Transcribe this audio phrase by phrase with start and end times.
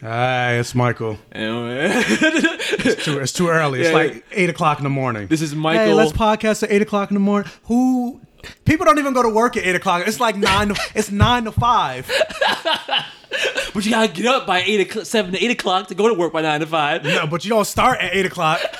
[0.00, 1.12] Hi, it's Michael.
[1.12, 3.80] Uh, it's too, it's too early.
[3.80, 3.94] It's Yeah.
[3.96, 5.26] like eight o'clock in the morning.
[5.28, 5.94] this is Hey, Michael.
[5.94, 7.50] let's podcast at eight o'clock in the morning.
[7.64, 8.20] Who?
[8.64, 10.06] People don't even go to work at eight o'clock.
[10.08, 10.68] It's like nine.
[10.68, 12.06] To, it's nine to five.
[13.74, 16.14] but you gotta get up by eight o'clock, seven to eight o'clock to go to
[16.14, 17.04] work by nine to five.
[17.04, 18.60] No, but you don't start at eight o'clock.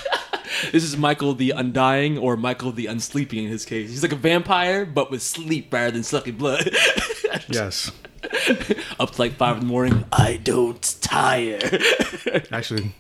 [0.73, 3.89] This is Michael the Undying, or Michael the Unsleeping in his case.
[3.89, 6.69] He's like a vampire, but with sleep rather than sucking blood.
[7.49, 7.91] Yes,
[9.01, 10.05] up to like five in the morning.
[10.13, 11.59] I don't tire.
[12.53, 12.93] actually,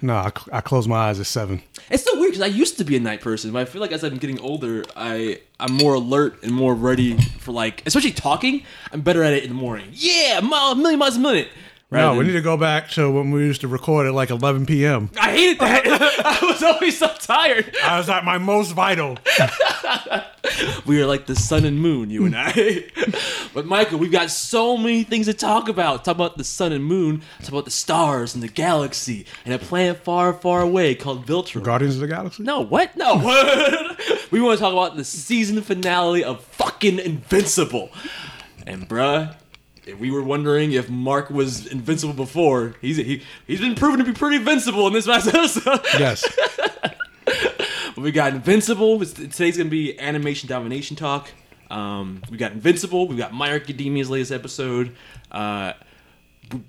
[0.00, 0.14] no.
[0.14, 1.62] I, I close my eyes at seven.
[1.90, 3.92] It's so weird because I used to be a night person, but I feel like
[3.92, 8.64] as I'm getting older, I I'm more alert and more ready for like, especially talking.
[8.92, 9.88] I'm better at it in the morning.
[9.92, 11.48] Yeah, mile, a million miles a minute.
[11.92, 14.66] No, we need to go back to when we used to record at like eleven
[14.66, 15.10] p.m.
[15.20, 15.86] I hated that.
[16.42, 17.74] I was always so tired.
[17.84, 19.18] I was at my most vital.
[20.84, 22.84] We are like the sun and moon, you and I.
[23.54, 26.04] but Michael, we've got so many things to talk about.
[26.04, 27.22] Talk about the sun and moon.
[27.40, 31.62] Talk about the stars and the galaxy and a planet far, far away called Viltrum.
[31.62, 32.42] Guardians of the Galaxy.
[32.42, 32.96] No, what?
[32.96, 33.16] No.
[34.30, 37.90] we want to talk about the season finale of fucking Invincible.
[38.66, 39.34] And bruh,
[39.86, 44.04] if we were wondering if Mark was invincible before, he's he, he's been proven to
[44.04, 45.80] be pretty invincible in this last episode.
[45.98, 46.24] Yes.
[47.96, 48.98] We got Invincible.
[49.04, 51.30] Today's gonna be animation domination talk.
[51.70, 53.06] Um, we got Invincible.
[53.06, 54.96] We got My Academia's latest episode.
[55.30, 55.74] Uh,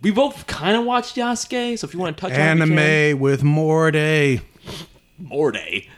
[0.01, 2.77] we both kind of watched Yasuke, so if you want to touch on we can.
[2.77, 4.41] Anime with more day.
[5.17, 5.89] Morday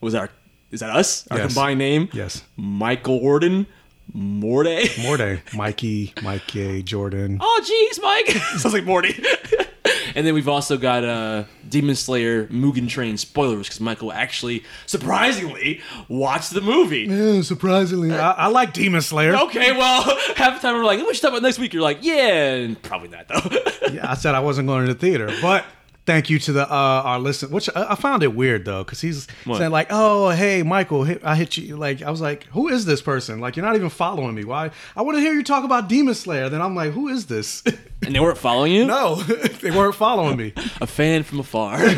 [0.00, 0.30] was our
[0.70, 1.26] is that us?
[1.30, 1.46] Our Yes.
[1.54, 2.08] combined name?
[2.12, 2.42] Yes.
[2.56, 3.66] Michael Warden.
[4.12, 4.88] Morday.
[5.02, 5.40] Morty.
[5.54, 7.38] Mikey, Mikey, Jordan.
[7.40, 8.28] Oh jeez, Mike.
[8.58, 9.14] Sounds like Morty.
[10.14, 15.80] and then we've also got uh Demon Slayer Mugen Train spoilers because Michael actually surprisingly
[16.08, 17.06] watched the movie.
[17.08, 19.36] Yeah, surprisingly, I, I like Demon Slayer.
[19.36, 20.02] Okay, well,
[20.36, 21.72] half the time we're like, we should talk about next week.
[21.72, 23.90] You're like, yeah, and probably not though.
[23.90, 25.64] Yeah, I said I wasn't going to the theater, but
[26.10, 27.50] thank you to the uh, our listen.
[27.50, 29.58] Which I, I found it weird though, because he's What?
[29.58, 32.84] saying like, "Oh, hey, Michael, hit, I hit you." Like, I was like, "Who is
[32.84, 34.44] this person?" Like, you're not even following me.
[34.44, 34.70] Why?
[34.96, 36.48] I want to hear you talk about Demon Slayer.
[36.48, 37.62] Then I'm like, "Who is this?"
[38.04, 38.84] and they weren't following you.
[38.86, 39.16] no,
[39.62, 40.52] they weren't following me.
[40.80, 41.76] A fan from afar.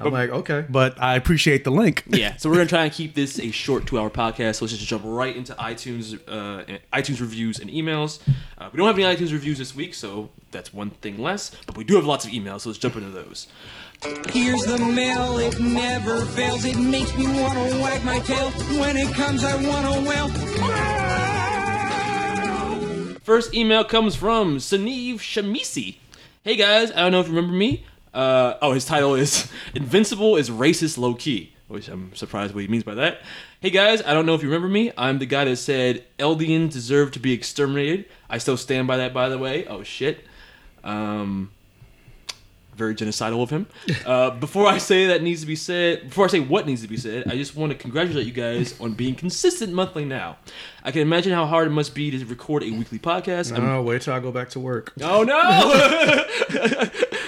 [0.00, 2.04] I'm like, okay, but I appreciate the link.
[2.08, 4.56] yeah, so we're gonna try and keep this a short two-hour podcast.
[4.56, 8.20] So let's just jump right into iTunes, uh, iTunes reviews and emails.
[8.58, 11.52] Uh, we don't have any iTunes reviews this week, so that's one thing less.
[11.66, 13.46] But we do have lots of emails, so let's jump into those.
[14.30, 16.64] Here's the mail, it never fails.
[16.64, 18.50] It makes me wanna wag my tail.
[18.78, 21.73] When it comes, I wanna wail.
[23.24, 25.96] First email comes from Saniv Shamisi.
[26.42, 27.86] Hey guys, I don't know if you remember me.
[28.12, 32.68] Uh, oh, his title is Invincible is Racist Low Key, which I'm surprised what he
[32.68, 33.22] means by that.
[33.60, 34.92] Hey guys, I don't know if you remember me.
[34.98, 38.04] I'm the guy that said Eldians deserve to be exterminated.
[38.28, 39.66] I still stand by that, by the way.
[39.68, 40.22] Oh shit.
[40.82, 41.50] Um,
[42.76, 43.66] very genocidal of him.
[44.04, 46.88] Uh, before I say that needs to be said, before I say what needs to
[46.88, 50.36] be said, I just want to congratulate you guys on being consistent monthly now.
[50.82, 53.56] I can imagine how hard it must be to record a weekly podcast.
[53.56, 54.92] I'm Oh, wait till I go back to work.
[55.00, 55.40] Oh no!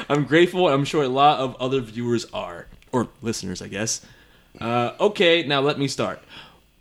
[0.08, 4.04] I'm grateful, and I'm sure a lot of other viewers are, or listeners, I guess.
[4.60, 6.20] Uh, okay, now let me start.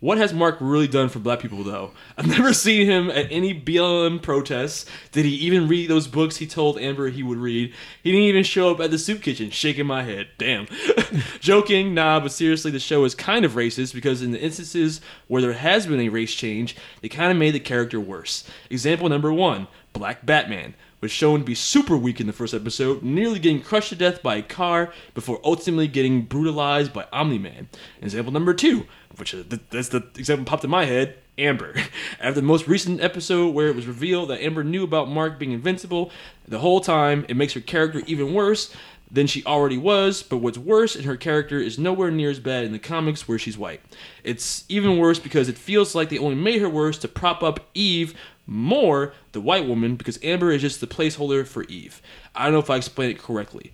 [0.06, 1.90] What has Mark really done for black people, though?
[2.16, 4.86] I've never seen him at any BLM protests.
[5.10, 7.74] Did he even read those books he told Amber he would read?
[8.04, 10.28] He didn't even show up at the soup kitchen, shaking my head.
[10.38, 10.68] Damn.
[11.40, 15.42] Joking, nah, but seriously, the show is kind of racist because in the instances where
[15.42, 18.48] there has been a race change, they kind of made the character worse.
[18.70, 23.02] Example number one Black Batman was shown to be super weak in the first episode,
[23.02, 27.68] nearly getting crushed to death by a car before ultimately getting brutalized by Omni Man.
[28.00, 28.86] Example number two,
[29.16, 31.16] which is th- that's the example popped in my head.
[31.38, 31.74] Amber.
[32.20, 35.52] After the most recent episode where it was revealed that Amber knew about Mark being
[35.52, 36.10] invincible
[36.48, 38.74] the whole time, it makes her character even worse
[39.10, 42.64] than she already was, but what's worse, and her character is nowhere near as bad
[42.64, 43.80] in the comics where she's white.
[44.24, 47.68] It's even worse because it feels like they only made her worse to prop up
[47.74, 48.14] Eve
[48.46, 52.00] more, the white woman, because Amber is just the placeholder for Eve.
[52.34, 53.72] I don't know if I explained it correctly.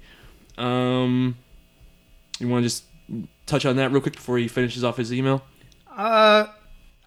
[0.59, 1.37] Um,
[2.39, 2.85] you want to just
[3.47, 5.43] touch on that real quick before he finishes off his email?
[5.95, 6.47] Uh,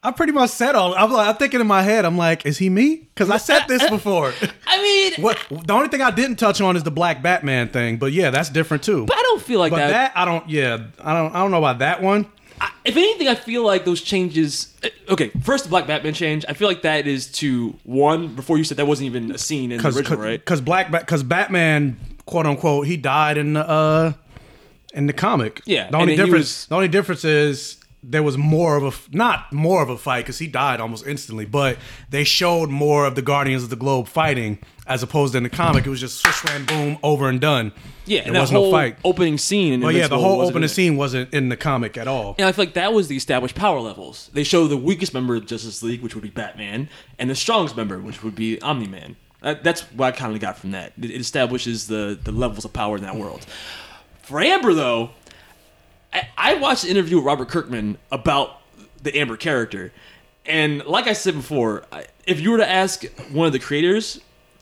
[0.04, 0.94] I pretty much said all.
[0.94, 2.06] I'm like, I'm thinking in my head.
[2.06, 2.98] I'm like, is he me?
[2.98, 4.34] Because I said this before.
[4.68, 7.98] I mean, what the only thing I didn't touch on is the black Batman thing,
[7.98, 9.06] but yeah, that's different too.
[9.08, 9.90] but I don't feel like But that.
[9.90, 10.48] that I don't.
[10.48, 11.34] Yeah, I don't.
[11.34, 12.28] I don't know about that one.
[12.86, 14.74] if anything, I feel like those changes.
[14.84, 16.46] eh, Okay, first the Black Batman change.
[16.48, 18.36] I feel like that is to one.
[18.36, 20.40] Before you said that wasn't even a scene in the original, right?
[20.40, 21.98] because black because Batman
[22.28, 24.14] quote unquote he died in the uh
[24.96, 25.62] in the comic.
[25.66, 27.78] Yeah, The only difference was- the only difference is
[28.08, 31.46] there was more of a not more of a fight because he died almost instantly,
[31.46, 31.78] but
[32.12, 35.50] they showed more of the Guardians of the Globe fighting as opposed to in the
[35.50, 35.88] comic.
[35.88, 37.72] It was just swish slam boom over and done.
[38.06, 38.98] Yeah, there and that was whole no fight.
[39.04, 39.74] opening scene.
[39.74, 42.36] In But yeah, the whole opening scene wasn't in the comic at all.
[42.38, 44.30] And I feel like that was the established power levels.
[44.34, 46.88] They show the weakest member of Justice League, which would be Batman,
[47.18, 49.16] and the strongest member, which would be Omni Man.
[49.42, 50.94] That's what I kind of got from that.
[51.02, 53.48] It, it establishes the the levels of power in that world.
[54.25, 55.12] For Amber, though,
[56.12, 58.60] I, I watched an interview with Robert Kirkman about
[59.01, 59.92] the Amber character,
[60.45, 61.86] and like I said before,
[62.25, 64.22] if you were to ask one of the creators,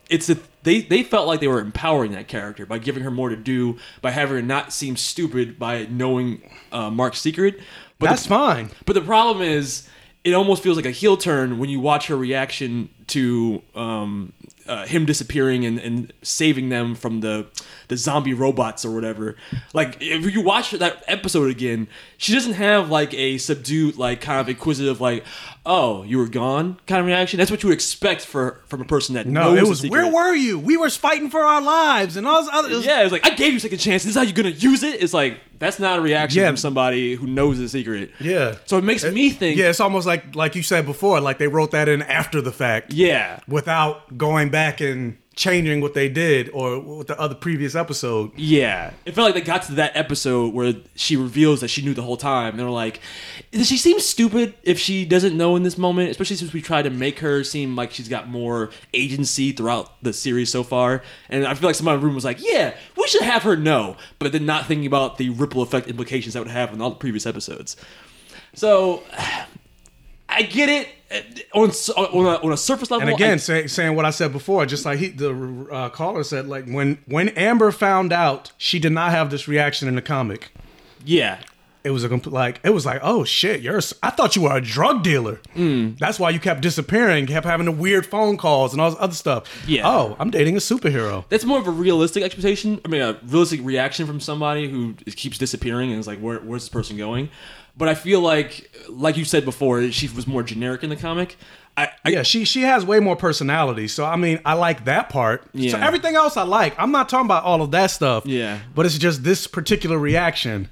[0.09, 3.29] it's that they they felt like they were empowering that character by giving her more
[3.29, 7.59] to do, by having her not seem stupid by knowing uh, Mark's secret.
[7.99, 8.71] But That's the, fine.
[8.85, 9.87] but the problem is,
[10.25, 14.33] it almost feels like a heel turn when you watch her reaction to um,
[14.67, 17.47] uh, him disappearing and, and saving them from the
[17.87, 19.35] the zombie robots or whatever.
[19.73, 21.87] Like if you watch that episode again,
[22.17, 25.25] she doesn't have like a subdued, like kind of inquisitive, like
[25.65, 27.37] "Oh, you were gone" kind of reaction.
[27.37, 30.11] That's what you would expect for from a person that No, knows it was where
[30.11, 30.59] were you?
[30.59, 32.69] We were fighting for our lives and all this other.
[32.69, 34.03] it was- Yeah, it's like I gave you a second chance.
[34.03, 35.01] This is how you're gonna use it.
[35.01, 36.47] It's like that's not a reaction Yeah.
[36.47, 38.11] from somebody who knows the secret.
[38.19, 38.55] Yeah.
[38.65, 39.57] So it makes me think.
[39.57, 42.51] Yeah, it's almost like like you said before, like they wrote that in after the
[42.51, 42.91] fact.
[42.93, 43.39] Yeah.
[43.47, 48.31] Without going back and changing what they did or with the other previous episode.
[48.35, 51.93] Yeah, it felt like they got to that episode where she reveals that she knew
[51.93, 52.51] the whole time.
[52.51, 52.99] And they were like,
[53.51, 56.83] "Does she seem stupid if she doesn't know in this moment?" Especially since we tried
[56.83, 61.01] to make her seem like she's got more agency throughout the series so far.
[61.29, 63.55] And I feel like somebody in the room was like, "Yeah, we should have her
[63.55, 66.91] know," but then not thinking about the ripple effect implications that would have on all
[66.91, 67.75] the previous episodes.
[68.53, 69.03] So.
[70.35, 70.87] I get it
[71.53, 73.07] on on a, on a surface level.
[73.07, 76.23] And again, I- say, saying what I said before, just like he, the uh, caller
[76.23, 80.01] said, like when when Amber found out she did not have this reaction in the
[80.01, 80.51] comic,
[81.05, 81.39] yeah,
[81.83, 83.81] it was a complete like it was like oh shit, you're.
[84.01, 85.39] I thought you were a drug dealer.
[85.53, 85.91] Hmm.
[85.99, 89.13] That's why you kept disappearing, kept having the weird phone calls and all this other
[89.15, 89.63] stuff.
[89.67, 89.87] Yeah.
[89.89, 91.25] Oh, I'm dating a superhero.
[91.29, 92.79] that's more of a realistic expectation.
[92.85, 96.63] I mean, a realistic reaction from somebody who keeps disappearing and is like, Where, "Where's
[96.63, 97.29] this person going?"
[97.75, 101.37] But I feel like, like you said before, she was more generic in the comic.
[101.75, 103.87] I, I Yeah, she she has way more personality.
[103.87, 105.43] So I mean, I like that part.
[105.45, 105.85] So Yeah.
[105.85, 106.75] everything else I like.
[106.77, 108.27] I'm not talking about all of that stuff.
[108.27, 108.59] Yeah.
[108.75, 110.69] But it's just this particular reaction.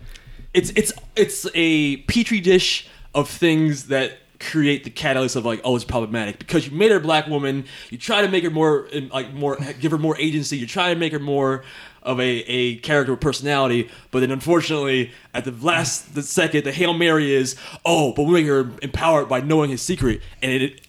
[0.53, 5.75] It's it's it's a petri dish of things that create the catalyst of like oh
[5.75, 6.39] it's problematic.
[6.39, 9.57] Because you made her a black woman you try to make her more like more
[9.80, 11.63] give her more agency you try to make her more
[12.03, 16.71] of a, a character with personality but then unfortunately at the last the second the
[16.71, 17.56] hail mary is
[17.86, 20.22] oh but we make her empowered by knowing his secret.
[20.41, 20.81] And it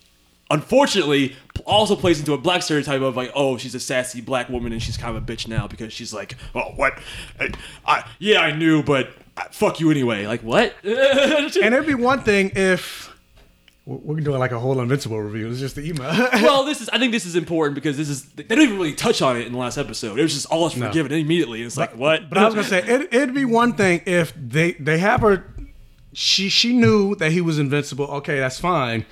[0.51, 4.73] unfortunately also plays into a black stereotype of like oh she's a sassy black woman
[4.73, 6.99] and she's kind of a bitch now because she's like oh what?
[7.39, 7.51] I,
[7.87, 9.11] I yeah i knew but
[9.51, 13.11] fuck you anyway like what And it'd be one thing if
[13.85, 15.51] we're doing like a whole Invincible review.
[15.51, 16.09] It's just the email.
[16.35, 18.95] well this is i think this is important because this is they don't even really
[18.95, 21.77] touch on it in the last episode it was just all is forgiven immediately it's
[21.77, 24.99] like what But I was gonna say it, it'd be one thing if they they
[24.99, 25.45] have her.
[26.15, 28.05] She she knew that he was invincible.
[28.05, 29.07] Okay, that's fine,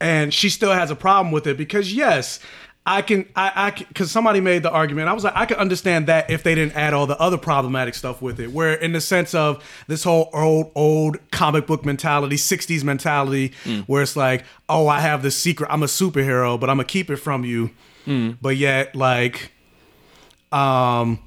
[0.00, 2.40] and she still has a problem with it because yes,
[2.84, 5.08] I can I I because somebody made the argument.
[5.08, 7.94] I was like I can understand that if they didn't add all the other problematic
[7.94, 8.50] stuff with it.
[8.52, 13.52] Where in the sense of this whole old old comic book mentality, '60s mentality,
[13.86, 17.08] where it's like oh I have this secret, I'm a superhero, but I'm gonna keep
[17.08, 17.70] it from you.
[18.42, 19.52] But yet like
[20.50, 21.20] um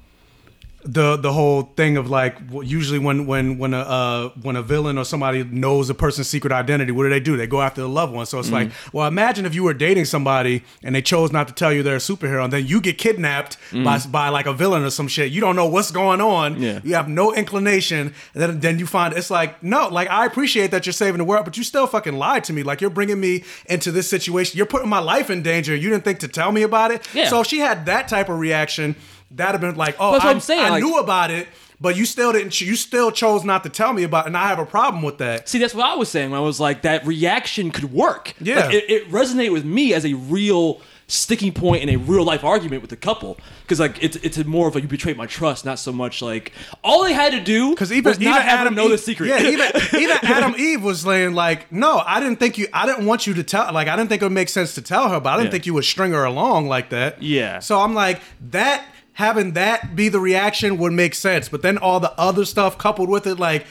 [0.86, 4.96] the the whole thing of like usually when when when a uh, when a villain
[4.98, 7.36] or somebody knows a person's secret identity, what do they do?
[7.36, 8.24] They go after the loved one.
[8.26, 8.96] So it's like, Mm-hmm.
[8.96, 11.96] well, imagine if you were dating somebody and they chose not to tell you they're
[11.96, 15.32] a superhero, and then you get kidnapped by by like a villain or some shit.
[15.32, 16.54] You don't know what's going on.
[16.54, 16.62] Mm-hmm.
[16.62, 16.80] Yeah.
[16.84, 18.14] You have no inclination.
[18.34, 21.24] And then then you find it's like, no, like I appreciate that you're saving the
[21.24, 22.62] world, but you still fucking lied to me.
[22.62, 24.56] Like you're bringing me into this situation.
[24.56, 25.74] You're putting my life in danger.
[25.74, 27.06] You didn't think to tell me about it.
[27.14, 27.28] Yeah.
[27.28, 28.94] So if she had that type of reaction,
[29.30, 31.48] that'd have been like, oh, That's what I, I'm saying, I like- knew about it,
[31.80, 32.60] but you still didn't.
[32.60, 35.18] You still chose not to tell me about, it, and I have a problem with
[35.18, 35.48] that.
[35.48, 38.34] See, that's what I was saying when I was like, that reaction could work.
[38.40, 38.66] Yeah.
[38.66, 42.42] Like, it, it resonated with me as a real sticking point in a real life
[42.42, 43.36] argument with the couple.
[43.62, 46.50] Because, like, it's it's more of like, you betrayed my trust, not so much like,
[46.82, 49.28] all they had to do Because even was even not Adam know Eve, the secret.
[49.28, 52.66] Yeah, even even Atom Eve was saying like, no, I didn't think you.
[52.72, 53.72] I didn't want you to tell.
[53.72, 55.50] Like, I didn't think it would make sense to tell her, but I didn't Yeah.
[55.52, 57.22] think you would string her along like that.
[57.22, 57.58] Yeah.
[57.60, 58.84] So I'm like that.
[59.16, 63.08] Having that be the reaction would make sense, but then all the other stuff coupled
[63.10, 63.66] with it, like.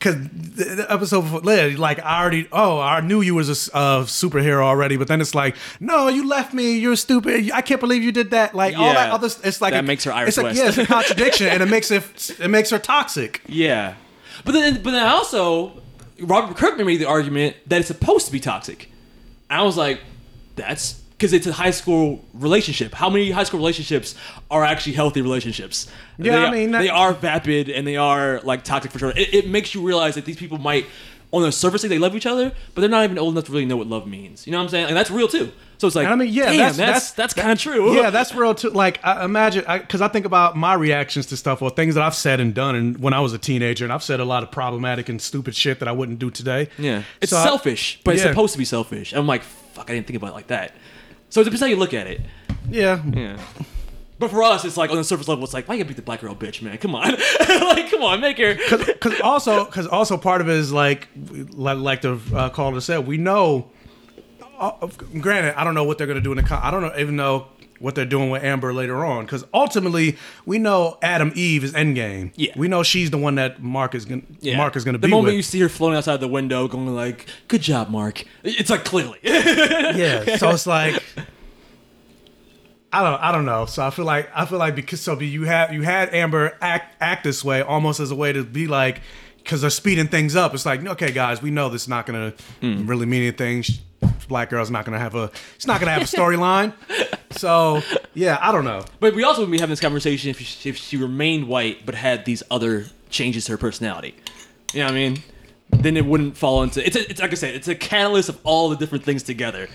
[0.00, 1.40] Cause the episode before,
[1.76, 5.34] like I already, oh, I knew you was a a superhero already, but then it's
[5.34, 8.94] like, no, you left me, you're stupid, I can't believe you did that, like all
[8.94, 11.48] that other, it's like That a- makes her Iris it's like, yeah, it's a contradiction,
[11.48, 13.40] and it makes it, it makes her toxic.
[13.48, 13.94] Yeah,
[14.44, 15.72] but then but then also
[16.20, 18.88] Robert Kirkman made the argument that it's supposed to be toxic.
[19.50, 19.98] I was like,
[20.54, 22.94] that's because it's a high school relationship.
[22.94, 24.14] How many high school relationships
[24.52, 25.90] are actually healthy relationships?
[26.16, 29.10] Yeah, They I mean, they are vapid and they are like toxic for sure.
[29.10, 30.86] It, it makes you realize that these people might.
[31.30, 33.66] On the surface, they love each other, but they're not even old enough to really
[33.66, 34.46] know what love means.
[34.46, 34.86] You know what I'm saying?
[34.86, 35.52] And that's real too.
[35.76, 37.94] So it's like, I mean, yeah, damn, that's that's that's that's, kind of true.
[37.94, 38.70] Yeah, that's real too.
[38.70, 42.14] Like, I imagine because I, think about my reactions to stuff or things that I've
[42.14, 44.50] said and done, and when I was a teenager, and I've said a lot of
[44.50, 46.70] problematic and stupid shit that I wouldn't do today.
[46.78, 49.12] Yeah, it's So I- selfish, but it's supposed to be selfish.
[49.12, 50.72] I'm like, fuck, I didn't think about it like that.
[51.30, 52.20] So it depends how you look at it.
[52.70, 53.38] yeah, Yeah.
[54.20, 55.96] But for us, it's like on the surface level, it's like, why you gotta beat
[55.96, 56.76] the black girl bitch, man?
[56.78, 57.12] Come on,
[57.48, 58.56] like, come on, make her.
[58.56, 61.06] Because also, because also part of it is like,
[61.54, 63.70] like, like the uh, caller said, we know.
[64.58, 64.88] Uh,
[65.20, 66.42] granted, I don't know what they're gonna do in the.
[66.42, 67.46] Con- I don't know, even know
[67.78, 69.24] what they're doing with Amber later on.
[69.24, 70.16] Because ultimately,
[70.46, 72.32] we know Atom Eve is Endgame.
[72.36, 72.52] Yeah.
[72.56, 74.22] we know she's the one that Mark is gonna.
[74.56, 75.34] Mark is gonna the be The moment with.
[75.36, 79.18] you see her floating outside the window, going like, "Good job, Mark." It's like clearly.
[79.22, 81.02] yeah so it's like
[82.92, 85.44] i don't i don't know so i feel like i feel like because so you
[85.44, 89.00] had you had amber act act this way almost as a way to be like
[89.38, 92.32] because they're speeding things up it's like okay guys we know this is not gonna
[92.60, 92.86] hmm.
[92.86, 93.62] really mean anything
[94.28, 96.72] black girl's not gonna have a it's not gonna have a storyline
[97.30, 97.82] so
[98.14, 100.76] yeah i don't know but we also would be having this conversation if she, if
[100.76, 104.14] she remained white but had these other changes to her personality.
[104.74, 105.22] You know what I mean?
[105.70, 106.84] Then it wouldn't fall into.
[106.86, 109.66] It's, a, it's like I said, it's a catalyst of all the different things together.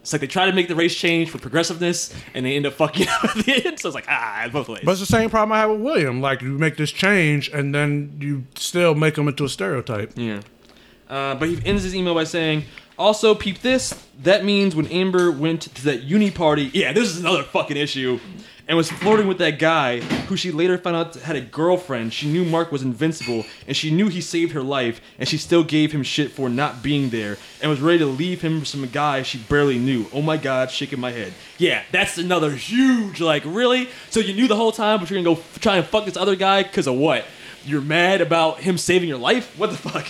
[0.00, 2.74] It's like they try to make the race change for progressiveness, and they end up
[2.74, 3.80] fucking up at the end.
[3.80, 4.82] So it's like ah, both ways.
[4.84, 7.74] but it's the same problem i have with william like you make this change and
[7.74, 10.40] then you still make him into a stereotype Yeah.
[11.08, 12.64] Uh, but he ends his email by saying,
[12.98, 13.94] also, peep this.
[14.22, 18.18] That means when Amber went to that uni party, yeah, this is another fucking issue,
[18.66, 22.12] and was flirting with that guy who she later found out had a girlfriend.
[22.12, 25.62] She knew Mark was invincible, and she knew he saved her life, and she still
[25.62, 28.84] gave him shit for not being there, and was ready to leave him for some
[28.88, 30.06] guy she barely knew.
[30.12, 31.32] Oh my god, shaking my head.
[31.56, 33.88] Yeah, that's another huge, like, really?
[34.10, 36.16] So you knew the whole time, but you're gonna go f- try and fuck this
[36.16, 37.24] other guy because of what?
[37.64, 39.56] You're mad about him saving your life?
[39.58, 40.06] What the fuck?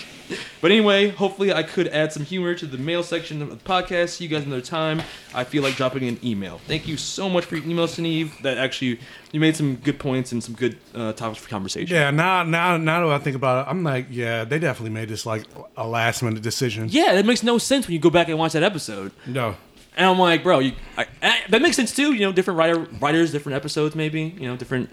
[0.61, 4.09] But anyway, hopefully I could add some humor to the mail section of the podcast.
[4.09, 5.01] See you guys another time.
[5.33, 6.59] I feel like dropping an email.
[6.67, 8.33] Thank you so much for your email, Steve.
[8.43, 8.99] That actually
[9.31, 11.95] you made some good points and some good uh, topics for conversation.
[11.95, 15.07] yeah now now now that i think about it i'm like yeah they definitely made
[15.07, 15.43] this like
[15.77, 18.53] a last minute decision Yeah, that makes no sense when you go back and watch
[18.53, 19.11] that episode.
[19.27, 19.55] no
[19.95, 22.13] And I'm like, bro, you, I, I, that makes sense too.
[22.13, 24.21] You know, different writer, writers, different episodes, maybe.
[24.39, 24.89] You know, different.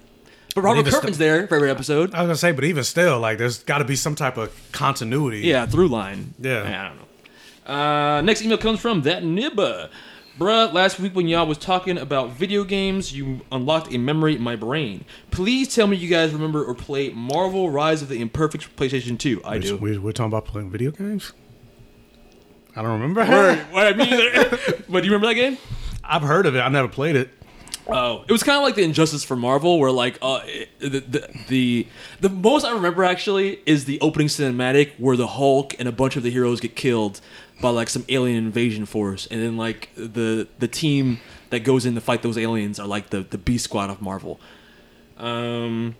[0.56, 2.14] But Robert Kirkman's there for every episode.
[2.14, 4.50] I was gonna say, but even still, like, there's got to be some type of
[4.72, 5.40] continuity.
[5.40, 6.32] Yeah, through line.
[6.38, 6.62] Yeah.
[6.62, 7.74] I don't know.
[7.74, 9.90] Uh, next email comes from that nibba.
[10.38, 14.40] Bruh, last week when y'all was talking about video games, you unlocked a memory in
[14.40, 15.04] my brain.
[15.30, 19.42] Please tell me you guys remember or play Marvel Rise of the Imperfect PlayStation 2.
[19.44, 19.76] I do.
[19.76, 21.34] we, we're talking about playing video games.
[22.74, 23.26] I don't remember.
[23.26, 23.58] Word.
[23.72, 24.08] What I mean,
[24.88, 25.58] but do you remember that game?
[26.02, 26.60] I've heard of it.
[26.60, 27.28] I never played it.
[27.88, 30.40] Oh, it was kind of like the Injustice for Marvel, where like uh,
[30.80, 31.86] the, the the
[32.20, 36.16] the most I remember actually is the opening cinematic where the Hulk and a bunch
[36.16, 37.20] of the heroes get killed
[37.60, 41.20] by like some alien invasion force, and then like the the team
[41.50, 44.40] that goes in to fight those aliens are like the the B Squad of Marvel.
[45.16, 45.94] Um,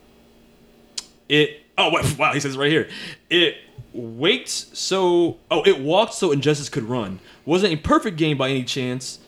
[1.29, 2.89] it oh wow he says right here.
[3.29, 3.55] It
[3.93, 7.19] waked so oh it walked so injustice could run.
[7.45, 9.19] Wasn't a perfect game by any chance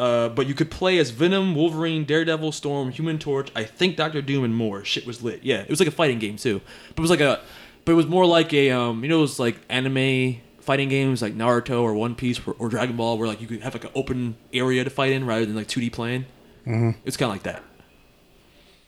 [0.00, 4.22] uh, but you could play as venom wolverine daredevil storm human torch i think dr
[4.22, 6.98] doom and more shit was lit yeah it was like a fighting game too but
[6.98, 7.40] it was like a
[7.84, 11.20] but it was more like a um you know it was like anime fighting games
[11.22, 13.84] like naruto or one piece or, or dragon ball where like you could have like
[13.84, 16.24] an open area to fight in rather than like 2d playing
[16.66, 16.90] mm-hmm.
[17.04, 17.62] it's kind of like that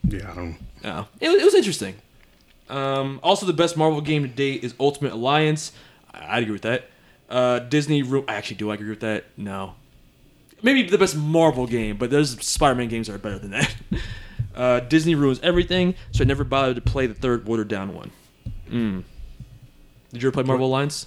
[0.05, 0.57] Yeah, I don't.
[0.83, 1.95] yeah, it, was- it was interesting.
[2.69, 5.73] Um, also, the best Marvel game to date is Ultimate Alliance.
[6.13, 6.89] I, I'd agree with that.
[7.29, 8.03] Uh, Disney.
[8.03, 9.25] Ru- Actually, do I agree with that?
[9.37, 9.75] No.
[10.63, 13.75] Maybe the best Marvel game, but those Spider-Man games are better than that.
[14.55, 18.11] Uh, Disney ruins everything, so I never bothered to play the third watered down one.
[18.69, 19.03] Mm.
[20.13, 21.07] Did you ever play Marvel Alliance?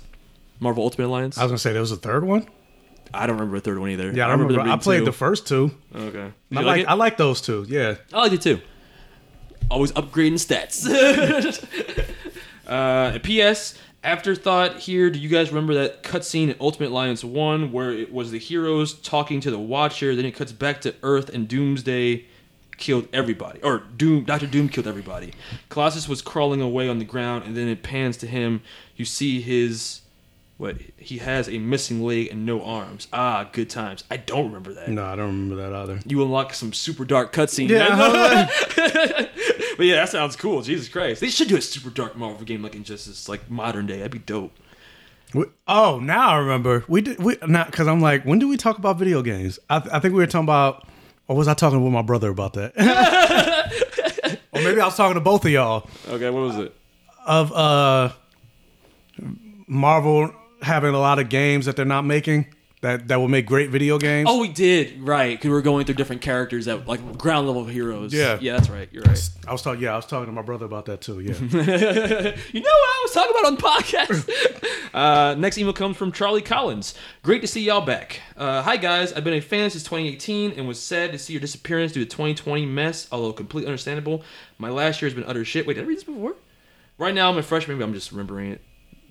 [0.59, 1.37] Marvel Ultimate Alliance?
[1.37, 2.47] I was gonna say there was a third one.
[3.13, 4.11] I don't remember a third one either.
[4.11, 4.53] Yeah, I remember.
[4.53, 5.05] the I played two.
[5.05, 5.71] the first two.
[5.95, 6.31] Okay.
[6.51, 6.87] I like, like?
[6.87, 7.65] I like those two.
[7.69, 7.95] Yeah.
[8.11, 8.59] I like it too.
[9.69, 10.85] Always upgrading stats.
[12.67, 13.77] uh, P.S.
[14.05, 15.09] Afterthought here.
[15.09, 18.93] Do you guys remember that cutscene in Ultimate Alliance 1 where it was the heroes
[18.93, 22.25] talking to the Watcher, then it cuts back to Earth and Doomsday
[22.77, 23.59] killed everybody.
[23.63, 25.33] Or Doom Doctor Doom killed everybody.
[25.69, 28.61] Colossus was crawling away on the ground and then it pans to him.
[28.95, 30.01] You see his
[30.57, 33.07] what he has a missing leg and no arms.
[33.11, 34.03] Ah, good times.
[34.09, 34.87] I don't remember that.
[34.89, 35.99] No, I don't remember that either.
[36.05, 37.69] You unlock some super dark cutscene.
[37.69, 38.49] Yeah, man.
[38.77, 39.29] I
[39.77, 40.61] But yeah, that sounds cool.
[40.61, 43.97] Jesus Christ, they should do a super dark Marvel game like Injustice, like modern day.
[43.97, 44.51] That'd be dope.
[45.33, 46.85] We, oh, now I remember.
[46.87, 47.19] We did.
[47.21, 49.59] We not because I'm like, when do we talk about video games?
[49.69, 50.87] I, I think we were talking about,
[51.27, 52.71] or was I talking with my brother about that?
[54.53, 56.73] or maybe I was talking to both of y'all Okay, what was it?
[57.25, 58.09] of uh
[59.67, 62.45] Marvel having a lot of games that they're not making
[62.85, 64.27] that that will make great video games.
[64.29, 67.65] Oh, we did right because we were going through different characters that like ground level
[67.65, 68.13] heroes.
[68.13, 68.37] Yeah.
[68.39, 68.87] yeah, that's right.
[68.91, 69.29] You're right.
[69.47, 69.81] I was talking.
[69.81, 71.19] Yeah, I was talking to my brother about that too.
[71.19, 71.33] Yeah.
[72.55, 74.89] You know what I was talking about on the podcast.
[74.93, 76.93] uh, next email comes from Charlie Collins.
[77.23, 78.21] Great to see y'all back.
[78.37, 81.39] Uh, hi guys, I've been a fan since 2018 and was sad to see your
[81.39, 83.07] disappearance due to 2020 mess.
[83.11, 84.23] Although completely understandable,
[84.57, 85.65] my last year has been utter shit.
[85.65, 86.35] Wait, did I read this before?
[86.97, 87.77] Right now I'm a freshman.
[87.77, 88.61] Maybe I'm just remembering it.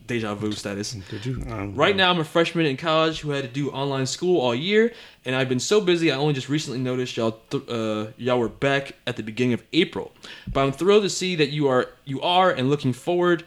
[0.06, 0.92] Deja vu status.
[1.10, 1.42] Did you?
[1.48, 4.54] Um, Right now, I'm a freshman in college who had to do online school all
[4.54, 4.92] year,
[5.24, 6.12] and I've been so busy.
[6.12, 9.62] I only just recently noticed y'all th- uh, y'all were back at the beginning of
[9.72, 10.12] April.
[10.52, 13.44] But I'm thrilled to see that you are you are, and looking forward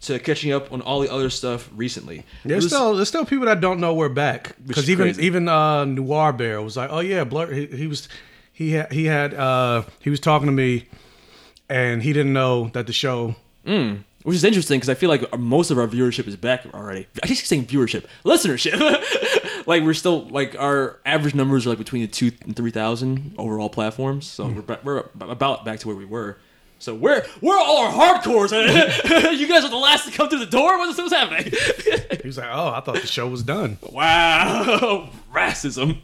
[0.00, 2.24] to catching up on all the other stuff recently.
[2.44, 5.26] There's This- still there's still people that don't know we're back because even crazy.
[5.26, 7.52] even uh, Noir Bear was like, oh yeah, Blur.
[7.52, 8.08] He, he was
[8.52, 10.86] he had he had uh, he was talking to me,
[11.68, 13.34] and he didn't know that the show.
[14.24, 17.06] Which is interesting because I feel like most of our viewership is back already.
[17.22, 18.78] I keep saying viewership, listenership.
[19.66, 23.34] like we're still like our average numbers are like between the two and three thousand
[23.38, 24.26] overall platforms.
[24.26, 24.56] So hmm.
[24.56, 26.38] we're ba- we're about back to where we were.
[26.80, 28.50] So we're we're all our hardcores.
[29.38, 30.78] you guys are the last to come through the door.
[30.78, 31.52] What's, what's happening?
[32.20, 33.78] He was like, oh, I thought the show was done.
[33.90, 35.98] Wow, racism.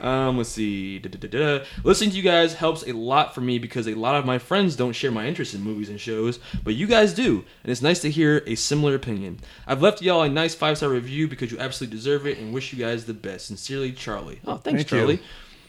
[0.00, 0.98] Um, let's see.
[0.98, 1.64] Da-da-da-da.
[1.82, 4.76] Listening to you guys helps a lot for me because a lot of my friends
[4.76, 8.00] don't share my interest in movies and shows, but you guys do, and it's nice
[8.02, 9.40] to hear a similar opinion.
[9.66, 12.72] I've left y'all a nice five star review because you absolutely deserve it, and wish
[12.72, 13.46] you guys the best.
[13.46, 14.40] Sincerely, Charlie.
[14.46, 14.88] Oh, thanks, Thank.
[14.88, 15.20] Charlie.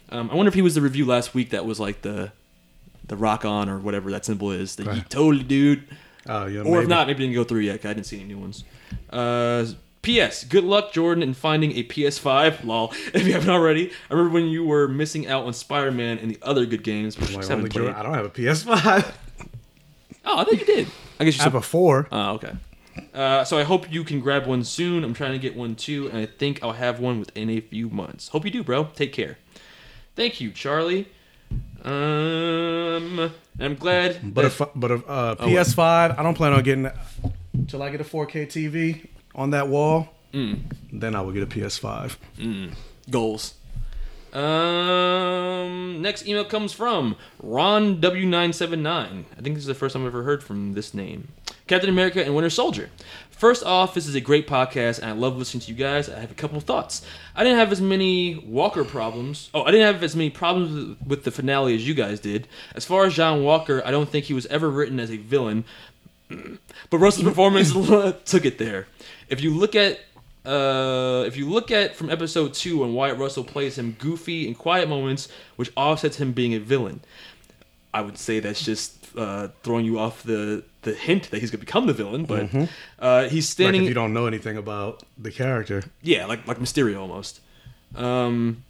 [0.10, 2.32] Um, I wonder if he was the review last week that was like the
[3.08, 4.76] the rock on or whatever that symbol is.
[4.76, 4.98] The Right.
[5.00, 5.84] yeet totally dude.
[6.28, 6.78] Oh yeah, Or maybe.
[6.84, 7.82] if not, maybe didn't go through yet.
[7.82, 8.64] 'cause I didn't see any new ones.
[9.10, 9.66] Uh,
[10.02, 10.44] P.S.
[10.46, 12.64] Good luck, Jordan, in finding a PS5.
[12.64, 12.94] Lol.
[13.14, 16.38] If you haven't already, I remember when you were missing out on Spider-Man and the
[16.42, 17.18] other good games.
[17.20, 17.72] Which I haven't played.
[17.74, 19.12] Jordan- I don't have a PS5.
[20.26, 20.88] Oh, I thought you did.
[21.20, 21.58] I guess you I have said.
[21.60, 22.08] a four.
[22.12, 22.54] Oh, okay.
[23.14, 25.04] Uh, so I hope you can grab one soon.
[25.04, 27.90] I'm trying to get one too, and I think I'll have one within a few
[27.90, 28.28] months.
[28.30, 28.86] Hope you do, bro.
[28.96, 29.38] Take care.
[30.16, 31.08] Thank you, Charlie.
[31.84, 34.20] Um, I'm glad.
[34.34, 36.90] But that- if but if uh, Oh, PS5, I don't plan on getting
[37.68, 39.08] till I get a 4K TV
[39.40, 40.10] on that wall.
[40.34, 40.60] Mm.
[40.94, 42.18] Then I will get a PS5.
[43.10, 43.56] goals.
[44.32, 48.86] Um, next email comes from Ron W979.
[48.88, 51.30] I think this is the first time I've ever heard from this name.
[51.66, 52.92] Captain America and Winter Soldier.
[53.32, 56.10] First off, this is a great podcast, and I love listening to you guys.
[56.10, 57.04] I have a couple of thoughts.
[57.36, 59.50] I didn't have as many Walker problems.
[59.54, 62.48] Oh, I didn't have as many problems with- with the finale as you guys did.
[62.76, 65.64] As far as John Walker, I don't think he was ever written as a villain,
[66.90, 67.72] but Russell's performance
[68.26, 68.88] took it there.
[69.30, 70.00] If you look at
[70.46, 74.56] uh, if you look at from episode two when Wyatt Russell plays him goofy in
[74.56, 77.02] quiet moments, which offsets him being a villain,
[77.94, 81.60] I would say that's just uh, throwing you off the the hint that he's gonna
[81.60, 82.26] become the villain.
[82.26, 82.50] But
[83.00, 83.82] uh, he's Like standing.
[83.84, 85.84] if you don't know anything about the character.
[86.02, 87.42] Yeah, like like Mysterio almost.
[87.96, 88.64] Um,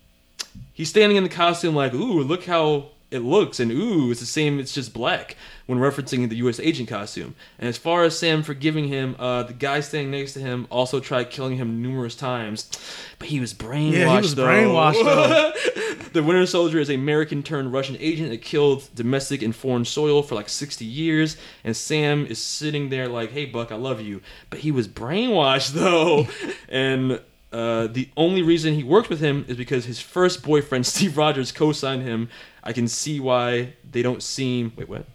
[0.73, 4.25] he's standing in the costume like, ooh, look how it looks, and ooh, it's the
[4.25, 4.59] same.
[4.59, 6.59] It's just black when referencing the U.S.
[6.59, 7.35] agent costume.
[7.57, 10.99] And as far as Sam forgiving him, uh, the guy standing next to him also
[10.99, 12.69] tried killing him numerous times,
[13.17, 13.93] but he was brainwashed.
[13.93, 14.45] Yeah, he was though.
[14.45, 16.03] brainwashed, though.
[16.13, 20.21] the Winter Soldier is a American turned Russian agent that killed domestic and foreign soil
[20.21, 24.21] for like 60 years, and Sam is sitting there like, "Hey, Buck, I love you,"
[24.49, 26.27] but he was brainwashed though,
[26.67, 27.21] and.
[27.51, 31.51] Uh, the only reason he worked with him is because his first boyfriend, Steve Rogers,
[31.51, 32.29] co-signed him.
[32.63, 34.73] I can see why they don't seem.
[34.75, 35.05] Wait, what?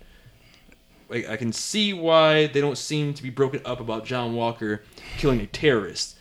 [1.08, 4.82] Like, I can see why they don't seem to be broken up about John Walker
[5.18, 6.16] killing a terrorist.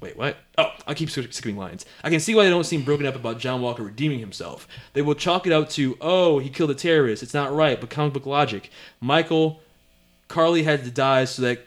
[0.00, 0.36] Wait, what?
[0.56, 1.84] Oh, I keep skipping lines.
[2.04, 4.68] I can see why they don't seem broken up about John Walker redeeming himself.
[4.92, 7.22] They will chalk it out to, oh, he killed a terrorist.
[7.22, 8.70] It's not right, but comic book logic.
[9.00, 9.60] Michael,
[10.28, 11.66] Karli had to die so that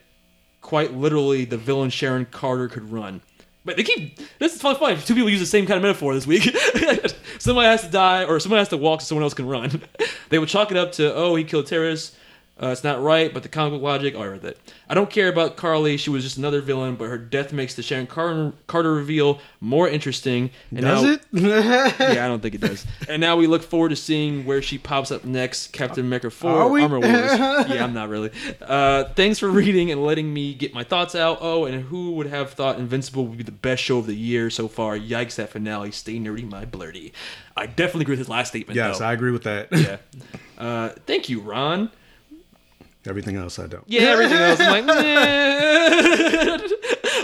[0.62, 3.22] quite literally the villain Sharon Carter could run.
[3.64, 4.76] But they keep this is fun.
[4.76, 4.98] Fun.
[4.98, 6.44] Two people use the same kind of metaphor this week.
[7.40, 9.84] somebody has to die, or someone has to walk so someone else can run.
[10.30, 12.16] they would chalk it up to, oh, he killed terrorists.
[12.62, 14.74] Uh, it's not right, but the comic book logic, all right with it.
[14.88, 15.98] I don't care about Karli.
[15.98, 19.90] She was just another villain, but her death makes the Sharon Carter, Carter reveal more
[19.90, 20.52] interesting.
[20.70, 21.22] And Does now- it?
[21.32, 22.86] yeah, I don't think it does.
[23.10, 25.68] And now we look forward to seeing where she pops up next.
[25.74, 26.84] Captain America 4 Are we?
[26.84, 27.12] Armor Wars.
[27.14, 28.30] yeah, I'm not really.
[28.62, 31.40] Uh, thanks for reading and letting me get my thoughts out.
[31.42, 34.52] Oh, and who would have thought Invincible would be the best show of the year
[34.52, 34.96] so far?
[34.98, 35.90] Yikes, that finale.
[35.92, 37.12] Stay nerdy, my blurty.
[37.58, 39.06] I definitely agree with his last statement, yes, though.
[39.06, 39.70] I agree with that.
[39.72, 39.98] yeah.
[40.58, 41.90] Uh, thank you, Ron.
[43.08, 43.84] Everything else I don't.
[43.88, 44.86] Yeah, everything else I'm like,
[46.60, 46.68] "Meh."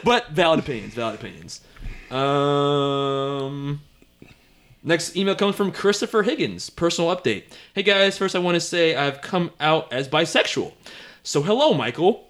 [0.03, 1.61] but valid opinions, valid opinions.
[2.09, 3.81] Um,
[4.81, 6.69] next email comes from Christopher Higgins.
[6.69, 7.43] Personal update.
[7.75, 10.73] Hey guys, first I want to say I've come out as bisexual.
[11.23, 12.27] So hello, Michael.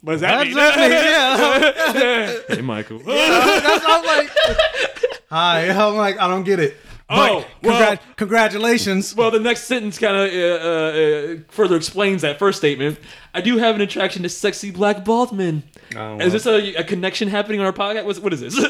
[0.00, 2.38] What does that That's that yeah.
[2.54, 2.98] Hey, Michael.
[3.00, 4.30] That's, I'm like,
[5.30, 5.68] hi.
[5.70, 6.76] I'm like, I don't get it.
[7.08, 9.14] Oh, But well- congrat- congratulations.
[9.14, 12.98] Well, the next sentence kind of uh, uh, uh, further explains that first statement.
[13.32, 15.62] I do have an attraction to sexy black bald men.
[15.94, 18.06] Oh, Is this a, a connection happening on our podcast?
[18.06, 18.58] What's, what is this?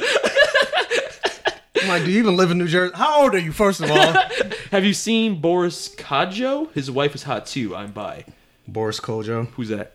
[1.83, 2.93] I'm like, do you even live in New Jersey?
[2.97, 3.97] How old are you, first of all?
[4.73, 6.73] have you seen Boris Kodjoe?
[6.73, 7.77] His wife is hot too.
[7.77, 8.25] I'm by.
[8.67, 9.49] Boris Kodjoe.
[9.53, 9.95] Who's that?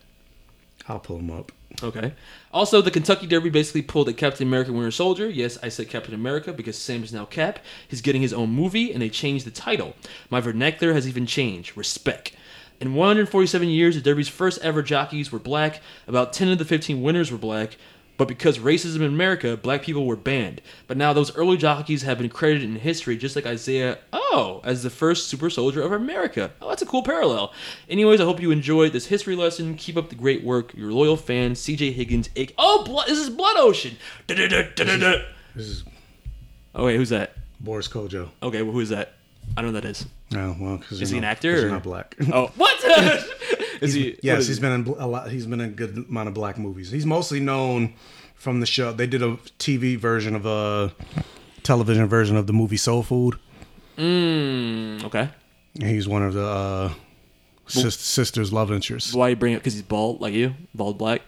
[0.88, 1.52] I'll pull him up.
[1.84, 2.14] Okay.
[2.52, 5.30] Also, the Kentucky Derby basically pulled a Captain America Winter Soldier.
[5.30, 7.60] Yes, I said Captain America because Sam is now Cap.
[7.88, 9.96] He's getting his own movie, and they changed the title.
[10.30, 11.78] My vernacular has even changed.
[11.78, 12.34] Respect.
[12.80, 15.82] In 147 years, the Derby's first ever jockeys were black.
[16.08, 17.78] About 10 of the 15 winners were black.
[18.22, 20.62] But because racism in America, black people were banned.
[20.86, 24.84] But now those early jockeys have been credited in history, just like Isaiah, oh, as
[24.84, 26.52] the first super soldier of America.
[26.62, 27.52] Oh, that's a cool parallel.
[27.90, 29.74] Anyways, I hope you enjoyed this history lesson.
[29.74, 30.72] Keep up the great work.
[30.76, 32.30] Your loyal fan, CJ Higgins.
[32.38, 33.98] A- oh, blood, this is Blood Ocean.
[34.28, 35.84] This is
[36.76, 37.34] Oh, wait, who's that?
[37.60, 38.30] Boris Kodjoe.
[38.44, 39.14] Okay, well, who is that?
[39.58, 40.06] I don't know who that is.
[40.36, 42.16] Oh well, because Is he an actor, He's not black.
[42.32, 42.80] Oh, what?
[43.82, 44.12] is he?
[44.12, 44.62] what yes, is he's he?
[44.62, 45.30] been in a lot.
[45.30, 46.92] He's been in a good amount of black movies.
[46.92, 47.94] He's mostly known
[48.36, 48.92] from the show.
[48.94, 50.94] They did a TV version of a
[51.64, 53.36] television version of the movie Soul Food.
[53.98, 55.30] Mm, okay.
[55.80, 56.94] He's one of the uh,
[57.68, 59.14] sis- sisters' love interests.
[59.14, 59.58] Why you bring it?
[59.58, 61.22] Because he's bald, like you, bald black.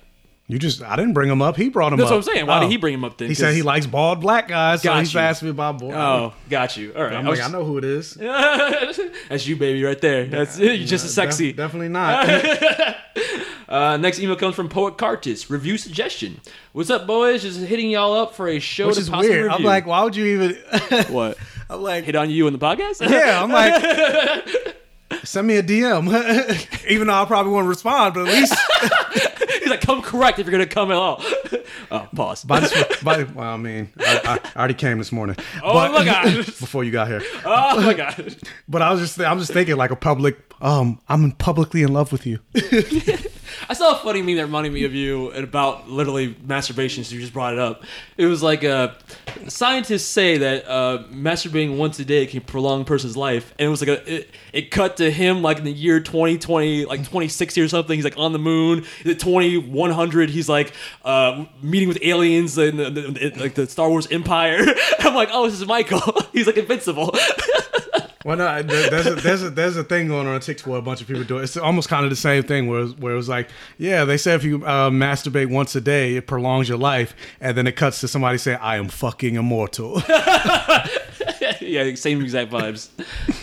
[0.48, 1.56] You just, I didn't bring him up.
[1.56, 2.18] He brought him That's up.
[2.18, 2.48] what I'm saying.
[2.48, 2.62] Why Oh.
[2.64, 3.30] did he bring him up then?
[3.30, 5.20] He said he likes bald black guys, so he's you.
[5.22, 5.94] asked me about bald.
[5.94, 6.94] Oh, got you.
[6.94, 7.14] All right.
[7.14, 8.14] I'm I like, I know who it is.
[8.16, 10.26] That's you, baby, right there.
[10.26, 10.80] That's it.
[10.80, 11.48] You're just as sexy.
[11.54, 12.28] Def- definitely not.
[13.70, 15.50] Uh, next email comes from Poet Cartis.
[15.50, 16.40] Review suggestion.
[16.74, 17.42] What's up, boys?
[17.42, 19.50] Just hitting y'all up for a show Which to is possibly weird.
[19.52, 20.56] I'm like, why would you even?
[21.10, 21.38] what?
[21.72, 23.10] I'm like, Hit on you in the podcast?
[23.10, 23.42] yeah.
[23.42, 26.88] I'm like, send me a DM.
[26.88, 28.54] even though I probably won't respond, but at least
[29.74, 31.20] Like, come correct if you're gonna come at all.
[31.92, 32.44] oh, pause.
[32.44, 32.72] by this,
[33.04, 35.36] by, well, I mean, I, I already came this morning.
[35.64, 36.36] Oh but- my God.
[36.46, 37.24] before you got here.
[37.44, 38.36] oh my god.
[38.68, 40.38] But I was just, I'm just thinking like a public.
[40.62, 42.40] Um, I'm publicly in love with you.
[43.70, 47.04] I saw a funny meme that reminded me of you and about literally masturbation.
[47.04, 47.84] So you just brought it up.
[48.18, 48.94] It was like uh,
[49.48, 53.70] scientists say that uh, masturbating once a day can prolong a person's life, and it
[53.70, 57.62] was like a it, it cut to him like in the year 2020, like 2060
[57.62, 57.96] or something.
[57.96, 58.86] He's like on the moon.
[59.04, 59.16] The
[59.64, 60.74] 2100, he's like
[61.06, 64.60] uh, meeting with aliens in the, the, the- like the Star Wars Empire.
[65.00, 66.02] I'm like, oh, this is Michael.
[66.34, 67.14] he's like invincible.
[68.26, 70.82] Well, no, there's a, there's a there's a thing going on on TikTok where a
[70.82, 71.44] bunch of people do it.
[71.44, 74.34] It's almost kind of the same thing where where it was like, yeah, they say
[74.34, 78.00] if you uh, masturbate once a day, it prolongs your life, and then it cuts
[78.00, 80.02] to somebody saying, "I am fucking immortal."
[81.60, 82.90] yeah, same exact vibes.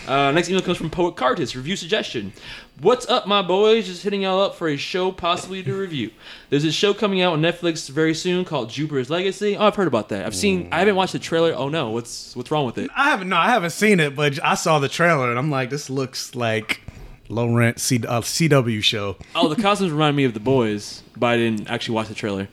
[0.07, 1.55] Uh, next email comes from Poet Cartus.
[1.55, 2.33] Review suggestion.
[2.81, 3.85] What's up, my boys?
[3.85, 6.09] Just hitting y'all up for a show possibly to review.
[6.49, 9.55] There's a show coming out on Netflix very soon called Jupiter's Legacy.
[9.55, 10.25] Oh, I've heard about that.
[10.25, 10.67] I've seen.
[10.71, 11.53] I haven't watched the trailer.
[11.53, 12.89] Oh no, what's what's wrong with it?
[12.95, 15.69] I haven't no, I haven't seen it, but I saw the trailer and I'm like,
[15.69, 16.81] this looks like
[17.29, 19.15] low rent C, uh, CW show.
[19.35, 22.47] Oh, the costumes remind me of the boys, but I didn't actually watch the trailer.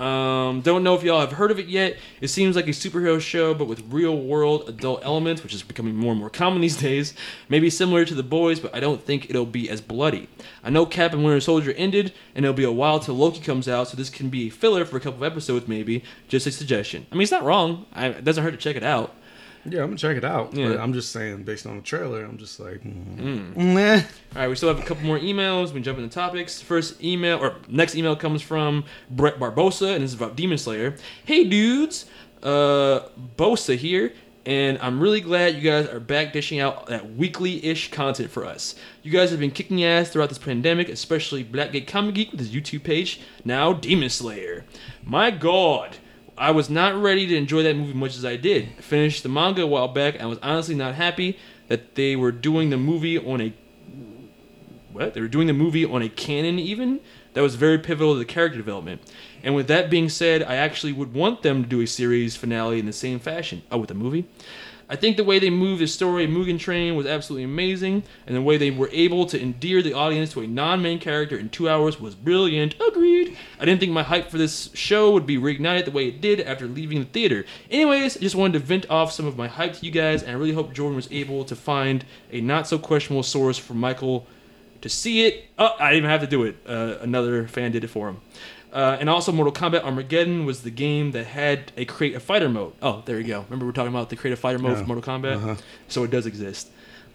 [0.00, 1.98] Um, don't know if y'all have heard of it yet.
[2.22, 5.94] It seems like a superhero show, but with real world adult elements, which is becoming
[5.94, 7.12] more and more common these days.
[7.50, 10.28] Maybe similar to The Boys, but I don't think it'll be as bloody.
[10.64, 13.68] I know Cap and Winter Soldier ended, and it'll be a while till Loki comes
[13.68, 16.02] out, so this can be a filler for a couple of episodes, maybe.
[16.28, 17.06] Just a suggestion.
[17.12, 17.84] I mean, it's not wrong.
[17.92, 19.14] I, it doesn't hurt to check it out.
[19.64, 20.54] Yeah, I'm gonna check it out.
[20.54, 20.68] Yeah.
[20.68, 23.56] But I'm just saying, based on the trailer, I'm just like, mm.
[23.56, 23.94] nah.
[23.94, 24.02] All
[24.34, 25.72] right, we still have a couple more emails.
[25.72, 26.62] We jump into topics.
[26.62, 30.96] First email or next email comes from Brett Barbosa, and this is about Demon Slayer.
[31.24, 32.06] Hey dudes,
[32.42, 33.00] uh,
[33.36, 34.14] Bosa here,
[34.46, 38.76] and I'm really glad you guys are back dishing out that weekly-ish content for us.
[39.02, 42.50] You guys have been kicking ass throughout this pandemic, especially Blackgate Comic Geek with his
[42.50, 43.20] YouTube page.
[43.44, 44.64] Now Demon Slayer.
[45.04, 45.98] My God.
[46.40, 48.70] I was not ready to enjoy that movie much as I did.
[48.78, 52.32] I finished the manga a while back and was honestly not happy that they were
[52.32, 53.52] doing the movie on a
[54.90, 55.12] what?
[55.12, 57.00] They were doing the movie on a canon even
[57.34, 59.02] that was very pivotal to the character development.
[59.42, 62.78] And with that being said, I actually would want them to do a series finale
[62.78, 63.62] in the same fashion.
[63.70, 64.26] Oh, with a movie?
[64.90, 68.34] I think the way they moved the story of Mugen Train was absolutely amazing, and
[68.34, 71.68] the way they were able to endear the audience to a non-main character in two
[71.68, 72.74] hours was brilliant.
[72.80, 73.36] Agreed.
[73.60, 76.40] I didn't think my hype for this show would be reignited the way it did
[76.40, 77.44] after leaving the theater.
[77.70, 80.32] Anyways, I just wanted to vent off some of my hype to you guys, and
[80.32, 84.26] I really hope Jordan was able to find a not so questionable source for Michael
[84.80, 85.44] to see it.
[85.56, 86.56] Oh, I didn't even have to do it.
[86.66, 88.20] Uh, another fan did it for him.
[88.72, 92.48] Uh, and also, Mortal Kombat Armageddon was the game that had a create a fighter
[92.48, 92.72] mode.
[92.80, 93.40] Oh, there you go.
[93.42, 94.82] Remember we are talking about the create a fighter mode Yeah.
[94.82, 95.60] for Mortal Kombat?
[95.88, 96.70] So it does exist.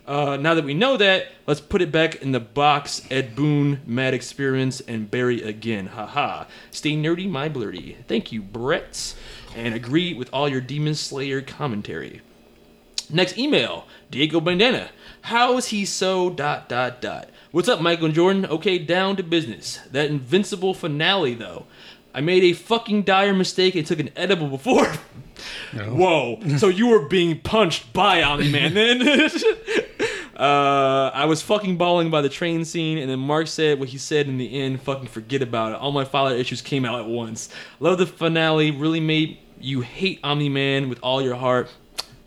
[0.06, 3.02] Uh, now that we know that, let's put it back in the box.
[3.10, 5.88] Ed Boon, Mad Experience, and Barry again.
[5.88, 6.46] Haha.
[6.72, 7.96] Stay nerdy, my blurdy.
[8.08, 9.16] Thank you, Brett.
[9.56, 12.22] And agree with all your Demon Slayer commentary.
[13.10, 14.90] Next email, Diego Bandana.
[15.22, 17.30] How is he so dot dot dot?
[17.56, 18.46] What's up, Michael and Jordan?
[18.48, 19.80] Okay, down to business.
[19.90, 21.68] That invincible finale though.
[22.14, 24.88] I made a fucking dire mistake and took an edible before.
[25.74, 26.42] Whoa.
[26.58, 29.32] so you were being punched by Omni Man then?
[30.36, 33.98] Uh, I was fucking bawling by the train scene, and then Mark said what he
[33.98, 34.82] said in the end.
[34.82, 35.76] Fucking forget about it.
[35.78, 37.48] All my father issues came out at once.
[37.80, 38.70] Love the finale.
[38.70, 41.70] Really made you hate Omni Man with all your heart.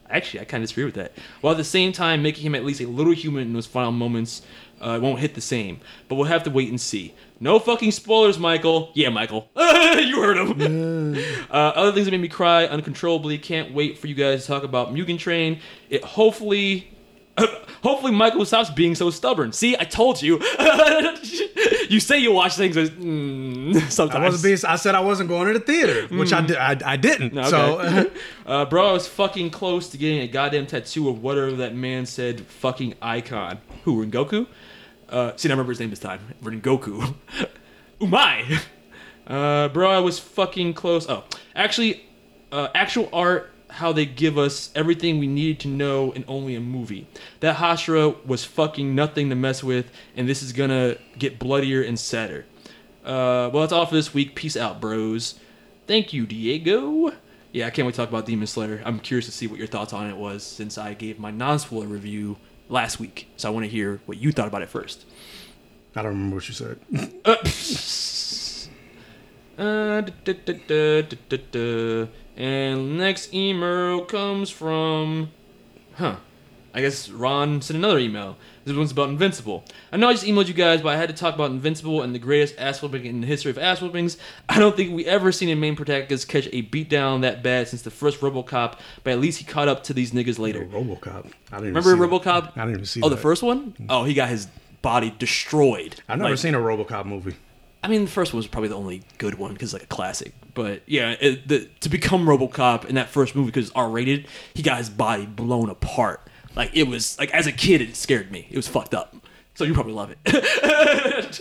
[0.08, 1.12] Actually, I kind of disagree with that.
[1.42, 3.92] While at the same time making him at least a little human in those final
[3.92, 4.40] moments,
[4.84, 5.80] uh, it won't hit the same.
[6.08, 7.14] But we'll have to wait and see.
[7.40, 8.90] No fucking spoilers, Michael.
[8.94, 9.48] Yeah, Michael.
[9.56, 11.14] you heard him.
[11.50, 13.38] uh, other things that made me cry uncontrollably.
[13.38, 15.60] Can't wait for you guys to talk about Mugen Train.
[15.88, 16.92] It hopefully.
[17.84, 19.52] Hopefully Michael stops being so stubborn.
[19.52, 20.40] See, I told you.
[21.88, 24.20] you say you watch things, but mm, sometimes.
[24.20, 24.72] I wasn't being.
[24.72, 26.56] I said I wasn't going to the theater, which I did.
[26.56, 27.38] I, I didn't.
[27.38, 27.48] Okay.
[27.48, 28.10] So
[28.46, 32.06] uh, bro, I was fucking close to getting a goddamn tattoo of whatever that man
[32.06, 32.40] said.
[32.40, 33.60] Fucking icon.
[33.84, 34.04] Who?
[34.04, 34.48] Rengoku?
[35.08, 36.20] Uh, see, I remember his name this time.
[36.42, 37.14] Rengoku.
[38.00, 38.60] Umai.
[39.26, 41.06] Uh, bro, I was fucking close.
[41.06, 41.22] Oh,
[41.54, 42.02] actually,
[42.50, 43.50] uh, actual art.
[43.68, 47.06] How they give us everything we needed to know in only a movie.
[47.40, 51.98] That Hashira was fucking nothing to mess with, and this is gonna get bloodier and
[51.98, 52.46] sadder.
[53.04, 54.34] Uh, well, that's all for this week.
[54.34, 55.38] Peace out, bros.
[55.86, 57.12] Thank you, Diego.
[57.52, 58.80] Yeah, I can't wait to talk about Demon Slayer.
[58.86, 61.86] I'm curious to see what your thoughts on it was since I gave my non-spoiler
[61.86, 63.28] review last week.
[63.36, 65.04] So I want to hear what you thought about it first.
[65.96, 66.78] I don't remember what you said.
[69.58, 72.06] Uh, da, da, da.
[72.36, 75.30] And next email comes from,
[75.94, 76.16] huh?
[76.72, 78.36] I guess Ron sent another email.
[78.68, 79.64] This one's about Invincible.
[79.90, 82.14] I know I just emailed you guys, but I had to talk about Invincible and
[82.14, 84.18] the greatest ass whooping in the history of ass whoopings.
[84.48, 87.82] I don't think we ever seen a main protagonist catch a beatdown that bad since
[87.82, 90.66] the first RoboCop, but at least he caught up to these niggas later.
[90.66, 91.32] RoboCop.
[91.50, 92.54] I didn't Remember even see RoboCop?
[92.54, 92.60] That.
[92.60, 93.00] I didn't even see.
[93.02, 93.74] Oh, the first one?
[93.88, 94.46] Oh, he got his
[94.82, 96.00] body destroyed.
[96.08, 97.34] I've never Like- seen a RoboCop movie.
[97.82, 100.34] I mean, the first one was probably the only good one because like a classic.
[100.52, 104.62] But yeah, it, the, to become RoboCop in that first movie because it's R-rated, he
[104.62, 106.20] got his body blown apart.
[106.58, 108.48] Like it was like as a kid, it scared me.
[108.50, 109.14] It was fucked up.
[109.54, 111.40] So you probably love it.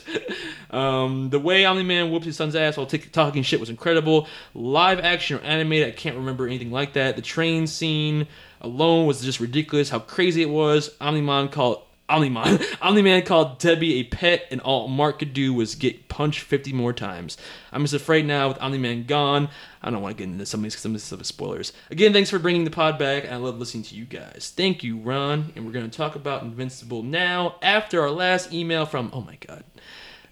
[0.71, 4.27] um, the way Omni Man whooped his son's ass while t- talking shit was incredible.
[4.53, 7.15] Live action or animated, I can't remember anything like that.
[7.15, 8.27] The train scene
[8.61, 9.89] alone was just ridiculous.
[9.89, 10.95] How crazy it was.
[11.01, 12.59] Omni Man called Omni-Man.
[12.81, 16.93] Omni-Man called Debbie a pet, and all Mark could do was get punched 50 more
[16.93, 17.37] times.
[17.71, 19.49] I'm just afraid now with Omni-Man gone,
[19.81, 21.73] I don't want to get into some of these, some of these spoilers.
[21.91, 24.53] Again, thanks for bringing the pod back, and I love listening to you guys.
[24.55, 28.85] Thank you, Ron, and we're going to talk about Invincible now after our last email
[28.85, 29.63] from, oh my god.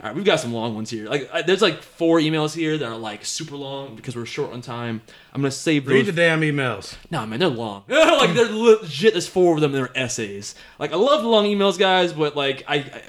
[0.02, 1.08] All right, we've got some long ones here.
[1.08, 4.52] Like, uh, there's like four emails here that are like super long because we're short
[4.52, 5.02] on time.
[5.34, 6.98] I'm gonna save Read those the damn emails.
[7.10, 7.84] no, man, they're long.
[7.90, 9.14] like they're legit.
[9.14, 9.72] There's four of them.
[9.72, 10.56] They're essays.
[10.80, 13.02] Like I love the long emails, guys, but like I, I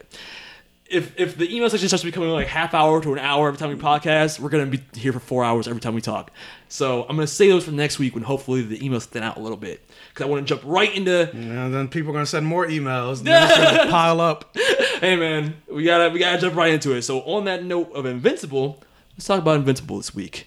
[0.88, 3.58] if if the email section starts to becoming like half hour to an hour every
[3.58, 6.30] time we podcast, we're gonna be here for four hours every time we talk.
[6.68, 9.40] So I'm gonna save those for next week when hopefully the emails thin out a
[9.40, 9.85] little bit
[10.16, 11.30] because I want to jump right into.
[11.30, 13.18] And then people are gonna send more emails.
[13.26, 14.56] And then it's gonna pile up.
[15.00, 17.02] Hey man, we gotta we gotta jump right into it.
[17.02, 18.82] So on that note of Invincible,
[19.14, 20.46] let's talk about Invincible this week.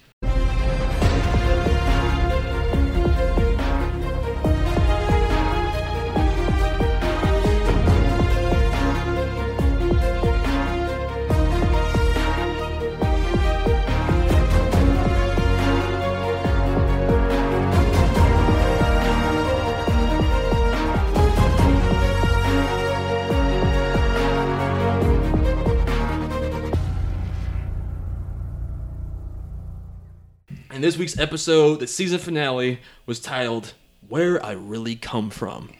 [31.00, 33.72] Week's episode, the season finale, was titled
[34.06, 35.70] Where I Really Come From.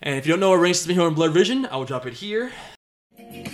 [0.00, 1.84] And if you don't know what ranks has been here on Blurred Vision, I will
[1.84, 2.50] drop it here.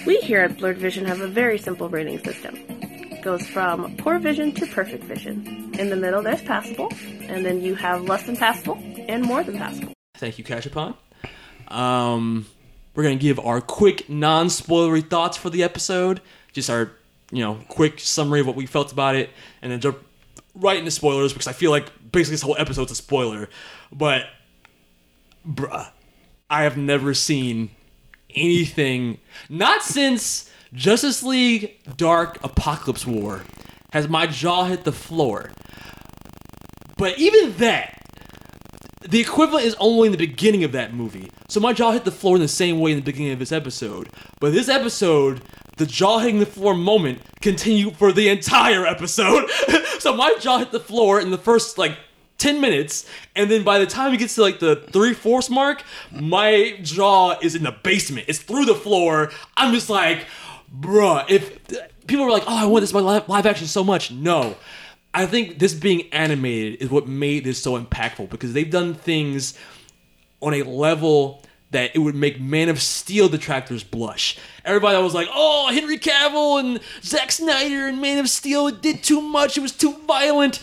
[0.06, 2.54] We here at Blurred Vision have a very simple rating system.
[2.54, 5.74] It goes from poor vision to perfect vision.
[5.76, 8.78] In the middle, there's passable, and then you have less than passable
[9.08, 9.92] and more than passable.
[10.18, 10.94] Thank you, Kashapon.
[11.66, 12.46] Um,
[12.94, 16.20] we're gonna give our quick, non-spoilery thoughts for the episode.
[16.52, 16.92] Just our,
[17.32, 19.30] you know, quick summary of what we felt about it,
[19.62, 19.98] and then jump
[20.60, 23.48] right into spoilers because I feel like basically this whole episode's a spoiler.
[23.92, 24.26] But,
[25.46, 25.90] bruh,
[26.48, 27.70] I have never seen
[28.34, 29.18] anything,
[29.48, 33.42] not since Justice League Dark Apokolips War,
[33.92, 35.50] has my jaw hit the floor.
[36.96, 37.96] But even that,
[39.08, 41.30] the equivalent is only in the beginning of that movie.
[41.48, 43.52] So my jaw hit the floor in the same way in the beginning of this
[43.52, 44.08] episode.
[44.38, 45.42] But this episode,
[45.80, 49.48] the jaw hitting the floor moment continued for the entire episode.
[49.98, 51.96] so my jaw hit the floor in the first like
[52.36, 55.82] 10 minutes, and then by the time it gets to like the three fourths mark,
[56.12, 58.26] my jaw is in the basement.
[58.28, 59.30] It's through the floor.
[59.56, 60.26] I'm just like,
[60.70, 61.58] bruh, if
[62.06, 64.10] people were like, oh, I want this live, live action so much.
[64.10, 64.56] No.
[65.14, 69.58] I think this being animated is what made this so impactful because they've done things
[70.42, 74.36] on a level that it would make Man of Steel detractors blush.
[74.64, 78.82] Everybody that was like, "Oh, Henry Cavill and Zack Snyder and Man of Steel it
[78.82, 79.56] did too much.
[79.56, 80.60] It was too violent."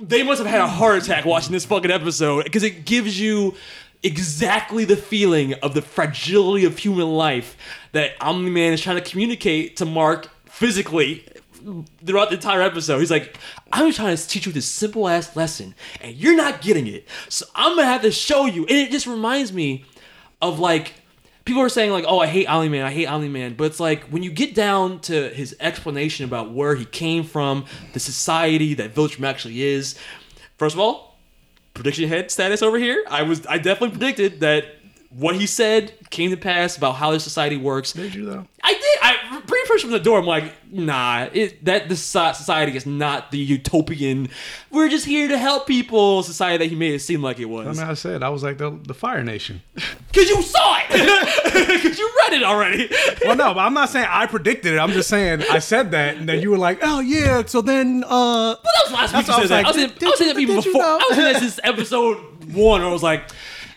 [0.00, 3.54] They must have had a heart attack watching this fucking episode because it gives you
[4.02, 7.56] exactly the feeling of the fragility of human life
[7.92, 11.24] that Omni Man is trying to communicate to Mark physically
[12.04, 12.98] throughout the entire episode.
[12.98, 13.36] He's like,
[13.72, 17.06] I'm trying to teach you this simple ass lesson, and you're not getting it.
[17.28, 18.62] So I'm gonna have to show you.
[18.62, 19.84] And it just reminds me
[20.40, 20.94] of like
[21.44, 23.80] people are saying like, oh, I hate Omni Man, I hate Omni Man, but it's
[23.80, 28.74] like when you get down to his explanation about where he came from, the society
[28.74, 29.98] that Viltrum actually is.
[30.56, 31.18] First of all,
[31.74, 33.04] prediction head status over here.
[33.08, 34.76] I was I definitely predicted that
[35.10, 37.92] what he said came to pass about how their society works.
[37.92, 38.46] Did you though?
[38.62, 38.98] I did.
[39.02, 39.41] I
[39.72, 40.18] first from the door.
[40.18, 41.28] I'm like, nah.
[41.32, 44.28] It, that the society is not the utopian.
[44.70, 47.78] We're just here to help people society that he made it seem like it was.
[47.78, 49.62] I mean, I said I was like the the Fire Nation.
[50.12, 51.82] Cause you saw it.
[51.82, 52.90] Cause you read it already.
[53.24, 54.78] well, no, but I'm not saying I predicted it.
[54.78, 58.04] I'm just saying I said that, and then you were like, "Oh yeah." So then,
[58.04, 59.26] uh, But that was last week.
[59.26, 60.40] That's You what I was like, I was saying, did- I was saying did that
[60.42, 60.82] even before.
[60.82, 62.82] I was saying that since episode one.
[62.82, 63.30] I was like,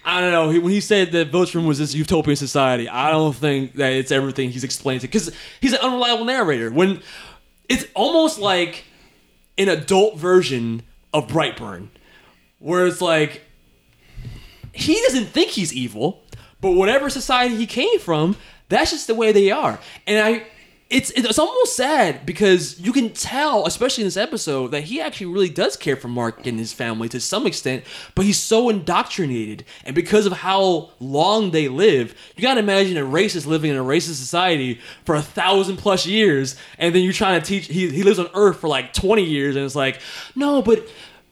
[0.08, 0.52] I don't know.
[0.52, 4.12] He, when he said that Viltrum was this utopian society, I don't think that it's
[4.12, 5.08] everything he's explained to.
[5.08, 6.70] Because he's an unreliable narrator.
[6.70, 7.02] When
[7.68, 8.86] it's almost like
[9.58, 11.90] an adult version of Brightburn,
[12.60, 13.42] where it's like
[14.74, 16.24] he doesn't think he's evil,
[16.62, 18.36] but whatever society he came from,
[18.70, 19.80] that's just the way they are.
[20.06, 20.46] And I
[20.88, 25.26] it's it's almost sad because you can tell, especially in this episode, that he actually
[25.26, 29.66] really does care for Mark and his family to some extent, but he's so indoctrinated.
[29.84, 33.84] And because of how long they live, you gotta imagine a racist living in a
[33.84, 38.04] racist society for a thousand plus years, and then you're trying to teach he, he
[38.04, 40.00] lives on Earth for like 20 years, and it's like,
[40.36, 40.88] no, but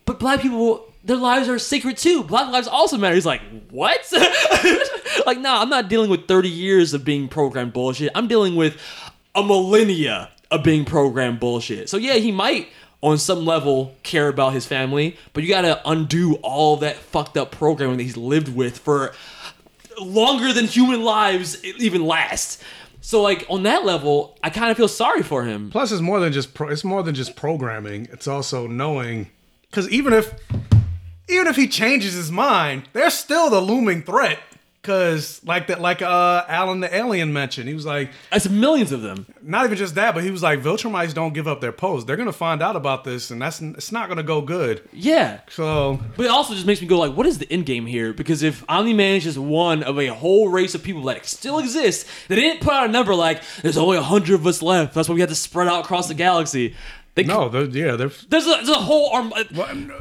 [0.06, 2.24] but black people their lives are sacred too.
[2.24, 3.16] Black lives also matter.
[3.16, 4.00] He's like, what?
[5.26, 8.12] like, nah, I'm not dealing with 30 years of being programmed bullshit.
[8.16, 8.78] I'm dealing with
[9.36, 11.89] a millennia of being programmed bullshit.
[11.89, 12.69] So yeah, he might
[13.02, 17.52] on some level care about his family, but you gotta undo all that fucked up
[17.52, 19.13] programming that he's lived with for
[20.00, 22.62] longer than human lives even last.
[23.02, 25.69] So like on that level, I kind of feel sorry for him.
[25.69, 28.08] plus it's more than just pro, it's more than just programming.
[28.12, 29.30] It's also knowing
[29.69, 30.34] because even if
[31.28, 34.39] even if he changes his mind, there's still the looming threat.
[34.84, 39.02] Cause like that, like uh, Alan the alien mentioned, he was like, That's millions of
[39.02, 39.26] them.
[39.41, 42.06] not even just that, but he was like, Viltrumites don't give up their post.
[42.06, 44.88] They're gonna find out about this, and that's it's not gonna go good.
[44.91, 45.39] Yeah.
[45.50, 48.12] So But it also just makes me go like, what is the end game here?
[48.12, 51.60] Because if Omni Man is just one of a whole race of people that still
[51.60, 54.93] exist, they didn't put out a number like there's only a hundred of us left.
[54.95, 56.76] That's why we had to spread out across the galaxy.
[57.16, 59.32] They, no, they're, yeah, they're there's a, there's a whole arm.
[59.34, 59.43] Uh,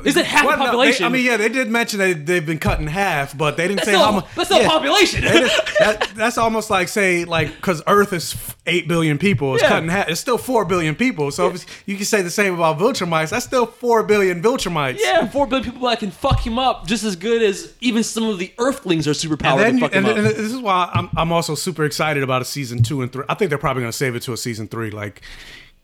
[0.02, 1.04] is it half the no, they- population?
[1.04, 3.80] I mean, yeah, they did mention that they've been cut in half, but they didn't
[3.80, 4.34] that's say still, how much.
[4.34, 4.56] that's yeah.
[4.60, 5.20] a population.
[5.22, 8.34] That, that's almost like say like because Earth is
[8.66, 9.68] eight billion people, it's Yeah.
[9.68, 10.08] cut in half.
[10.08, 11.30] It's still four billion people.
[11.32, 13.30] So if you can say the same about vulture Viltrumites.
[13.30, 14.98] That's still four billion vulture Viltrumites.
[14.98, 18.24] yeah, four billion people that can fuck him up just as good as even some
[18.24, 21.30] of the Earthlings are super And then you, and, and this is why I'm I'm
[21.32, 23.24] also super excited about a season two and three.
[23.28, 25.20] I think they're probably gonna save it to a season three, like.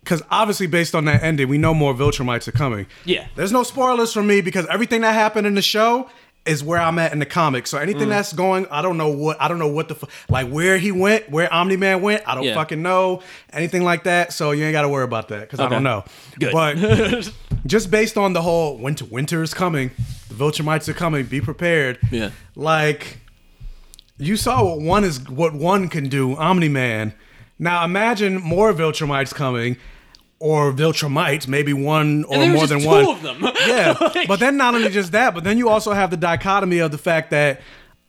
[0.00, 2.86] Because obviously, based on that ending, we know more Viltrumites are coming.
[3.04, 3.26] Yeah.
[3.36, 6.08] There's no spoilers for me because everything that happened in the show
[6.46, 7.68] is where I'm at in the comics.
[7.68, 8.10] So anything Mm.
[8.10, 11.28] that's going, I don't know what, I don't know what the, like where he went,
[11.28, 12.22] where Omni Man went.
[12.26, 12.54] I don't Yeah.
[12.54, 13.20] fucking know
[13.52, 14.32] anything like that.
[14.32, 16.04] So you ain't got to worry about that because I don't know.
[16.40, 16.52] Good.
[16.52, 17.30] But
[17.66, 19.90] just based on the whole winter winter is coming,
[20.28, 21.98] the Viltrumites are coming, be prepared.
[22.10, 22.30] Yeah.
[22.54, 23.18] Like
[24.16, 27.12] you saw what one is what one can do, Omni Man.
[27.58, 29.76] Now imagine more Viltrumites coming.
[30.40, 33.04] Or Viltrumites, maybe one or more than one.
[33.04, 33.42] two of them.
[33.66, 36.78] Yeah, Like- but then not only just that, but then you also have the dichotomy
[36.78, 37.60] of the fact that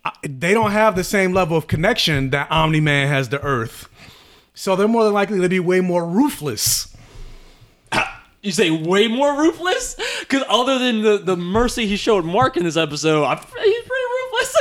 [0.06, 3.90] uh, they don't have the same level of connection that Omni Man has to Earth.
[4.54, 6.96] So they're more than likely to be way more ruthless.
[8.42, 9.98] You say way more ruthless?
[10.22, 14.06] Because other than the, the mercy he showed Mark in this episode, I'm, he's pretty
[14.22, 14.56] ruthless.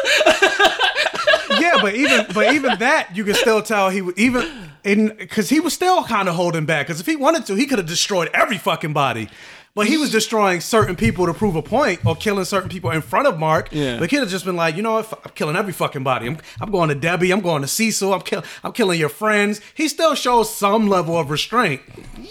[1.60, 5.50] Yeah, but even but even that you can still tell he would even in because
[5.50, 6.86] he was still kind of holding back.
[6.86, 9.28] Because if he wanted to, he could have destroyed every fucking body.
[9.74, 13.00] But he was destroying certain people to prove a point, or killing certain people in
[13.00, 13.68] front of Mark.
[13.70, 13.98] Yeah.
[13.98, 16.26] But he could have just been like, you know what, I'm killing every fucking body.
[16.26, 17.30] I'm, I'm going to Debbie.
[17.30, 18.12] I'm going to Cecil.
[18.12, 19.60] I'm kill, I'm killing your friends.
[19.74, 21.82] He still shows some level of restraint.
[22.16, 22.24] yeah.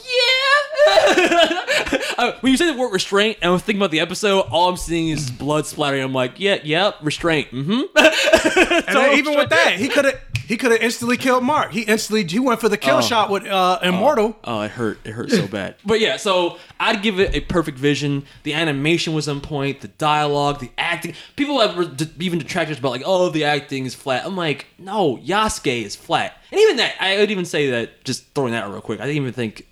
[2.18, 4.78] Uh, when you say the word restraint, and I'm thinking about the episode, all I'm
[4.78, 6.02] seeing is blood splattering.
[6.02, 7.52] I'm like, yeah, yep, restraint.
[7.52, 7.82] Mm-hmm.
[8.98, 11.74] And even with that, he could have he could have instantly killed Mark.
[11.74, 14.38] He instantly he went for the kill shot with uh, Immortal.
[14.46, 15.00] Oh, it hurt.
[15.04, 15.76] It hurt so bad.
[15.86, 18.24] But yeah, so I'd give it a perfect vision.
[18.44, 19.82] The animation was on point.
[19.82, 21.16] The dialogue, the acting.
[21.36, 24.26] People have re- even detractors about like, oh, the acting is flat.
[24.26, 26.38] I'm like, no, Yasuke is flat.
[26.50, 28.06] And even that, I would even say that.
[28.06, 29.02] Just throwing that out real quick.
[29.02, 29.68] I didn't even think.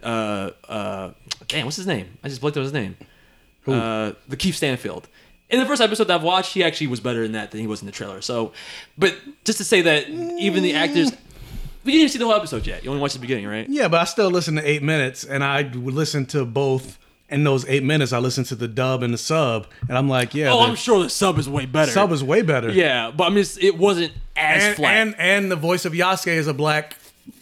[0.00, 1.10] Uh, uh,
[1.48, 2.18] damn, what's his name?
[2.22, 2.96] I just blanked on his name.
[3.66, 5.08] Uh, Lakeith Stanfield.
[5.54, 7.66] In the first episode that I've watched, he actually was better in that than he
[7.66, 8.20] was in the trailer.
[8.20, 8.52] So,
[8.98, 11.12] but just to say that even the actors.
[11.84, 12.82] We didn't even see the whole episode yet.
[12.82, 13.68] You only watched the beginning, right?
[13.68, 16.98] Yeah, but I still listen to eight minutes, and I would listen to both.
[17.30, 20.34] In those eight minutes, I listened to the dub and the sub, and I'm like,
[20.34, 21.90] yeah, Oh, the I'm sure the sub is way better.
[21.90, 22.70] sub is way better.
[22.70, 24.94] yeah, but I mean, it wasn't as and, flat.
[24.94, 26.96] and and the voice of Yasuke is a black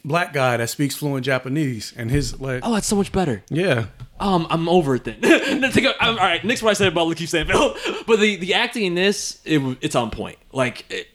[0.05, 3.43] black guy that speaks fluent Japanese, and his like, oh, that's so much better.
[3.51, 3.87] yeah,
[4.21, 5.19] Um, I'm over it then.
[5.61, 7.77] No, take a- I'm- all right, next what I said about Lakeith Stanfield,
[8.07, 10.39] but the the acting in this it, it's on point.
[10.53, 11.09] Like it,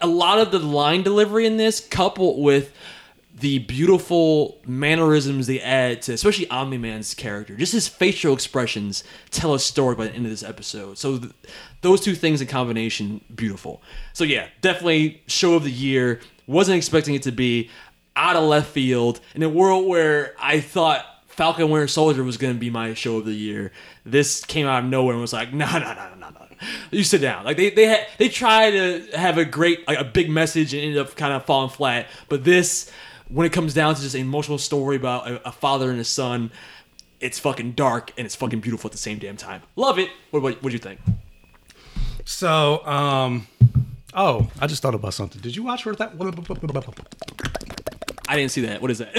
[0.00, 2.72] a lot of the line delivery in this, coupled with
[3.40, 9.54] the beautiful mannerisms they add to, especially Omni Man's character, just his facial expressions tell
[9.54, 10.98] a story by the end of this episode.
[10.98, 11.32] So th-
[11.82, 13.80] those two things in combination, beautiful.
[14.12, 16.20] So yeah, definitely show of the year.
[16.48, 17.70] Wasn't expecting it to be
[18.18, 22.52] out of left field in a world where I thought Falcon Winter Soldier was going
[22.52, 23.70] to be my show of the year.
[24.04, 26.46] This came out of nowhere and was like, no, no, no, no, no, no.
[26.90, 27.44] You sit down.
[27.44, 30.98] Like they they they tried to have a great like a big message and ended
[30.98, 32.08] up kind of falling flat.
[32.28, 32.90] But this,
[33.28, 36.04] when it comes down to just an emotional story about a, a father and a
[36.04, 36.50] son,
[37.20, 39.62] it's fucking dark and it's fucking beautiful at the same damn time.
[39.76, 40.10] Love it.
[40.32, 40.98] What what what do you think?
[42.24, 43.46] So, um,
[44.12, 45.40] oh, I just thought about something.
[45.40, 46.18] Did you watch that?
[48.28, 48.80] I didn't see that.
[48.82, 49.12] What is that?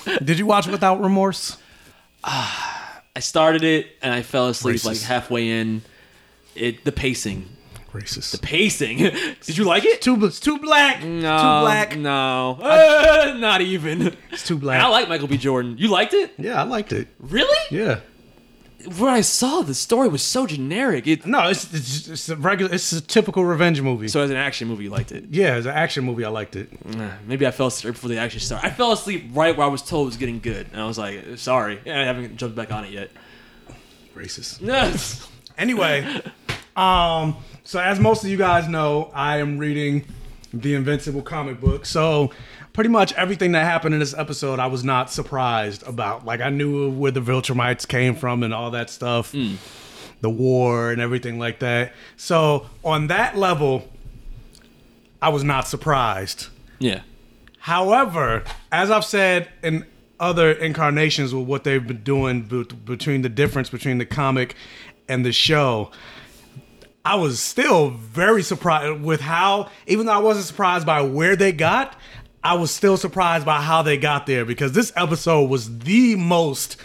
[0.24, 1.56] Did you watch Without Remorse?
[2.24, 4.84] I started it and I fell asleep Racist.
[4.86, 5.82] like halfway in.
[6.56, 7.48] It the pacing,
[7.92, 8.32] Racist.
[8.32, 8.98] The pacing.
[9.42, 10.00] Did you like it?
[10.02, 11.02] Too, it's too black.
[11.02, 11.96] No, Too black.
[11.96, 14.16] No, Uh, not even.
[14.30, 14.80] It's too black.
[14.82, 15.36] I like Michael B.
[15.36, 15.76] Jordan.
[15.78, 16.32] You liked it?
[16.38, 17.08] yeah, I liked it.
[17.20, 17.58] Really?
[17.76, 18.00] Yeah.
[18.98, 21.06] What I saw, the story was so generic.
[21.06, 22.72] It, No, it's it's, it's a regular.
[22.74, 24.08] It's a typical revenge movie.
[24.08, 25.24] so as an action movie, you liked it.
[25.30, 26.68] yeah, as an action movie, I liked it.
[26.96, 28.66] Uh, Maybe I fell asleep before the action started.
[28.66, 30.98] I fell asleep right where I was told it was getting good, and I was
[30.98, 33.10] like, "Sorry, I haven't jumped back on it yet."
[34.14, 34.60] Racist.
[34.66, 35.26] Yes.
[35.56, 36.20] Anyway,
[36.76, 40.04] um, so as most of you guys know, I am reading
[40.52, 41.86] the Invincible comic book.
[41.86, 42.30] So
[42.74, 46.26] pretty much everything that happened in this episode, I was not surprised about.
[46.26, 49.54] Like I knew where the Viltrumites came from and all that stuff, hmm.
[50.20, 51.94] the war and everything like that.
[52.18, 53.88] So on that level,
[55.22, 56.48] I was not surprised.
[56.80, 57.00] Yeah.
[57.60, 59.86] However, as I've said in
[60.20, 62.42] other incarnations with what they've been doing
[62.84, 64.56] between the difference between the comic
[65.08, 65.92] and the show,
[67.04, 71.52] I was still very surprised with how, even though I wasn't surprised by where they
[71.52, 71.96] got,
[72.44, 76.76] I was still surprised by how they got there because this episode was the most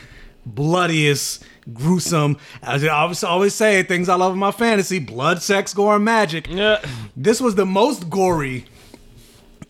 [0.46, 1.44] bloodiest,
[1.74, 2.38] gruesome.
[2.64, 6.06] As I always always say, things I love in my fantasy: blood, sex, gore, and
[6.06, 6.48] magic.
[6.48, 6.82] Yeah.
[7.16, 8.66] This was the most gory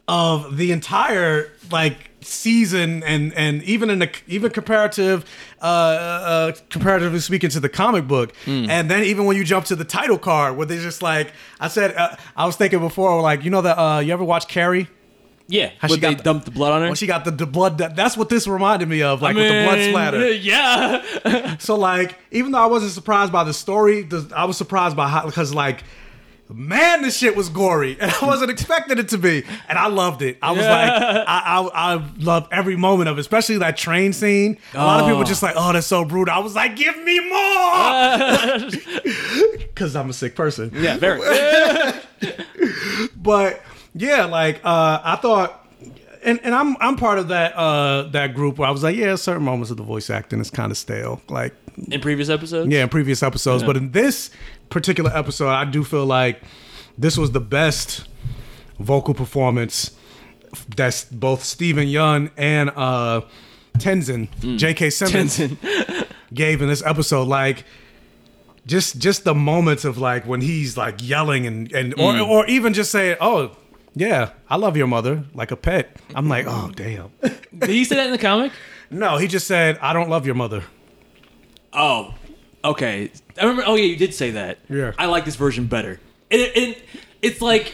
[0.08, 5.24] of the entire like season and and even in the even comparative
[5.62, 8.34] uh, uh comparatively speaking to the comic book
[8.70, 11.32] and then even when you jump to the title card where they just like
[11.62, 14.48] i said uh, i was thinking before like you know that uh you ever watch
[14.50, 14.90] carrie
[15.50, 15.72] Yeah.
[15.80, 16.88] How she they got the- dumped the blood on her.
[16.88, 19.47] when she got the, the blood that, that's what this reminded me of like with
[19.47, 21.58] the blood splatter Yeah.
[21.58, 25.08] so like even though i wasn't surprised by the story the, i was surprised by
[25.08, 25.84] how because like
[26.52, 30.24] man, this shit was gory, and I wasn't expecting it to be, and I loved
[30.24, 30.39] it.
[30.41, 34.58] I was like, I, I, I loved every moment of it, especially that train scene.
[34.74, 36.34] A lot of people were just like, oh, that's so brutal.
[36.34, 38.70] I was like, give me more,
[39.60, 40.72] because I'm a sick person.
[40.74, 41.20] Yeah, very.
[43.16, 43.62] But
[43.94, 45.56] yeah, like uh, I thought.
[46.22, 49.16] And, and I'm I'm part of that uh, that group where I was like, yeah,
[49.16, 51.22] certain moments of the voice acting is kind of stale.
[51.30, 51.54] Like,
[51.90, 52.70] In previous episodes?
[52.70, 54.30] yeah, in previous episodes, but in this
[54.70, 56.42] particular episode, I do feel like
[56.98, 58.06] this was the best
[58.80, 59.92] vocal performance
[60.76, 63.22] that's both Steven Yeun and uh,
[63.78, 64.28] Tenzin,
[64.58, 64.90] J.K.
[64.90, 66.08] Simmons, Tenzin.
[66.34, 67.30] gave in this episode.
[67.30, 67.64] Like,
[68.68, 72.74] just just the moments of like when he's like yelling and and or, or even
[72.74, 73.56] just saying, "Oh,
[73.96, 77.96] yeah, I love your mother like a pet." I'm like, "Oh, damn." Did he say
[77.96, 78.52] that in the comic?
[78.90, 80.64] no, he just said, "I don't love your mother."
[81.74, 82.14] Oh,
[82.64, 83.12] okay.
[83.38, 83.64] I remember.
[83.66, 84.60] Oh yeah, you did say that.
[84.70, 84.92] Yeah.
[84.98, 86.00] I like this version better.
[86.32, 86.76] And it, and
[87.22, 87.74] it's like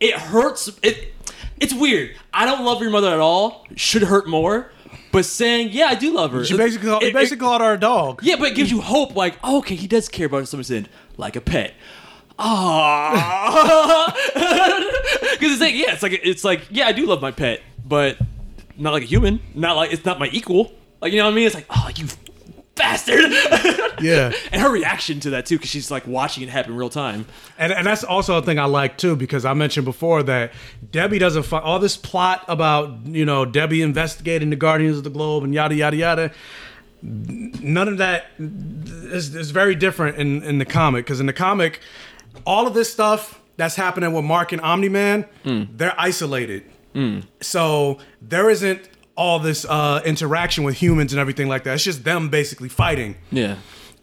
[0.00, 0.68] it hurts.
[0.82, 1.12] It
[1.60, 2.16] it's weird.
[2.32, 3.66] I don't love your mother at all.
[3.76, 4.70] Should hurt more.
[5.12, 6.44] But saying, yeah, I do love her.
[6.44, 8.18] She basically called, it- he basically called her a dog.
[8.24, 9.14] yeah, but it gives you hope.
[9.14, 11.72] Like, oh, okay, he does care about someone's in like a pet.
[12.38, 17.60] Ah, because it's like, yeah, it's like it's like, yeah, I do love my pet,
[17.86, 18.18] but
[18.76, 19.40] not like a human.
[19.54, 20.72] Not like it's not my equal.
[21.00, 21.46] Like you know what I mean?
[21.46, 22.06] It's like, oh, you
[22.74, 23.30] bastard.
[24.00, 24.32] Yeah.
[24.52, 27.24] and her reaction to that too, because she's like watching it happen real time.
[27.56, 30.52] And, and that's also a thing I like too, because I mentioned before that
[30.90, 35.10] Debbie doesn't find all this plot about, you know, Debbie investigating the Guardians of the
[35.10, 36.30] Globe and yada, yada, yada.
[37.02, 41.80] None of that is, is very different in, in the comic, because in the comic,
[42.46, 45.64] all of this stuff that's happening with Mark and Omni Man, hmm.
[45.72, 46.64] they're isolated.
[46.92, 47.20] Hmm.
[47.40, 51.74] So there isn't all this uh, interaction with humans and everything like that.
[51.74, 53.56] It's just them basically fighting Yeah.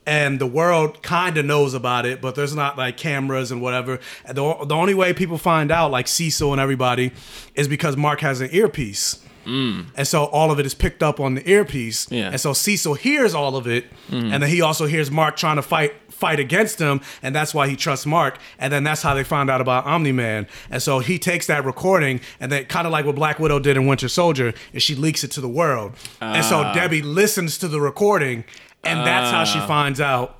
[0.05, 3.99] and the world kind of knows about it, but there's not like cameras and whatever.
[4.25, 7.11] And the, the only way people find out, like Cecil and everybody,
[7.55, 9.21] is because Mark has an earpiece.
[9.43, 9.81] Hmm.
[9.95, 12.09] And so all of it is picked up on the earpiece.
[12.11, 12.29] Yeah.
[12.29, 13.85] And so Cecil hears all of it.
[14.11, 17.01] And then he also hears Mark trying to fight fight against him.
[17.21, 18.37] And that's why he trusts Mark.
[18.59, 20.47] And then that's how they found out about Omni Man.
[20.69, 23.75] And so he takes that recording and then kind of like what Black Widow did
[23.75, 25.93] in Winter Soldier, is she leaks it to the world.
[26.21, 26.73] and so ah.
[26.73, 28.45] Debbie listens to the recording.
[28.83, 29.67] And that's how she ah.
[29.67, 30.39] finds out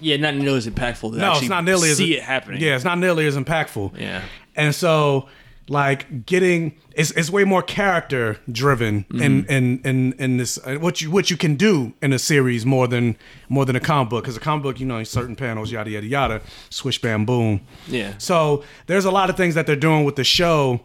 [0.00, 1.14] Yeah, not nearly as impactful.
[1.14, 2.60] No, it's not nearly see as it happening.
[2.60, 3.98] Yeah, it's not nearly as impactful.
[3.98, 4.22] Yeah.
[4.54, 5.28] and so
[5.68, 11.00] like getting it's, it's way more character driven in, in in in this uh, what
[11.00, 13.16] you what you can do in a series more than
[13.48, 16.06] more than a comic book because a comic book you know certain panels yada yada
[16.06, 18.14] yada swish bam boom Yeah.
[18.18, 20.80] so there's a lot of things that they're doing with the show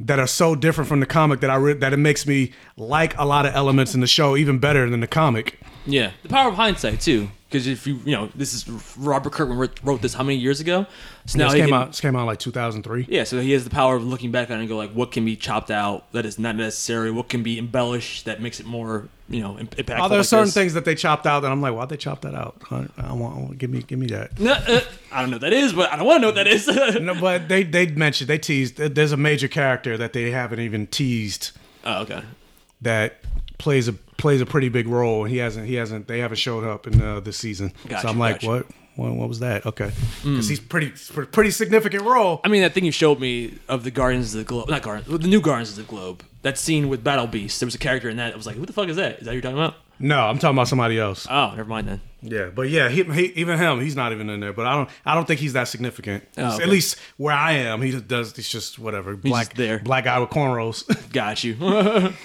[0.00, 3.16] that are so different from the comic that I re- that it makes me like
[3.18, 5.60] a lot of elements in the show even better than the comic.
[5.86, 7.28] Yeah, the power of hindsight too.
[7.52, 10.86] Because if you, you know, this is Robert Kirkman wrote, this how many years ago?
[11.26, 13.08] So now this came can- out this came out like 2003.
[13.10, 15.12] Yeah, so he has the power of looking back on it and go like, what
[15.12, 17.10] can be chopped out that is not necessary?
[17.10, 20.00] What can be embellished that makes it more, you know, im- impactful?
[20.00, 20.54] Oh, there are like certain this?
[20.54, 22.56] things that they chopped out that I'm like, why'd they chop that out?
[22.70, 24.40] I, I want, I want- give me, give me that.
[24.40, 24.80] No, uh,
[25.12, 26.66] I don't know what that is, but I don't want to know what that is.
[27.02, 28.76] No, but they they mentioned they teased.
[28.76, 31.50] There's a major character that they haven't even teased
[31.84, 32.22] oh, okay.
[32.80, 33.18] that
[33.58, 35.24] plays a plays a pretty big role.
[35.24, 37.72] He hasn't he hasn't they haven't showed up in uh, this season.
[37.88, 38.46] Gotcha, so I'm like, gotcha.
[38.46, 38.66] what?
[38.94, 39.12] what?
[39.14, 39.66] What was that?
[39.66, 39.90] Okay,
[40.22, 40.92] because he's pretty
[41.26, 42.40] pretty significant role.
[42.44, 45.20] I mean, that thing you showed me of the Guardians of the Globe, not Guardians,
[45.20, 46.24] the new Guardians of the Globe.
[46.42, 47.60] That scene with Battle Beast.
[47.60, 48.32] There was a character in that.
[48.32, 49.18] I was like, who the fuck is that?
[49.18, 49.74] Is that what you're talking about?
[50.00, 51.28] No, I'm talking about somebody else.
[51.30, 52.00] Oh, never mind then.
[52.20, 54.52] Yeah, but yeah, he, he, even him, he's not even in there.
[54.52, 56.24] But I don't, I don't think he's that significant.
[56.36, 56.64] Oh, okay.
[56.64, 58.34] At least where I am, he just does.
[58.34, 59.14] He's just whatever.
[59.14, 59.78] Black just there.
[59.78, 61.12] black guy with cornrows.
[61.12, 62.12] Got you.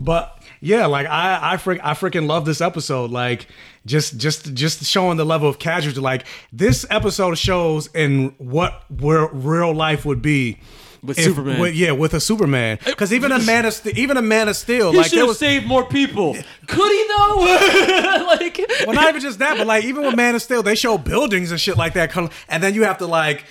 [0.00, 3.10] But yeah, like I I freak I freaking love this episode.
[3.10, 3.46] Like
[3.86, 6.00] just just just showing the level of casualty.
[6.00, 10.58] Like this episode shows in what where real life would be.
[11.02, 11.60] With if- Superman.
[11.60, 12.78] with- yeah, with a Superman.
[12.84, 15.38] Because even a man of even a man of steel, He like should have was
[15.38, 16.34] saved more people.
[16.66, 17.36] Could he though?
[18.38, 20.98] like, well, not even just that, but like even with Man of Steel, they show
[20.98, 22.14] buildings and shit like that,
[22.48, 23.44] and then you have to like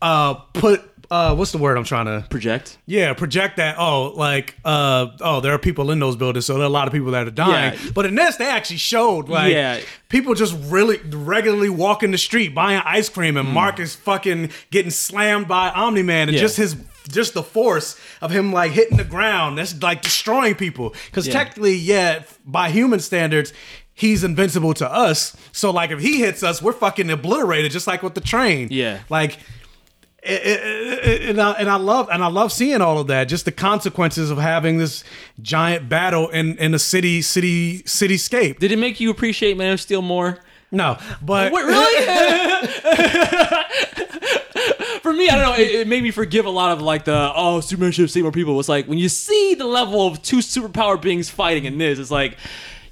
[0.00, 2.78] uh put uh what's the word I'm trying to project.
[2.86, 3.76] Yeah, project that.
[3.78, 6.86] Oh, like, uh, oh, there are people in those buildings, so there are a lot
[6.86, 7.78] of people that are dying.
[7.82, 7.90] Yeah.
[7.94, 9.80] But in this, they actually showed like Yeah.
[10.08, 14.90] people just really regularly walking the street buying ice cream, and Mark is fucking getting
[14.90, 16.34] slammed by Omni Man, and.
[16.36, 16.42] Yeah.
[16.42, 16.76] just his
[17.10, 20.94] just the force of him like hitting the ground that's like destroying people.
[21.06, 23.52] Because technically, yeah, by human standards.
[23.94, 28.00] He's invincible to us, so like if he hits us, we're fucking obliterated, just like
[28.04, 28.68] with the train.
[28.70, 29.00] Yeah.
[29.08, 29.38] like
[30.22, 33.24] it- it- it- and I, and I love and I love seeing all of that.
[33.28, 35.04] Just the consequences of having this
[35.42, 38.58] giant battle in in a city city cityscape.
[38.58, 40.38] Did it make you appreciate Man of Steel more?
[40.70, 42.04] No, but What really?
[45.02, 45.54] for me, I don't know.
[45.54, 48.24] It, it made me forgive a lot of like the oh Superman should have saved
[48.24, 48.58] more people.
[48.60, 52.10] It's like when you see the level of two superpower beings fighting in this, it's
[52.10, 52.36] like.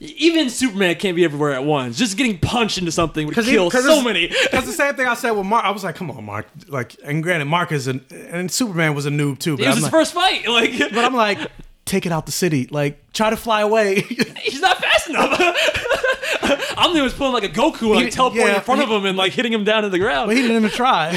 [0.00, 1.96] Even Superman can't be everywhere at once.
[1.96, 4.28] Just getting punched into something would kill so many.
[4.52, 5.64] That's the same thing I said with Mark.
[5.64, 9.06] I was like, "Come on, Mark." Like, and granted, Mark is an and Superman was
[9.06, 9.56] a noob too.
[9.56, 10.46] But It was I'm his like, first fight.
[10.48, 11.38] Like, but I'm like,
[11.86, 12.66] take it out the city.
[12.70, 14.00] Like, try to fly away.
[14.42, 15.30] he's not fast enough.
[16.78, 18.90] I'm the was pulling like a Goku and like He- teleporting yeah, in front of
[18.90, 20.28] him and like hitting him down to the ground.
[20.28, 21.10] but he didn't even try.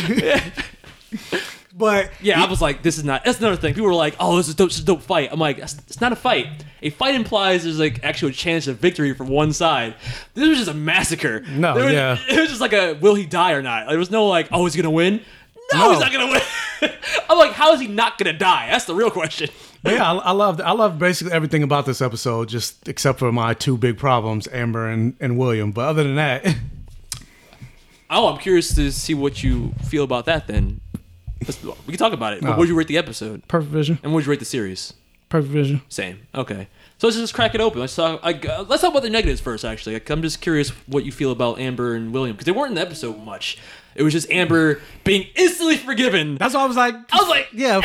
[1.74, 3.24] But Yeah, I was like, this is not.
[3.26, 3.74] That's another thing.
[3.74, 5.30] People were like, oh, this is dope, this is a dope fight.
[5.32, 6.48] I'm like, it's not a fight.
[6.82, 9.96] A fight implies there's like actual chance of victory from one side.
[10.34, 11.42] This was just a massacre.
[11.42, 12.18] No, There was- yeah.
[12.30, 13.88] It was just like a will he die or not.
[13.90, 15.22] There was no like, oh, he's gonna win.
[15.74, 15.92] No, No.
[15.92, 16.42] he's not gonna win.
[17.30, 18.70] I'm like, how is he not gonna die?
[18.72, 19.50] That's the real question.
[19.84, 23.32] But yeah, I, I love I love basically everything about this episode, just except for
[23.32, 25.72] my two big problems, Amber and, and William.
[25.72, 26.56] But other than that,
[28.10, 30.48] Oh, I'm curious to see what you feel about that.
[30.48, 30.82] Then
[31.42, 32.42] Let's, we can talk about it.
[32.42, 32.52] But No.
[32.52, 33.48] what would you rate the episode?
[33.48, 34.94] perfect vision, And what would you rate the series?
[35.30, 35.82] perfect vision.
[35.90, 36.20] Same.
[36.34, 36.68] Okay.
[36.98, 37.80] So let's just crack it open.
[37.80, 38.20] Let's talk.
[38.24, 39.64] I, uh, let's talk about the negatives first.
[39.64, 42.70] Actually, Like, I'm just curious what you feel about Amber and William because they weren't
[42.72, 43.58] in the episode much.
[43.96, 46.36] It was just Amber being instantly forgiven.
[46.36, 47.82] That's why I was like, I was like, yeah,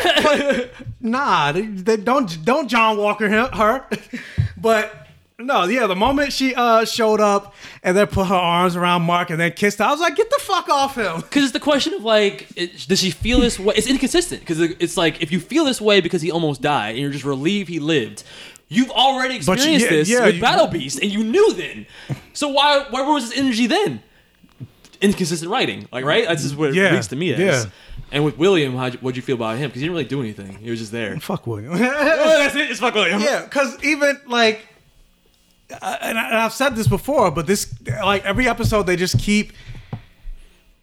[1.00, 3.84] nah, they, they don't don't John Walker him, her.
[4.56, 5.03] but
[5.38, 9.30] no, yeah, the moment she uh showed up and then put her arms around Mark
[9.30, 11.20] and then kissed, her, I was like, get the fuck off him.
[11.22, 13.74] Because it's the question of like, it, does she feel this way?
[13.76, 16.98] It's inconsistent because it's like if you feel this way because he almost died and
[16.98, 18.22] you're just relieved he lived,
[18.68, 21.52] you've already But you- experienced yeah, this yeah, with you- Battle Beast and you knew
[21.54, 21.86] then.
[22.32, 24.02] So why why was this energy then?
[25.00, 26.26] Inconsistent writing, like right?
[26.26, 27.40] That's just what it Yeah, reads to me as.
[27.40, 27.64] yeah.
[28.12, 29.68] And with William, you, what'd you feel about him?
[29.68, 30.56] Because he didn't really do anything.
[30.58, 31.18] He was just there.
[31.18, 31.76] Fuck William.
[31.78, 32.70] That's it.
[32.70, 33.20] It's fuck William.
[33.20, 34.64] Yeah, because even like,
[35.70, 39.52] and, I've said this before, but this like every episode they just keep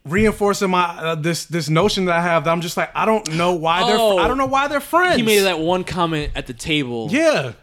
[0.04, 3.34] reinforcing my uh, this this notion that I have that I'm just like I don't
[3.34, 4.16] know why Oh.
[4.16, 5.18] they're I don't know why they're friends.
[5.18, 7.08] He made that one comment at the table.
[7.12, 7.54] yeah.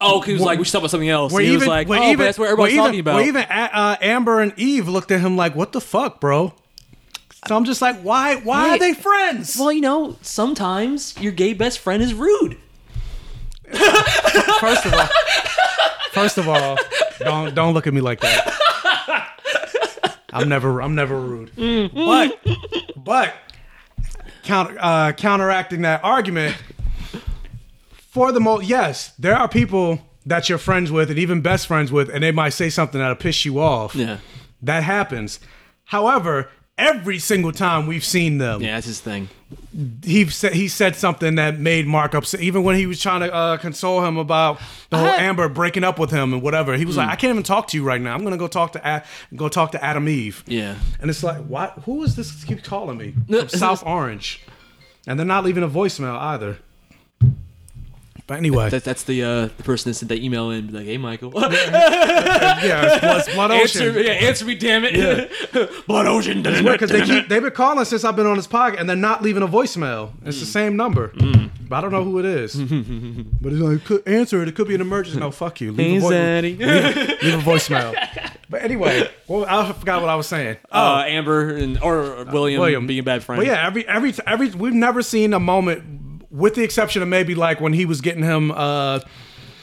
[0.00, 1.32] Oh, he was like, we should talk about something else.
[1.32, 3.14] Where he even, was like, where oh, even, that's what everybody's even, talking about.
[3.14, 6.52] Where even uh, Amber and Eve looked at him like, "What the fuck, bro?"
[7.46, 8.36] So I'm just like, why?
[8.36, 9.56] Why are they friends?
[9.58, 12.58] well, you know, sometimes your gay best friend is rude.
[14.60, 15.08] First of all,
[16.14, 16.78] first of all,
[17.18, 18.50] don't don't look at me like that.
[20.32, 21.50] I'm never I'm never rude.
[21.94, 22.40] But
[22.96, 23.34] but
[24.42, 26.56] counter uh, counteracting that argument,
[27.96, 31.92] for the most yes, there are people that you're friends with and even best friends
[31.92, 33.94] with, and they might say something that'll piss you off.
[33.94, 34.18] Yeah.
[34.62, 35.38] That happens.
[35.84, 36.48] However,
[36.78, 39.28] every single time we've seen them, Yeah, that's his thing.
[40.04, 42.40] he said he said something that made Mark upset.
[42.40, 44.60] Even when he was trying to uh, console him about
[44.90, 47.02] the whole I- Amber breaking up with him and whatever, he was Hmm.
[47.02, 48.14] like, "I can't even talk to you right now.
[48.14, 49.02] I'm gonna go talk to A-
[49.36, 50.74] go talk to Atom Eve." Yeah.
[51.00, 51.74] and it's like, what?
[51.84, 52.44] Who is this?
[52.44, 54.40] Keep calling me from South Orange,
[55.06, 56.58] and they're not leaving a voicemail either.
[58.26, 60.96] But anyway, That, that's the uh, the person that sent that email in, like, "Hey,
[60.96, 64.02] Michael, yeah, it's blood, it's blood answer, ocean.
[64.04, 65.30] yeah, answer me, damn it,
[65.86, 68.88] Blood Ocean." Because they keep, they've been calling since I've been on this podcast, and
[68.88, 70.12] they're not leaving a voicemail.
[70.24, 70.40] It's Mm.
[70.40, 71.12] the same number,
[71.68, 72.54] but I don't know who it is.
[73.42, 74.48] but it's like, could answer it.
[74.48, 75.20] It could be an emergency.
[75.20, 75.72] No, fuck you.
[75.72, 77.94] Leave, a, vo- leave, leave a voicemail.
[78.48, 80.56] But anyway, well, I forgot what I was saying.
[80.72, 82.86] uh, Amber and or William, William.
[82.86, 83.38] being a bad friend.
[83.40, 85.82] But yeah, every every every we've never seen a moment,
[86.34, 88.50] with the exception of maybe like when he was getting him.
[88.50, 89.00] uh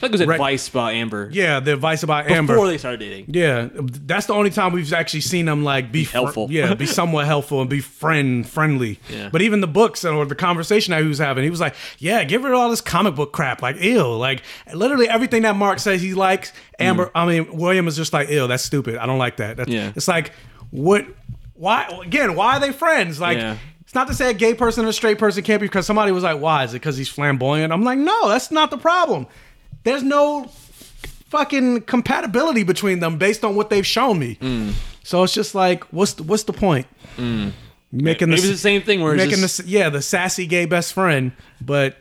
[0.04, 0.36] I think it was Right.
[0.38, 1.30] advice about Amber.
[1.32, 2.54] Yeah, the advice about Amber.
[2.56, 3.26] before they started dating.
[3.28, 6.48] Yeah, that's the only time we've actually seen them like be, fr- helpful.
[6.50, 9.00] yeah, be somewhat helpful and be friend friendly.
[9.12, 9.30] Yeah.
[9.32, 12.24] But even the books or the conversation that he was having, he was like, "Yeah,
[12.24, 13.62] give her all this comic book crap.
[13.62, 14.18] Like, ill.
[14.18, 14.42] Like,
[14.74, 16.52] literally everything that Mark says he likes.
[16.80, 18.48] Amber, I mean, William is just like, ill.
[18.48, 18.96] That's stupid.
[18.98, 19.58] I don't like that.
[19.58, 19.74] That's, Mm.
[19.76, 19.92] Yeah.
[19.96, 20.32] It's like,
[20.72, 21.06] what?
[21.54, 21.88] Why?
[22.04, 23.20] Again, why are they friends?
[23.20, 23.38] Like.
[23.38, 23.58] Yeah.
[23.92, 26.14] It's not to say a gay person and a straight person can't be because somebody
[26.14, 26.64] was like, why?
[26.64, 27.74] Is it because he's flamboyant?
[27.74, 29.28] I'm like, no, that's not the problem.
[29.84, 30.46] There's no
[31.28, 34.38] fucking compatibility between them based on what they've shown me.
[34.40, 34.76] Mm.
[35.04, 36.88] So it's just like, what's the, what's the point?
[37.18, 40.94] Making Maybe the, the same thing where making just, the yeah the sassy gay best
[40.94, 41.98] friend, but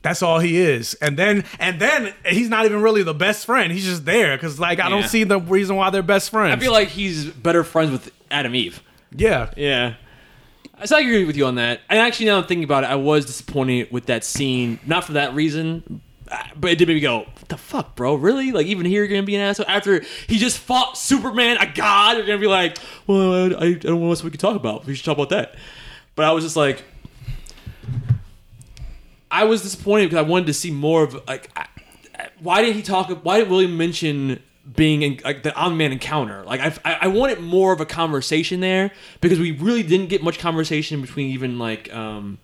[0.00, 0.94] that's all he is.
[1.02, 3.70] And then and then he's not even really the best friend.
[3.70, 6.56] He's just there because like I don't see the reason why they're best friends.
[6.56, 8.82] I feel like he's better friends with Atom Eve.
[9.14, 9.96] yeah, Yeah.
[10.78, 11.80] I so I agree with you on that.
[11.88, 14.78] And actually, now I'm thinking about it, I was disappointed with that scene.
[14.86, 16.00] Not for that reason,
[16.56, 18.14] but it did make me go, "What the fuck, bro?
[18.16, 18.52] Really?
[18.52, 22.16] Like, even here, you're gonna be an asshole after he just fought Superman, a god?
[22.18, 24.84] You're gonna be like, well, I, I don't know what else we can talk about.
[24.86, 25.54] We should talk about that."
[26.14, 26.82] But I was just like,
[29.30, 31.66] I was disappointed because I wanted to see more of like, I-
[32.40, 33.10] why did he talk?
[33.24, 34.42] Why did William mention
[34.74, 36.42] being in like the Omni Man encounter.
[36.44, 38.90] Like I, I wanted more of a conversation there
[39.20, 42.38] because we really didn't get much conversation between even like um,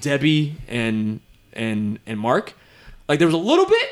[0.00, 1.20] Debbie and
[1.52, 2.54] and and Mark.
[3.08, 3.88] Like there was a little bit,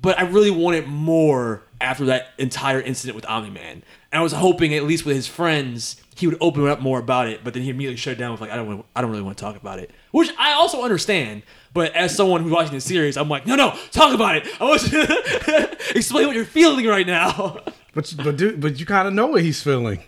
[0.00, 3.82] but I really wanted more after that entire incident with Omni Man.
[4.12, 7.28] And I was hoping at least with his friends he would open up more about
[7.28, 9.22] it, but then he immediately shut down with like I don't wanna, I don't really
[9.22, 11.42] want to talk about it, which I also understand.
[11.74, 14.48] But as someone who's watching the series, I'm like, no, no, talk about it.
[14.60, 17.58] I want you to explain what you're feeling right now.
[17.94, 20.00] But but dude, but you kind of know what he's feeling.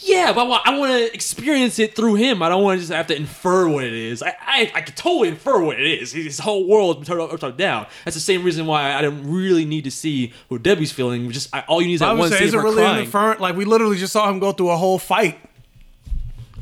[0.00, 2.42] Yeah, but I want, I want to experience it through him.
[2.42, 4.22] I don't want to just have to infer what it is.
[4.22, 6.12] I, I, I could totally infer what it is.
[6.12, 7.86] His whole world is turned upside down.
[8.04, 11.30] That's the same reason why I don't really need to see what Debbie's feeling.
[11.30, 12.62] Just I, all you need is I that would one say, scene is of it
[12.62, 13.36] her really an crying.
[13.36, 13.40] inferent?
[13.40, 15.38] Like we literally just saw him go through a whole fight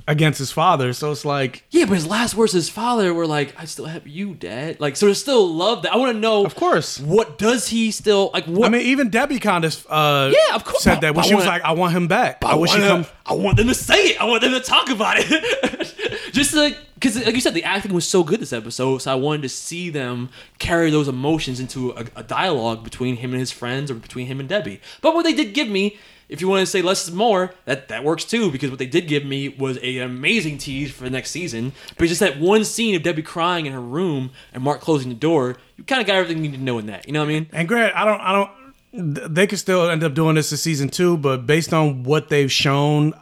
[0.07, 0.93] against his father.
[0.93, 3.87] So it's like, yeah, but his last words to his father were like, "I still
[3.87, 5.83] have you, Dad." Like, so there's still love.
[5.83, 6.45] That I want to know.
[6.45, 7.01] Of course.
[7.01, 8.45] What does he still like?
[8.47, 10.83] What I mean, even Debbie kind of uh, Yeah, of course.
[10.83, 12.45] said that when I she was wanna- like, "I want him back.
[12.45, 14.21] I, wish wanna- come." I want them to say it.
[14.21, 15.91] I want them to talk about it.
[16.33, 19.15] Just like because, like you said, the acting was so good this episode, so I
[19.15, 20.29] wanted to see them
[20.59, 24.41] carry those emotions into a, a dialogue between him and his friends, or between him
[24.41, 24.81] and Debbie.
[25.01, 25.99] But what they did give me,
[26.29, 28.51] if you want to say less is more, that that works too.
[28.51, 31.72] Because what they did give me was an amazing tease for the next season.
[31.99, 35.14] But just that one scene of Debbie crying in her room and Mark closing the
[35.14, 37.07] door, you kind of got everything you need to know in that.
[37.07, 37.47] You know what I mean?
[37.53, 39.35] And Grant, I don't, I don't.
[39.35, 42.51] They could still end up doing this in season two, but based on what they've
[42.53, 43.12] shown,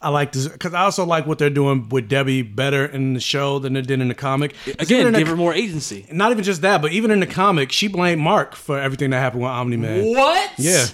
[0.00, 3.20] I like this because I also like what they're doing with Debbie better in the
[3.20, 4.54] show than they did in the comic.
[4.78, 6.06] Again, in the- give her more agency.
[6.12, 9.18] not even just that, but even in the comic, she blamed Mark for everything that
[9.20, 10.04] happened with Omni Man.
[10.14, 10.50] What?
[10.58, 10.84] Yeah.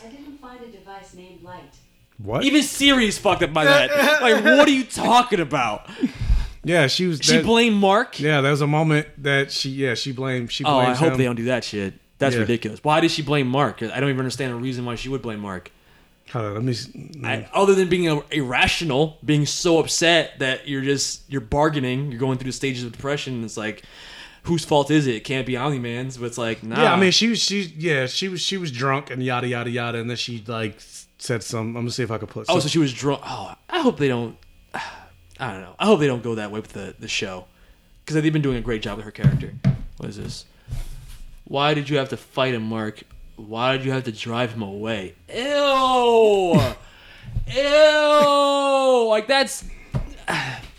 [2.22, 2.44] What?
[2.44, 3.90] Even Siri's fucked up by that.
[4.22, 5.88] like, what are you talking about?
[6.64, 7.20] yeah, she was.
[7.22, 8.20] She that- blamed Mark.
[8.20, 9.70] Yeah, there was a moment that she.
[9.70, 10.52] Yeah, she blamed.
[10.52, 10.78] She Oh.
[10.78, 11.18] I hope him.
[11.18, 11.94] they don't do that shit.
[12.18, 12.42] That's Yeah.
[12.42, 12.80] ridiculous.
[12.84, 13.82] Why did she blame Mark?
[13.82, 15.72] I don't even understand the reason why she would blame Mark.
[16.32, 16.72] Hold on, let me.
[16.72, 16.88] s-
[17.24, 22.38] I, other than being irrational, being so upset that you're just you're bargaining, you're going
[22.38, 23.42] through the stages of depression.
[23.44, 23.82] It's like,
[24.44, 25.16] whose fault is it?
[25.16, 26.80] It can't be Omni Man's, but it's like, nah.
[26.80, 27.40] Yeah, I mean, she was.
[27.42, 28.40] She yeah, she was.
[28.40, 30.80] She was drunk and yada yada yada, and then she like
[31.22, 31.68] said some.
[31.68, 32.46] I'm gonna see if I could put.
[32.48, 33.22] oh, so she was drunk.
[33.24, 34.36] Oh, I hope they don't.
[34.74, 35.74] I don't know.
[35.78, 37.46] I hope they don't go that way with the the show,
[38.04, 39.54] because they've been doing a great job with her character.
[39.96, 40.44] What is this?
[41.44, 43.02] Why did you have to fight him, Mark?
[43.36, 45.14] Why did you have to drive him away?
[45.32, 46.60] Ew!
[47.54, 49.08] Ew!
[49.08, 49.64] Like that's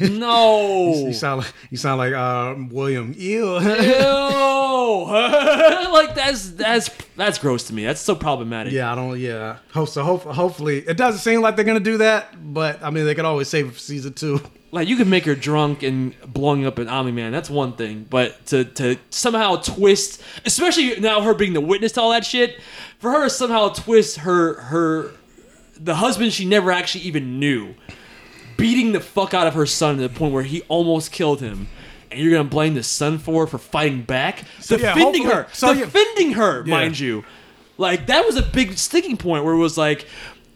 [0.00, 0.94] no.
[1.06, 3.14] You sound like you sound like uh, William.
[3.16, 3.58] Ew.
[3.60, 5.04] Ew!
[5.92, 7.84] like that's that's that's gross to me.
[7.84, 8.72] That's so problematic.
[8.72, 9.18] yeah, I don't.
[9.18, 9.58] Yeah.
[9.72, 10.02] Hope so.
[10.02, 13.24] Hope, hopefully, it doesn't seem like they're gonna do that, but I mean, they could
[13.24, 14.40] always save it for season two.
[14.70, 18.06] Like you can make her drunk and blowing up an Omni Man, that's one thing.
[18.08, 22.58] But to to somehow twist, especially now her being the witness to all that shit,
[22.98, 25.12] for her to somehow twist her her
[25.78, 27.74] the husband she never actually even knew,
[28.56, 31.68] beating the fuck out of her son to the point where he almost killed him.
[32.10, 35.70] And you're gonna blame the son for for fighting back, yeah, defending hopefully- her, so
[35.72, 35.80] yeah.
[35.84, 36.70] defending her, Yeah.
[36.70, 37.24] mind you.
[37.78, 40.06] Like that was a big sticking point where it was like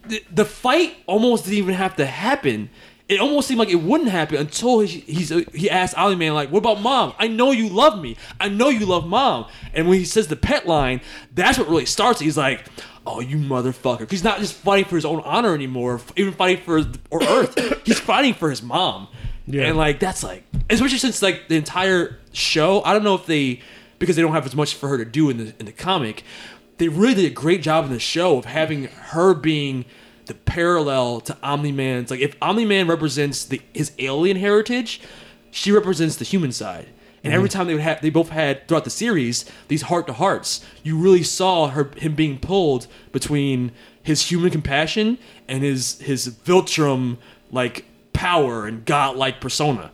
[0.05, 2.69] the, the fight almost didn't even have to happen.
[3.09, 6.33] It almost seemed like it wouldn't happen until he, he's uh, he asked Omni Man
[6.33, 7.13] like, "What about mom?
[7.17, 8.17] I know you love me.
[8.39, 10.99] I know you love mom." And when he says the pet line,
[11.33, 12.19] that's what really starts.
[12.21, 12.25] it.
[12.25, 12.65] He's like,
[13.07, 16.79] "Oh, you motherfucker!" He's not just fighting for his own honor anymore, even fighting for
[17.09, 17.85] or Earth.
[17.85, 19.07] He's fighting for his mom.
[19.47, 19.63] Yeah.
[19.63, 22.83] And like that's like, especially since like the entire show.
[22.83, 23.61] I don't know if they
[23.97, 26.23] because they don't have as much for her to do in the in the comic.
[26.77, 29.85] They really did a great job in the show of having her being
[30.27, 32.11] the parallel to Omni Man's.
[32.11, 35.01] Like if Omni Man represents the his alien heritage,
[35.49, 36.87] she represents the human side.
[37.27, 37.57] And every mm-hmm.
[37.57, 40.65] time they would have, they both had throughout the series these heart to hearts.
[40.81, 47.17] You really saw her him being pulled between his human compassion and his his Viltrum
[47.51, 49.91] like power and godlike persona.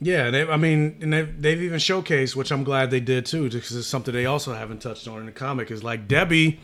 [0.00, 3.50] Yeah, they, I mean, and they've, they've even showcased, which I'm glad they did too,
[3.50, 5.72] because it's something they also haven't touched on in the comic.
[5.72, 6.60] Is like Debbie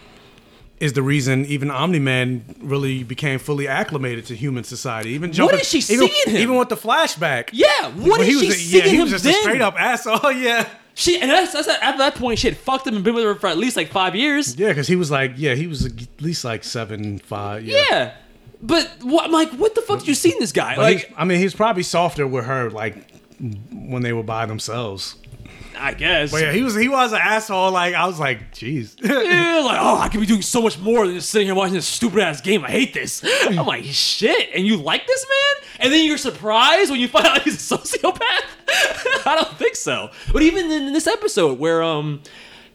[0.80, 5.10] is the reason even Omni Man really became fully acclimated to human society.
[5.10, 6.42] Even jumping, is she even, seeing him?
[6.42, 7.50] Even with the flashback.
[7.52, 9.34] Yeah, what is When is he she was, seeing yeah, he him was just then?
[9.34, 10.32] a straight up asshole.
[10.36, 13.24] Yeah, She and that's, that's after that point she had fucked him and been with
[13.24, 14.56] her for at least like five years.
[14.56, 17.64] yeah, because he was like, yeah, he was at least like seven, five.
[17.64, 18.14] Yeah, Yeah.
[18.62, 20.74] But what I'm like, what the fuck did you see in this guy?
[20.76, 23.10] But like I mean, he's probably softer with her, like
[23.70, 25.16] when they were by themselves.
[25.76, 26.30] I guess.
[26.30, 27.70] But yeah, he was he was an asshole.
[27.72, 28.96] Like I was like, jeez.
[29.04, 31.74] Yeah, like, oh, I could be doing so much more than just sitting here watching
[31.74, 32.64] this stupid ass game.
[32.64, 33.24] I hate this.
[33.42, 34.50] I'm like, shit.
[34.54, 35.68] And you like this man?
[35.80, 38.20] And then you're surprised when you find out he's a sociopath?
[39.26, 40.10] I don't think so.
[40.32, 42.22] But even in this episode where um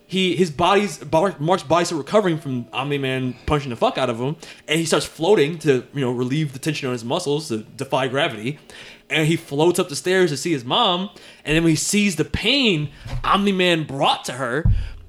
[0.10, 4.38] he his body's Mark's body's recovering from Omni Man punching the fuck out of him,
[4.68, 8.08] and he starts floating to you know relieve the tension on his muscles to defy
[8.08, 8.58] gravity.
[9.10, 11.10] And he floats up the stairs to see his mom,
[11.43, 12.91] and then when he sees the pain
[13.24, 14.64] Omni Man brought to her,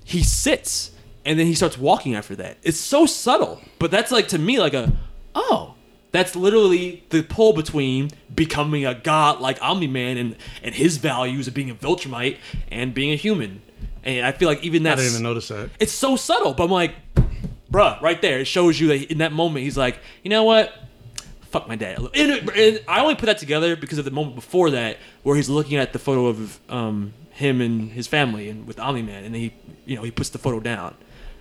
[0.05, 0.92] he sits,
[1.24, 2.57] and then he starts walking after that.
[2.62, 4.92] It's so subtle, but that's like to me like a
[5.34, 5.74] oh.
[6.12, 11.46] That's literally the pull between becoming a god like Omni Man and, and his values
[11.46, 12.38] of being a Viltrumite
[12.68, 13.62] and being a human.
[14.03, 15.70] And I feel like even that I didn't even notice that.
[15.78, 16.94] it's so subtle, but I'm like,
[17.70, 18.40] bruh, right there.
[18.40, 20.72] It shows you that in that moment he's like, you know what?
[21.51, 21.98] Fuck my dad.
[22.14, 25.48] And, and I only put that together because of the moment before that where he's
[25.48, 29.34] looking at the photo of um, him and his family and with Omni Man, and
[29.34, 29.53] he,
[29.84, 30.94] you know, he puts the photo down.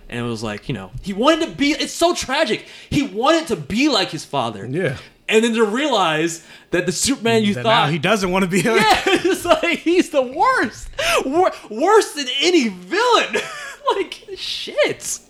[0.08, 1.70] And it was like, you know, he wanted to be.
[1.70, 2.66] It's so tragic.
[2.88, 4.66] He wanted to be like his father.
[4.66, 4.96] Yeah.
[5.28, 8.50] And then to realize that the Superman you That thought now he doesn't want to
[8.50, 8.58] be.
[8.60, 10.88] A, yeah, it's like he's the worst,
[11.24, 13.36] Wor- worse than any villain.
[13.94, 15.20] like shit.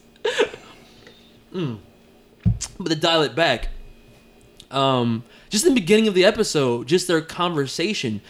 [1.52, 1.78] Mm.
[2.78, 3.68] But to dial it back,
[4.70, 8.20] um, just in the beginning of the episode, just their conversation.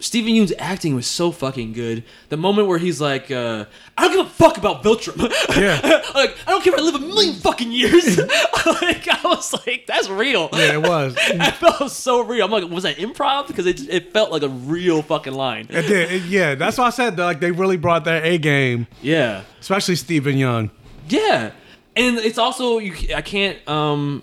[0.00, 2.04] Steven Yeun's acting was so fucking good.
[2.28, 3.64] The moment where he's like, uh,
[3.96, 5.16] "I don't give a fuck about Viltrum.
[5.56, 5.80] Yeah.
[6.14, 8.18] like I don't care if I live a million fucking years."
[8.82, 11.16] like I was like, "That's real." Yeah, it was.
[11.40, 12.44] I felt so real.
[12.44, 13.46] I'm like, was that improv?
[13.46, 15.68] Because it, it felt like a real fucking line.
[15.70, 16.12] It did.
[16.12, 19.96] It- yeah, that's why I said like they really brought their A game, Yeah, especially
[19.96, 20.70] Steven Yeun.
[21.08, 21.52] yeah,
[21.96, 22.94] and it's also you.
[23.14, 24.22] I can't um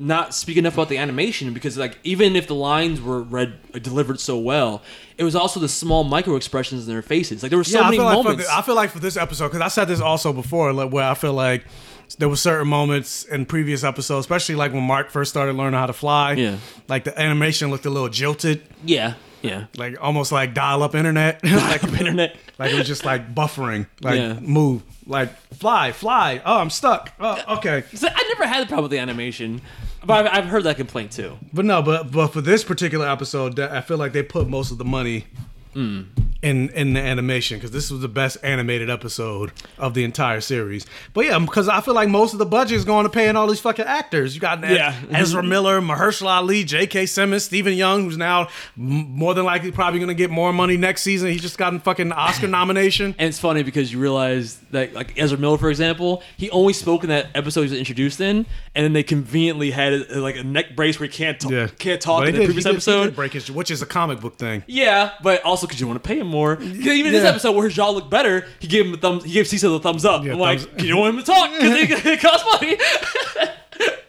[0.00, 4.18] not speak enough about the animation because like even if the lines were read delivered
[4.18, 4.82] so well,
[5.18, 7.42] it was also the small micro expressions in their faces.
[7.42, 8.46] Like there were so yeah, many I like moments.
[8.46, 11.04] the, I feel like for this episode because I said this also before, like where
[11.04, 11.64] I feel like
[12.18, 15.86] there were certain moments in previous episodes, especially like when Mark first started learning how
[15.86, 16.32] to fly.
[16.32, 16.56] Yeah.
[16.88, 19.66] like the animation looked a little jilted, yeah, yeah.
[19.76, 21.44] like almost like dial-up internet.
[21.44, 22.36] like, Internet.
[22.58, 24.40] like it was just like buffering, like Yeah.
[24.40, 26.40] move, like fly, fly.
[26.44, 27.12] Oh, I'm stuck.
[27.20, 27.84] Oh, okay.
[27.94, 29.60] So I never had a problem with the animation,
[30.04, 31.38] but I've, I've heard that complaint too.
[31.52, 34.78] But no, but but for this particular episode, I feel like they put most of
[34.78, 35.26] the money
[35.74, 36.02] Hmm.
[36.42, 40.86] In in the animation because this was the best animated episode of the entire series.
[41.12, 43.46] But yeah, because I feel like most of the budget is going to paying all
[43.46, 44.34] these fucking actors.
[44.34, 44.94] You got Yeah.
[45.10, 47.04] Ezra Miller, Mahershala Ali, J.K.
[47.04, 51.02] Simmons, Steven Yeun, who's now more than likely probably going to get more money next
[51.02, 51.28] season.
[51.30, 53.14] He just got a fucking Oscar nomination.
[53.18, 57.02] And it's funny because you realize that, like Ezra Miller, for example, he only spoke
[57.04, 60.42] in that episode he was introduced in, and then they conveniently had uh, like a
[60.44, 62.72] neck brace where he can't talk, Yeah, can't talk But in the did- previous did-
[62.72, 63.14] episode.
[63.14, 64.64] break his, which is a comic book thing.
[64.66, 66.60] Yeah, but also because you want to pay him more.
[66.62, 67.30] even in this Yeah.
[67.30, 69.24] episode where jaw looked better, he gave him a thumbs.
[69.24, 70.24] He gave Cecil the thumbs up.
[70.24, 72.76] Yeah, I'm like, thumbs- you don't want him to talk because it, it costs money.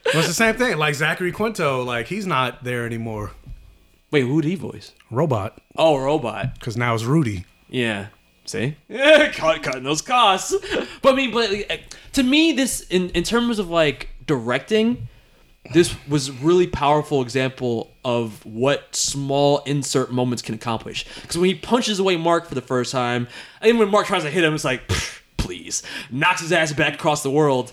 [0.04, 0.78] But it's the same thing.
[0.78, 3.32] Like Zachary Quinto, like he's not there anymore.
[4.12, 4.94] Wait, who did he voice?
[5.10, 6.54] Robot, Oh, robot.
[6.56, 7.46] because now it's Rudy.
[7.70, 8.08] Yeah.
[8.44, 8.76] See?
[8.90, 10.54] Yeah, cut, cutting those costs.
[11.02, 15.08] But I mean, but like, to me, this in in terms of like directing,
[15.74, 21.06] this was a really powerful example of what small insert moments can accomplish.
[21.22, 23.28] Because when he punches away Mark for the first time,
[23.62, 24.88] and when Mark tries to hit him, it's like,
[25.38, 27.72] please, knocks his ass back across the world.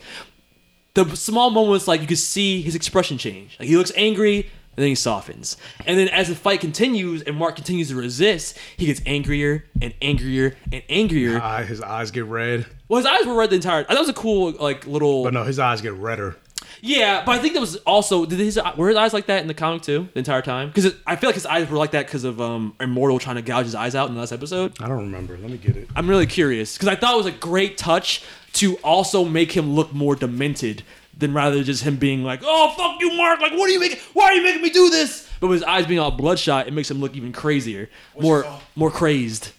[0.95, 3.57] The small moments, like you could see his expression change.
[3.59, 4.41] Like he looks angry,
[4.79, 5.57] and then he softens.
[5.87, 9.93] And then as the fight continues and Mark continues to resist, he gets angrier and
[10.01, 11.41] angrier and angrier.
[11.63, 12.65] His eyes get red.
[12.87, 13.83] Well, his eyes were red the entire.
[13.85, 15.25] That was a cool, like little.
[15.25, 16.37] But no, his eyes get redder.
[16.81, 19.49] Yeah, but I think that was also did his were his eyes like that in
[19.49, 20.69] the comic too the entire time?
[20.69, 23.43] Because I feel like his eyes were like that because of um Immortal trying to
[23.43, 24.81] gouge his eyes out in the last episode.
[24.81, 25.37] I don't remember.
[25.37, 25.89] Let me get it.
[25.97, 28.23] I'm really curious because I thought it was a great touch
[28.55, 30.83] to also make him look more demented
[31.17, 33.41] than rather just him being like, "Oh fuck you, Mark!
[33.41, 33.99] Like, what are you making?
[34.13, 36.73] Why are you making me do this?" But with his eyes being all bloodshot, it
[36.73, 39.51] makes him look even crazier, more more crazed.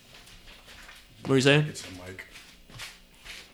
[1.25, 1.65] What are you saying?
[1.69, 1.98] It's a mic.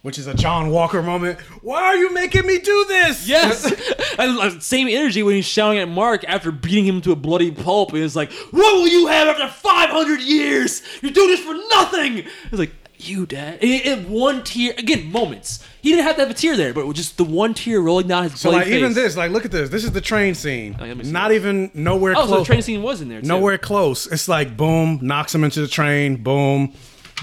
[0.06, 1.40] Which is a John Walker moment.
[1.64, 3.28] Why are you making me do this?
[3.28, 3.66] Yes,
[4.20, 7.50] and uh, same energy when he's shouting at Mark after beating him to a bloody
[7.50, 10.84] pulp, and it's like, "What will you have after 500 years?
[11.02, 15.66] You're doing this for nothing." It's like, "You, Dad." And one tear again, moments.
[15.82, 18.24] He didn't have to have a tear there, but just the one tear rolling down
[18.30, 18.76] his So like face.
[18.76, 19.72] even this, like look at this.
[19.72, 20.78] This is the train scene.
[20.80, 21.12] see.
[21.12, 22.28] Not even nowhere close.
[22.28, 23.22] Oh, so the train scene was in there.
[23.22, 23.28] Too.
[23.28, 24.06] nowhere close.
[24.06, 26.18] It's like boom, knocks him into the train.
[26.18, 26.74] Boom,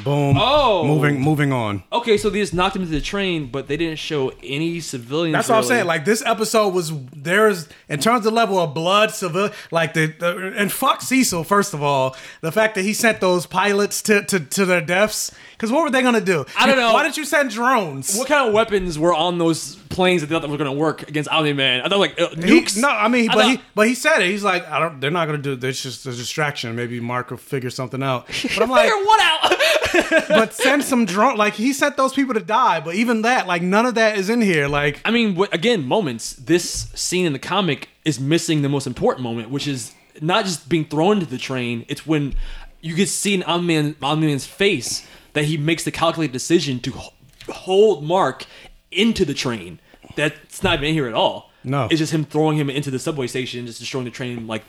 [0.05, 0.37] boom.
[0.39, 0.85] Oh.
[0.87, 1.83] moving, moving on.
[1.93, 5.35] Okay, so they just knocked him into the train, but they didn't show any civilians.
[5.35, 5.75] That's what I'm really.
[5.77, 5.87] saying.
[5.87, 10.55] Like this episode was there's in terms of level of blood, civil, like the, the
[10.57, 11.45] and fuck Cecil.
[11.45, 15.31] First of all, the fact that he sent those pilots to to, to their deaths.
[15.53, 16.45] Because what were they gonna do?
[16.59, 16.93] I don't know.
[16.93, 18.17] Why didn't you send drones?
[18.17, 20.77] What kind of weapons were on those planes that they thought that were going to
[20.77, 21.83] work against Omni Man?
[21.83, 22.77] I thought like uh, He- nukes.
[22.81, 24.31] no, I mean, I but thought- he but he said it.
[24.31, 25.01] He's like, I don't.
[25.01, 25.57] They're not gonna do.
[25.63, 26.75] It's just a distraction.
[26.75, 28.27] Maybe Mark will figure something out.
[28.43, 29.53] But I'm like, Figure what out?
[30.29, 31.37] but send some drone.
[31.37, 34.29] Like he sent those people to die, but even that, like none of that is
[34.31, 34.69] in here.
[34.69, 36.35] Like I mean, again, moments.
[36.35, 40.69] This scene in the comic is missing the most important moment, which is not just
[40.69, 41.85] being thrown into the train.
[41.89, 42.35] It's when
[42.81, 46.93] you get to see in Omni-Man, Omni-Man's face that he makes the calculated decision to
[46.95, 47.11] h-
[47.49, 48.45] hold Mark
[48.91, 49.81] into the train.
[50.17, 51.51] That's not even in here at all.
[51.65, 51.85] No.
[51.85, 54.65] it's just him throwing him into the subway station, just destroying the train like,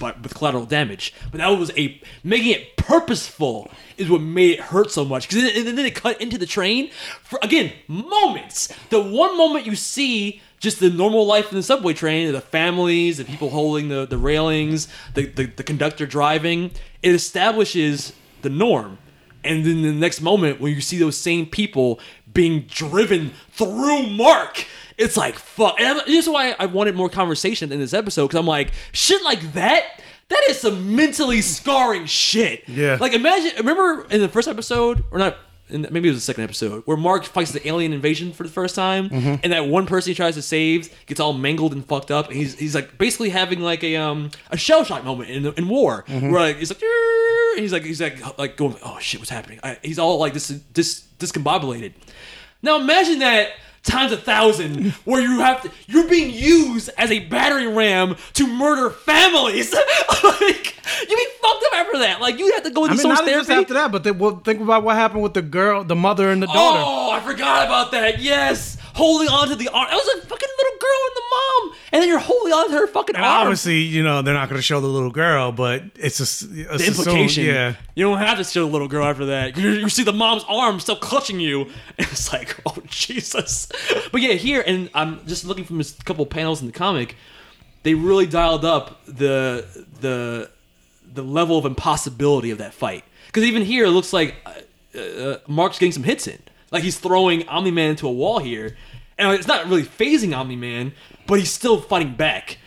[0.00, 1.14] but with collateral damage.
[1.30, 3.70] But that was a making it purposeful
[4.02, 6.46] is what made it hurt so much because then, and then it cut into the
[6.46, 6.90] train
[7.22, 8.72] for again moments.
[8.90, 13.16] The one moment you see just the normal life in the subway train, the families,
[13.16, 16.70] the people holding the, the railings, the, the, the conductor driving,
[17.02, 18.98] it establishes the norm.
[19.42, 21.98] And then the next moment, when you see those same people
[22.32, 25.80] being driven through Mark, it's like fuck.
[25.80, 29.22] And this is why I wanted more conversation in this episode because I'm like, shit
[29.24, 30.00] like that.
[30.32, 32.66] That is some mentally scarring shit.
[32.68, 32.96] Yeah.
[33.00, 35.36] Like imagine, remember in the first episode, or not?
[35.68, 38.48] In, maybe it was the second episode where Mark fights the alien invasion for the
[38.50, 42.10] first time, and that one person he tries to save gets all mangled and fucked
[42.10, 42.28] up.
[42.28, 45.68] And he's he's like basically having like a um a shell shock moment in in
[45.68, 49.30] war where like he's like and he's like he's like like going oh shit what's
[49.30, 49.60] happening?
[49.62, 51.92] I, he's all like this this discombobulated.
[52.62, 53.50] Now imagine that
[53.82, 58.46] times a thousand, where you have to, you're being used as a battering ram to
[58.46, 59.72] murder families.
[60.24, 60.76] like
[61.08, 62.18] you be fucked up after that.
[62.20, 64.04] Like you have to go I into mean, so much not just after that, but
[64.04, 66.82] they, well, think about what happened with the girl, the mother, and the oh, daughter.
[66.84, 68.20] Oh, I forgot about that.
[68.20, 69.88] Yes, holding on to the arm.
[69.90, 72.76] That was a fucking little girl and the mom, and then you're holding on to
[72.76, 73.42] her fucking And arm.
[73.42, 76.40] obviously, you know, they're not going to show the little girl, but it's a it's
[76.42, 77.44] the implication.
[77.44, 77.74] yeah.
[77.94, 79.56] You don't have to show the little girl after that.
[79.56, 81.62] You, you see the mom's arm still clutching you.
[81.98, 83.68] And it's like, oh Jesus.
[84.10, 87.16] But yeah, here and I'm just looking from this couple panels in the comic.
[87.82, 89.66] They really dialed up the
[90.00, 90.50] the
[91.14, 93.04] the level of impossibility of that fight.
[93.26, 94.34] Because even here, it looks like
[94.94, 96.38] uh, uh, Mark's getting some hits in.
[96.72, 98.76] Like he's throwing Omni Man into a wall here,
[99.16, 100.92] and it's not really phasing Omni Man,
[101.28, 102.58] but he's still fighting back.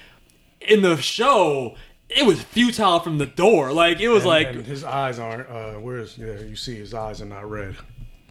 [0.62, 1.76] In the show,
[2.10, 3.74] it was futile from the door.
[3.74, 5.49] Like it was like, and his eyes aren't.
[5.49, 6.39] Uh, where's yeah?
[6.39, 7.76] You see his eyes are not red.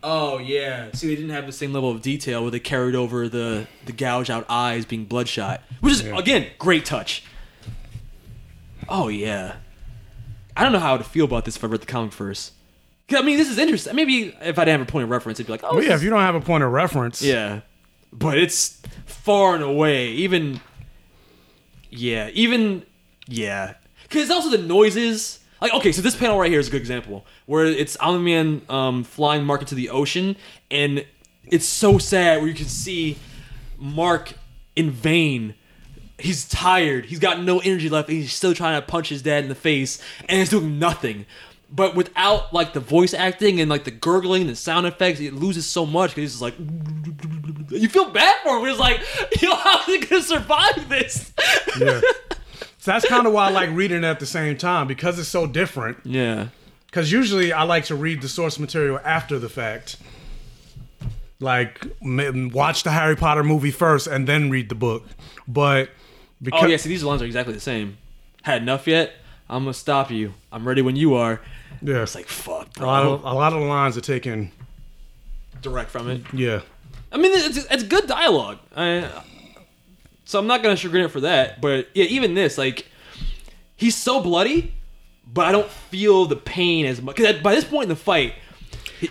[0.02, 0.90] oh yeah.
[0.92, 3.92] See, they didn't have the same level of detail where they carried over the the
[3.92, 7.24] gouge out eyes being bloodshot, which is again great touch.
[8.88, 9.56] Oh yeah.
[10.56, 12.52] I don't know how to feel about this if I read the comic first.
[13.12, 13.94] I mean, this is interesting.
[13.94, 15.94] Maybe if I didn't have a point of reference, it'd be like, oh, Well, yeah,
[15.94, 17.60] if you don't have a point of reference, yeah,
[18.12, 20.08] but it's far and away.
[20.08, 20.60] Even
[21.90, 22.84] yeah, even
[23.26, 23.74] yeah,
[24.04, 25.40] because also the noises.
[25.60, 28.62] Like okay, so this panel right here is a good example where it's Omni Man
[28.68, 30.36] um, flying Mark into the ocean,
[30.70, 31.06] and
[31.46, 33.16] it's so sad where you can see
[33.78, 34.32] Mark
[34.76, 35.54] in vain.
[36.18, 37.06] He's tired.
[37.06, 38.08] He's got no energy left.
[38.08, 41.26] And he's still trying to punch his dad in the face, and it's doing nothing.
[41.74, 45.34] But without like the voice acting and like the gurgling and the sound effects, it
[45.34, 46.54] loses so much because just like
[47.70, 48.66] you feel bad for him.
[48.66, 49.00] It's like,
[49.42, 51.32] you know, how is he gonna survive this?
[51.78, 52.00] yeah.
[52.78, 55.30] So that's kind of why I like reading it at the same time because it's
[55.30, 55.96] so different.
[56.04, 56.48] Yeah.
[56.84, 59.96] Because usually I like to read the source material after the fact.
[61.40, 65.06] Like watch the Harry Potter movie first and then read the book.
[65.48, 65.88] But
[66.42, 66.76] because Oh yeah.
[66.76, 67.96] See, these lines are exactly the same.
[68.42, 69.14] Had enough yet?
[69.48, 70.34] I'm gonna stop you.
[70.52, 71.40] I'm ready when you are.
[71.84, 74.50] Yeah, It's like fuck, a lot of a lot of the lines are taken.
[75.62, 76.22] Direct from it.
[76.32, 76.60] Yeah,
[77.12, 78.58] I mean, it's, it's good dialogue.
[78.76, 79.08] I,
[80.24, 81.60] so I'm not gonna chagrin it for that.
[81.60, 82.86] But yeah, even this, like,
[83.76, 84.74] he's so bloody,
[85.32, 87.16] but I don't feel the pain as much.
[87.16, 88.34] Because by this point in the fight,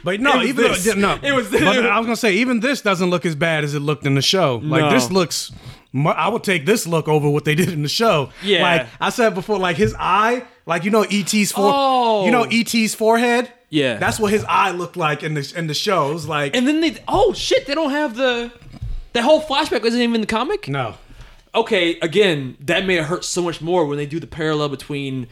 [0.04, 0.86] but no, even this.
[0.86, 1.64] though, no, It was But.
[1.64, 4.22] I was gonna say even this doesn't look as bad as it looked in the
[4.22, 4.58] show.
[4.64, 4.90] Like No.
[4.92, 5.52] this looks.
[5.96, 8.30] I would take this look over what they did in the show.
[8.44, 8.62] Yeah.
[8.64, 12.26] like I said before, like his eye, like you know ET's for, Oh.
[12.26, 12.50] you know oh.
[12.52, 13.52] ET's forehead.
[13.70, 13.98] Yeah.
[13.98, 16.12] that's what his eye looked like in the in the show.
[16.12, 18.52] It was like and then they, oh shit, they don't have the.
[19.14, 20.68] That whole flashback isn't even in the comic.
[20.68, 20.96] no,
[21.54, 25.28] okay, again, that may it hurt so much more when they do the parallel between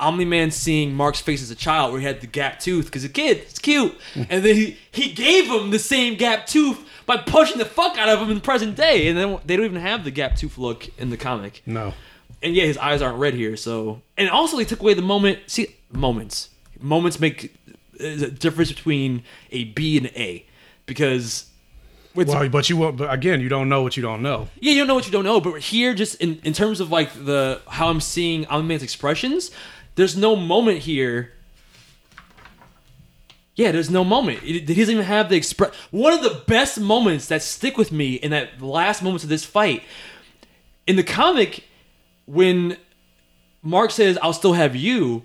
[0.00, 3.04] Omni Man seeing Mark's face as a child, where he had the gap tooth, because
[3.04, 4.26] a kid, it's cute, mm.
[4.30, 8.08] and then he he gave him the same gap tooth by pushing the fuck out
[8.08, 10.58] of him in the present day, and then they don't even have the gap tooth
[10.58, 11.62] look in the comic.
[11.66, 11.94] no.
[12.40, 15.40] And yeah, his eyes aren't red here, so and also they took away the moment.
[15.48, 17.52] See, moments, moments make
[17.98, 20.46] a difference between a B and an A,
[20.86, 21.46] because.
[22.14, 22.96] With Well, but you won't.
[22.96, 24.48] But again, you don't know what you don't know.
[24.60, 26.90] yeah, you don't know what you don't know, but here, just in, in terms of
[26.90, 29.50] like the how I'm seeing Omni Man's expressions,
[29.98, 31.32] there's no moment here.
[33.56, 34.38] Yeah, there's no moment.
[34.38, 35.74] He doesn't even have the express.
[35.90, 39.44] One of the best moments that stick with me in that last moments of this
[39.44, 39.82] fight,
[40.86, 41.64] in the comic,
[42.26, 42.76] when
[43.60, 45.24] Mark says, "I'll still have you,"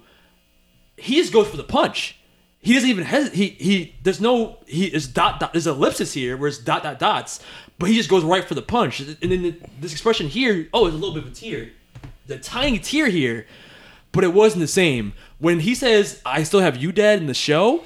[0.97, 2.17] he just goes for the punch.
[2.63, 3.37] he doesn't even hesitate.
[3.37, 3.95] He he.
[4.01, 5.51] There's no he is dot dot.
[5.53, 7.41] There's ellipsis here where it's dot dot dots,
[7.77, 9.01] but he just goes right for the punch.
[9.01, 11.71] And then the, this expression here, oh, it's a little bit of a tear,
[12.25, 13.45] the tiny tear here,
[14.13, 17.33] but it wasn't the same when he says, "I still have you, Dad" in the
[17.33, 17.83] show.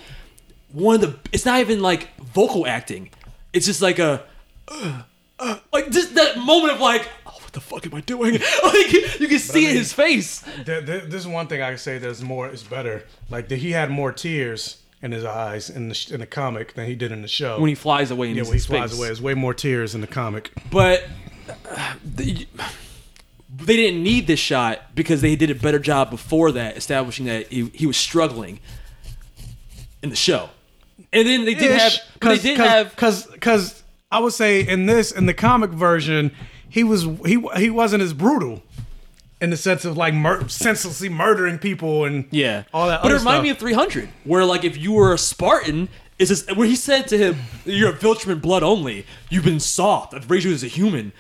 [0.71, 3.09] One of the, it's not even like vocal acting.
[3.53, 4.23] It's just like a,
[4.67, 5.01] uh,
[5.39, 8.33] uh, like just that moment of like, oh, what the fuck am I doing?
[8.63, 10.43] like you can see it in his face.
[10.65, 13.05] There, there- this is one thing I can say that's more is better.
[13.29, 16.73] Like that he had more tears in his eyes in the sh- in the comic
[16.73, 17.59] than he did in the show.
[17.59, 18.77] When he flies away in yeah, his when he space.
[18.77, 20.51] flies away, there's way more tears in the comic.
[20.69, 21.03] but
[21.71, 22.45] uh, the,
[23.65, 27.47] they didn't need this shot because they did a better job before that establishing that
[27.47, 28.59] he, he was struggling
[30.03, 30.49] in the show.
[31.13, 34.85] And then they did have but they did have because because I would say in
[34.85, 36.31] this in the comic version
[36.69, 38.61] he was he he wasn't as brutal
[39.39, 42.63] in the sense of like mur- senselessly murdering people and yeah.
[42.73, 43.03] all that.
[43.03, 45.87] but it reminded me of 300 where like if you were a spartan
[46.19, 49.05] is this where he said to him you're a viltrum blood only.
[49.29, 50.13] You've been soft.
[50.13, 51.13] I've raised you as a human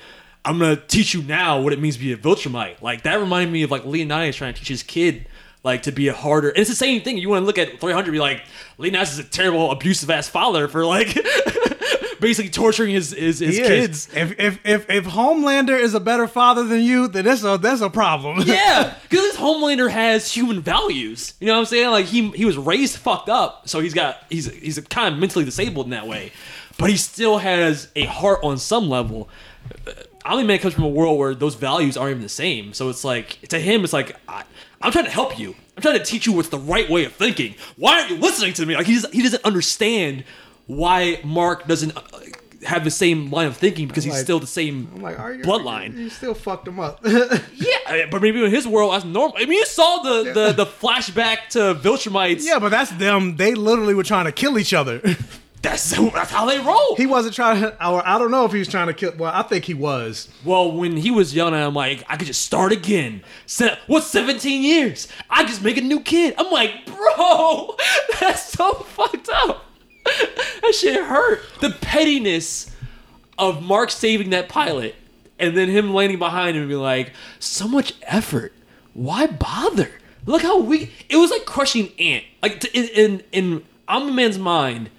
[0.47, 3.51] i'm gonna teach you now what it means to be a viltrumite like that reminded
[3.51, 5.27] me of like leonidas trying to teach his kid
[5.63, 7.79] like to be a harder and it's the same thing you want to look at
[7.79, 8.41] 300 be like
[8.77, 11.17] leonidas is a terrible abusive ass father for like
[12.19, 16.63] basically torturing his his, his kids If, if if if Homelander is a better father
[16.63, 18.41] than you, then that's a that's a problem.
[18.47, 21.33] Yeah, because this Homelander has human values.
[21.39, 21.91] You know what I'm saying?
[21.91, 25.45] Like he he was raised fucked up, so he's got he's he's kind of mentally
[25.45, 26.31] disabled in that way,
[26.77, 29.29] but he still has a heart on some level.
[30.27, 33.03] Omni Man comes from a world where those values aren't even the same, so it's
[33.03, 34.43] like to him it's like I,
[34.81, 35.55] I'm trying to help you.
[35.75, 37.55] I'm trying to teach you what's the right way of thinking.
[37.77, 38.75] Why aren't you listening to me?
[38.75, 40.23] Like he doesn't, he doesn't understand
[40.65, 42.01] why Mark doesn't uh,
[42.65, 45.33] have the same line of thinking because he's like- still the same I'm like, are
[45.33, 45.95] you bloodline.
[45.95, 46.99] You still fucked him up.
[47.87, 49.35] Yeah, but maybe in his world that's normal.
[49.37, 52.43] I mean, you saw the the, the flashback to Viltrumites.
[52.43, 53.37] yeah, but that's them.
[53.37, 55.01] They literally were trying to kill each other.
[55.69, 56.95] that's that's how they roll.
[56.95, 57.75] he wasn't trying to.
[57.79, 59.13] I don't know if he was trying to kill.
[59.17, 60.29] Well, I think he was.
[60.45, 63.23] well, when he was young, I'm like, I could just start again.
[63.45, 65.07] Se- what's 17 years?
[65.29, 66.35] I just make a new kid.
[66.37, 67.75] I'm like, bro,
[68.19, 69.65] that's so fucked up.
[70.05, 71.41] that shit hurt.
[71.59, 72.71] The pettiness
[73.37, 74.95] of Mark saving that pilot
[75.39, 78.53] and then him landing behind him and being like, so much effort.
[78.93, 79.91] Why bother?
[80.25, 80.91] Look how weak.
[81.09, 82.23] It was like crushing ant.
[82.41, 84.89] Like in in, in Omni Man's mind,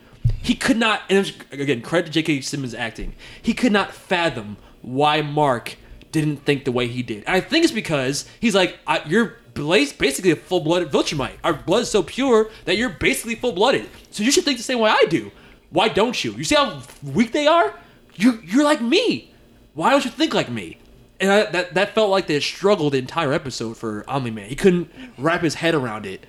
[0.49, 1.03] he could not.
[1.11, 2.41] And again, credit to J.K.
[2.41, 3.15] Simmons acting.
[3.43, 5.77] He could not fathom why Mark
[6.11, 7.19] didn't think the way he did.
[7.27, 11.35] And I think it's because he's like, you're basically a full-blooded Viltrumite.
[11.45, 13.91] Our blood is so pure that you're basically full-blooded.
[14.11, 15.31] So you should think the same way I do.
[15.69, 16.33] Why don't you?
[16.33, 17.75] You see how weak they are?
[18.15, 19.35] You you're like me.
[19.75, 20.79] Why don't you think like me?
[21.21, 24.49] And I, that that felt like they struggled the entire episode for Omni Man.
[24.49, 26.25] He couldn't wrap his head around it.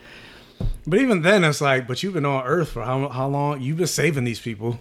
[0.86, 3.62] But even then, it's like, but you've been on Earth for how how long?
[3.62, 4.80] You've been saving these people.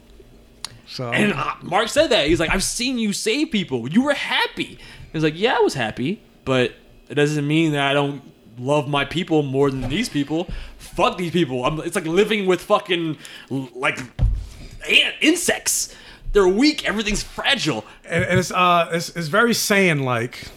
[0.87, 3.89] So And uh, Mark said that he's like, "I've seen you save people.
[3.89, 4.79] You were happy."
[5.13, 6.73] He's like, "Yeah, I was happy, but
[7.09, 8.23] it doesn't mean that I don't
[8.59, 10.49] love my people more than these people.
[10.79, 11.65] Fuck these people.
[11.65, 13.19] I'm, it's like living with fucking
[13.51, 13.99] like
[14.89, 15.95] ant, insects.
[16.33, 16.87] They're weak.
[16.87, 17.85] Everything's fragile.
[18.05, 20.49] and, and it's uh it's, it's very Saiyan like.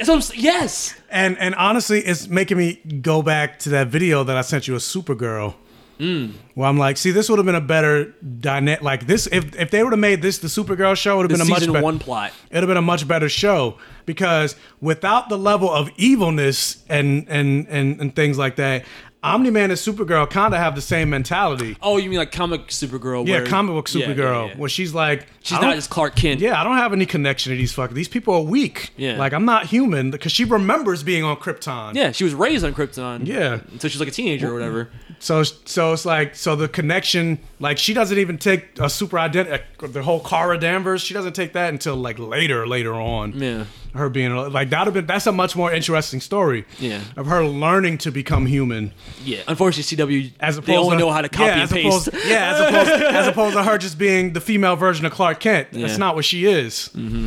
[0.00, 0.40] That's what I'm saying.
[0.40, 4.66] Yes." And and honestly, it's making me go back to that video that I sent
[4.66, 5.54] you of Supergirl.
[5.98, 6.32] Mm.
[6.54, 8.80] Well, I'm like, see, this would have been a better dynamic.
[8.80, 11.38] Like this, if if they would have made this the Supergirl show, it would have
[11.38, 12.32] been a much better one plot.
[12.50, 17.68] It'd have been a much better show because without the level of evilness and and
[17.68, 18.86] and, and things like that,
[19.22, 21.76] Omni Man and Supergirl kind of have the same mentality.
[21.82, 23.26] Oh, you mean like comic Supergirl?
[23.26, 24.56] Yeah, where- comic book Yeah, yeah, Supergirl, yeah.
[24.56, 26.40] where she's like, She's not just Clark Kent.
[26.40, 27.92] Yeah, I don't have any connection to these fuckers.
[27.94, 28.90] These people are weak.
[28.96, 29.18] Yeah.
[29.18, 31.94] like I'm not human because she remembers being on Krypton.
[31.94, 33.26] Yeah, she was raised on Krypton.
[33.26, 33.60] Yeah.
[33.72, 34.88] until she's like a teenager or whatever.
[35.18, 39.62] So so it's like so the connection like she doesn't even take a super identity
[39.82, 43.32] uh, the whole Kara Danvers she doesn't take that until like later later on.
[43.32, 43.64] Yeah.
[43.94, 46.64] Her being like that'd have been that's a much more interesting story.
[46.78, 47.00] Yeah.
[47.16, 48.92] Of her learning to become human
[49.24, 52.08] Yeah, unfortunately, CW as opposed they only to, know how to copy yeah, and paste.
[52.08, 55.40] Opposed, yeah, as opposed as opposed to her just being the female version of Clark
[55.40, 55.68] Kent.
[55.72, 55.86] Yeah.
[55.86, 56.90] That's not what she is.
[56.94, 57.26] Mm-hmm.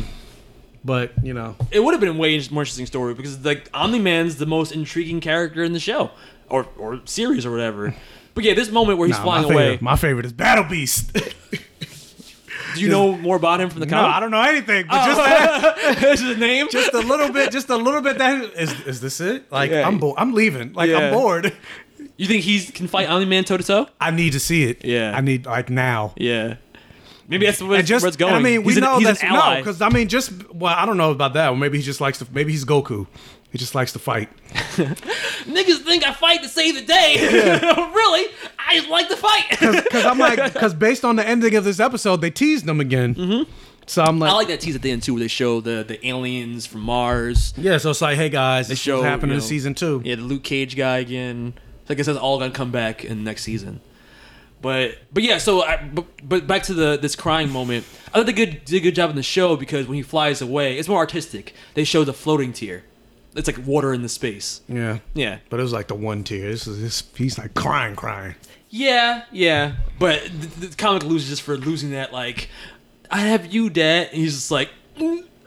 [0.84, 3.98] But you know, it would have been a way more interesting story because like Omni
[3.98, 6.10] Man's the most intriguing character in the show
[6.48, 7.94] or or series or whatever.
[8.34, 9.78] But yeah, this moment where he's nah, flying my away.
[9.80, 11.16] my favorite is Battle Beast.
[12.74, 14.10] do you know more about him from the comic?
[14.10, 14.16] no.
[14.16, 15.06] I don't know anything, but oh.
[15.06, 16.68] just that, That's his name.
[16.70, 18.18] just a little bit, just a little bit.
[18.18, 19.50] That is, is this it?
[19.50, 19.86] Like Yeah.
[19.86, 20.16] I'm bored.
[20.18, 20.72] I'm leaving.
[20.72, 20.98] Like Yeah.
[20.98, 21.52] I'm bored.
[22.16, 23.86] you think he can fight Omni Man toe to toe?
[24.00, 24.84] I need to see it.
[24.84, 25.16] Yeah.
[25.16, 26.14] I need like now.
[26.16, 26.56] Yeah.
[27.26, 28.34] Maybe that's where, And just, where it's going.
[28.34, 29.54] I mean, we he's know an, that's an ally.
[29.54, 31.48] no, because I mean, just well, I don't know about that.
[31.48, 32.26] Or maybe he just likes to.
[32.30, 33.06] Maybe he's Goku.
[33.54, 34.28] He just likes to fight.
[34.48, 37.18] Niggas think I fight to save the day.
[37.94, 38.26] really?
[38.58, 39.44] I just like to fight.
[39.84, 43.14] Because I'm like, because based on the ending of this episode, they teased them again.
[43.14, 43.52] Mm-hmm.
[43.86, 45.84] So I'm like, I like that tease at the end too, where they show the
[45.86, 47.54] the aliens from Mars.
[47.56, 47.78] yeah.
[47.78, 50.02] So it's like, hey guys, this show, happening you in know, season two.
[50.04, 51.54] Yeah, the Luke Cage guy again.
[51.86, 53.80] So I guess that's all gonna come back in next season.
[54.62, 57.86] But but yeah, so I, but, but back to the this crying moment.
[58.08, 60.42] I thought they good did a good job in the show because when he flies
[60.42, 61.54] away, it's more artistic.
[61.74, 62.82] They show the floating tear.
[63.34, 64.60] It's like water in the space.
[64.68, 64.98] Yeah.
[65.14, 66.48] Yeah, But it was like the one tear.
[66.50, 67.02] This is this.
[67.16, 68.34] He's like crying, crying.
[68.70, 69.72] yeah, yeah.
[69.98, 72.12] But the, the comic loses just for losing that.
[72.12, 72.48] Like,
[73.10, 74.08] I have you, Dad.
[74.12, 74.70] And he's just like.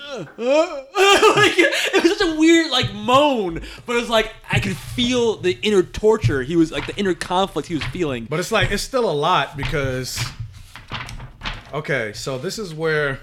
[0.09, 5.35] like it was such a weird like moan, but it was like I could feel
[5.37, 8.25] the inner torture he was like the inner conflict he was feeling.
[8.25, 10.23] But it's like it's still a lot because.
[11.73, 13.19] Okay, so this is where.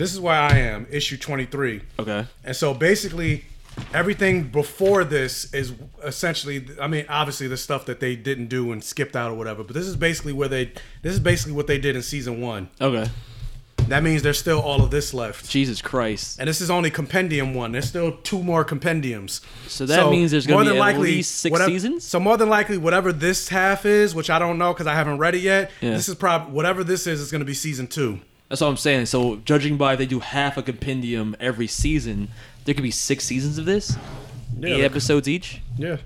[0.00, 1.82] This is where I am, issue 23.
[1.98, 2.24] Okay.
[2.42, 3.44] And so basically,
[3.92, 8.82] everything before this is essentially, I mean, obviously the stuff that they didn't do and
[8.82, 9.62] skipped out or whatever.
[9.62, 10.72] But this is basically where they,
[11.02, 12.70] this is basically what they did in season one.
[12.80, 13.10] Okay.
[13.88, 15.50] That means there's still all of this left.
[15.50, 16.38] Jesus Christ.
[16.40, 17.72] And this is only compendium one.
[17.72, 19.42] There's still two more compendiums.
[19.66, 22.06] So that means there's gonna more be than at least six whatever- seasons?
[22.06, 25.18] So more than likely, whatever this half is, which I don't know because I haven't
[25.18, 25.70] read it yet.
[25.82, 25.90] Yeah.
[25.90, 27.20] This is probably whatever this is.
[27.20, 28.20] is going to be season two.
[28.50, 29.06] That's what I'm saying.
[29.06, 32.28] So judging by if they do half a compendium every season,
[32.66, 33.96] there could be six seasons of this,
[34.58, 35.60] eight they- episodes each.
[35.78, 35.96] Yeah.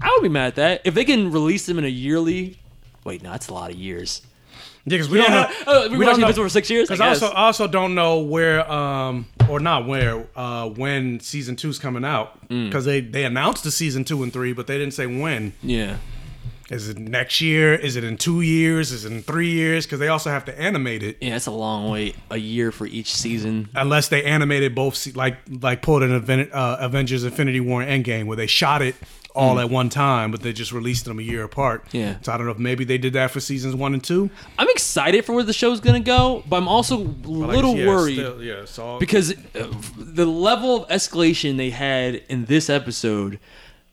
[0.00, 2.58] I would be mad at that if they can release them in a yearly.
[3.02, 4.22] Wait, no, that's a lot of years.
[4.84, 5.50] Yeah, because we don't know.
[5.66, 6.88] Oh, we we watched know Invincible for six years.
[6.90, 11.56] I Because I also also don't know where um or not where uh when season
[11.56, 12.66] two's coming out Mm.
[12.66, 15.52] because they they announced the season two and three but they didn't say when.
[15.62, 15.96] yeah.
[16.70, 17.74] Is it next year?
[17.74, 18.92] Is it in two years?
[18.92, 19.86] Is it in three years?
[19.86, 21.16] Because they also have to animate it.
[21.20, 22.14] Yeah, it's a long wait.
[22.30, 23.70] A year for each season.
[23.74, 28.04] Unless they animated both, se- like like pulled an Aven- uh, Avengers: Infinity War and
[28.04, 28.94] Endgame, where they shot it
[29.34, 31.84] all at one time, but they just released them a year apart.
[31.90, 31.94] Mm.
[31.94, 32.16] Yeah.
[32.22, 34.28] So I don't know if maybe they did that for seasons one and two.
[34.58, 37.76] I'm excited for where the show's gonna go, but I'm also a But, like, little
[37.76, 38.14] yeah, worried.
[38.16, 38.64] still- yeah.
[38.64, 43.38] So because uh, the level of escalation they had in this episode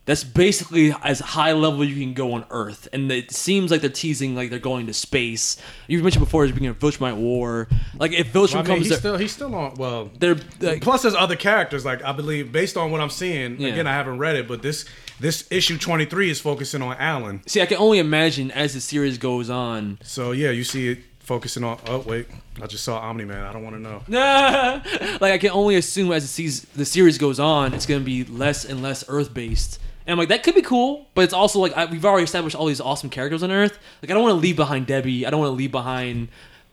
[0.06, 3.90] that's basically as high level you can go on earth and it seems like they're
[3.90, 5.58] teasing like they're going to space
[5.88, 7.68] you mentioned before there's being a Viltrumite war
[7.98, 9.76] like if Viltrum I mean, comes he's to, still he's still on.
[9.76, 11.86] Well, they're like, Plus, there's other characters.
[11.86, 13.70] Like I believe, based on what I'm seeing, Yeah.
[13.70, 14.86] again, I haven't read it, but this
[15.20, 17.42] this issue 23 is focusing on Alan.
[17.48, 21.00] see I can only imagine as the series goes on So yeah, you see it
[21.20, 21.80] focusing on.
[21.88, 22.28] Oh wait,
[22.62, 23.44] I just saw Omni Man.
[23.44, 24.04] I don't want to know.
[25.22, 28.82] like I can only assume as the series goes on, it's gonna be less and
[28.82, 29.80] less Earth based.
[30.08, 32.56] And I'm like, that could be cool, but it's also like I, we've already established
[32.56, 33.78] all these awesome characters on Earth.
[34.02, 35.26] Like I don't want to leave behind Debbie.
[35.26, 36.28] I don't want to leave behind.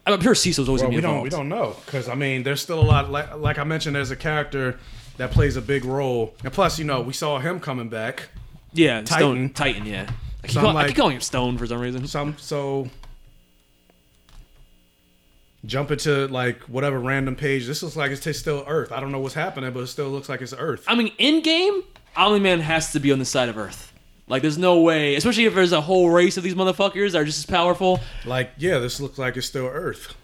[0.06, 2.42] I'm sure Cecil's always Well, gonna we be don't we don't know because I mean,
[2.42, 3.10] there's still a lot.
[3.10, 4.78] Like, like I mentioned, there's a character
[5.16, 8.28] that plays a big role, and plus, you know, we saw him coming back.
[8.74, 9.84] Yeah, Stone, Titan.
[9.84, 9.86] Titan.
[9.86, 10.10] Yeah,
[10.42, 12.06] I keep, So call- I keep calling him Stone for some reason.
[12.06, 12.88] Some so.
[15.64, 17.66] Jump into like whatever random page.
[17.68, 18.90] This looks like it's still Earth.
[18.90, 20.84] I don't know what's happening, but it still looks like it's Earth.
[20.88, 21.84] I mean, in game,
[22.16, 23.93] Omni Man has to be on the side of Earth.
[24.28, 27.24] Like, there's no way, especially if there's a whole race of these motherfuckers that are
[27.24, 28.01] just as powerful.
[28.24, 30.14] Like, yeah, this looks like it's still Earth.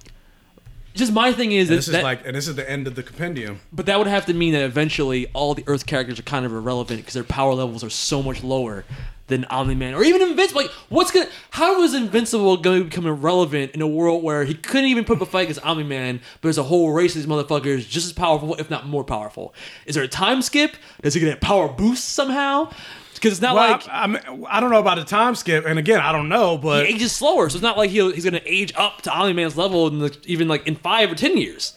[0.99, 3.03] Just my thing is, And this is like, and this is the end of the
[3.05, 3.61] compendium.
[3.73, 6.53] but that would have to mean that eventually all the Earth characters are kind of
[6.53, 8.85] irrelevant because their power levels are so much lower
[9.29, 10.63] than Omni Man or even Invincible.
[10.63, 11.29] Like, what's gonna?
[11.51, 15.17] How is Invincible going to become irrelevant in a world where he couldn't even put
[15.19, 18.07] up a fight against Omni Man, but there's a whole race of these motherfuckers just
[18.07, 19.55] as powerful, if not more powerful?
[19.87, 20.77] Is there a time skip?
[21.03, 22.73] Does he get a power boost somehow?
[23.19, 25.65] Because it's not Well, like I, I, mean, I don't know about the time skip,
[25.67, 28.25] and again, I don't know, but he ages slower, so it's not like he'll, he's
[28.25, 31.15] going to age up to Omni Man's level in the, even like in five or
[31.15, 31.77] ten years.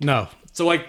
[0.00, 0.28] no.
[0.52, 0.88] So like,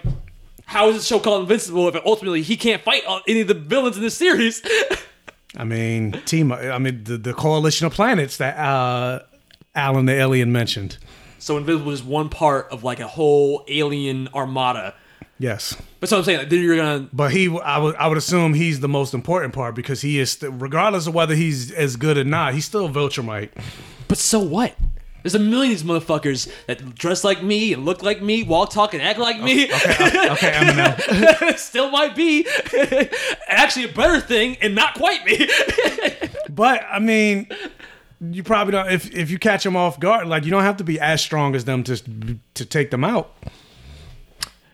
[0.64, 3.96] how is this show called Invincible if ultimately he can't fight any of the villains
[3.96, 4.62] in this series?
[5.56, 6.50] I mean, team.
[6.50, 9.20] I mean, the, the coalition of planets that uh,
[9.74, 10.98] Alan the alien mentioned.
[11.38, 14.94] so Invincible is one part of like a whole alien armada.
[15.40, 16.38] Yes, But what I'm saying.
[16.40, 19.54] Like, then you're gonna but he, I would, I would assume he's the most important
[19.54, 22.90] part because he is, st- regardless of whether he's as good or not, he's still
[22.90, 23.48] Viltrumite.
[24.06, 24.76] But so what?
[25.22, 28.70] There's a million of these motherfuckers that dress like me and look like me, walk,
[28.70, 29.64] talk, and act like me.
[29.72, 31.58] Okay, okay, uh, Eminem.
[31.58, 32.46] Still might be
[33.48, 35.48] actually a better thing and not quite me.
[36.50, 37.46] But I mean,
[38.20, 38.90] you probably don't.
[38.90, 41.54] If if you catch them off guard, like you don't have to be as strong
[41.54, 41.96] as them to
[42.54, 43.32] to take them out.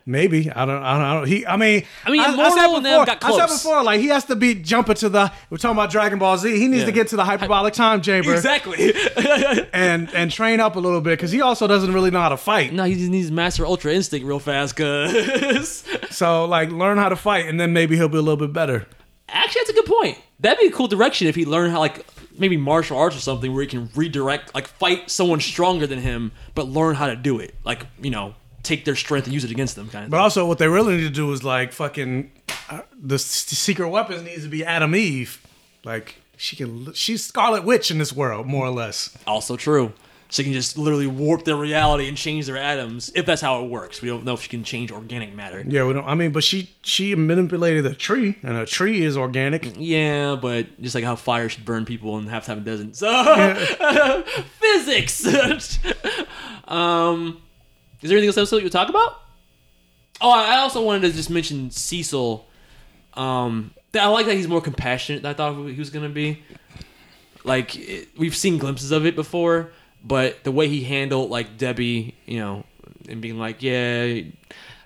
[0.09, 0.81] Maybe I don't.
[0.81, 1.01] I don't.
[1.03, 1.45] I don't he.
[1.45, 1.83] I mean.
[2.05, 4.55] I mean, said Immortal and them got I said before, like he has to be
[4.55, 5.31] jumping to the.
[5.49, 6.57] We're talking about Dragon Ball Z.
[6.57, 6.85] He needs Yeah.
[6.85, 8.93] to get to the hyperbolic time chamber Exactly.
[9.73, 12.37] and and train up a little bit because he also doesn't really know how to
[12.37, 12.71] fight.
[12.71, 17.15] no, he just needs Master Ultra Instinct real fast, cause So like, learn how to
[17.15, 18.85] fight, and then maybe he'll be a little bit better.
[19.27, 20.17] actually that's a good point.
[20.39, 22.05] That'd be a cool direction if he learned how like
[22.37, 26.31] maybe martial arts or something where he can redirect, like fight someone stronger than him,
[26.55, 27.55] but learn how to do it.
[27.65, 28.35] Like you know,
[28.67, 30.11] take their strength and use it against them, kind of.
[30.11, 32.31] But also, what they really need to do is like fucking
[32.69, 35.41] uh, the secret weapons needs to be Atom Eve.
[35.83, 39.17] Like she can, she's Scarlet Witch in this world, more or less.
[39.25, 39.93] Also true.
[40.29, 43.69] She can just literally warp their reality and change their atoms if that's how it
[43.69, 44.01] works.
[44.01, 45.63] We don't know if she can change organic matter.
[45.65, 46.05] Yeah, we don't.
[46.05, 49.77] I mean, but she she manipulated a tree, and a tree is organic.
[49.77, 52.97] Yeah, but just like how fire should burn people and half the time it doesn't.
[52.97, 55.25] So physics.
[56.67, 57.41] um,
[58.01, 59.21] is there anything else that you talk about?
[60.21, 62.45] Oh, I also wanted to just mention Cecil.
[63.13, 66.43] Um, that I like that he's more compassionate than I thought he was gonna be.
[67.43, 69.71] Like it, we've seen glimpses of it before,
[70.03, 72.65] but the way he handled like Debbie, you know,
[73.07, 74.21] and being like, "Yeah,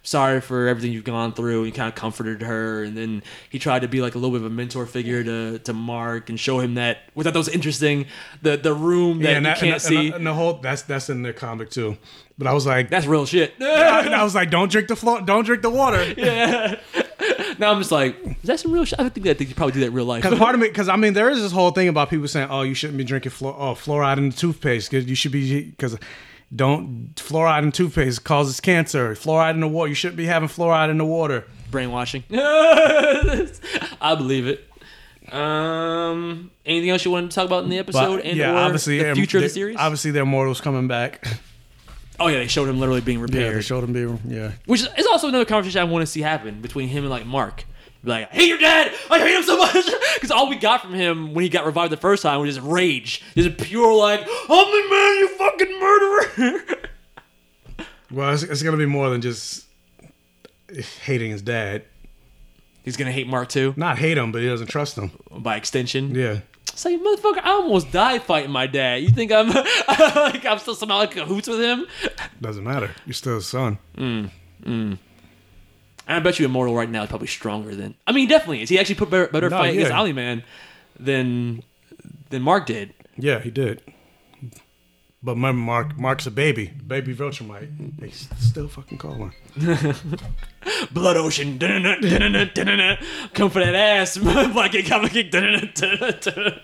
[0.03, 3.81] sorry for everything you've gone through," he kind of comforted her, and then he tried
[3.83, 6.59] to be like a little bit of a mentor figure to to Mark and show
[6.59, 6.99] him that.
[7.13, 8.05] Which I thought was interesting.
[8.41, 10.11] The the room that Yeah, and you that, can't and, see.
[10.11, 11.97] and, the whole that's that's in the comic too.
[12.37, 13.53] But I was like, that's real shit.
[13.61, 16.03] I, I was like, don't drink the floor, don't drink the water.
[16.17, 16.79] yeah.
[17.59, 18.99] now I'm just like, is that some real shit?
[18.99, 20.23] I think that they could probably do that in real life.
[20.23, 22.47] Because part of me, because I mean, there is this whole thing about people saying,
[22.49, 24.89] "Oh, you shouldn't be drinking fluor- oh, fluoride in the toothpaste.
[24.89, 25.97] 'cause you should be because
[26.53, 29.13] don't fluoride in toothpaste causes cancer.
[29.15, 29.89] Fluoride in the water.
[29.89, 32.23] You shouldn't be having fluoride in the water." brainwashing.
[32.31, 34.67] I believe it.
[35.33, 39.01] Um, anything else you wanted to talk about in the episode But and yeah, obviously,
[39.01, 39.77] the future of the series?
[39.79, 41.25] Obviously, the Immortal's coming back.
[42.19, 43.43] oh yeah, they showed him literally being repaired.
[43.43, 44.51] yeah, they showed him being yeah.
[44.65, 47.65] which is also another conversation I want to see happen between him and like Mark.
[48.03, 48.91] Like, I hate your dad.
[49.11, 49.73] I hate him so much
[50.15, 52.65] because all we got from him when he got revived the first time was just
[52.67, 56.77] rage, just pure like, I'm the man, you fucking murderer.
[58.11, 59.65] Well, it's, it's gonna be more than just
[61.03, 61.83] hating his dad.
[62.83, 65.11] He's gonna hate Mark too, Not hate him, but he doesn't trust him.
[65.31, 66.13] by extension.
[66.13, 66.39] Yeah.
[66.75, 69.01] Say, motherfucker, I almost died fighting my dad.
[69.01, 69.47] You think I'm
[69.87, 71.85] like I'm still somehow like cahoots with him?
[72.41, 72.91] Doesn't matter.
[73.05, 73.77] You're still his son.
[73.97, 74.29] Mm,
[74.63, 74.97] mm.
[76.11, 77.95] And I bet you Immortal right now is probably stronger than.
[78.05, 78.69] I mean, definitely is.
[78.69, 79.91] He actually put better, better No, fight against.
[79.93, 80.43] Omni Man
[80.99, 81.63] than
[82.29, 82.93] than Mark did.
[83.17, 83.81] Yeah, he did.
[85.23, 86.67] But remember, Mark, Mark's a baby.
[86.67, 87.97] Baby Viltrumite.
[87.99, 89.33] They s- still fucking call him.
[90.91, 91.57] Blood Ocean.
[91.59, 92.97] dun-dun-dun, dun-dun-dun, dun-dun-dun.
[93.33, 94.17] Come for that ass,
[94.53, 96.59] Black King, Comic dun-dun-dun, dun-dun-dun.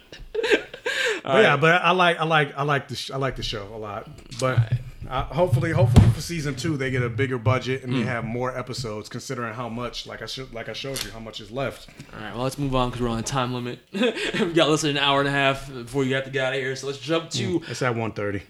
[1.24, 3.68] But yeah, but I like, I like, I like the, sh- I like the show
[3.74, 4.10] a lot.
[4.40, 4.74] But
[5.10, 8.58] uh, hopefully, hopefully for season two, they get a bigger budget and they have more
[8.58, 9.10] episodes.
[9.10, 11.90] Considering how much, like I should, like I showed you, how much is left.
[12.14, 13.80] All right, well, let's move on because we're on a time limit.
[13.94, 16.54] we got less than an hour and a half before you have to get out
[16.54, 16.76] of here.
[16.76, 17.62] So let's jump to.
[17.68, 18.44] It's at one thirty.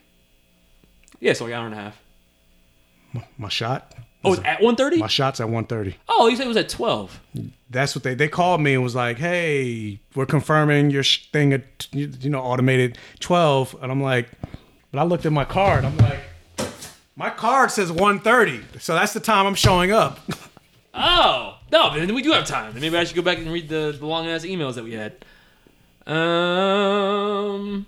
[1.20, 2.02] Yeah, so like an hour and a half.
[3.38, 3.96] My shot.
[4.24, 4.98] Oh, it's at 1.30?
[4.98, 5.96] My shot's at one thirty.
[6.10, 7.20] Oh, you said it was at 12.
[7.70, 11.54] That's what they they called me and was like, "Hey, we're confirming your sh- thing
[11.54, 14.30] at you you know automated 12." And I'm like,
[14.92, 15.86] but I looked at my card.
[15.86, 16.20] I'm like,
[17.18, 20.20] my card says 1:30, so that's the time I'm showing up.
[20.94, 22.72] Oh no, then we do have time.
[22.74, 24.94] Then Maybe I should go back and read the, the long ass emails that we
[24.94, 25.14] had.
[26.06, 27.86] Um.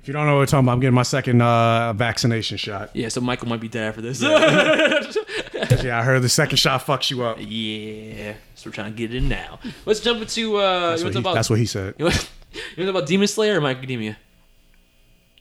[0.00, 2.90] if you don't know what we're talking about, I'm getting my second uh, vaccination shot.
[2.94, 4.22] Yeah, so Michael might be dead for this.
[5.82, 7.36] Yeah, I heard the second shot fucks you up.
[7.40, 9.58] yeah, so we're trying to get it in now.
[9.86, 10.56] Let's jump into.
[10.56, 11.34] Uh, That's what, he, about?
[11.34, 11.94] that's what he said.
[11.98, 14.16] you want you want to talk about Demon Slayer or Michael Demia?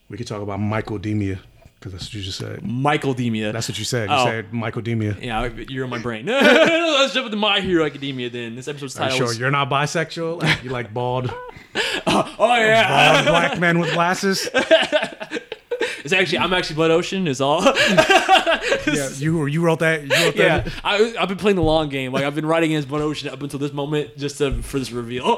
[0.10, 1.40] We could talk about Michael Demia
[1.88, 2.64] because that's what you just said.
[2.64, 3.52] Michael Demia.
[3.54, 4.10] That's what you said.
[4.10, 4.26] You Oh.
[4.26, 5.22] said Michael Demia.
[5.22, 6.26] yeah, you're in my brain.
[6.28, 8.56] Let's jump into My Hero Academia then.
[8.56, 10.42] This episode's Are you title sure you're not bisexual?
[10.42, 11.30] Like, you like bald,
[12.08, 14.50] oh, oh yeah, bald black men with glasses?
[14.54, 17.28] it's actually I'm actually Blood Ocean.
[17.28, 17.64] Is all.
[17.64, 20.04] Yeah, you you wrote that.
[20.04, 20.74] You wrote Yeah, that.
[20.84, 22.12] I, I've been playing the long game.
[22.14, 24.92] Like I've been writing as Blood Ocean up until this moment, just to, for this
[24.92, 25.38] reveal.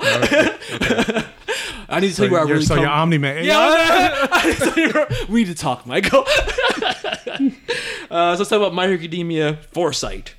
[1.89, 2.83] I need to tell you where I You're- really so come.
[2.83, 3.43] you're Omni Man.
[3.43, 6.23] yeah, I need to tell you where- we need to talk, Michael.
[6.27, 10.35] uh, so let's talk about My Hero Academia Foresight.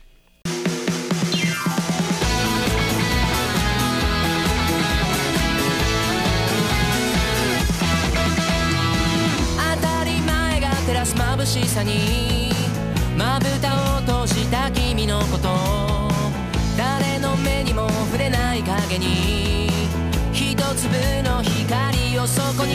[21.40, 22.74] の光をそこに。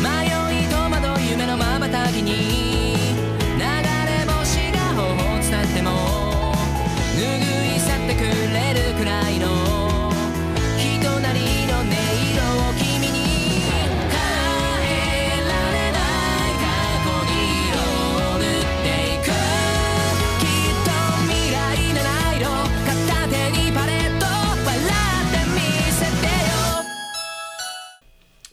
[0.00, 2.59] 迷い戸惑い夢のまばたきに。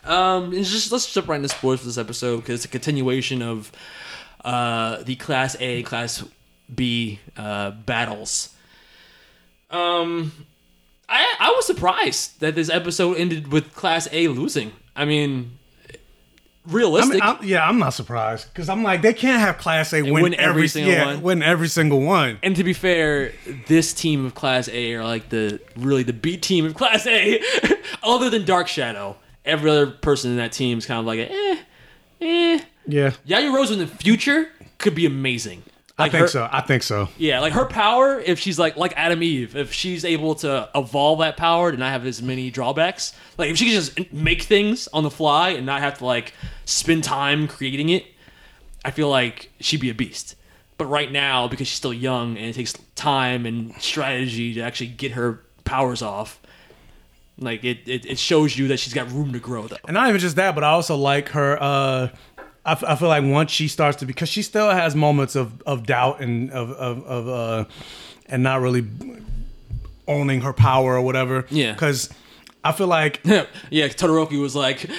[0.08, 3.42] Um, and just let's jump right into sports for this episode because it's a continuation
[3.42, 3.72] of
[4.44, 6.24] uh, the Class A, Class
[6.74, 8.56] B uh, battles.
[9.70, 10.32] Um,
[11.10, 14.72] I I was surprised that this episode ended with Class A losing.
[14.96, 15.58] I mean,
[15.90, 17.14] I realistic.
[17.16, 20.24] mean, I'm, yeah, I'm not surprised because I'm like they can't have Class A win,
[20.24, 21.22] win every every single yeah, one.
[21.22, 22.40] win every single one.
[22.44, 23.34] and to be fair,
[23.68, 27.42] this team of Class A are like the really the B team of Class A.
[28.04, 29.18] Other than Dark Shadow,
[29.48, 31.58] every other person in that team is kind of like, eh,
[32.22, 32.60] eh.
[32.86, 35.64] Yeah, Yaya Rose in the future could be amazing.
[36.00, 36.48] I think her- so.
[36.52, 37.10] I think so.
[37.18, 41.20] Yeah, like her power, if she's like like Atom Eve, if she's able to evolve
[41.20, 44.88] that power to not have as many drawbacks, like if she can just make things
[44.94, 46.34] on the fly and not have to like
[46.66, 48.06] spend time creating it,
[48.86, 50.36] I feel like she'd be a beast.
[50.78, 54.88] But right now, because she's still young and it takes time and strategy to actually
[54.90, 56.40] get her powers off,
[57.40, 59.78] like it, it, it shows you that she's got room to grow though.
[59.88, 61.58] And not even just that, but I also like her.
[61.62, 62.10] uh
[62.66, 65.62] I, f- I feel like once she starts to because she still has moments of,
[65.66, 67.66] of doubt and of of, of uh
[68.26, 68.86] and not really
[70.08, 71.46] owning her power or whatever.
[71.50, 71.74] Yeah.
[71.74, 72.10] because
[72.68, 74.90] I feel like yeah, Todoroki was like,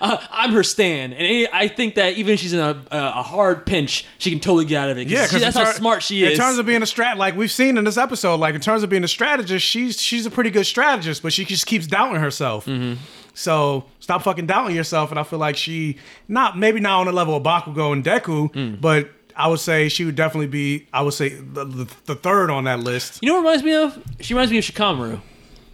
[0.00, 4.04] "I'm her stan," and I think that even if she's in a, a hard pinch,
[4.18, 5.04] she can totally get out of it.
[5.04, 6.32] 'cause Yeah, she- because that's how smart she is.
[6.32, 8.82] In terms of being a strat, like we've seen in this episode, like in terms
[8.82, 12.20] of being a strategist, she's she's a pretty good strategist, but she just keeps doubting
[12.20, 12.66] herself.
[12.66, 13.00] Mm-hmm.
[13.34, 15.10] So stop fucking doubting yourself.
[15.10, 15.96] And I feel like she
[16.28, 18.80] not maybe not on the level of Bakugo and Deku, Mm.
[18.80, 20.86] but I would say she would definitely be.
[20.92, 23.20] I would say the, the, the third on that list.
[23.22, 24.02] you know what reminds me of?
[24.20, 25.20] She reminds me of Shikamaru,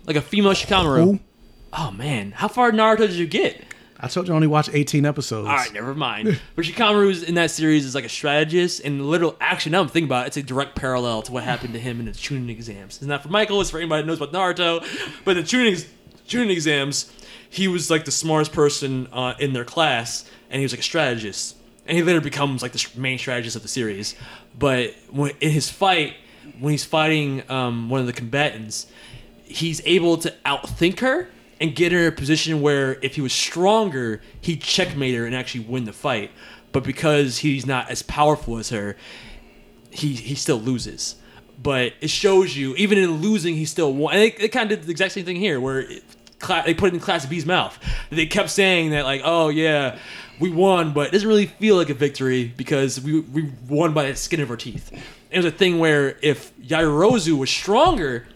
[0.06, 1.02] like a female Shikamaru.
[1.04, 1.20] Who?
[1.72, 3.62] Oh man, how far Naruto did you get?
[4.00, 5.48] I told you I only watched 18 episodes.
[5.48, 6.40] All right, never mind.
[6.54, 10.08] but Shikamaru's in that series is like a strategist, and literal actually now I'm thinking
[10.08, 12.96] about it, it's a direct parallel to what happened to him in the Chunin exams.
[12.98, 14.84] It's not for Michael, it's for anybody that knows about Naruto.
[15.24, 15.84] But the Chunin
[16.28, 17.12] Chunin exams,
[17.50, 20.84] he was like the smartest person uh, in their class, and he was like a
[20.84, 24.14] strategist, and he later becomes like the main strategist of the series.
[24.56, 26.14] But when, in his fight,
[26.60, 28.86] when he's fighting um, one of the combatants,
[29.44, 31.28] he's able to outthink her
[31.60, 35.34] and get her in a position where if he was stronger, he'd checkmate her and
[35.34, 36.30] actually win the fight.
[36.72, 38.96] But because he's not as powerful as her,
[39.90, 41.16] he he still loses.
[41.60, 44.14] But it shows you, even in losing, he still won.
[44.14, 46.04] And they, they kind of did the exact same thing here, where it,
[46.64, 47.76] they put it in Class B's mouth.
[48.10, 49.98] They kept saying that, like, oh yeah,
[50.38, 54.06] we won, but it doesn't really feel like a victory because we we won by
[54.06, 54.92] the skin of our teeth.
[55.30, 58.26] It was a thing where if Yaoyorozu was stronger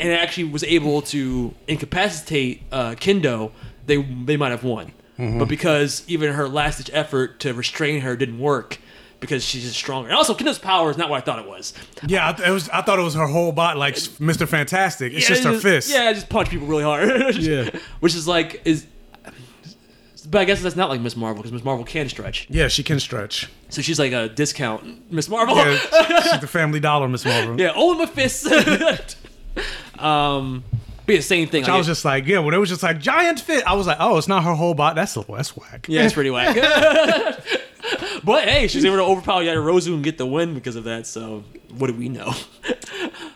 [0.00, 3.50] and actually was able to incapacitate uh, Kendo,
[3.86, 4.92] they they might have won.
[5.16, 8.78] But because even her last ditch effort to restrain her didn't work,
[9.20, 10.08] because she's just stronger.
[10.08, 11.72] And also, Kendo's power is not what I thought it was.
[12.06, 12.68] Yeah, I, th- it was.
[12.70, 14.46] I thought it was her whole body, like Mr.
[14.48, 15.12] Fantastic.
[15.12, 15.88] It's Yeah, just her fist.
[15.90, 17.36] Yeah, just punch people really hard.
[17.36, 17.70] Yeah.
[18.00, 18.86] which is like is.
[20.28, 22.46] But I guess that's not like Miss Marvel because Miss Marvel can stretch.
[22.50, 23.48] Yeah, she can stretch.
[23.68, 25.54] So she's like a discount Miss Marvel.
[25.56, 25.76] Yeah,
[26.22, 27.60] she's the Family Dollar Miss Marvel.
[27.60, 28.44] Yeah, all in my fists.
[29.98, 30.64] um,
[31.06, 31.64] but yeah, same thing.
[31.64, 33.86] I was it- just like, yeah, when it was just like giant fit, I was
[33.86, 34.94] like, oh, it's not her whole body.
[34.96, 35.86] That's that's whack.
[35.88, 36.56] yeah, it's pretty whack.
[38.24, 41.06] but hey, she's able to overpower Yaoyorozu and get the win because of that.
[41.06, 41.44] So
[41.78, 42.32] what do we know?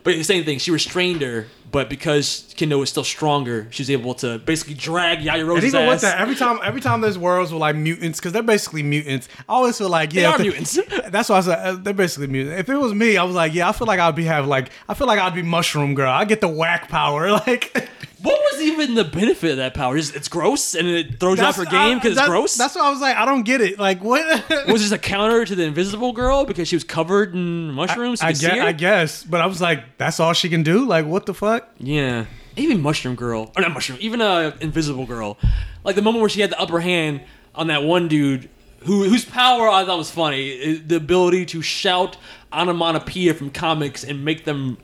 [0.02, 0.58] but the same thing.
[0.58, 5.18] She restrained her, but because Kendo was still stronger, she was able to basically drag
[5.18, 5.88] Yaoyorozu's And even ass.
[5.90, 9.28] with that, every time, every time there's worlds with like mutants, because they're basically mutants.
[9.48, 10.78] I always feel like, yeah, They are mutants.
[11.08, 12.60] That's why I said uh, they're basically mutants.
[12.60, 14.70] If it was me, I was like, yeah, I feel like I'd be have like,
[14.88, 16.10] I feel like I'd be Mushroom Girl.
[16.10, 17.88] I get the whack power, like.
[18.20, 19.96] What was even the benefit of that power?
[19.96, 22.56] Just it's gross and it throws you off her game because it's gross.
[22.56, 23.78] That's why I was like, I don't get it.
[23.78, 24.26] Like, what?
[24.66, 28.20] was this a counter to the Invisible Girl because she was covered in mushrooms?
[28.20, 28.58] I see guess?
[28.58, 30.86] I guess, but I was like, that's all she can do.
[30.86, 31.68] Like, what the fuck?
[31.78, 32.26] Yeah.
[32.56, 33.52] Even Mushroom Girl.
[33.56, 35.38] Or not Mushroom, even uh, Invisible Girl.
[35.84, 37.20] Like the moment where she had the upper hand
[37.54, 38.50] on that one dude
[38.80, 42.16] who whose power I thought was funny, the ability to shout
[42.52, 44.78] onomatopoeia from comics and make them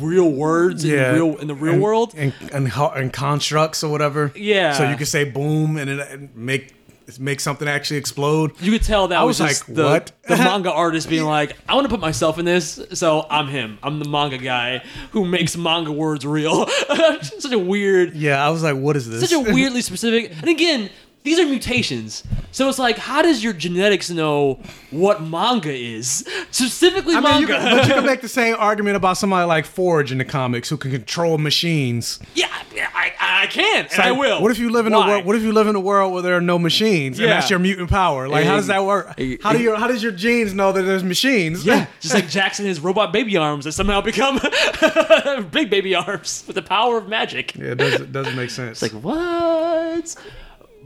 [0.00, 2.14] real words in the real in the real and, world.
[2.16, 4.32] and, and ho- and constructs or whatever.
[4.34, 4.72] Yeah.
[4.72, 6.74] So you could say boom and it and make
[7.18, 8.52] make something actually explode.
[8.60, 10.12] You could tell that I was, was just like, the, what?
[10.28, 13.78] the manga artist being like, I want to put myself in this, so I'm him.
[13.82, 16.66] I'm the manga guy who makes manga words real.
[17.22, 19.28] Such a weird, Yeah, I was like, what is this?
[19.28, 20.32] such a weirdly specific.
[20.40, 20.90] And again,
[21.26, 22.22] these are mutations.
[22.52, 26.26] So it's like, how does your genetics know what manga is?
[26.52, 27.68] Specifically I mean, you manga.
[27.68, 30.68] can, but you can make the same argument about somebody like Forge in the comics
[30.70, 32.18] who can control machines.
[32.34, 33.12] yeah, yeah, I,
[33.42, 34.40] I can, and I will.
[34.40, 35.24] What if you live in a world?
[35.26, 37.34] What if you live in a world where there are no machines and Yeah.
[37.34, 38.28] that's your mutant power?
[38.28, 39.08] Like, how does that work?
[39.42, 41.66] How do your how does your genes know that there's machines?
[41.66, 44.36] Yeah, just like Jackson, his robot baby arms that somehow become
[45.50, 47.54] big baby arms with the power of magic.
[47.56, 48.82] yeah, it doesn't, it doesn't make sense.
[48.82, 50.14] It's like what?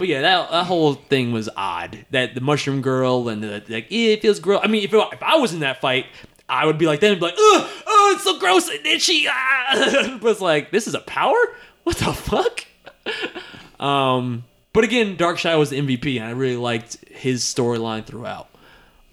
[0.01, 2.05] But yeah, that, that whole thing was odd.
[2.11, 4.61] That the mushroom girl and the like, eh, it feels gross.
[4.65, 6.07] I mean, if, it, if I was in that fight,
[6.49, 9.29] I would be like them, be like, oh, oh, it's so gross, and then she,
[9.31, 10.19] ah.
[10.23, 11.37] but it's like, this is a power.
[11.85, 12.65] What the fuck?
[13.79, 14.45] Um,
[14.75, 18.49] but again, Dark Shadow was the MVP, and I really liked his storyline throughout,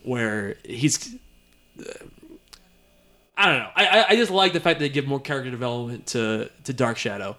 [0.04, 1.16] where he's.
[3.38, 3.70] I don't know.
[3.76, 6.74] I, I- I just like the fact that they give more character development to to
[6.74, 7.38] Dark Shadow.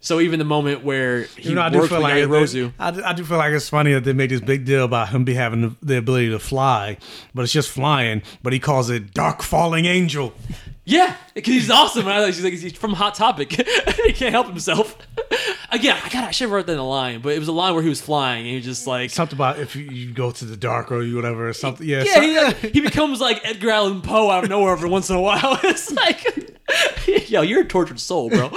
[0.00, 2.90] So even the moment where he You know, I do feel with like Yaoyorozu, I,
[2.92, 5.24] do- I do feel like it's funny that they made this big deal about him
[5.24, 6.98] be having the, the ability to fly,
[7.34, 8.22] but it's just flying.
[8.42, 10.34] But he calls it dark falling angel.
[10.84, 12.02] yeah, because he's awesome.
[12.02, 13.50] And I like, he's, like, he's from Hot Topic.
[14.04, 14.96] he can't help himself.
[15.72, 17.52] Again, I got I should have wrote that in the line, but it was a
[17.52, 20.12] line where he was flying, and he was just like, Something about if you, you
[20.14, 21.86] go to the dark or you whatever or something.
[21.86, 24.88] Yeah, Yeah, so- he, like, he becomes like Edgar Allan Poe out of nowhere every
[24.88, 25.58] once in a while.
[25.64, 26.56] It's like,
[27.28, 28.50] yo, you're a tortured soul, bro.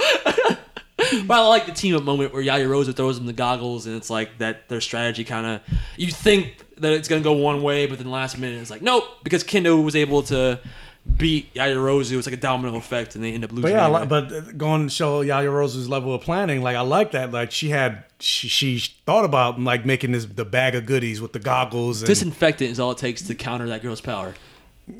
[1.26, 4.10] but I like the team up moment where Yaoyorozu throws him the goggles, and it's
[4.10, 5.60] like that their strategy kind of
[5.96, 9.04] you think that it's gonna go one way, but then last minute it's like nope,
[9.22, 10.60] because Kendo was able to
[11.16, 12.12] beat Yaya Rose.
[12.12, 13.62] It was like a domino effect, and they end up losing.
[13.62, 14.00] But yeah, anyway.
[14.00, 17.32] like, but going to show Yaya Rose's level of planning, like I like that.
[17.32, 21.32] Like she had, she, she thought about like making this the bag of goodies with
[21.32, 24.34] the goggles and disinfectant is all it takes to counter that girl's power.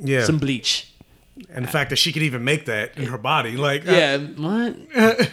[0.01, 0.93] yeah, Some bleach.
[1.51, 4.17] and the fact that she could even make that in her body, like uh, Yeah,
[4.19, 4.77] what?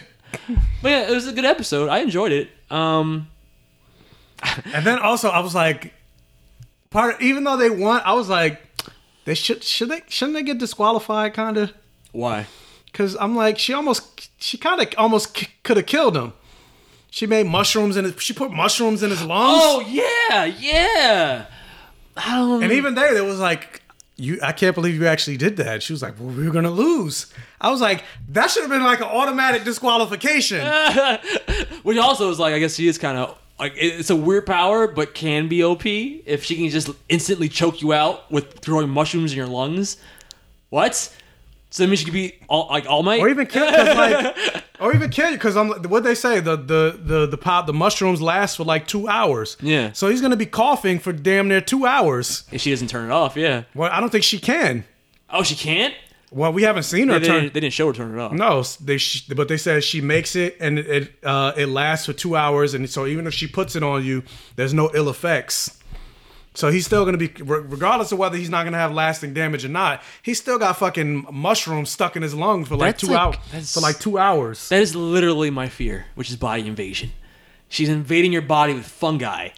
[0.81, 1.89] but yeah, it was a good episode.
[1.89, 2.49] I enjoyed it.
[2.69, 3.27] Um,
[4.73, 5.93] And then also I was like,
[6.91, 8.61] part even though they won, I was like,
[9.26, 11.73] they should should they shouldn't they get disqualified kind of?
[12.11, 12.47] why?
[12.85, 16.34] Because I'm like, she almost she kind of almost k- could have killed him.
[17.11, 18.22] She made mushrooms in his.
[18.22, 19.61] She put mushrooms in his lungs.
[19.61, 21.45] Oh yeah, yeah.
[22.18, 22.64] I don't.
[22.64, 23.81] And even there, there was like,
[24.20, 24.40] you.
[24.41, 25.82] I can't believe you actually did that.
[25.82, 27.34] She was like, well, we were gonna lose.
[27.60, 30.66] I was like, that should have been like an automatic disqualification.
[31.84, 34.88] which also is like, I guess she is kind of like it's a weird power,
[34.88, 39.32] but can be OP if she can just instantly choke you out with throwing mushrooms
[39.32, 39.98] in your lungs.
[40.70, 41.14] What?
[41.72, 43.20] So that means she could be all like All Might.
[43.22, 45.70] or even kill, cause like, or even kill you because I'm.
[45.84, 49.56] What they say the the the the pop the mushrooms last for like two hours.
[49.62, 49.91] Yeah.
[49.91, 52.44] So he's gonna be coughing for damn near two hours.
[52.52, 53.64] if she doesn't turn it off, yeah.
[53.76, 54.84] Well, I don't think she can.
[55.30, 55.94] Oh, she can't.
[56.32, 57.41] Well, we haven't seen her They, turn.
[57.41, 58.32] didn't, they didn't show her turn it off.
[58.34, 62.06] No, they sh- but they said she makes it and it it, uh, it lasts
[62.06, 64.24] for two hours, and so even if she puts it on you,
[64.56, 65.78] there's no ill effects.
[66.56, 69.70] So he's still gonna be, regardless of whether he's not gonna have lasting damage or
[69.70, 73.40] not, he's still got fucking mushrooms stuck in his lungs for like That's two like-
[73.54, 73.74] hours.
[73.74, 74.68] For like two hours.
[74.70, 77.12] That is literally my fear, which is body invasion.
[77.70, 79.50] She's invading your body with fungi.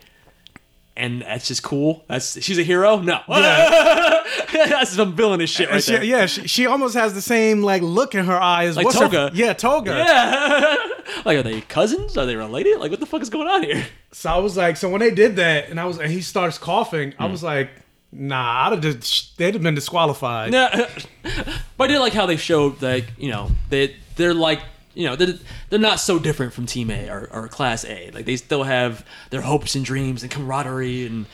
[0.98, 2.04] And that's just cool.
[2.10, 3.00] That's she's a hero.
[3.00, 4.24] No, yeah.
[4.54, 6.04] that's some villainous shit right she, there.
[6.04, 8.76] yeah, she, she almost has the same like look in her eyes.
[8.76, 9.32] Like What's her- Toga.
[9.34, 9.92] yeah, Toga.
[9.92, 10.76] Yeah.
[11.26, 12.18] like, are they cousins?
[12.18, 12.80] Are they related?
[12.80, 13.86] Like, what the fuck is going on here?
[14.14, 16.58] So I was like, so when they did that, and I was, and he starts
[16.58, 17.24] coughing, Hmm.
[17.24, 17.70] I was like,
[18.12, 20.52] nah, I'd have just, they'd have been disqualified.
[20.52, 20.68] No.
[21.78, 24.60] but I did like how they showed, like, you know, they they're like,
[24.94, 25.36] you know, they're,
[25.70, 28.12] they're not so different from Team A or, or Class A.
[28.12, 31.26] Like, they still have their hopes and dreams and camaraderie, and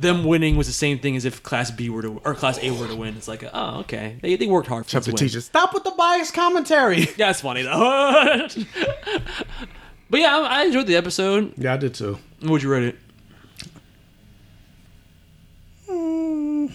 [0.00, 2.70] them winning was the same thing as if Class B were to or Class A
[2.70, 3.16] were to win.
[3.16, 5.16] It's like, oh, okay, they, they worked hard for Except the win.
[5.18, 7.08] teacher, stop with the biased commentary.
[7.16, 8.46] Yeah, it's funny though.
[10.10, 11.52] but yeah, I, I enjoyed the episode.
[11.56, 12.18] Yeah, I did too.
[12.42, 12.96] Would you rate it?
[15.88, 16.72] Mm,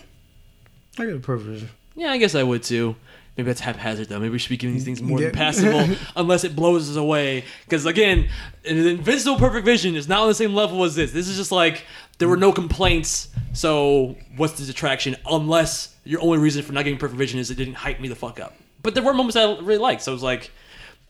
[1.00, 1.70] I get a perfect vision.
[1.96, 2.96] Yeah, I guess I would too.
[3.38, 4.20] Maybe that's haphazard though.
[4.20, 5.28] Maybe we should be giving these things more Yeah.
[5.30, 7.46] than passable, unless it blows us away.
[7.66, 8.28] Because again,
[8.68, 11.12] an Invincible Perfect Vision is not on the same level as this.
[11.12, 11.84] This is just like
[12.20, 13.30] there were no complaints.
[13.54, 15.16] So what's the detraction?
[15.30, 18.16] Unless your only reason for not getting Perfect Vision is it didn't hype me the
[18.16, 18.54] fuck up.
[18.82, 20.02] But there were moments I really liked.
[20.04, 20.52] So it was like.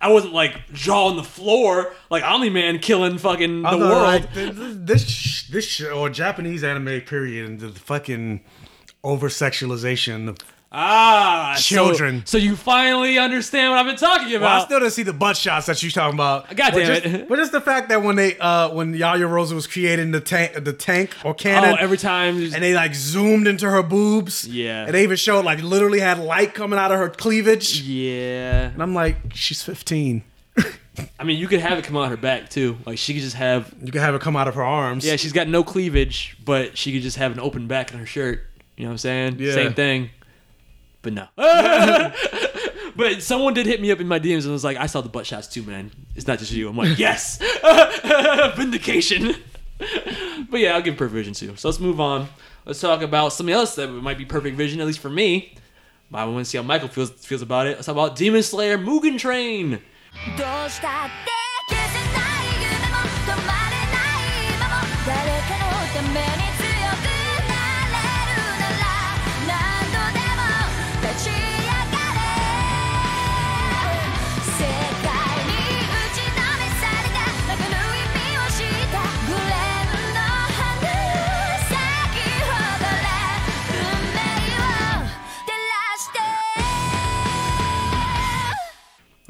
[0.01, 4.03] I wasn't like jaw on the floor, like Omni Man killing fucking the Although, world.
[4.03, 8.41] like, th- th- this this or Japanese anime period and the fucking
[9.01, 10.39] over sexualization of
[10.73, 12.23] ah, Children.
[12.25, 15.37] So, you finally understand what I've been talking Well, I still didn't see the butt
[15.37, 16.47] shots that you're talking about.
[16.55, 17.29] God but damn just, it.
[17.29, 20.63] But just the fact that when they uh when Yaya Rosa was creating the tank
[20.63, 22.37] the tank or oh, cannon every time.
[22.37, 24.47] and they like zoomed into her boobs.
[24.47, 24.85] Yeah.
[24.85, 27.81] And they even showed like literally had light coming out of her cleavage.
[27.81, 28.69] Yeah.
[28.69, 30.23] And I'm like, she's 15.
[31.19, 32.77] I mean, you could have it come out of her back too.
[32.85, 33.73] Like she could just have.
[33.81, 35.05] You could have it come out of her arms.
[35.05, 38.05] Yeah, she's got no cleavage, but she could just have an open back in her
[38.05, 38.43] shirt.
[38.77, 39.35] You know what I'm saying?
[39.39, 39.53] Yeah.
[39.53, 40.09] Same thing.
[41.03, 41.27] But no.
[42.95, 45.09] but someone did hit me up in my DMs and was like, "I saw the
[45.09, 45.91] butt shots too, man.
[46.15, 47.37] It's not just you." I'm like, "Yes,
[48.55, 49.35] vindication."
[50.49, 51.55] but yeah, I'll give perfect vision too.
[51.57, 52.29] So let's move on.
[52.65, 55.55] Let's talk about something else that might be perfect vision, at least for me.
[56.09, 57.75] But I want to see how Michael feels feels about it.
[57.75, 59.81] Let's talk about Demon Slayer Mugen Train.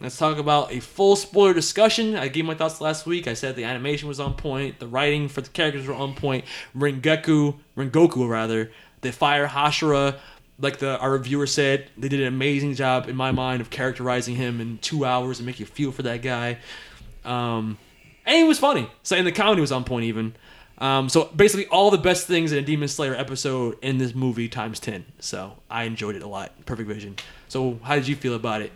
[0.04, 2.18] Let's talk about a full spoiler discussion.
[2.18, 3.26] I gave my thoughts last week.
[3.26, 6.44] I said the animation was on point, the writing for the characters were on point.
[6.78, 8.70] Rengoku, Rengoku rather,
[9.00, 10.18] the fire Hashira,
[10.60, 14.36] like the our reviewer said, they did an amazing job in my mind of characterizing
[14.36, 16.58] him in two hours and make you feel for that guy.
[17.24, 17.78] Um,
[18.26, 18.90] and he was funny.
[19.04, 20.36] So and the comedy was on point even.
[20.80, 24.50] Um, so basically all the best things in a Demon Slayer episode in this movie
[24.50, 25.06] times ten.
[25.20, 26.52] So I enjoyed it a lot.
[26.66, 27.16] Perfect Vision.
[27.48, 28.74] So how did you feel about it?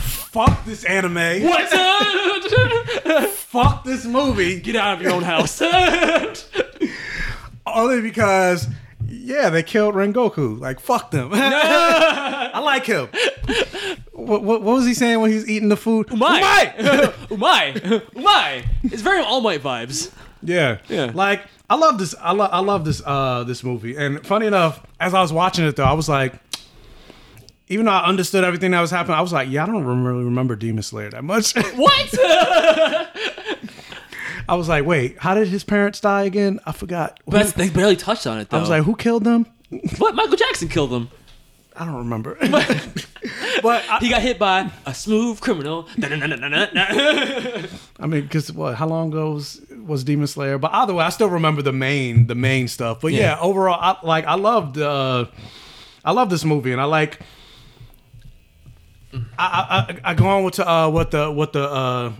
[0.00, 1.42] Fuck this anime.
[1.42, 1.70] What?
[3.30, 4.60] Fuck this movie.
[4.60, 5.60] Get out of your own house.
[7.66, 8.66] Only because,
[9.06, 10.58] yeah, they killed Rengoku.
[10.58, 11.30] Like, fuck them.
[11.32, 13.08] I like him.
[14.12, 16.08] What, what, what was he saying when he was eating the food?
[16.08, 16.40] Umai.
[17.28, 17.74] Umai.
[18.12, 18.66] Umai.
[18.84, 20.10] It's very All Might vibes.
[20.42, 21.12] Yeah, Yeah.
[21.14, 22.14] Like I love this.
[22.20, 22.50] I love.
[22.52, 23.02] I love this.
[23.04, 23.96] Uh, this movie.
[23.96, 26.34] And funny enough, as I was watching it though, I was like,
[27.70, 30.04] even though I understood everything that was happening, I was like, yeah, I don't rem-
[30.04, 31.54] really remember Demon Slayer that much.
[31.76, 32.10] What?
[34.48, 36.58] I was like, wait, how did his parents die again?
[36.66, 37.20] I forgot.
[37.24, 38.56] But that's- they barely touched on it though.
[38.56, 39.46] I was like, who killed them?
[39.98, 40.14] what?
[40.16, 41.08] Michael Jackson killed them.
[41.76, 42.34] I don't remember.
[43.62, 45.86] but I, He got hit by a smooth criminal.
[46.02, 46.08] I
[48.06, 48.74] mean, because what?
[48.74, 50.58] How long ago was, was Demon Slayer?
[50.58, 53.00] But either way, I still remember the main the main stuff.
[53.00, 53.40] But yeah, Yeah.
[53.40, 55.26] overall, I like I loved uh,
[56.04, 57.20] I love this movie, and I like.
[59.38, 62.12] I I, I, go on with uh, what the what the uh,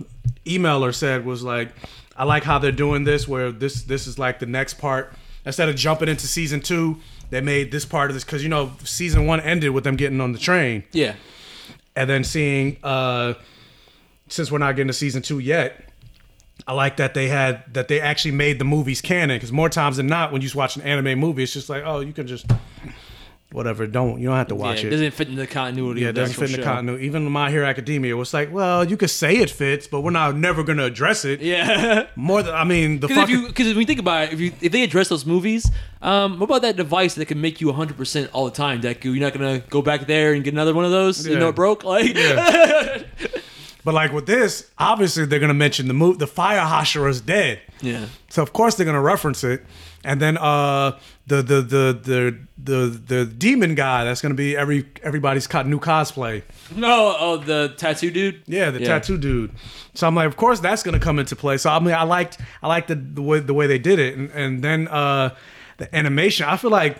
[0.45, 1.69] emailer said was like.
[2.17, 5.13] I like how they're doing this, where this this is like the next part.
[5.45, 6.99] Instead of jumping into season two,
[7.31, 10.21] they made this part of this because you know season one ended with them getting
[10.21, 11.15] on the train yeah.
[11.95, 13.33] and then seeing uh
[14.27, 15.89] since we're not getting to season two yet
[16.67, 19.97] i like that they had that they actually made the movies canon because more times
[19.97, 22.27] than not when you just watch an anime movie it's just like oh you can
[22.27, 22.45] just
[23.51, 26.01] whatever don't you don't have to watch yeah, it doesn't fit into the continuity.
[26.01, 26.63] yeah, of it doesn't fit in the show.
[26.63, 27.05] continuity.
[27.05, 30.35] Even My Hero Academia was like, well, you could say it fits, but we're not
[30.37, 31.41] never going to address it.
[31.41, 32.07] Yeah.
[32.15, 34.33] More than I mean, the Because if fucking you because when you think about it,
[34.33, 35.69] if you if they address those movies,
[36.01, 39.05] um, what about that device that can make you 100 percent all the time, Deku?
[39.05, 41.27] You're not gonna go back there and get another one of those.
[41.27, 41.83] You know it broke.
[41.83, 42.15] Like,
[43.83, 46.19] But like with this, obviously they're gonna mention the move.
[46.19, 47.61] The Fire Hashira is dead.
[47.81, 48.05] yeah.
[48.29, 49.65] So of course they're gonna reference it,
[50.03, 50.99] and then uh
[51.35, 55.79] the the the the the the demon guy that's gonna be every everybody's co- new
[55.79, 56.43] cosplay.
[56.75, 58.43] No, oh the tattoo dude.
[58.47, 59.51] Yeah, the tattoo dude.
[59.93, 61.57] So I'm like, of course that's gonna come into play.
[61.57, 64.17] So I mean, I liked I liked the, the way the way they did it,
[64.17, 65.35] and and then uh
[65.77, 66.45] the animation.
[66.47, 66.97] I feel like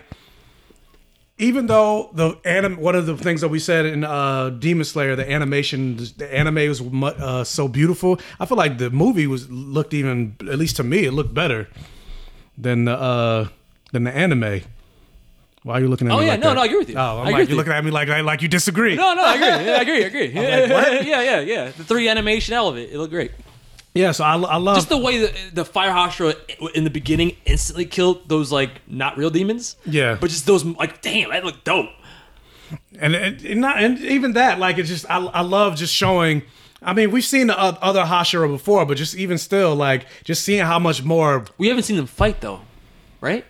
[1.38, 5.16] even though the anim one of the things that we said in uh Demon Slayer,
[5.16, 8.20] the animation, the anime was uh, so beautiful.
[8.40, 11.68] I feel like the movie was looked even, at least to me, it looked better
[12.56, 13.48] than the uh
[13.92, 14.62] than the anime.
[15.62, 16.24] Why are you looking at Oh, me?
[16.26, 16.54] yeah, like no, that?
[16.56, 16.96] no, I agree with you.
[16.96, 17.56] Oh, I I'm like you're you.
[17.56, 18.96] looking at me like like, like you disagree.
[18.96, 19.46] No, no, I agree.
[19.46, 20.04] Yeah, I agree.
[20.04, 20.28] I agree.
[20.74, 21.64] like, yeah, yeah, yeah.
[21.70, 23.30] The three animation element, it looked great.
[23.94, 26.34] Yeah, so I, I love Just the way the, the Fire Hashira
[26.74, 29.76] in the beginning instantly killed those like not real demons.
[29.84, 30.16] Yeah.
[30.18, 31.90] But just those like, damn, that looked dope.
[32.98, 36.40] and, and, and not and even that like it's just I, I love just showing
[36.80, 40.64] i mean we've seen the other hashira before but just even still like just seeing
[40.64, 42.62] how much more We haven't seen them fight though,
[43.20, 43.44] right?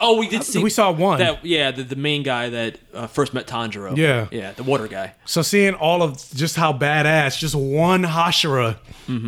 [0.00, 0.62] Oh, we did see.
[0.62, 1.18] we saw one.
[1.18, 3.96] That yeah, the, the main guy that uh, first met Tanjiro.
[3.96, 4.26] Yeah.
[4.32, 5.14] yeah, the water guy.
[5.24, 8.76] so seeing all of just how badass just one hashira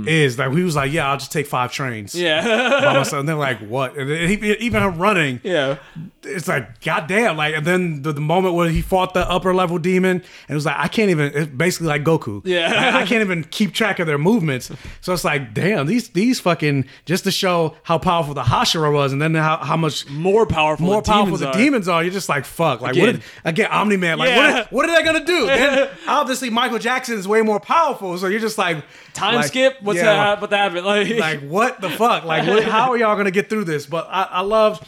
[0.06, 2.42] is like we was like yeah i'll just take five trains Yeah,
[2.80, 5.76] by myself and they're like what and he, even him running yeah.
[6.22, 9.78] it's like goddamn like and then the, the moment where he fought the upper level
[9.78, 12.72] demon and it was like i can't even it's basically like goku Yeah.
[12.96, 14.70] I, I can't even keep track of their movements
[15.02, 19.12] so it's like damn these these fucking just to show how powerful the hashira was
[19.12, 20.55] and then how, how much More powerful.
[20.78, 21.52] More the powerful demons the are.
[21.54, 23.06] demons are you're just like fuck like Again.
[23.06, 24.36] what did, again omni man like Yeah.
[24.36, 28.16] what, are, what are they gonna do then obviously michael jackson is way more powerful
[28.18, 28.84] so you're just like
[29.14, 29.80] Time like, skip.
[29.80, 30.40] What's yeah, that?
[30.42, 30.84] What happened?
[30.86, 34.06] Like, like what the fuck like what, how are y'all gonna get through this but
[34.10, 34.84] i, I loved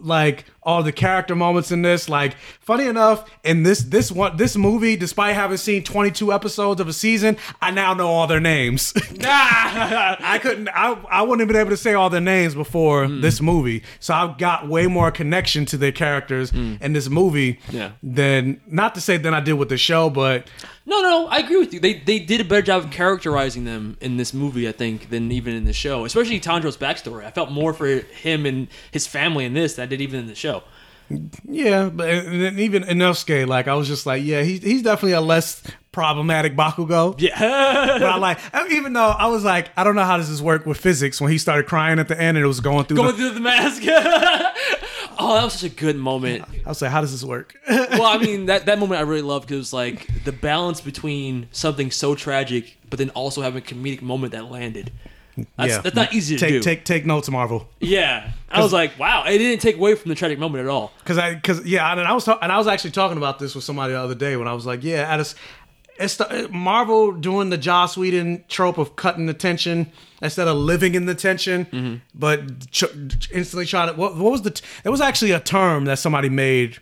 [0.00, 2.08] like all the character moments in this.
[2.08, 6.88] Like, funny enough, in this this one this movie, despite having seen 22 episodes of
[6.88, 8.92] a season, I now know all their names.
[9.22, 10.68] I couldn't.
[10.68, 13.20] I I wouldn't have been able to say all their names before Hmm.
[13.20, 13.82] this movie.
[14.00, 17.58] So I've got way more connection to their characters in this movie.
[17.70, 17.92] Yeah.
[18.02, 20.48] than not to say than I did with the show, but
[20.86, 21.80] No, no, I agree with you.
[21.80, 25.32] They they did a better job of characterizing them in this movie, I think, than
[25.32, 26.04] even in the show.
[26.04, 27.24] Especially Tanjiro's backstory.
[27.24, 30.26] I felt more for him and his family in this than I did even in
[30.26, 30.62] the show.
[31.44, 31.88] yeah.
[31.88, 35.22] But and then even Inosuke, like I was just like, yeah, he's he's definitely a
[35.22, 37.18] less problematic Bakugo.
[37.18, 37.38] Yeah.
[37.94, 38.38] But I like,
[38.70, 41.30] even though I was like, I don't know how does this work with physics when
[41.30, 42.96] he started crying at the end and it was going through.
[42.96, 43.82] Going the, through the mask.
[45.18, 46.44] oh, that was such a good moment.
[46.64, 47.56] I was like, how does this work?
[47.68, 50.80] well, I mean that that moment I really loved because it was like the balance
[50.80, 54.92] between something so tragic, but then also having a comedic moment that landed.
[55.56, 56.60] That's, yeah, that's not easy to take, do.
[56.60, 57.68] Take take notes, Marvel.
[57.80, 60.92] yeah, I was like, wow, it didn't take away from the tragic moment at all.
[61.04, 63.54] Cause I, cause yeah, and I was talk- and I was actually talking about this
[63.56, 65.34] with somebody the other day when I was like, yeah, at a,
[65.98, 69.90] it's the, Marvel doing the Joss Whedon trope of cutting the tension
[70.22, 71.94] instead of living in the tension, Mm-hmm.
[72.14, 72.84] but ch-
[73.32, 73.94] instantly trying to.
[73.94, 74.50] What, what was the?
[74.50, 76.78] T- there was actually a term that somebody made.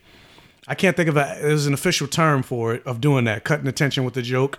[0.69, 1.37] I can't think of a.
[1.41, 4.59] There's an official term for it of doing that, cutting the tension with the joke.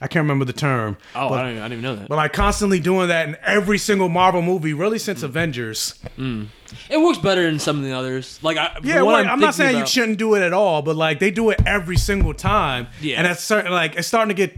[0.00, 0.96] I can't remember the term.
[1.14, 2.08] Oh, but, I, don't, even- I didn't even know that.
[2.08, 5.98] but like constantly doing that in every single Marvel movie, really since Avengers.
[6.18, 8.38] it works better than some of the others.
[8.42, 10.96] Like, I, Yeah, well, I'm, not thinking saying you shouldn't do it at all, but
[10.96, 12.86] like they do it every single time.
[13.00, 13.16] Yeah.
[13.18, 13.72] and that's certain.
[13.72, 14.56] Like it's starting to get,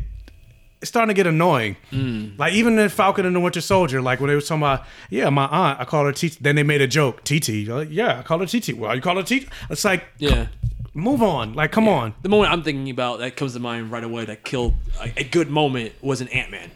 [0.80, 1.76] it's starting to get annoying.
[1.90, 2.38] Mm.
[2.38, 5.28] Like even in Falcon and the Winter Soldier, like when they were talking about, yeah,
[5.30, 6.38] my aunt, I call her TT.
[6.40, 7.66] Then they made a joke, TT.
[7.68, 8.74] Like, yeah, I call her TT.
[8.74, 9.46] Well, you call her TT.
[9.70, 10.46] It's like, Yeah.
[10.94, 11.54] Move on.
[11.54, 12.14] Like, come on.
[12.22, 15.24] The moment I'm thinking about that comes to mind right away that killed a, a
[15.24, 16.70] good moment was an Ant Man.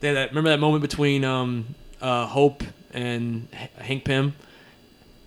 [0.00, 2.62] They That remember that moment between um, uh, Hope
[2.92, 4.34] and H- Hank Pym,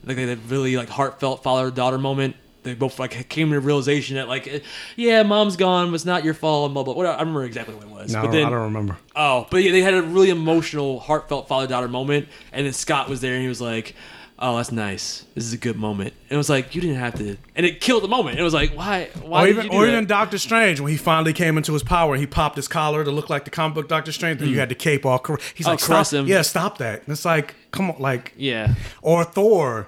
[0.03, 2.35] like they had that really like heartfelt father daughter moment.
[2.63, 4.59] They both like came to the realization that like, eh,
[4.95, 6.65] yeah, mom's gone, it's not your fault.
[6.65, 7.03] and Blah blah.
[7.03, 8.13] I remember exactly what it was.
[8.13, 8.97] No, but then, I don't remember.
[9.15, 13.09] Oh, but yeah, they had a really emotional, heartfelt father daughter moment, and then Scott
[13.09, 13.95] was there and he was like,
[14.43, 15.25] "Oh, that's nice.
[15.35, 17.81] This is a good moment." And it was like you didn't have to, and it
[17.81, 18.37] killed the moment.
[18.39, 19.09] It was like, why?
[19.23, 19.91] Why Or did even, or that?
[19.93, 23.09] even Doctor Strange when he finally came into his power, he popped his collar to
[23.11, 24.39] look like the comic book Doctor Strange.
[24.39, 25.17] Then you had the cape all.
[25.19, 26.27] Cor- he's Oh, like, cross stop, him.
[26.27, 26.99] yeah, stop that.
[27.03, 29.87] And it's like, come on, like, yeah, or Thor.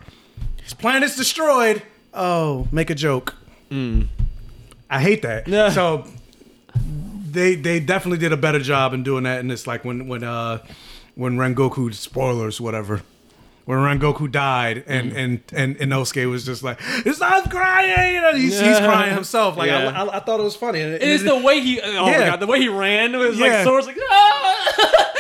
[0.64, 1.84] His planet's destroyed.
[2.14, 3.36] Oh, make a joke.
[3.72, 5.48] I hate that.
[5.56, 5.70] Yeah.
[5.70, 6.06] So
[7.32, 9.40] they they definitely did a better job in doing that.
[9.42, 10.60] And it's like when when uh
[11.16, 13.02] when Rengoku spoilers whatever.
[13.66, 15.18] When Rengoku died and Mm.
[15.18, 19.58] and and Inosuke was just like, "It's not crying," and he's, he's crying himself.
[19.58, 19.88] Like Yeah.
[19.90, 20.82] I, I, I thought it was funny.
[20.82, 21.82] And, it is the way he.
[21.82, 23.48] Oh my god, the way he ran it was Yeah.
[23.48, 23.78] like so.
[23.78, 25.12] It's like ah!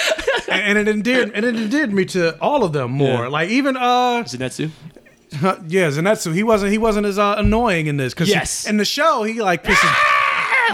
[0.51, 3.23] and it endeared and it endeared me to all of them more.
[3.23, 3.27] Yeah.
[3.29, 4.69] Like even uh Zenitsu.
[5.67, 8.67] yeah, Zenitsu, he wasn't he wasn't as uh, annoying in this because Yes.
[8.67, 9.93] in the show he like pisses.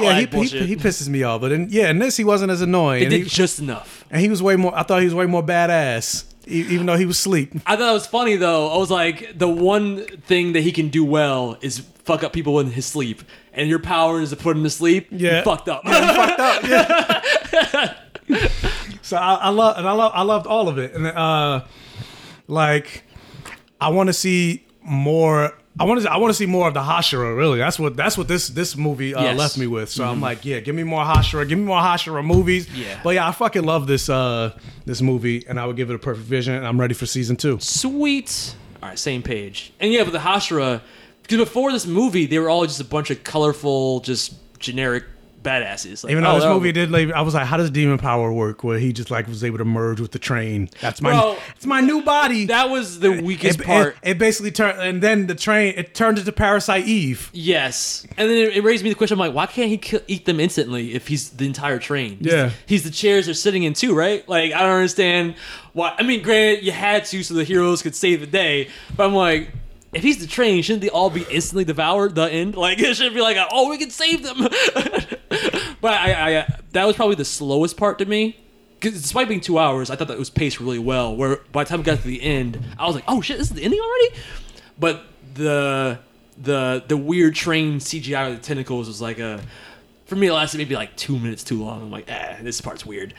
[0.02, 2.61] Yeah, he, he, he pisses me off, but in yeah, in this he wasn't as
[2.61, 4.06] annoying, It did he, just enough.
[4.11, 4.73] and he was way more.
[4.77, 7.53] I thought he was way more badass, even though he was asleep.
[7.65, 8.69] I thought it was funny though.
[8.69, 12.60] I was like, the one thing that he can do well is fuck up people
[12.60, 13.23] in his sleep,
[13.53, 15.07] and your power is to put him to sleep.
[15.11, 15.40] Yeah.
[15.40, 15.84] you fucked up.
[15.84, 16.64] fucked up.
[16.64, 17.98] Yeah.
[19.02, 21.64] so I, I love and I love I loved all of it, and uh,
[22.48, 23.03] like
[23.80, 25.53] I want to see more.
[25.80, 27.35] I want to I want to see more of the Hashira.
[27.35, 29.38] Really, that's what that's what this this movie uh, Yes.
[29.39, 29.89] left me with.
[29.89, 31.48] So I'm like, yeah, give me more Hashira.
[31.48, 32.68] Give me more Hashira movies.
[32.76, 32.99] Yeah.
[33.03, 34.52] But yeah, I fucking love this uh
[34.85, 36.56] this movie, and I would give it a perfect vision.
[36.56, 37.57] And I'm ready for season two.
[37.61, 38.56] Sweet.
[38.84, 39.72] All right, same page.
[39.80, 40.81] And yeah, but the Hashira,
[41.23, 45.06] because before this movie, they were all just a bunch of colorful, just generic
[45.42, 46.04] badasses.
[46.04, 48.64] Like, Even though oh, this movie did, I was like, how does demon power work?
[48.64, 50.70] Where he just like was able to merge with the train.
[50.80, 52.46] That's my, Bro, it's my new body.
[52.46, 53.96] That was the weakest it, part.
[54.04, 57.30] It, it basically turned, and then the train it turned into Parasite Eve.
[57.34, 60.02] Yes, and then it, it raised me the question: I'm like, why can't he kill,
[60.08, 62.18] eat them instantly if he's the entire train?
[62.18, 62.52] He's, Yeah.
[62.66, 64.28] he's the chairs they're sitting in too, right?
[64.28, 65.36] Like, I don't understand
[65.74, 65.96] why.
[65.98, 69.14] I mean, granted, you had to so the heroes could save the day, but I'm
[69.14, 69.52] like,
[69.94, 72.16] if he's the train, shouldn't they all be instantly devoured?
[72.16, 74.38] The end, like it should be like, oh, we can save them.
[75.82, 78.38] but I, I, that was probably the slowest part to me.
[78.80, 81.16] despite being two hours, I thought that it was paced really well.
[81.16, 83.50] Where by the time we got to the end, I was like, "Oh shit, this
[83.50, 84.16] is the ending already!"
[84.80, 85.04] But
[85.34, 86.00] the
[86.42, 89.42] the the weird train CGI with the tentacles was like a
[90.06, 91.84] for me it lasted maybe like two minutes too long.
[91.84, 93.14] I'm like, eh, this part's weird.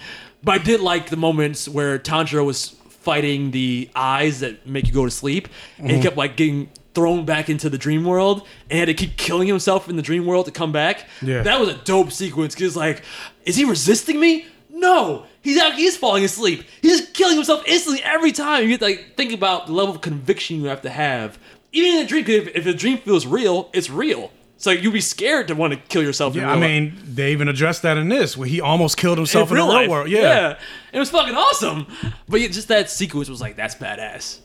[0.45, 4.93] But I did like the moments where Tanjiro was fighting the eyes that make you
[4.93, 5.49] go to sleep,
[5.79, 5.97] and Mm-hmm.
[5.97, 9.49] he kept like getting thrown back into the dream world and had to keep killing
[9.49, 11.07] himself in the dream world to come back.
[11.23, 11.43] Yeah.
[11.43, 13.03] That was a dope sequence because like,
[13.45, 14.47] is he resisting me?
[14.71, 15.75] No, he's out.
[15.75, 16.65] He's falling asleep.
[16.83, 18.63] He's just killing himself instantly every time.
[18.65, 21.39] You get to, like think about the level of conviction you have to have
[21.75, 24.31] even in a dream, 'cause if, if a dream feels real, it's real.
[24.63, 26.35] So you'd be scared to want to kill yourself.
[26.35, 26.71] in Yeah, real I life.
[26.71, 29.73] mean, they even addressed that in this, where he almost killed himself in, real the
[29.73, 29.91] real life.
[29.91, 30.09] world.
[30.09, 30.57] Yeah.
[30.93, 31.89] it was fucking awesome.
[32.29, 34.39] But yeah, just that sequence was like that's badass.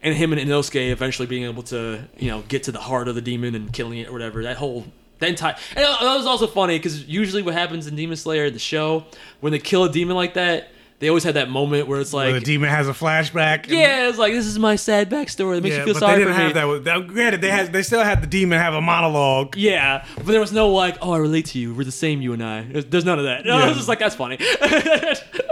[0.00, 3.16] And him and Inosuke eventually being able to you know get to the heart of
[3.16, 4.44] the demon and killing it or whatever.
[4.44, 4.86] That whole
[5.18, 8.60] that entire and that was also funny because usually what happens in Demon Slayer the
[8.60, 9.06] show
[9.40, 10.68] when they kill a demon like that.
[11.00, 13.68] They always had that moment where it's Where like, the demon has a flashback.
[13.68, 16.14] yeah, it's like this is my sad backstory that makes yeah, you feel but sorry
[16.14, 16.52] they didn't for have me.
[16.54, 16.64] that.
[16.64, 17.06] with- that.
[17.06, 19.56] Granted, they had they still had the demon have a monologue.
[19.56, 21.72] Yeah, but there was no like, oh, I relate to you.
[21.72, 22.62] We're the same, you and I.
[22.62, 23.46] There's, there's none of that.
[23.48, 23.68] I Yeah.
[23.68, 24.38] was just like, that's funny.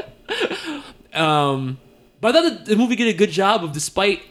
[1.14, 1.78] um,
[2.20, 4.23] but I thought the, the movie did a good job of, despite,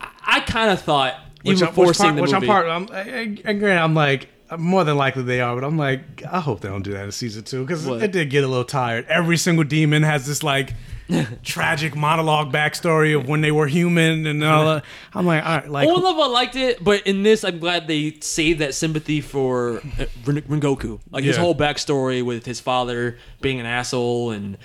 [0.00, 1.14] I, I kind of thought
[1.44, 2.50] even Which, before which part, the which movie.
[2.50, 2.98] I'm part.
[2.98, 4.28] I'm, and granted, I'm like
[4.58, 7.12] more than likely they are, but I'm like, I hope they don't do that in
[7.12, 9.06] season two because it did get a little tired.
[9.08, 10.74] Every single demon has this like
[11.42, 14.84] tragic monologue backstory of when they were human and all that.
[15.14, 18.18] I'm like, all right, like love, I liked it, but in this, I'm glad they
[18.20, 21.00] saved that sympathy for uh, Ren- Rengoku.
[21.10, 21.42] Like his Yeah.
[21.42, 24.58] whole backstory with his father being an asshole and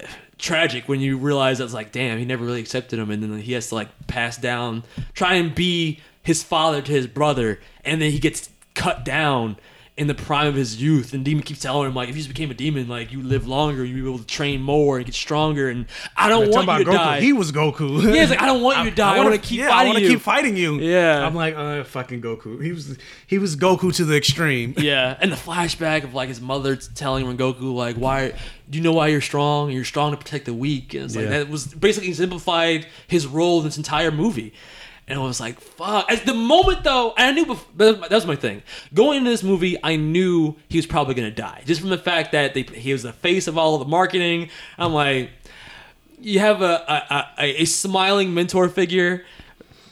[0.00, 0.06] uh,
[0.38, 3.52] tragic when you realize that's like, damn, he never really accepted him, and then he
[3.52, 4.84] has to like pass down,
[5.14, 9.56] try and be his father to his brother, and then he gets cut down
[9.96, 12.28] in the prime of his youth, and Demon keeps telling him like, if you just
[12.28, 15.14] became a demon, like you live longer, you'll be able to train more and get
[15.14, 15.86] stronger, and
[16.16, 16.94] I don't want you to Goku.
[16.94, 17.20] die.
[17.20, 18.02] He was Goku.
[18.02, 19.14] yeah, it's like I don't want you to die.
[19.14, 20.08] I, wanna- want to keep yeah, I fighting wanna you.
[20.08, 20.80] keep fighting you.
[20.80, 21.24] Yeah.
[21.24, 22.60] I'm like, uh, fucking Goku.
[22.60, 22.98] He was
[23.28, 24.74] he was Goku to the extreme.
[24.78, 28.32] Yeah, and the flashback of like his mother telling Goku like, "Why
[28.68, 29.70] do you know why you're strong?
[29.70, 31.30] You're strong to protect the weak." And it's like Yeah.
[31.38, 34.52] that was basically simplified his role in this entire movie.
[35.06, 38.14] And I was like, "Fuck!" At the moment, though, and I knew bef- that that
[38.14, 38.62] was my thing.
[38.94, 42.32] Going into this movie, I knew he was probably gonna die, just from the fact
[42.32, 44.48] that they, he was the face of all of the marketing.
[44.78, 45.30] I'm like,
[46.20, 49.26] you have a a, a, a smiling mentor figure,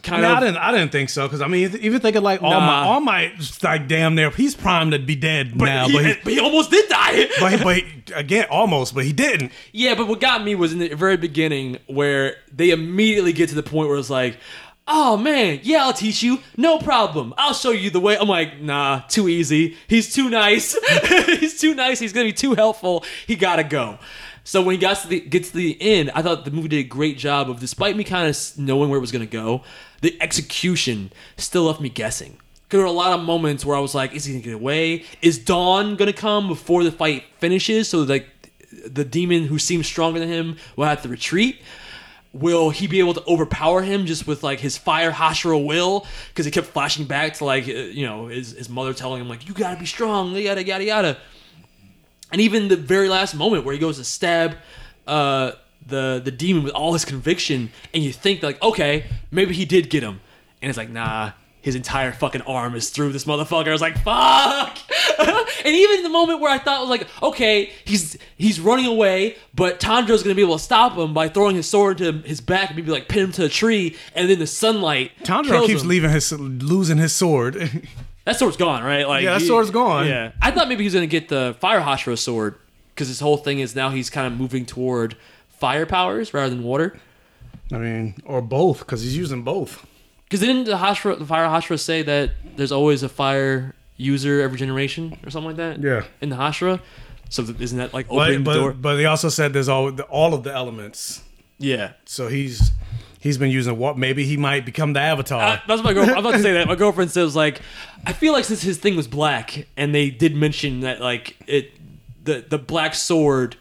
[0.03, 0.57] kind No, I didn't.
[0.57, 3.33] I didn't think so because I mean, even thinking like all my all my
[3.63, 6.41] like damn near he's primed to be dead but, now, he, but he, but he
[6.41, 7.29] almost did die.
[7.41, 9.53] but, he, but he, again almost, but he didn't.
[9.73, 13.55] Yeah, but what got me was in the very beginning where they immediately get to
[13.55, 14.39] the point where it's like,
[14.87, 16.39] oh man, yeah, I'll teach you.
[16.57, 17.35] No problem.
[17.37, 18.17] I'll show you the way.
[18.17, 19.77] I'm like, nah, too easy.
[19.89, 20.77] He's too nice.
[21.27, 21.99] He's too nice.
[21.99, 23.05] He's going to be too helpful.
[23.27, 23.99] He got to go.
[24.45, 26.79] So when he got to the, gets to the end, I thought the movie did
[26.79, 29.63] a great job of, despite me kind of knowing where it was going to go,
[30.01, 32.39] the execution still left me guessing.
[32.71, 34.55] There were a lot of moments where I was like, is he going to get
[34.55, 35.05] away?
[35.21, 37.89] Is Dawn going to come before the fight finishes?
[37.89, 38.27] So like
[38.87, 41.61] the demon who seems stronger than him will have to retreat.
[42.35, 46.07] Will he be able to overpower him just with like his fire Hashira will?
[46.29, 49.29] Because he kept flashing back to like uh, you know his, his mother telling him
[49.29, 51.19] like you gotta be strong, yada yada yada.
[52.31, 54.57] And even the very last moment where he goes to stab
[55.07, 55.53] uh,
[55.87, 59.91] the the demon with all his conviction, and you think like okay maybe he did
[59.91, 60.21] get him,
[60.63, 61.33] and it's like nah.
[61.63, 63.69] His entire fucking arm is through this motherfucker.
[63.69, 64.79] I was like, "Fuck!"
[65.65, 69.79] and even the moment where I thought was like, "Okay, he's he's running away, but
[69.81, 72.77] Tanjiro's gonna be able to stop him by throwing his sword to his back and
[72.77, 75.89] maybe like pin him to a tree, and then the sunlight Tanjiro keeps him.
[75.89, 77.71] leaving his losing his sword.
[78.25, 79.09] That sword's gone, right?
[79.09, 80.07] Like Yeah, that sword's gone.
[80.07, 82.55] Yeah, I thought maybe he was gonna get the fire Hashira sword
[82.95, 85.17] because his whole thing is now he's kind of moving toward
[85.49, 86.97] fire powers rather than water.
[87.73, 89.85] I mean, or both because he's using both.
[90.33, 94.57] Because didn't the Hashira, the fire Hashira say that there's always a fire user every
[94.59, 95.83] generation or something like that?
[95.83, 96.05] Yeah.
[96.23, 96.81] In the Hashira,
[97.29, 98.71] so th- isn't that like But opening the door?
[98.71, 101.23] but, but they also said there's all all of the elements.
[101.59, 101.93] yeah.
[102.07, 102.73] So he's
[103.21, 103.99] he's been using what?
[103.99, 105.43] Maybe he might become the Avatar.
[105.43, 106.19] Uh, that's my girlfriend.
[106.19, 106.67] I'm about to say that.
[106.67, 107.61] My girlfriend says like,
[108.07, 111.73] I feel like since his thing was black, and they did mention that like it,
[112.25, 113.57] the the black sword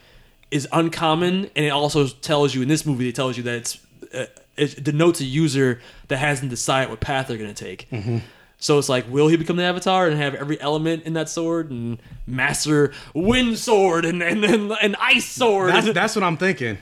[0.52, 3.77] is uncommon, and it also tells you in this movie it tells you that it's
[4.14, 4.26] uh,
[4.62, 7.90] it denotes a user that hasn't decided what path they're gonna take.
[7.92, 8.20] Mm-hmm.
[8.58, 11.72] So it's like, will he become the Avatar and have every element in that sword
[11.72, 15.72] and master wind sword and and and, and ice sword?
[15.72, 16.78] that's that's what I'm thinking.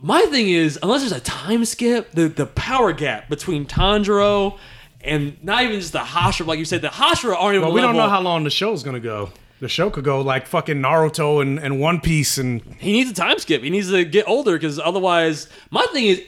[0.00, 4.58] My thing is, unless there's a time skip, the the power gap between Tanjiro
[5.00, 7.68] and not even just the Hashira, like you said, the Hashira aren't even.
[7.68, 9.30] But we don't know how long the show's gonna go.
[9.60, 13.14] The show could go like fucking Naruto and, and One Piece and He needs a
[13.14, 13.62] time skip.
[13.62, 16.22] He needs to get older because otherwise, my thing is,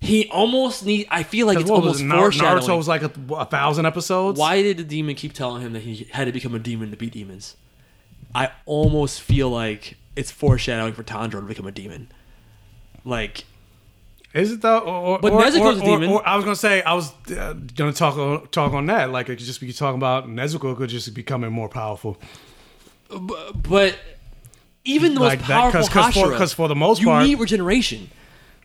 [0.00, 1.06] he almost need.
[1.10, 2.62] I feel like it's almost it, foreshadowing.
[2.62, 4.38] Naruto was like a, a thousand episodes.
[4.38, 6.96] Why did the demon keep telling him that he had to become a demon to
[6.96, 7.56] beat demons?
[8.34, 12.08] I almost feel like it's foreshadowing for Tanjiro to become a demon.
[13.04, 13.44] Like
[14.34, 14.78] Is it though?
[14.80, 16.10] Or, But or, Nezuko's or, a demon.
[16.10, 19.10] Or, I was gonna say I was uh, gonna talk on, talk on that.
[19.10, 22.18] Like it could just be talking about Nezuko could just be becoming more powerful.
[23.08, 23.96] but
[24.84, 27.24] even the Like most powerful 'cause- 'cause for- Hashira, 'cause for the most you part-
[27.26, 28.10] need regeneration.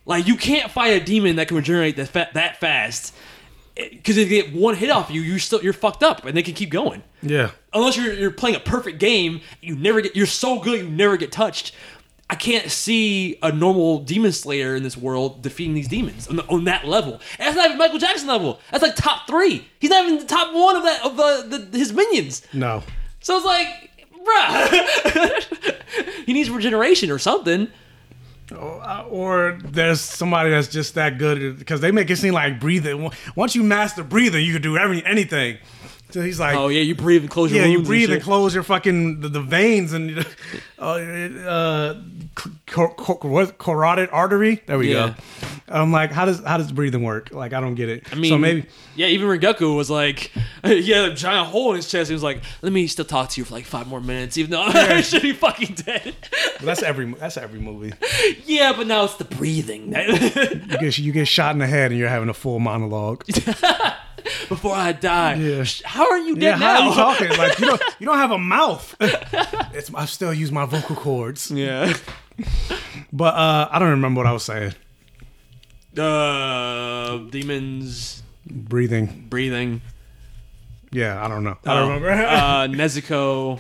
[0.06, 3.14] Like you can't fight a demon that can regenerate that fa- that fast.
[3.76, 6.44] Because if they get one hit off you, you're still you're fucked up, and they
[6.44, 7.02] can keep going.
[7.24, 7.52] Yeah.
[7.74, 11.18] Unless you're you're playing a perfect game, you never get you're so good you never
[11.18, 11.74] get touched.
[12.34, 16.46] I can't see a normal demon slayer in this world defeating these demons on, the,
[16.48, 17.22] on that level.
[17.38, 18.60] And that's not even Michael Jackson level.
[18.72, 19.68] That's like top three.
[19.78, 22.42] He's not even the top one of that of the, the his minions.
[22.52, 22.82] No.
[23.20, 25.76] So it's like, bruh,
[26.26, 27.68] he needs regeneration or something.
[28.52, 33.12] Uh, or there's somebody that's just that good because they make it seem like breathing.
[33.36, 35.60] Once you master breathing, you can do every anything.
[36.14, 38.24] So he's like, Oh yeah, you breathe and close your yeah, you breathe and shit.
[38.24, 40.24] close your fucking the, the veins and
[40.84, 42.02] uh, uh,
[42.68, 44.62] cor- cor- carotid artery.
[44.66, 45.10] There we Yeah.
[45.10, 45.16] go.
[45.70, 47.32] I'm like, how does how does breathing work?
[47.32, 48.04] Like, I don't get it.
[48.12, 48.66] I mean, so maybe
[48.96, 49.08] yeah.
[49.08, 50.32] Even Rengoku was like,
[50.64, 52.10] he had a giant hole in his chest.
[52.10, 54.52] He was like, "Let me still talk to you for like five more minutes, even
[54.52, 56.16] though I should be fucking dead."
[56.62, 57.94] that's every that's every movie.
[58.46, 59.88] yeah, but now it's the breathing.
[59.96, 63.24] You get you get shot in the head and you're having a full monologue.
[64.48, 65.66] Before I die, Yeah.
[65.84, 67.38] how are you dead Yeah, dead how are you talking?
[67.38, 68.96] Like you don't you don't have a mouth.
[69.00, 71.52] it's I still use my vocal cords.
[71.52, 71.94] Yeah.
[73.12, 74.74] But uh, I don't remember what I was saying.
[75.96, 79.28] Uh, demons Breathing.
[79.30, 79.82] breathing.
[80.92, 81.58] Yeah, I don't know.
[81.66, 82.10] I don't remember.
[82.12, 83.60] uh, Nezuko.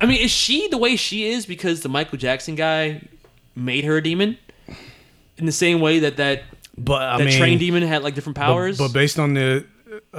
[0.00, 3.02] I mean, is she the way she is because the Michael Jackson guy
[3.56, 4.36] made her a demon?
[5.38, 6.42] In the same way that that,
[6.76, 8.76] but I that mean, train demon had like different powers.
[8.78, 9.64] But, based on the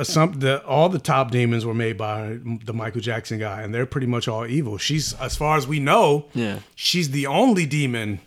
[0.04, 3.86] some the all the top demons were made by the Michael Jackson guy, and they're
[3.86, 4.78] pretty much all evil.
[4.78, 6.60] She's as far as we know, Yeah.
[6.76, 8.20] she's the only demon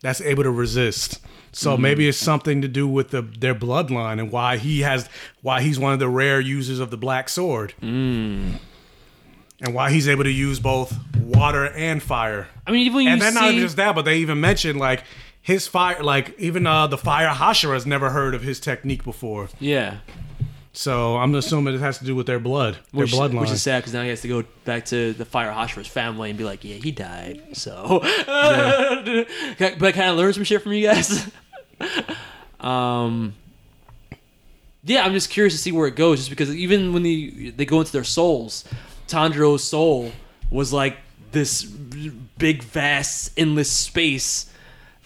[0.00, 1.20] that's able to resist.
[1.52, 1.82] So Mm-hmm.
[1.82, 5.08] maybe it's something to do with the their bloodline and why he has
[5.42, 7.74] why he's one of the rare users of the black sword.
[7.82, 8.54] Mm.
[9.62, 12.48] And why he's able to use both water and fire.
[12.66, 15.04] I mean, even when and then not even just that, but they even mentioned like
[15.42, 19.48] his fire, like even uh, the fire Hashira has never heard of his technique before.
[19.58, 19.98] yeah,
[20.72, 23.40] So I'm assuming it has to do with their blood, their which, bloodline.
[23.40, 26.30] which is sad because now he has to go back to the Fire Hashira's family
[26.30, 27.42] and be like, yeah, he died.
[27.54, 31.28] So, but I kind of learned some shit from you guys.
[32.60, 33.34] um,
[34.84, 37.64] yeah, I'm just curious to see where it goes, just because even when they they
[37.64, 38.64] go into their souls,
[39.08, 40.12] Tanjiro's soul
[40.50, 40.98] was like
[41.32, 44.50] this big, vast, endless space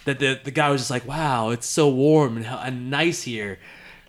[0.04, 3.58] that the the guy was just like, wow, it's so warm and, and nice here.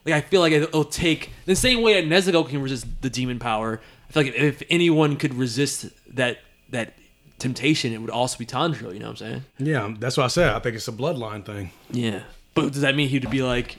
[0.06, 3.40] Like I feel like it'll take the same way that Nezuko can resist the demon
[3.40, 3.82] power.
[4.10, 6.94] I feel like if anyone could resist that that
[7.40, 8.94] temptation, it would also be Tanjiro.
[8.94, 9.44] You know what I'm saying?
[9.58, 10.54] yeah, that's what I said.
[10.54, 11.72] I think it's a bloodline thing.
[11.92, 12.22] Yeah.
[12.54, 13.78] But does that mean he'd be like,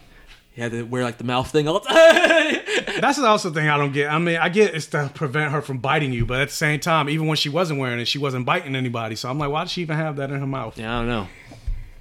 [0.52, 2.62] he had to wear like the mouth thing all the time?
[3.00, 4.10] That's also the thing I don't get.
[4.10, 6.80] I mean, I get it's to prevent her from biting you, but at the same
[6.80, 9.16] time, even when she wasn't wearing it, she wasn't biting anybody.
[9.16, 10.78] So I'm like, why does she even have that in her mouth?
[10.78, 11.28] yeah, I don't know.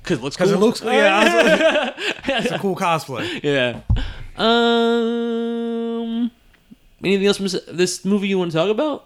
[0.05, 0.61] Cause it looks Because cool.
[0.63, 1.93] it looks, yeah,
[2.25, 3.41] it's a cool cosplay.
[3.43, 3.81] yeah.
[5.15, 6.31] Um.
[7.03, 9.05] Anything else from this, this movie you want to talk about?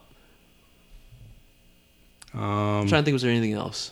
[2.33, 3.13] Um, I'm trying to think.
[3.13, 3.91] Was there anything else?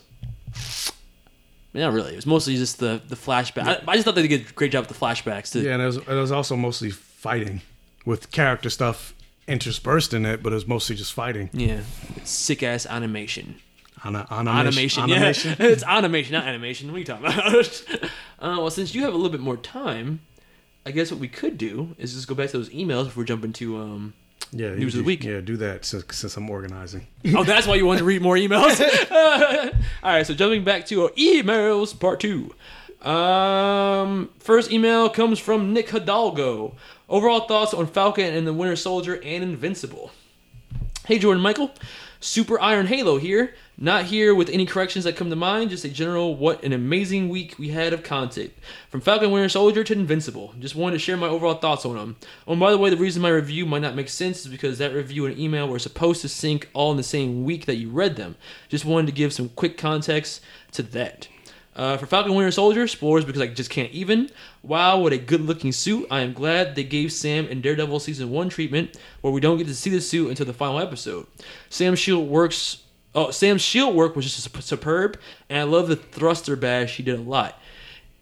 [1.74, 2.12] Not really.
[2.12, 3.66] It was mostly just the the flashback.
[3.66, 5.52] I, I just thought they did a great job with the flashbacks.
[5.52, 7.60] To, yeah, and it was, it was also mostly fighting
[8.06, 9.14] with character stuff
[9.46, 11.50] interspersed in it, but it was mostly just fighting.
[11.52, 11.80] yeah.
[12.24, 13.56] Sick ass animation.
[14.04, 15.02] Ana- animation.
[15.02, 15.56] Animation, animation.
[15.58, 15.66] yeah.
[15.72, 16.88] it's animation, not animation.
[16.92, 17.84] What are you talking about?
[18.40, 20.20] uh, well, since you have a little bit more time,
[20.86, 23.52] I guess what we could do is just go back to those emails before jumping
[23.54, 23.78] to.
[23.78, 24.14] Um,
[24.52, 25.24] Yeah, News you- of the week.
[25.24, 27.06] Yeah, do that since, since I'm organizing.
[27.34, 28.80] oh, that's why you wanted to read more emails.
[30.02, 32.54] All right, so jumping back to our emails, part two.
[33.02, 36.74] Um, first email comes from Nick Hidalgo.
[37.08, 40.10] Overall thoughts on Falcon and the Winter Soldier and Invincible.
[41.06, 41.70] Hey, Jordan Michael.
[42.20, 43.54] Super Iron Halo here.
[43.80, 47.28] Not here with any corrections that come to mind, just a general what an amazing
[47.28, 48.52] week we had of content.
[48.90, 50.52] From Falcon Winter Soldier to Invincible.
[50.58, 52.16] Just wanted to share my overall thoughts on them.
[52.48, 54.78] Oh, and by the way, the reason my review might not make sense is because
[54.78, 57.88] that review and email were supposed to sync all in the same week that you
[57.88, 58.34] read them.
[58.68, 60.40] Just wanted to give some quick context
[60.72, 61.28] to that.
[61.78, 64.30] Uh, for Falcon Winter Soldier, spoilers because I just can't even.
[64.64, 66.08] Wow, what a good looking suit.
[66.10, 69.68] I am glad they gave Sam in Daredevil Season 1 treatment, where we don't get
[69.68, 71.28] to see the suit until the final episode.
[71.70, 72.82] Sam's shield works.
[73.14, 76.96] Oh, Sam's shield work was just superb, and I love the thruster bash.
[76.96, 77.56] He did a lot.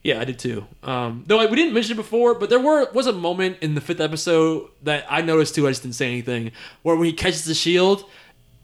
[0.02, 0.66] Yeah, I did too.
[0.82, 3.74] Um, though I, we didn't mention it before, but there were was a moment in
[3.74, 5.66] the fifth episode that I noticed too.
[5.66, 6.52] I just didn't say anything.
[6.82, 8.04] Where when he catches the shield,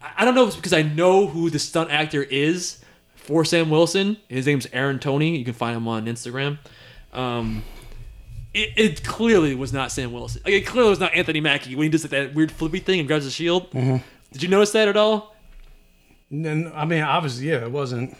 [0.03, 2.82] I, I don't know if it's because I know who the stunt actor is
[3.23, 4.17] for Sam Wilson.
[4.29, 5.37] His name's Aaron Tony.
[5.37, 6.59] You can find him on Instagram.
[7.11, 7.63] Um,
[8.53, 10.41] it, it clearly was not Sam Wilson.
[10.45, 12.99] Like, it clearly was not Anthony Mackie when he does like, that weird flippy thing
[12.99, 13.71] and grabs the shield.
[13.71, 15.35] Did you notice that at all?
[16.29, 18.15] And, I mean, obviously, yeah, it wasn't.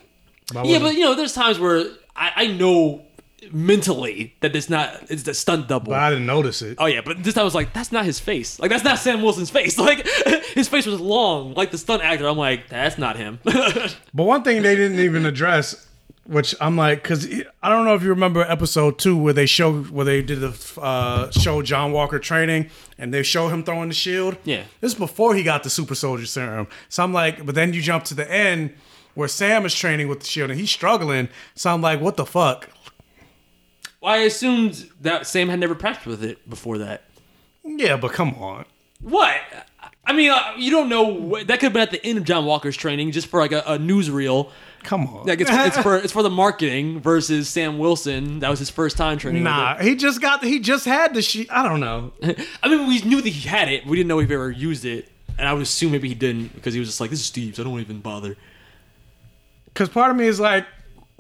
[0.54, 1.86] but Yeah, wasn't- but you know, there's times where
[2.16, 3.04] I, I know
[3.52, 5.92] mentally that it's not it's the stunt double.
[5.92, 6.78] But I didn't notice it.
[6.80, 8.60] Oh yeah, but this time I was like, that's not his face.
[8.60, 9.78] Like that's not Sam Wilson's face.
[9.84, 10.08] Like
[10.54, 12.28] his face was long, like the stunt actor.
[12.28, 13.40] I'm like, that's not him.
[14.14, 15.88] But one thing they didn't even address,
[16.26, 17.28] which I'm like, because
[17.62, 20.80] I don't know if you remember episode two where they show where they did the
[20.82, 24.38] uh, show John Walker training and they show him throwing the shield.
[24.46, 24.64] Yeah.
[24.80, 26.68] this is before he got the super soldier serum.
[26.90, 28.74] So I'm like, but then you jump to the end
[29.16, 31.28] where Sam is training with the shield and he's struggling.
[31.56, 32.70] So I'm like, what the fuck?
[34.04, 37.04] I assumed that Sam had never practiced with it before that.
[37.64, 38.66] Yeah, but come on.
[39.02, 39.40] What?
[40.06, 41.42] I mean, uh, you don't know.
[41.44, 43.60] That could have been at the end of John Walker's training, just for like a,
[43.66, 44.52] a newsreel.
[44.84, 45.26] Come on.
[45.26, 48.40] Like it's, it's for it's for the marketing versus Sam Wilson.
[48.40, 49.44] That was his first time training.
[49.44, 51.48] Nah, he just got he just had the shit.
[51.50, 52.12] I don't know.
[52.64, 53.86] I mean, we knew that he had it.
[53.86, 56.54] We didn't know if he ever used it, and I would assume maybe he didn't
[56.54, 57.60] because he was just like, "This is Steve's.
[57.60, 58.36] I don't even bother."
[59.66, 60.68] Because part of me is like,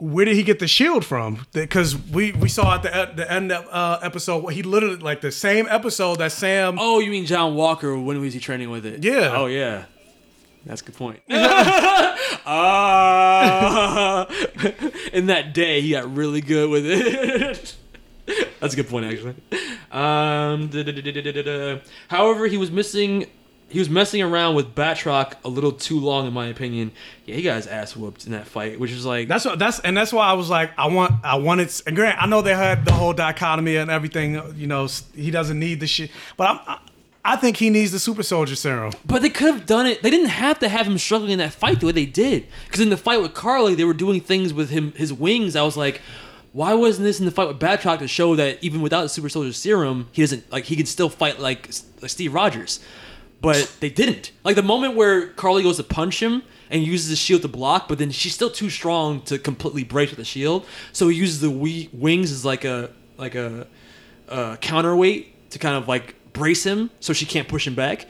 [0.03, 1.47] where did he get the shield from?
[1.53, 5.31] Because we we saw at the the end of uh, episode, he literally like the
[5.31, 6.77] same episode that Sam.
[6.77, 7.97] Oh, you mean John Walker?
[7.97, 9.01] When was he training with it?
[9.03, 9.31] Yeah.
[9.33, 9.85] Oh yeah.
[10.65, 11.21] That's a good point.
[12.45, 14.27] Ah.
[15.13, 17.75] in that day, he got really good with it.
[18.59, 19.35] That's a good point, actually.
[19.89, 20.69] Um.
[22.09, 23.27] However, he was missing.
[23.73, 26.91] He was messing around with Batroc a little too long, in my opinion.
[27.25, 29.79] Yeah, he got his ass whooped in that fight, which is like That's what that's
[29.79, 31.71] and that's why I was like, I want I wanted.
[31.87, 34.35] And Grant, I know they had the whole dichotomy and everything.
[34.55, 36.77] You know, he doesn't need the shit, but I'm, I,
[37.25, 38.93] I think he needs the super soldier serum.
[39.07, 40.03] But they could have done it.
[40.03, 42.45] They didn't have to have him struggling in that fight the way they did.
[42.65, 45.55] Because in the fight with Karli, they were doing things with him, his wings.
[45.55, 45.99] I was like,
[46.51, 49.29] why wasn't this in the fight with Batroc to show that even without the Super
[49.29, 51.69] Soldier Serum, he doesn't like he can still fight like,
[52.01, 52.79] like Steve Rogers?
[53.43, 54.31] But they didn't.
[54.43, 57.87] Like the moment where Karli goes to punch him and uses the shield to block,
[57.87, 60.65] but then she's still too strong to completely break the shield.
[60.93, 63.67] So he uses the we- wings as like a like a,
[64.29, 68.07] a counterweight to kind of like brace him so she can't push him back.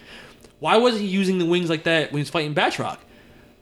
[0.59, 2.99] Why wasn't he using the wings like that when he's fighting Batroc?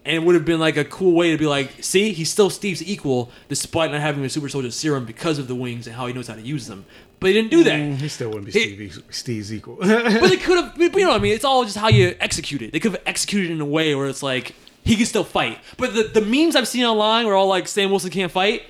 [0.03, 2.49] And it would have been like a cool way to be like, see, he's still
[2.49, 6.07] Steve's equal despite not having a super soldier serum because of the wings and how
[6.07, 6.85] he knows how to use them.
[7.21, 7.79] But he didn't do that.
[7.79, 9.75] Mm, he still wouldn't be Steve, Steve's equal.
[9.75, 11.35] But they could have, you know what I mean?
[11.35, 12.73] It's all just how you execute it.
[12.73, 15.59] They could have executed it in a way where it's like, he can still fight.
[15.77, 18.63] But the, the memes I've seen online where all like, Sam Wilson can't fight,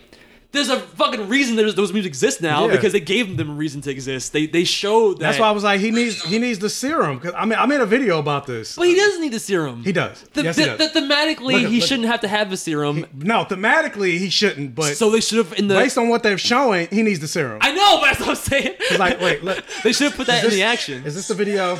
[0.53, 2.71] there's a fucking reason there's, those memes exist now Yeah.
[2.73, 4.33] because they gave them a reason to exist.
[4.33, 5.19] They they showed that.
[5.19, 7.19] That's why I was like, he needs he needs the serum.
[7.21, 8.75] Cause I mean, I made a video about this.
[8.75, 9.83] But he doesn't need the serum.
[9.83, 10.21] He does.
[10.33, 10.91] The, yes, he the- does.
[10.93, 11.87] the- thematically, Look, he look.
[11.87, 13.05] shouldn't have to have the serum.
[13.13, 15.75] no, thematically he shouldn't, but so they should have in the.
[15.75, 17.59] based on what they're showing, he needs the serum.
[17.61, 18.75] I know, but that's what I'm saying.
[18.99, 19.63] Like, wait, look.
[19.83, 21.05] they should have put that in the action.
[21.05, 21.79] Is this the video?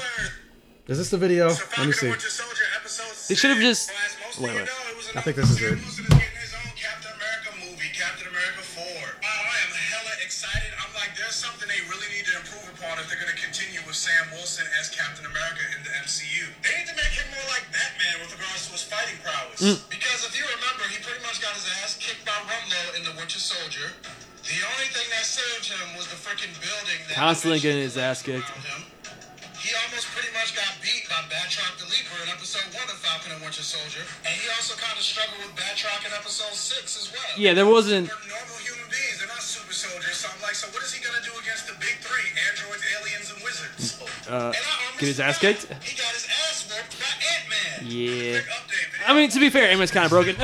[0.87, 1.47] Is this the video?
[1.77, 2.07] Let me see.
[3.27, 3.91] They should have just.
[4.39, 4.67] Wait, wait.
[5.15, 5.77] I think this is it.
[19.61, 19.85] Fighting prowess.
[19.85, 19.89] Mm.
[19.93, 23.13] Because if you remember, he pretty much got his ass kicked by Rumlow in The
[23.17, 23.93] Winter Soldier.
[24.41, 26.97] The only thing that saved him was the freaking building.
[27.07, 28.49] That Constantly getting his ass kicked.
[28.49, 28.83] him.
[29.61, 33.29] He almost pretty much got beat by Batroc the Leaper in episode one of Falcon
[33.37, 37.13] and Winter Soldier, and he also kind of struggled with Batroc in episode six as
[37.13, 37.21] well.
[37.37, 38.09] Yeah, there wasn't.
[39.81, 40.17] They're normal human beings; they're not super soldiers.
[40.17, 43.27] So I'm like, so what is he gonna do against the big three: androids, aliens,
[43.33, 44.01] and wizards?
[44.29, 45.63] Uh, And I get his ass kicked?
[45.83, 47.91] He got his ass whooped by Ant Man.
[47.91, 48.39] Yeah.
[48.39, 49.07] Update.
[49.07, 50.35] I mean, to be fair, Amos kind of broken.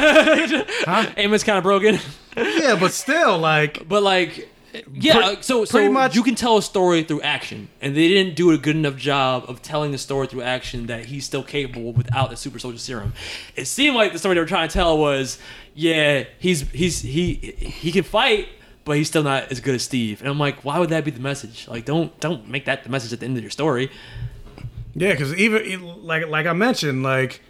[1.18, 1.99] Amos kind of broken.
[2.35, 4.49] Yeah, but still, like, But like,
[4.93, 5.34] yeah.
[5.34, 8.35] Pre- so so pretty much- you can tell a story through action, and they didn't
[8.35, 11.93] do a good enough job of telling the story through action that he's still capable
[11.93, 13.14] without the super soldier serum.
[13.55, 15.38] It seemed like the story they were trying to tell was,
[15.76, 18.49] yeah, he's he's he he can fight.
[18.88, 21.11] But he's still not as good as Steve, and I'm like, why would that be
[21.11, 21.68] the message?
[21.68, 23.91] Like, don't don't make that the message at the end of your story.
[24.95, 27.41] yeah, because even like like I mentioned, like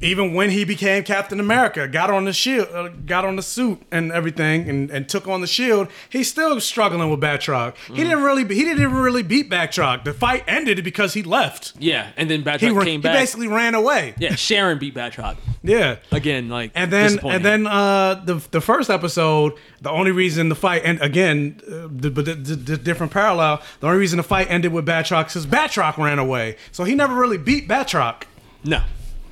[0.00, 3.82] even when he became Captain America, got on the shield, uh, got on the suit
[3.90, 7.76] and everything, and, and took on the shield, he's still struggling with Batroc.
[7.88, 10.04] He didn't really, he didn't even really beat Batroc.
[10.04, 11.74] The fight ended because he left.
[11.78, 13.14] Yeah, and then Batroc He, came he back.
[13.14, 14.14] He basically ran away.
[14.18, 15.96] yeah, Sharon beat Batroc Yeah.
[16.12, 16.48] again.
[16.48, 19.52] Like, And then, and then, uh, the the first episode,
[19.82, 23.60] the only reason the fight, and again, uh, the, but the, the, the different parallel,
[23.80, 27.14] the only reason the fight ended with Batroc is Batroc ran away, so he never
[27.14, 28.22] really beat Batroc.
[28.64, 28.82] no,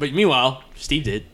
[0.03, 1.25] but meanwhile, Steve did.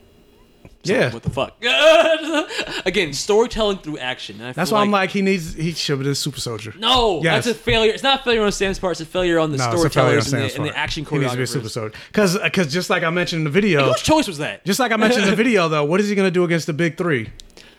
[0.85, 1.13] So Yeah.
[1.13, 1.57] What the fuck?
[2.87, 4.39] Again, storytelling through action.
[4.39, 6.75] That's why I'm like, he needs, he should have been a super soldier.
[6.79, 7.45] no, Yes.
[7.47, 7.93] that's a failure.
[7.93, 8.93] It's not a failure on Sam's part.
[8.93, 11.37] It's a failure on the No, storytellers and, the, and the action He needs to
[11.37, 11.95] be a super soldier.
[12.09, 14.65] Because, because just like I mentioned in the video, Whose choice was that?
[14.65, 16.73] just like I mentioned in the video, though, what is he gonna do against the
[16.75, 17.31] big three?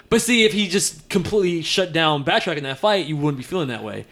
[0.10, 3.44] But see, if he just completely shut down Batroc in that fight, you wouldn't be
[3.44, 4.06] feeling that way.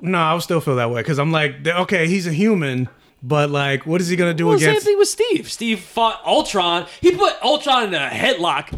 [0.00, 2.88] No, I would still feel that way because I'm like, okay, he's a human,
[3.22, 5.50] but like, what is he gonna do Well, same thing with Steve.
[5.50, 6.86] Steve fought Ultron.
[7.00, 8.72] He put Ultron in a headlock.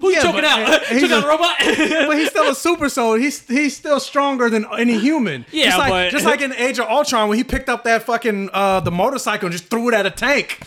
[0.00, 0.84] Who you choking out?
[0.86, 1.56] he's choking out a- a robot?
[2.08, 3.14] but he's still a super soul.
[3.14, 5.46] He's he's still stronger than any human.
[5.50, 8.02] Yeah, just like, but- just like in Age of Ultron when he picked up that
[8.02, 10.60] fucking uh, the motorcycle and just threw it at a tank.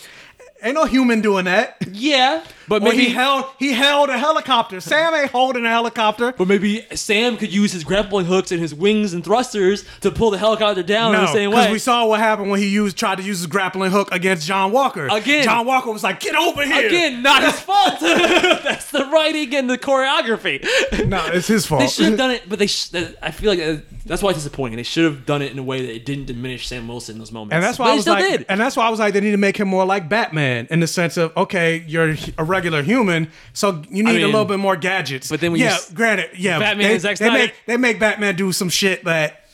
[0.62, 1.76] Ain't no human doing that.
[1.92, 4.80] yeah, but Or maybe he held he held a helicopter.
[4.80, 6.32] Sam ain't holding a helicopter.
[6.32, 10.30] But maybe Sam could use his grappling hooks and his wings and thrusters to pull
[10.30, 11.56] the helicopter down in No, the same way.
[11.56, 14.46] because we saw what happened when he used tried to use his grappling hook against
[14.46, 15.08] John Walker.
[15.08, 15.44] Again.
[15.44, 17.98] John Walker was like, "Get over here!" Again, not his fault.
[18.00, 20.62] That's the writing and the choreography.
[21.08, 21.80] no, it's his fault.
[21.80, 22.66] They should have done it, but they.
[22.66, 22.90] Sh-
[23.22, 24.76] I feel like uh, that's why it's disappointing.
[24.76, 27.18] They should have done it in a way that it didn't diminish Sam Wilson in
[27.18, 27.54] those moments.
[27.54, 28.46] And that's why but I was like, did.
[28.48, 30.80] and that's why I was like, they need to make him more like Batman in
[30.80, 34.58] the sense of, okay, you're a regular human, so you need a mean, little bit
[34.58, 35.28] more gadgets.
[35.30, 37.98] but then when yeah, s- granted, yeah, Batman they, Zack they Snyder- make they make
[38.00, 39.44] Batman do some shit that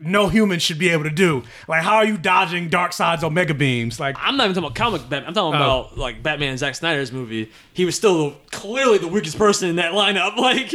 [0.00, 1.42] no human should be able to do.
[1.66, 3.98] Like, how are you dodging Darkseid's Omega beams?
[3.98, 5.26] Like, I'm not even talking about comic Batman.
[5.28, 5.64] I'm talking Oh.
[5.64, 7.50] about like Batman and Zack Snyder's movie.
[7.72, 10.36] He was still clearly the weakest person in that lineup.
[10.48, 10.72] Like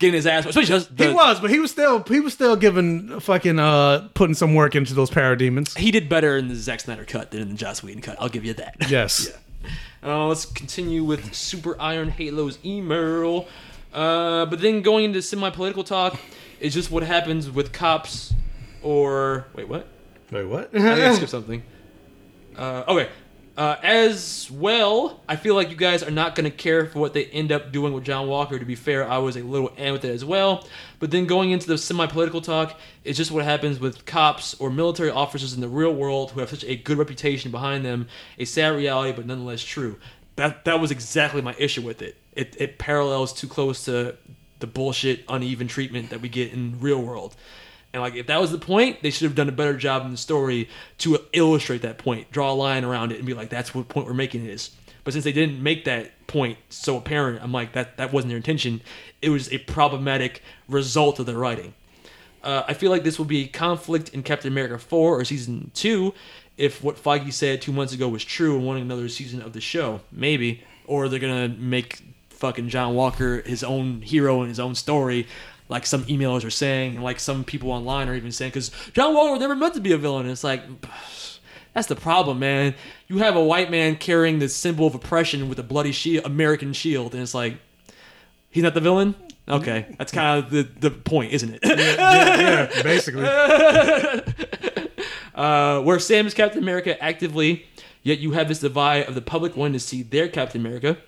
[0.00, 2.56] getting his ass, especially just the, he was, but he was still he was still
[2.56, 5.78] giving fucking uh putting some work into those parademons.
[5.78, 8.16] He did better in the Zack Snyder cut than in the Joss Whedon cut.
[8.20, 8.74] I'll give you that.
[8.90, 9.30] Yes.
[10.06, 13.48] Uh, let's continue with Super Iron Halo's email.
[13.92, 16.16] Uh, but then going into semi-political talk
[16.60, 18.32] is just what happens with cops
[18.82, 19.88] or wait, what?
[20.30, 20.70] Wait, what?
[20.72, 21.62] I think I skipped something.
[22.56, 23.08] Uh, okay.
[23.56, 27.14] Uh, as well, I feel like you guys are not going to care for what
[27.14, 28.58] they end up doing with John Walker.
[28.58, 30.66] To be fair, I was a little and with it as well.
[30.98, 35.10] But then going into the semi-political talk is just what happens with cops or military
[35.10, 38.08] officers in the real world who have such a good reputation behind them.
[38.38, 39.96] A sad reality, but nonetheless true.
[40.36, 42.16] That that was exactly my issue with it.
[42.34, 44.16] It it parallels too close to
[44.58, 47.34] the bullshit, uneven treatment that we get in real world.
[47.96, 50.10] And like, if that was the point, they should have done a better job in
[50.10, 50.68] the story
[50.98, 54.06] to illustrate that point, draw a line around it, and be like, "That's what point
[54.06, 54.72] we're making is.
[55.02, 58.36] But since they didn't make that point so apparent, I'm like, that that wasn't their
[58.36, 58.82] intention.
[59.22, 61.72] It was a problematic result of their writing.
[62.44, 66.12] Uh, I feel like this will be conflict in Captain America 4 or season 2
[66.58, 69.60] if what Feige said two months ago was true and wanting another season of the
[69.62, 70.02] show.
[70.12, 70.62] Maybe.
[70.84, 75.26] Or they're going to make fucking John Walker his own hero in his own story,
[75.68, 79.14] like some emailers are saying, and like some people online are even saying, because John
[79.14, 80.28] Walker was never meant to be a villain.
[80.28, 80.62] It's like,
[81.74, 82.74] that's the problem, man.
[83.08, 86.72] You have a white man carrying the symbol of oppression with a bloody shield, American
[86.72, 87.56] shield, and it's like,
[88.50, 89.14] he's not the villain?
[89.48, 91.60] Okay, that's kind of the, the point, isn't it?
[91.64, 93.22] yeah, basically.
[95.34, 97.66] uh, where Sam is Captain America actively,
[98.02, 100.98] yet you have this divide of the public wanting to see their Captain America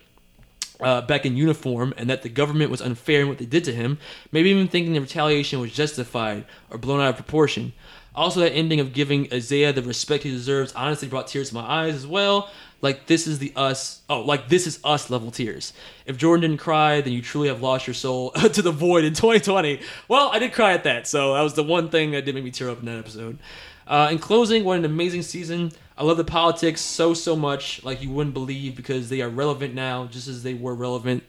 [0.81, 3.73] uh, back in uniform, and that the government was unfair in what they did to
[3.73, 3.99] him.
[4.33, 7.73] Maybe even thinking the retaliation was justified or blown out of proportion.
[8.15, 11.63] Also, that ending of giving Isaiah the respect he deserves honestly brought tears to my
[11.63, 12.51] eyes as well.
[12.81, 14.03] Like this is the us.
[14.09, 15.73] Oh, like this is us level tears.
[16.07, 19.15] If Jordan didn't cry, then you truly have lost your soul to the void in
[19.15, 19.81] 2020.
[20.07, 22.45] Well, I did cry at that, so that was the one thing that did make
[22.45, 23.39] me tear up in that episode.
[23.87, 25.73] Uh, in closing, what an amazing season.
[25.99, 29.75] I love the politics so, so much, like you wouldn't believe, because they are relevant
[29.75, 31.25] now, just as they were relevant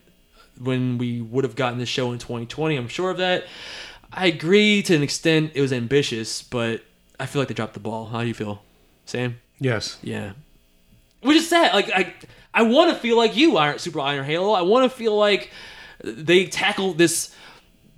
[0.60, 2.76] when we would have gotten this show in 2020.
[2.76, 3.46] I'm sure of that.
[4.12, 6.82] I agree to an extent it was ambitious, but
[7.18, 8.06] I feel like they dropped the ball.
[8.06, 8.62] How do you feel,
[9.06, 9.40] Sam?
[9.58, 9.98] Yes.
[10.02, 10.32] Yeah.
[11.20, 11.74] Which is sad.
[11.74, 12.14] Like I,
[12.54, 14.52] I want to feel like you, Iron Super Iron Halo.
[14.52, 15.50] I want to feel like
[16.02, 17.34] they tackled this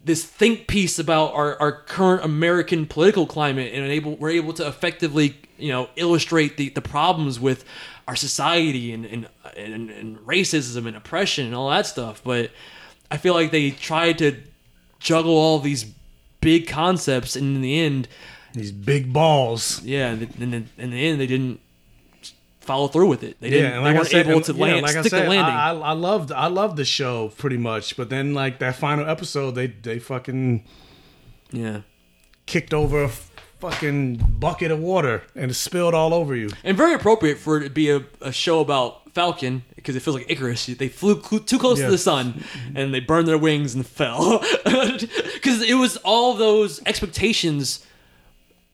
[0.04, 4.66] this think piece about our, our current American political climate and able we're able to
[4.66, 7.64] effectively you know illustrate the, the problems with
[8.08, 12.20] our society and and, and and racism and oppression and all that stuff.
[12.24, 12.50] But
[13.10, 14.36] I feel like they tried to
[14.98, 15.84] juggle all these
[16.40, 18.08] big concepts and in the end
[18.54, 19.80] These big balls.
[19.84, 21.60] yeah in the, in the end they didn't
[22.60, 24.52] follow through with it they didn't Yeah, and they like I weren't said, able to
[24.52, 27.28] yeah, land like I stick said, the landing I, I, loved, I loved the show
[27.36, 30.64] pretty much, but then like that final episode, they they fucking
[31.50, 31.80] yeah
[32.46, 33.10] kicked over
[33.70, 36.50] fucking bucket of water and it spilled all over you.
[36.64, 40.16] and very appropriate for it to be a, a show about Falcon because it feels
[40.16, 40.66] like Icarus.
[40.66, 41.86] They flew cl- too close Yeah.
[41.86, 42.44] to the sun
[42.74, 44.42] and they burned their wings and fell.
[45.34, 47.84] Because it was all those expectations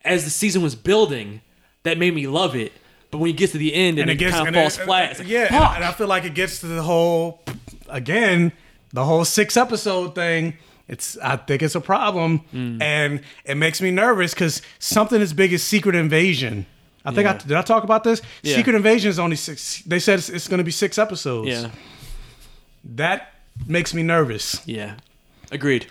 [0.05, 1.40] as the season was building
[1.82, 2.73] that made me love it.
[3.10, 5.10] But when you get to the end and, it, kind of and falls it- flat,
[5.12, 7.43] it's like, yeah, and, and I feel like it gets to the whole
[7.89, 8.52] again
[8.93, 10.55] the whole six episode thing.
[10.89, 12.81] It's I think it's a problem, Hmm.
[12.81, 16.65] and it makes me nervous because something as big as Secret Invasion.
[17.05, 18.20] I think I did I talk about this.
[18.43, 18.56] Yeah.
[18.56, 19.82] Secret Invasion is only six.
[19.82, 21.48] They said it's, it's going to be six episodes.
[21.48, 21.70] yeah.
[22.97, 23.32] that
[23.66, 24.60] makes me nervous.
[24.66, 24.94] Yeah,
[25.51, 25.86] agreed.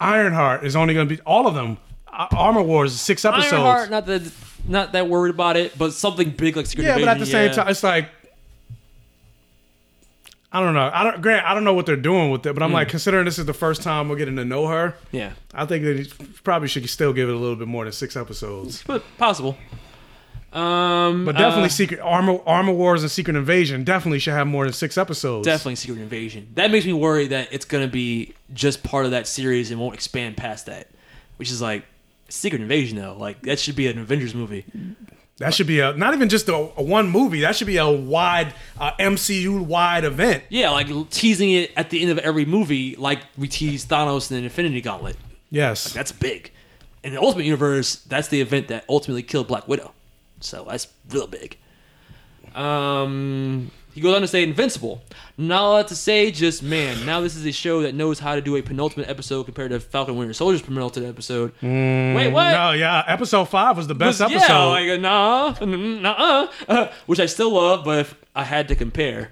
[0.00, 1.78] Ironheart is only going to be all of them.
[2.06, 3.52] Uh, Armor Wars is six episodes.
[3.52, 4.22] Ironheart, not that
[4.66, 7.32] not that worried about it, but something big like Secret yeah, but at the Invasion,
[7.32, 7.52] same yeah.
[7.54, 8.08] time, it's like
[10.54, 10.90] I don't know.
[10.92, 11.22] I don't.
[11.22, 12.74] Grant, I don't know what they're doing with it, but I'm Hmm.
[12.74, 14.94] like considering this is the first time we're getting to know her.
[15.10, 16.04] yeah, I think they
[16.44, 18.82] probably should still give it a little bit more than six episodes.
[18.86, 19.56] but possible.
[20.52, 24.64] Um, But definitely, uh, Secret Armor Armor Wars and Secret Invasion definitely should have more
[24.64, 25.46] than six episodes.
[25.46, 26.48] definitely Secret Invasion.
[26.56, 29.94] That makes me worry that it's gonna be just part of that series and won't
[29.94, 30.88] expand past that,
[31.38, 31.84] which is like
[32.28, 33.16] Secret Invasion though.
[33.18, 34.66] Like that should be an Avengers movie.
[35.42, 37.40] That should be a not even just a, a one movie.
[37.40, 40.44] That should be a wide uh, MCU wide event.
[40.48, 44.44] Yeah, like teasing it at the end of every movie, like we tease Thanos in
[44.44, 45.16] Infinity Gauntlet.
[45.50, 46.52] Yes, That's big.
[47.02, 49.92] In the Ultimate Universe, that's the event that ultimately killed Black Widow.
[50.38, 51.58] So that's real big.
[52.54, 55.02] Um, he goes on to say Invincible.
[55.38, 57.04] Not a lot to say, just man.
[57.06, 59.80] Now this is a show that knows how to do a penultimate episode compared to
[59.80, 61.52] Falcon Winter Soldier's penultimate episode.
[61.60, 62.50] Mm, Wait, what?
[62.52, 63.02] no, yeah.
[63.06, 64.52] Episode five was the best Was- episode.
[64.52, 68.68] Yeah, like nah, mm, nah, uh, uh, which I still love, but if I had
[68.68, 69.30] to compare.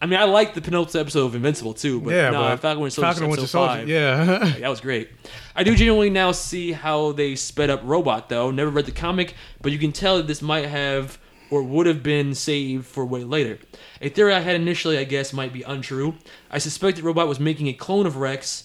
[0.00, 2.82] I mean, I like the penultimate episode of Invincible too, but yeah, nah, but Falcon
[2.82, 3.72] Winter Soldier, Falcon Winter Soldier.
[3.80, 3.88] five.
[3.88, 5.10] Yeah, Like, that was great.
[5.56, 8.52] I do genuinely now see how they sped up Robot, though.
[8.52, 11.18] Never read the comic, but you can tell that this might have
[11.50, 13.58] or would have been saved for way later.
[14.00, 16.14] A theory I had initially, I guess, might be untrue.
[16.50, 18.64] I suspected Robot was making a clone of Rex,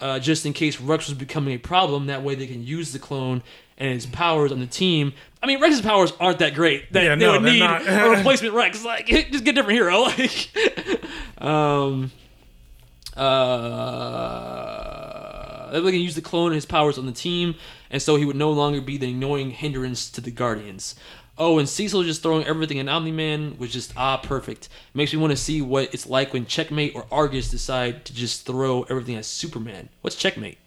[0.00, 2.06] uh, just in case Rex was becoming a problem.
[2.06, 3.42] That way, they can use the clone
[3.76, 5.12] and his powers on the team.
[5.42, 6.92] I mean, Rex's powers aren't that great.
[6.92, 7.82] That Yeah, they no, would they're need not.
[7.86, 8.84] a replacement Rex.
[8.84, 10.04] Like, just get a different hero.
[10.04, 10.50] Like,
[11.38, 12.12] um,
[14.34, 17.54] uh, that way they can use the clone and his powers on the team,
[17.90, 20.94] and so he would no longer be the annoying hindrance to the Guardians.
[21.36, 24.68] Oh, and Cecil just throwing everything at Omni Man was just ah perfect.
[24.94, 28.46] Makes me want to see what it's like when Checkmate or Argus decide to just
[28.46, 29.88] throw everything at Superman.
[30.00, 30.58] What's Checkmate?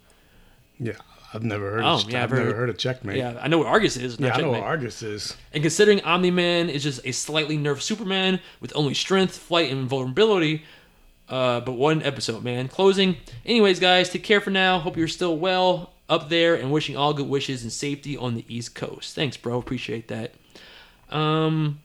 [0.80, 0.94] yeah.
[1.34, 1.84] I've never heard.
[1.84, 3.18] Oh, of, yeah, I've I've never heard- heard of Checkmate.
[3.18, 4.18] Yeah, I know what Argus is.
[4.18, 5.35] Not yeah, I know what Argus is.
[5.53, 9.89] And considering Omni Man is just a slightly nerfed Superman with only strength, flight, and
[9.89, 10.64] vulnerability,
[11.27, 12.69] uh, but one episode, man.
[12.69, 13.18] Closing.
[13.45, 14.80] Anyways, guys, take care for now.
[14.80, 18.45] Hope you're still well up there and wishing all good wishes and safety on the
[18.48, 19.14] East Coast.
[19.14, 19.60] Thanks, bro.
[19.60, 20.34] Appreciate that.
[21.09, 21.79] Um,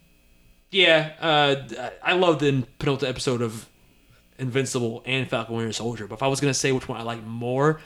[0.70, 3.68] yeah, uh, I love the penultimate episode of
[4.38, 6.06] Invincible and Falcon Winter Soldier.
[6.06, 7.80] But if I was gonna say which one I like more,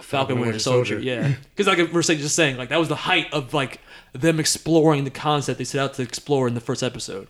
[0.00, 1.04] Falcon Winter, Winter Soldier, Soldier.
[1.04, 3.80] yeah, because like we're saying, just saying, like that was the height of like
[4.12, 7.28] them exploring the concept they set out to explore in the first episode,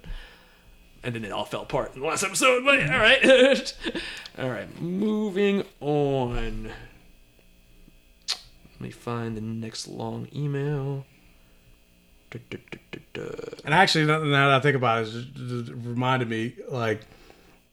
[1.03, 2.65] and then it all fell apart in the last episode.
[2.65, 3.75] But all right,
[4.39, 6.71] all right, moving on.
[8.29, 11.05] Let me find the next long email.
[11.05, 12.22] Da, da, da, da, da.
[13.65, 17.01] And actually, now that I think about it, it reminded me like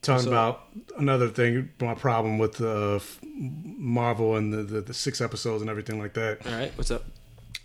[0.02, 0.68] talking So- about
[0.98, 1.70] another thing.
[1.80, 3.00] My problem with uh,
[3.34, 6.46] Marvel and the, the the six episodes and everything like that.
[6.46, 7.04] All right, what's up?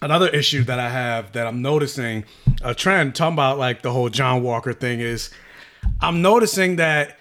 [0.02, 2.24] another issue that I have that I'm noticing
[2.62, 5.30] a trend talking about like the whole John Walker thing is
[6.00, 7.16] I'm noticing that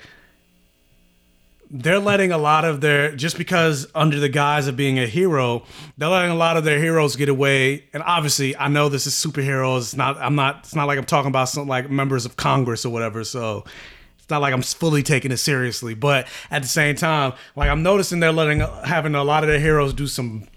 [1.75, 5.63] they're letting a lot of their just because under the guise of being a hero,
[5.97, 7.83] they're letting a lot of their heroes get away.
[7.93, 9.79] And obviously, I know this is superheroes.
[9.79, 10.17] It's not.
[10.17, 10.59] I'm not.
[10.59, 13.23] It's not like I'm talking about some like members of Congress or whatever.
[13.23, 13.65] So
[14.19, 15.95] it's not like I'm fully taking it seriously.
[15.95, 19.59] But at the same time, like I'm noticing they're letting having a lot of their
[19.59, 20.47] heroes do some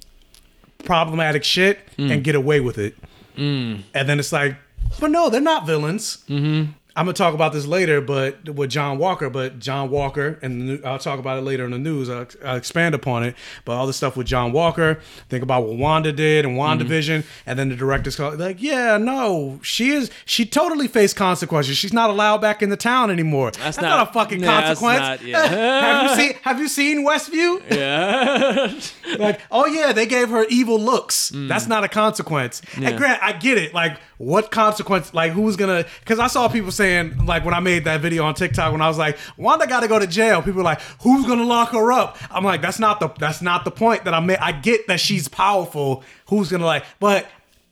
[0.85, 2.95] problematic shit and get away with it.
[3.37, 4.57] And then it's like,
[5.01, 6.19] but no, they're not villains.
[6.29, 6.73] Mm-hmm.
[6.97, 10.99] I'm gonna talk about this later, but with John Walker, but John Walker, and I'll
[10.99, 12.09] talk about it later in the news.
[12.09, 13.37] I'll, I'll expand upon it.
[13.67, 14.99] But all the stuff with John Walker,
[15.29, 19.61] think about what Wanda did and WandaVision, and then the director's called like, yeah, no,
[19.63, 20.11] she is.
[20.25, 21.77] She totally faced consequences.
[21.77, 23.51] She's not allowed back in the town anymore.
[23.51, 25.01] That's, not, not- a fucking that's consequence.
[25.01, 25.47] not- yeah.
[25.47, 27.63] have you seen Have you seen Westview?
[27.71, 28.81] Yeah.
[29.19, 31.31] like, oh yeah, they gave her evil looks.
[31.31, 31.49] Mm.
[31.49, 32.63] That's not a consequence.
[32.75, 33.75] And Grant, I get it.
[33.75, 35.13] Like, what consequence?
[35.13, 35.85] Like, who's gonna?
[36.01, 38.89] Because I saw people saying, like, when I made that video on TikTok, when I
[38.89, 40.41] was like, Wanda got to go to jail.
[40.43, 42.17] People were like, who's gonna lock her up?
[42.31, 44.39] I'm like, that's not the that's not the point that I made.
[44.39, 46.03] I get that she's powerful.
[46.29, 46.85] Who's gonna like?
[46.99, 47.27] But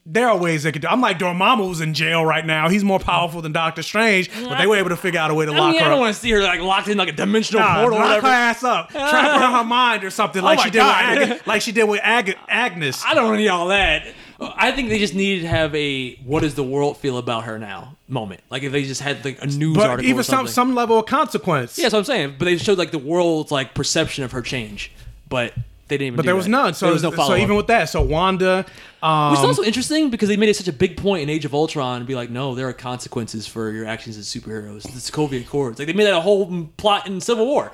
[0.07, 0.89] there are ways they could do.
[0.89, 2.69] I'm like Dormammu was in jail right now.
[2.69, 5.47] He's more powerful than Doctor Strange, but they were able to figure out a way
[5.47, 7.13] to I lock mean, I don't want to see her like locked in like a
[7.13, 8.27] dimensional Nah, portal or lock whatever.
[8.27, 10.83] her ass up, trap her in her mind or something, oh like my she did
[10.83, 13.03] with Ag- like she did with Ag- Agnes.
[13.03, 14.03] I don't need all that.
[14.41, 17.59] I think they just needed to have a "What does the world feel about her
[17.59, 18.43] now?" moment.
[18.51, 21.07] Like if they just had like a news but article, even some some level of
[21.07, 21.79] consequence.
[21.79, 22.35] Yeah, that's what I'm saying.
[22.39, 24.93] But they showed like the world's like perception of her change,
[25.29, 25.55] but
[25.89, 26.07] they didn't.
[26.07, 26.51] Even but there was that.
[26.51, 26.75] none.
[26.75, 28.67] So there was no follow so even with that, so Wanda,
[29.05, 31.45] um, Which is also interesting because they made it such a big point in Age
[31.45, 34.83] of Ultron and be like, no, there are consequences for your actions as superheroes.
[34.83, 35.79] The Sokovia Accords.
[35.79, 37.71] Like they made that a whole plot in Civil War.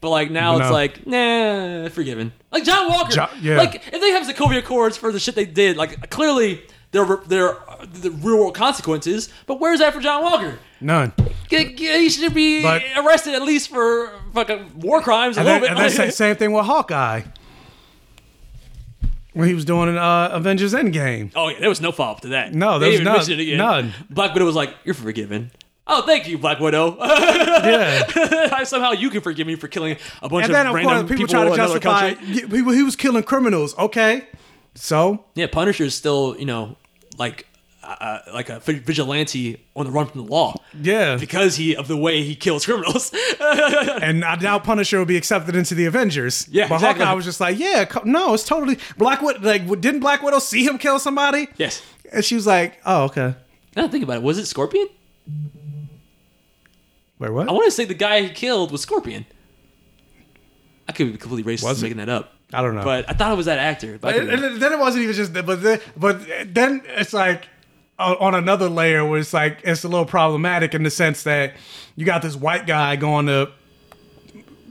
[0.00, 2.32] But like now But it's like nah, forgiven.
[2.50, 3.12] Like John Walker.
[3.12, 3.58] Jo- yeah.
[3.58, 6.62] Like if they have Sokovia Accords for the shit they did, like clearly
[6.92, 9.28] there there are the real world consequences.
[9.46, 10.58] But where's that for John Walker?
[10.80, 11.12] None.
[11.50, 15.46] G- g- He should be But- arrested at least for fucking war crimes a And
[15.48, 15.98] little then, bit.
[16.00, 17.22] and same thing with Hawkeye.
[19.32, 21.30] When he was doing uh, Avengers Endgame.
[21.36, 22.52] Oh yeah, there was no follow up to that.
[22.52, 23.94] No, They there was even none- none.
[24.10, 25.52] Black Widow was like, "You're forgiven."
[25.92, 26.96] Oh, thank you, Black Widow.
[27.00, 28.62] Yeah.
[28.64, 31.10] Somehow you can forgive me for killing a bunch and then, of of random course,
[31.10, 32.48] people, people try to justify country.
[32.48, 33.76] he, he- was killing criminals.
[33.76, 34.26] Okay.
[34.76, 36.76] So, Yeah, Punisher is still, you know,
[37.18, 37.46] like
[37.82, 41.16] uh, like a vigilante on the run from the law yeah.
[41.16, 43.12] because he of the way he kills criminals.
[43.40, 46.46] and I doubt Punisher will be accepted into the Avengers.
[46.50, 47.04] Yeah, but exactly.
[47.04, 49.40] Hawkeye was just like, yeah, no, it's totally Black Widow.
[49.40, 51.48] Like, didn't Black Widow see him kill somebody?
[51.56, 51.82] yes.
[52.12, 53.34] And she was like, oh, okay.
[53.76, 54.22] Now think about it.
[54.22, 54.88] Was it Scorpion?
[57.20, 57.48] Wait, what?
[57.48, 59.26] I want to say the guy he killed was Scorpion.
[60.88, 61.86] I could be completely racist Was it?
[61.86, 62.32] making that up.
[62.52, 62.82] I don't know.
[62.82, 63.96] But I thought it was that actor.
[64.00, 67.46] But I And, and then it wasn't even just, but then, but then it's like
[67.98, 71.54] on on another layer where it's like it's a little problematic in the sense that
[71.94, 73.50] you got this white guy going to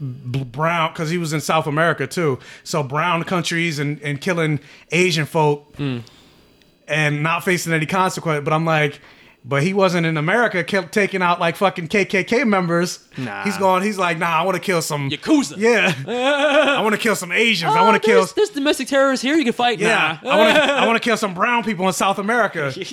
[0.02, 4.60] brown because he was in South America too, so brown countries and and killing
[4.92, 6.00] Asian folk Hmm.
[6.88, 8.44] and not facing any consequence.
[8.44, 9.00] But I'm like.
[9.46, 13.08] But he wasn't in America, kept taking out like fucking KKK members.
[13.18, 13.44] Nah.
[13.46, 13.84] He's going.
[13.84, 15.10] He's like, nah, I want to kill some.
[15.10, 15.56] Yakuza.
[15.58, 15.94] Yeah,
[16.78, 17.74] I want to kill some Asians.
[17.74, 18.26] I Oh, want to kill.
[18.36, 19.80] there's, domestic terrorists here you can fight.
[19.80, 20.30] Yeah, Nah.
[20.32, 20.62] I want to.
[20.74, 22.74] I want to kill some brown people in South America.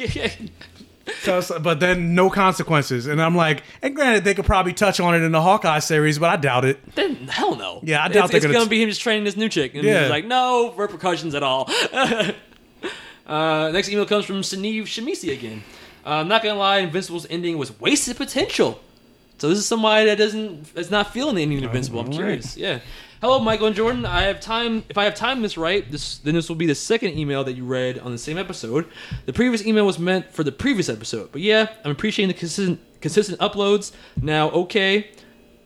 [1.22, 4.98] So, so- but then no consequences, and I'm like, and granted, they could probably touch
[4.98, 6.80] on it in the Hawkeye series, but I doubt it.
[6.96, 7.78] Then hell no.
[7.84, 9.76] Yeah, I doubt it's, they're it's gonna gonna be him just training this new chick,
[9.76, 10.00] and Yeah.
[10.02, 11.70] he's like, no repercussions at all.
[13.26, 15.62] uh, next email comes from Saneev Shamisi again.
[16.06, 18.80] Uh, I'm not gonna lie, Invincible's ending was wasted potential.
[19.38, 22.00] So this is somebody that doesn't that's not feeling the ending of Invincible.
[22.00, 22.56] I'm curious.
[22.56, 22.78] Yeah.
[23.20, 24.06] Hello, Michael and Jordan.
[24.06, 24.84] I have time.
[24.88, 27.54] If I have time this right, this then this will be the second email that
[27.54, 28.86] you read on the same episode.
[29.24, 32.80] The previous email was meant for the previous episode, but yeah, I'm appreciating the consistent
[33.00, 33.92] consistent uploads.
[34.22, 35.10] Now, okay,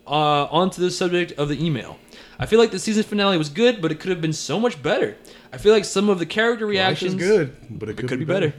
[0.07, 1.99] uh, on to the subject of the email.
[2.39, 4.83] I feel like the season finale was good, but it could have been so much
[4.83, 5.17] better.
[5.53, 8.55] I feel like some of the character reactions Good, but it could be better.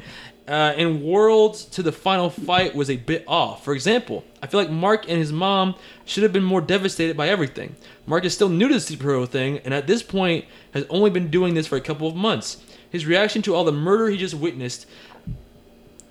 [0.47, 3.63] Uh, and Worlds to the final fight was a bit off.
[3.63, 7.29] For example, I feel like Mark and his mom should have been more devastated by
[7.29, 7.75] everything.
[8.07, 11.29] Mark is still new to the superhero thing, and at this point has only been
[11.29, 12.63] doing this for a couple of months.
[12.89, 14.87] His reaction to all the murder he just witnessed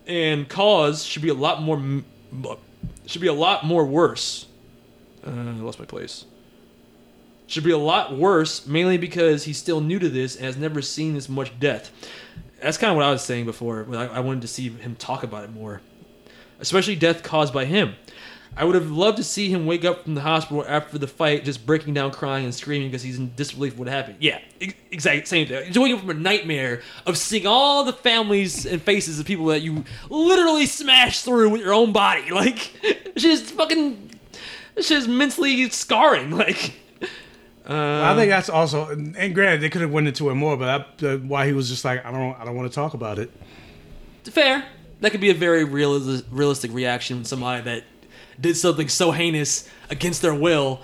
[0.07, 2.03] and cause should be a lot more
[3.07, 4.47] should be a lot more worse.
[5.27, 6.25] Uh, I lost my place.
[7.47, 10.81] Should be a lot worse, mainly because he's still new to this and has never
[10.81, 11.91] seen this much death.
[12.63, 13.87] That's kind of what I was saying before.
[13.93, 15.81] I, I wanted to see him talk about it more,
[16.59, 17.95] especially death caused by him.
[18.57, 21.45] I would have loved to see him wake up from the hospital after the fight,
[21.45, 24.17] just breaking down, crying, and screaming because he's in disbelief of what happened.
[24.19, 25.67] Yeah, ex- exactly same thing.
[25.67, 29.47] He's waking up from a nightmare of seeing all the families and faces of people
[29.47, 32.25] that you literally smashed through with your own body.
[32.41, 32.73] Like,
[33.17, 34.13] just fucking,
[34.81, 36.31] just mentally scarring.
[36.41, 36.73] Like,
[37.71, 41.15] I think that's also, and granted, they could have went into it more, but that,
[41.15, 43.31] uh, why he was just like, I don't, I don't want to talk about it.
[44.25, 44.65] fair.
[45.01, 47.85] That could be a very reali- realistic reaction from somebody that
[48.41, 50.81] did something so heinous against their will.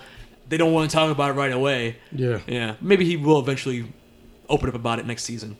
[0.49, 1.97] They don't want to talk about it right away.
[2.11, 2.39] Yeah.
[2.47, 3.91] Yeah, maybe he will eventually
[4.49, 5.57] open up about it next season.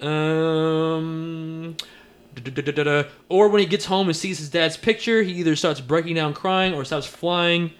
[0.00, 1.76] Um,
[3.28, 6.32] or when he gets home and sees his dad's picture, he either starts breaking down
[6.34, 7.72] crying or stops flying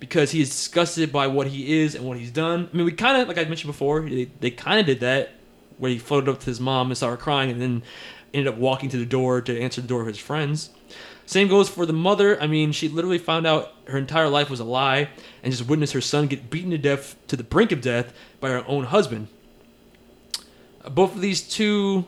[0.00, 2.68] because he is disgusted by what he is and what he's done.
[2.72, 5.30] I mean, we kind of, like I mentioned before, they, they kind of did that
[5.78, 7.82] where he floated up to his mom and started crying and then
[8.34, 10.70] ended up walking to the door to answer the door of his friends.
[11.26, 12.40] Same goes for the mother.
[12.40, 15.10] I mean, she literally found out her entire life was a lie
[15.42, 18.50] and just witnessed her son get beaten to death to the brink of death by
[18.50, 19.28] her own husband.
[20.88, 22.06] Both of these two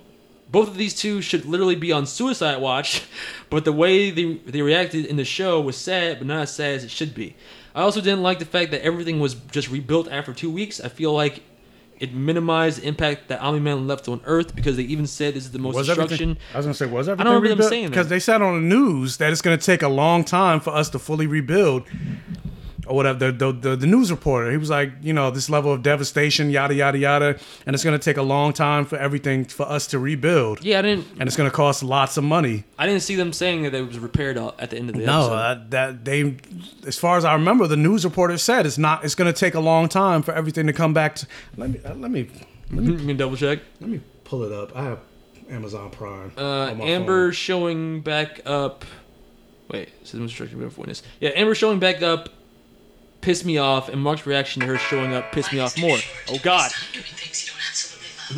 [0.50, 3.04] both of these two should literally be on suicide watch,
[3.50, 6.74] but the way they, they reacted in the show was sad, but not as sad
[6.74, 7.36] as it should be.
[7.74, 10.80] I also didn't like the fact that everything was just rebuilt after two weeks.
[10.80, 11.42] I feel like
[12.00, 15.44] it minimized the impact that Omni Man left on Earth because they even said this
[15.44, 16.38] is the most Was destruction.
[16.54, 17.26] I was gonna say, was everything?
[17.26, 17.70] I don't remember them rebuilt?
[17.70, 20.70] saying because they said on the news that it's gonna take a long time for
[20.70, 21.84] us to fully rebuild,
[22.90, 23.18] or whatever.
[23.18, 26.50] The the, the the news reporter, he was like, you know, this level of devastation,
[26.50, 29.98] yada yada yada, and it's gonna take a long time for everything for us to
[29.98, 31.06] rebuild, Yeah, I didn't.
[31.18, 32.64] and it's gonna cost lots of money.
[32.78, 35.18] I didn't see them saying that it was repaired at the end of the No,
[35.20, 35.32] episode.
[35.34, 36.36] uh, that they,
[36.86, 39.04] as far as I remember, the news reporter said it's not.
[39.04, 41.14] It's going to take a long time for everything to come back.
[41.16, 41.26] to
[41.56, 42.28] Let me uh, let me
[42.72, 43.60] you can double check.
[43.80, 44.76] let me pull it up.
[44.76, 44.98] I have
[45.50, 46.32] Amazon Prime.
[46.38, 47.32] Uh, Amber phone.
[47.32, 48.84] showing back up.
[49.68, 51.02] Wait, system instruction before witness.
[51.20, 52.28] Yeah, Amber showing back up
[53.20, 55.98] pissed me off, and Mark's reaction to her showing up pissed me off more.
[56.28, 56.70] Oh God.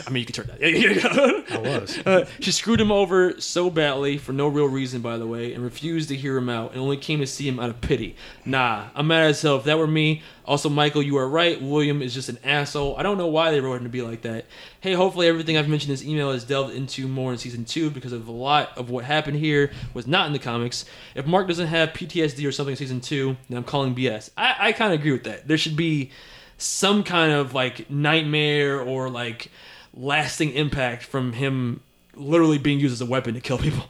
[0.07, 0.61] I mean, you can turn that.
[0.61, 1.57] Yeah, yeah, yeah.
[1.57, 1.99] I was.
[2.13, 5.63] Uh, she screwed him over so badly for no real reason, by the way, and
[5.63, 8.17] refused to hear him out and only came to see him out of pity.
[8.45, 9.57] Nah, I'm mad as hell.
[9.57, 11.61] If that were me, also, Michael, you are right.
[11.63, 12.97] William is just an asshole.
[12.97, 14.47] I don't know why they wrote him to be like that.
[14.81, 17.91] Hey, hopefully everything I've mentioned in this email is delved into more in season two
[17.91, 20.85] because of a lot of what happened here was not in the comics.
[21.15, 24.31] If Mark doesn't have PTSD or something in season two, then I'm calling BS.
[24.37, 25.47] I, I kind of agree with that.
[25.47, 26.11] There should be
[26.59, 29.51] some kind of like nightmare or like
[29.95, 31.81] lasting impact from him
[32.15, 33.85] literally being used as a weapon to kill people.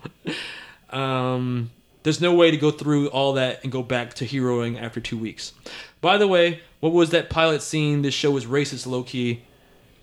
[0.91, 1.71] um,
[2.03, 5.19] there's no way to go through all that and go back to heroing after two
[5.19, 5.53] weeks.
[6.01, 8.03] By the way, what was that pilot scene?
[8.03, 9.43] This show was racist, low key.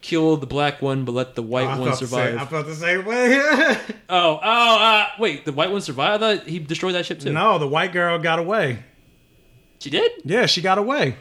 [0.01, 2.37] Kill the black one, but let the white I one same- survive.
[2.37, 3.37] I felt the same way.
[4.09, 6.23] oh, oh, uh, wait, the white one survived?
[6.23, 7.33] I thought he destroyed that ship too.
[7.33, 8.79] no, the white girl got away.
[9.79, 10.09] She did?
[10.23, 11.15] Yeah, she got away.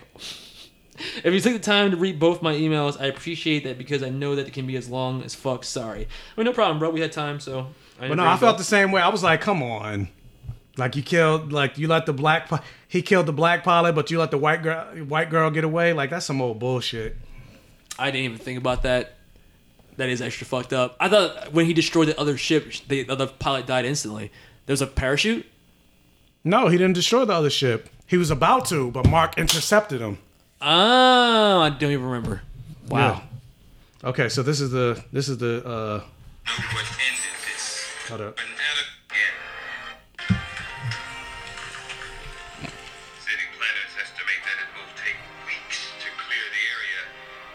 [1.24, 4.08] If you take the time to read both my emails, I appreciate that because I
[4.08, 5.64] know that it can be as long as fuck.
[5.64, 6.02] Sorry.
[6.36, 6.90] I mean, no problem, bro.
[6.90, 7.68] We had time, so.
[7.98, 9.00] But no, I felt the same way.
[9.00, 10.08] I was like, come on.
[10.76, 14.10] Like you killed, like you let the black, pi- he killed the black pilot, but
[14.10, 15.92] you let the white girl, white girl get away.
[15.92, 17.16] Like that's some old bullshit.
[17.98, 19.14] I didn't even think about that.
[19.96, 20.96] That is extra fucked up.
[21.00, 24.30] I thought when he destroyed the other ship, the other pilot died instantly.
[24.66, 25.44] There was a parachute.
[26.44, 27.88] No, he didn't destroy the other ship.
[28.06, 30.18] He was about to, but Mark intercepted him.
[30.60, 32.42] Oh, I don't even remember.
[32.88, 33.22] Wow.
[34.02, 34.08] Yeah.
[34.10, 37.86] Okay, so this is the this is the uh what ended this.
[38.08, 38.38] hold up.
[38.38, 40.36] Yeah.
[43.20, 44.70] City planners estimate that it
[45.46, 47.00] weeks to clear the area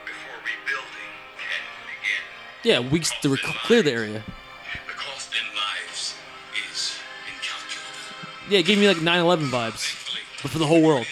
[0.05, 2.23] before rebuilding can begin.
[2.63, 2.79] Yeah,
[3.31, 4.23] rec- clear the area.
[4.87, 6.15] The cost in lives
[6.71, 6.95] is
[7.27, 8.49] incalculable.
[8.49, 11.07] Yeah, it gave me like 9/11 vibes, but for the whole world.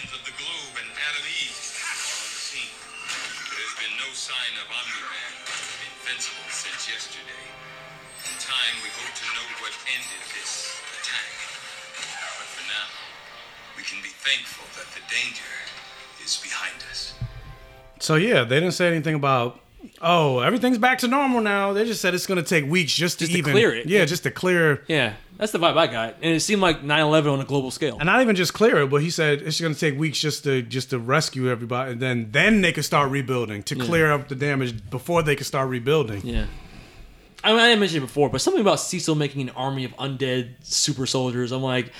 [14.24, 15.42] Thankful that the danger
[16.24, 17.14] is behind us.
[18.00, 19.60] So yeah, they didn't say anything about
[20.00, 21.72] oh everything's back to normal now.
[21.72, 23.86] They just said it's gonna take weeks just to Just to even clear it.
[23.86, 27.32] Yeah, just to clear Yeah, that's the vibe I got, and it seemed like 9/11
[27.32, 27.96] on a global scale.
[27.98, 30.62] and not even just clear it, but he said it's gonna take weeks just to
[30.62, 34.34] just to rescue everybody, and then then they could start rebuilding to clear up the
[34.34, 36.20] damage before they could start rebuilding.
[36.24, 36.46] Yeah.
[37.44, 39.90] I mean, I didn't mention it before, but something about Cecil making an army of
[39.96, 41.50] undead super soldiers.
[41.50, 41.90] I'm like,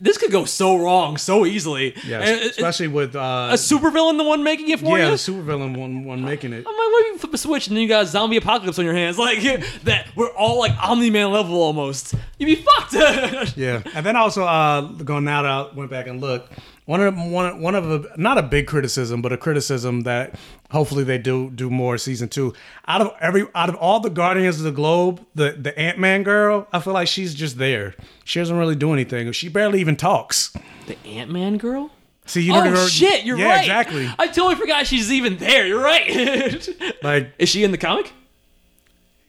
[0.00, 1.94] this could go so wrong so easily.
[2.06, 5.04] Yeah, And it- especially with uh, a supervillain, the one making it for you.
[5.04, 5.10] yeah, you.
[5.10, 6.58] the supervillain one one making it.
[6.58, 8.84] I'm like, what if you flip a switch and then you got zombie apocalypse on
[8.84, 9.18] your hands?
[9.28, 9.40] Like
[9.84, 12.14] that, we're all like Omni Man level almost.
[12.38, 12.94] You'd be fucked.
[13.56, 16.52] Yeah, and then also uh, going now that I went back and looked,
[16.88, 20.34] one of one one of a, not a big criticism, but a criticism that
[20.70, 22.54] hopefully they do do more season two.
[22.86, 26.22] Out of every out of all the Guardians of the Globe, the the Ant Man
[26.22, 27.94] girl, I feel like she's just there.
[28.24, 29.30] She doesn't really do anything.
[29.32, 30.54] She barely even talks.
[30.86, 31.90] the Ant Man girl.
[32.24, 33.60] See, you oh know shit, you're yeah, right.
[33.60, 34.10] exactly.
[34.18, 35.66] I totally forgot she's even there.
[35.66, 36.66] You're right.
[37.02, 38.12] Like Is she in the comic?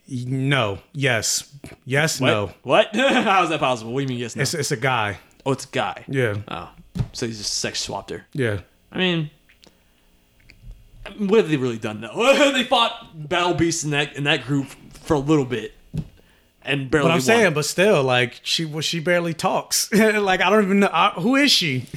[0.07, 1.53] no, yes,
[1.86, 2.27] yes, What?
[2.27, 2.52] no.
[2.64, 2.90] What?
[2.95, 3.91] How is that possible?
[3.94, 4.36] What do you mean yes?
[4.36, 4.41] No?
[4.44, 5.18] It's it's a guy.
[5.45, 6.03] oh, it's a guy.
[6.07, 6.69] Yeah, Oh,
[7.13, 8.26] so he's just sex swapped her.
[8.34, 8.61] yeah.
[8.91, 9.30] I mean,
[11.17, 12.51] what have they really done though?
[12.53, 15.73] they fought battle beasts in that in that group for a little bit,
[16.63, 17.05] and barely.
[17.05, 17.21] But I'm won.
[17.21, 19.91] saying, but still, like she well, she barely talks.
[19.93, 21.85] like I don't even know I, who is she.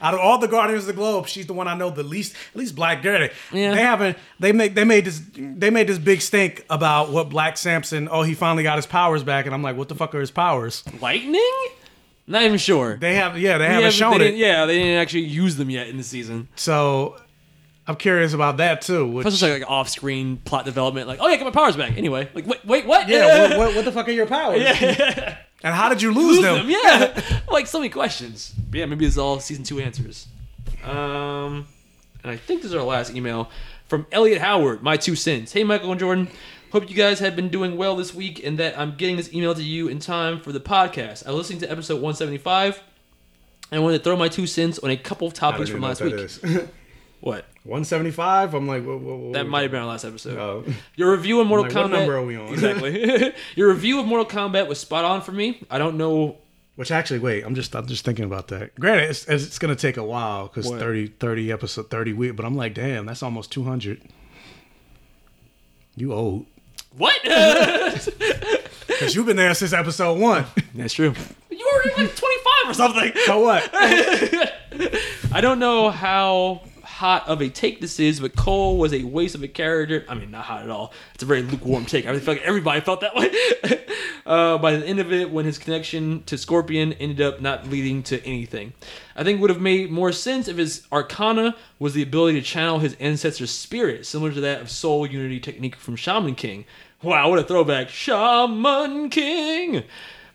[0.00, 2.34] Out of all the Guardians of the Globe, she's the one I know the least.
[2.50, 3.26] At least Black Girl.
[3.52, 3.74] Yeah.
[3.74, 4.18] They haven't.
[4.38, 4.74] They make.
[4.74, 5.22] They made this.
[5.34, 8.08] They made this big stink about what Black Samson.
[8.10, 10.30] Oh, he finally got his powers back, and I'm like, what the fuck are his
[10.30, 10.84] powers?
[11.00, 11.40] lightning.
[12.26, 12.96] Not even sure.
[12.96, 13.38] They have.
[13.38, 14.34] Yeah, they haven't but shown they it.
[14.36, 16.48] Yeah, they didn't actually use them yet in the season.
[16.56, 17.20] So
[17.86, 19.06] I'm curious about that too.
[19.06, 21.06] Which, Plus, it's like, like off-screen plot development.
[21.06, 21.98] Like, oh yeah, get my powers back.
[21.98, 23.08] Anyway, like, wait, wait, what?
[23.08, 24.60] yeah, what, what, what the fuck are your powers?
[24.62, 25.38] yeah.
[25.62, 26.66] And how did you lose, Lose them?
[26.66, 27.40] them, yeah.
[27.50, 28.54] like so many questions.
[28.70, 30.26] But yeah, maybe this is all season two answers.
[30.84, 31.66] Um,
[32.22, 33.50] and I think this is our last email
[33.88, 34.82] from Elliot Howard.
[34.82, 35.52] My two sins.
[35.52, 36.28] Hey, Michael and Jordan.
[36.74, 39.54] Hope you guys have been doing well this week, and that I'm getting this email
[39.54, 41.24] to you in time for the podcast.
[41.24, 42.82] I was listening to episode 175,
[43.70, 46.00] and I wanted to throw my two cents on a couple of topics from last
[46.00, 46.14] week.
[47.20, 47.46] What?
[47.62, 48.54] 175.
[48.54, 50.36] I'm like, whoa, whoa, whoa, That might have been our last episode.
[50.36, 50.64] Oh.
[50.96, 51.90] Your review of Mortal like, Kombat.
[51.92, 52.52] what number are we on?
[52.52, 53.32] Exactly.
[53.54, 55.64] Your review of Mortal Kombat was spot on for me.
[55.70, 56.38] I don't know.
[56.74, 58.74] Which actually, wait, I'm just I'm just thinking about that.
[58.74, 62.36] Granted, it's, it's gonna take a while because 30, 30 episode, 30 week.
[62.36, 64.02] But I'm like, damn, that's almost 200.
[65.96, 66.46] You old.
[66.96, 67.20] What?
[68.86, 70.44] Because you've been there since episode one.
[70.74, 71.14] That's true.
[71.50, 72.16] You were like 25
[72.66, 73.12] or something.
[73.26, 73.68] so what?
[75.32, 79.34] I don't know how hot of a take this is, but Cole was a waste
[79.34, 80.04] of a character.
[80.08, 80.92] I mean, not hot at all.
[81.14, 82.06] It's a very lukewarm take.
[82.06, 83.30] I feel like everybody felt that way.
[84.26, 88.04] uh, by the end of it, when his connection to Scorpion ended up not leading
[88.04, 88.74] to anything,
[89.16, 92.78] I think would have made more sense if his Arcana was the ability to channel
[92.78, 96.64] his ancestor's spirit, similar to that of Soul Unity technique from Shaman King.
[97.04, 97.90] Wow, what a throwback!
[97.90, 99.82] Shaman King.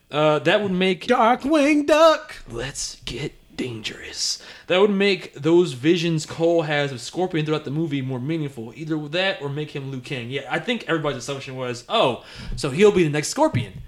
[0.08, 2.36] Uh, that would make Darkwing Duck.
[2.48, 4.40] let's get dangerous.
[4.68, 8.72] That would make those visions Cole has of Scorpion throughout the movie more meaningful.
[8.76, 10.30] Either with that or make him Liu Kang.
[10.30, 12.24] Yeah, I think everybody's assumption was, oh,
[12.54, 13.82] so he'll be the next Scorpion.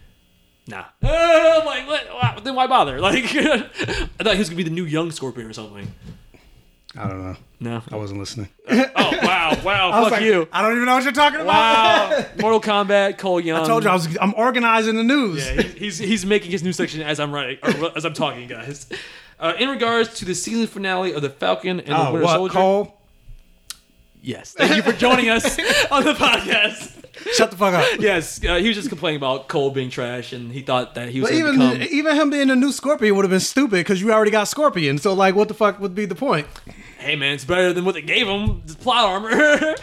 [0.66, 0.86] Nah.
[1.00, 1.06] Uh,
[1.60, 2.08] I'm like, what?
[2.12, 3.00] Wow, then why bother?
[3.00, 5.94] Like, I thought he was gonna be the new young Scorpion or something.
[6.96, 7.36] I don't know.
[7.60, 7.82] No.
[7.90, 8.48] I wasn't listening.
[8.68, 8.74] Oh
[9.22, 10.46] wow, wow, I fuck like, you.
[10.52, 12.10] I don't even know what you're talking about.
[12.10, 12.26] Wow.
[12.40, 13.62] Mortal Kombat, Cole Young.
[13.62, 14.14] I told you I was.
[14.20, 15.46] I'm organizing the news.
[15.46, 18.46] Yeah, he- he's he's making his new section as I'm writing or as I'm talking,
[18.46, 18.86] guys.
[19.40, 22.34] Uh, in regards to the season finale of the Falcon and the Oh, Winter what,
[22.36, 22.96] Soldier, Cole?
[24.22, 25.58] yes, thank you for joining us
[25.90, 26.98] on the podcast.
[27.34, 28.00] Shut the fuck up.
[28.00, 31.20] Yes, uh, he was just complaining about Cole being trash, and he thought that he
[31.20, 31.82] was But even become.
[31.82, 34.98] even him being a new Scorpion would have been stupid because you already got Scorpion.
[34.98, 36.46] So like, what the fuck would be the point?
[37.02, 38.62] Hey man, it's better than what they gave him.
[38.64, 39.74] The plot armor.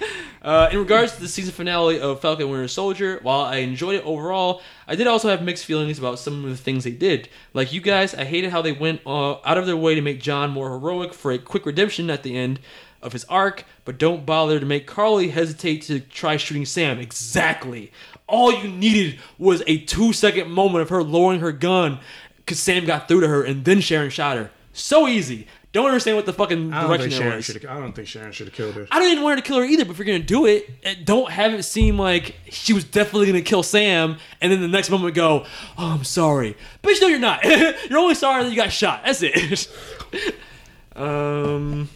[0.42, 4.06] uh, in regards to the season finale of Falcon Winter Soldier, while I enjoyed it
[4.06, 7.28] overall, I did also have mixed feelings about some of the things they did.
[7.52, 10.22] Like you guys, I hated how they went uh, out of their way to make
[10.22, 12.58] John more heroic for a quick redemption at the end
[13.02, 16.98] of his arc, but don't bother to make Karli hesitate to try shooting Sam.
[16.98, 17.92] Exactly.
[18.26, 21.98] All you needed was a two second moment of her lowering her gun
[22.38, 24.50] because Sam got through to her and then Sharon shot her.
[24.72, 25.46] So easy.
[25.72, 27.44] Don't understand what the fucking I don't direction think Sharon was.
[27.46, 27.64] should.
[27.64, 28.86] I don't think Sharon should have killed her.
[28.90, 31.04] I don't even want her to kill her either, but if you're gonna do it,
[31.06, 34.90] don't have it seem like she was definitely gonna kill Sam, and then the next
[34.90, 35.46] moment go,
[35.78, 37.42] "Oh, I'm sorry, bitch." No, you're not.
[37.88, 39.02] you're only sorry that you got shot.
[39.06, 39.68] That's it.
[40.96, 41.88] um,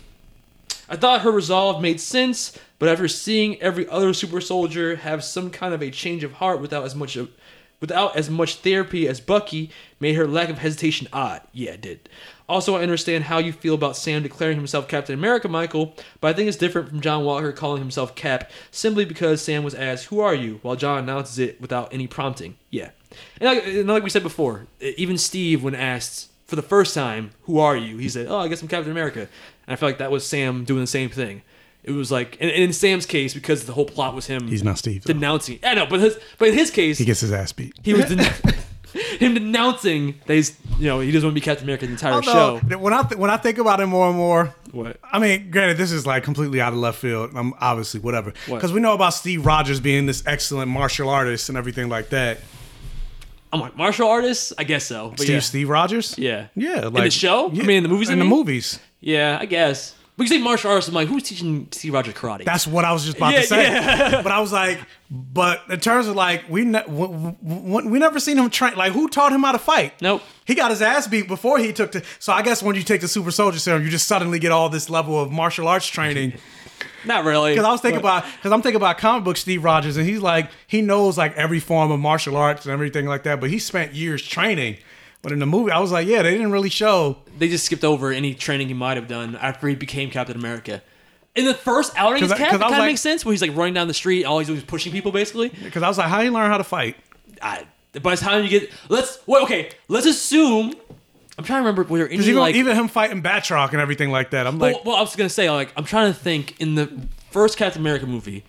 [0.89, 5.51] I thought her resolve made sense, but after seeing every other super soldier have some
[5.51, 7.31] kind of a change of heart without as much of,
[7.81, 9.71] without as much therapy as Bucky,
[10.01, 11.43] made her lack of hesitation odd.
[11.53, 12.09] Yeah, it did.
[12.49, 16.33] Also, I understand how you feel about Sam declaring himself Captain America, Michael, but I
[16.33, 20.21] think it's different from John Walker calling himself Cap simply because Sam was asked, Who
[20.21, 20.61] are you?
[20.63, 22.57] while John announces it without any prompting.
[22.71, 22.91] Yeah.
[23.41, 27.33] And like, and like we said before, even Steve, when asked for the first time,
[27.43, 27.97] Who are you?
[27.97, 29.21] he said, Oh, I guess I'm Captain America.
[29.21, 31.43] And I feel like that was Sam doing the same thing.
[31.83, 34.63] It was like, and and in Sam's case, because the whole plot was him He's
[34.65, 35.03] not Steve.
[35.05, 35.13] though.
[35.13, 35.59] denouncing.
[35.65, 37.75] I know, but his, but in his case, He gets his ass beat.
[37.85, 38.55] he was den-
[39.19, 42.23] him denouncing that he's you know he doesn't want to be Captain America the entire
[42.23, 42.59] show.
[42.59, 44.99] When I th- when I think about it more and more, What?
[45.03, 47.31] I mean, granted, this is like completely out of left field.
[47.35, 48.33] I'm obviously, whatever.
[48.47, 48.57] What?
[48.57, 52.39] Because we know about Steve Rogers being this excellent martial artist and everything like that.
[53.53, 55.11] I'm like martial artist, I guess so.
[55.11, 56.19] But Steve yeah, Steve Rogers.
[56.19, 57.49] yeah, Yeah, in the show.
[57.49, 58.11] I mean, in the movies.
[58.11, 58.35] In the mean?
[58.35, 58.79] movies.
[59.01, 59.95] Yeah, I guess.
[60.17, 62.45] But you say martial artist, I'm like, who's teaching Steve Rogers karate?
[62.45, 63.63] That's what I was just about Yeah, to say.
[63.65, 64.23] yeah.
[64.23, 64.79] But I was like,
[65.11, 68.77] but in terms of like, we ne- w- w- we never seen him train.
[68.77, 70.01] Like, who taught him how to fight?
[70.01, 70.23] Nope.
[70.47, 72.03] He got his ass beat before he took the.
[72.19, 74.71] So I guess when you take the super soldier serum, you just suddenly get all
[74.71, 76.33] this level of martial arts training.
[77.05, 77.53] not really.
[77.53, 80.07] Because I was thinking But- about because I'm thinking about comic book Steve Rogers, and
[80.09, 83.39] he's like he knows like every form of martial arts and everything like that.
[83.39, 84.79] But he spent years training.
[85.23, 87.19] But in the movie, I was like, yeah, they didn't really show.
[87.39, 90.83] They just skipped over any training he might have done after he became Captain America.
[91.35, 93.25] In the first outing as 'Cause I- Cap, 'cause it kind of like- makes sense
[93.25, 95.49] when he's like running down the street, all he's doing is pushing people, basically.
[95.51, 96.97] Because I was like, how he learn how to fight?
[97.43, 97.65] I,
[98.03, 100.75] by the time you get, let's wait, okay, let's assume.
[101.39, 104.11] I'm trying to remember were there any even, like even him fighting Batroc and everything
[104.11, 106.59] like that, I'm like, well, well, I was gonna say like I'm trying to think
[106.61, 106.91] in the
[107.31, 108.43] first Captain America movie,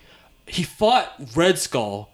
[0.46, 2.10] he fought Red Skull,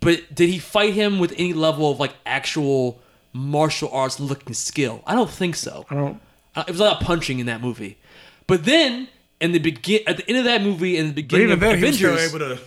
[0.00, 3.00] but did he fight him with any level of like actual
[3.32, 5.02] martial arts looking skill?
[5.06, 5.86] I don't think so.
[5.90, 6.20] I don't.
[6.54, 7.98] Uh, it was a lot of punching in that movie,
[8.46, 9.08] but then
[9.40, 12.34] in the begin at the end of that movie and the beginning of then, Avengers,
[12.34, 12.60] able to.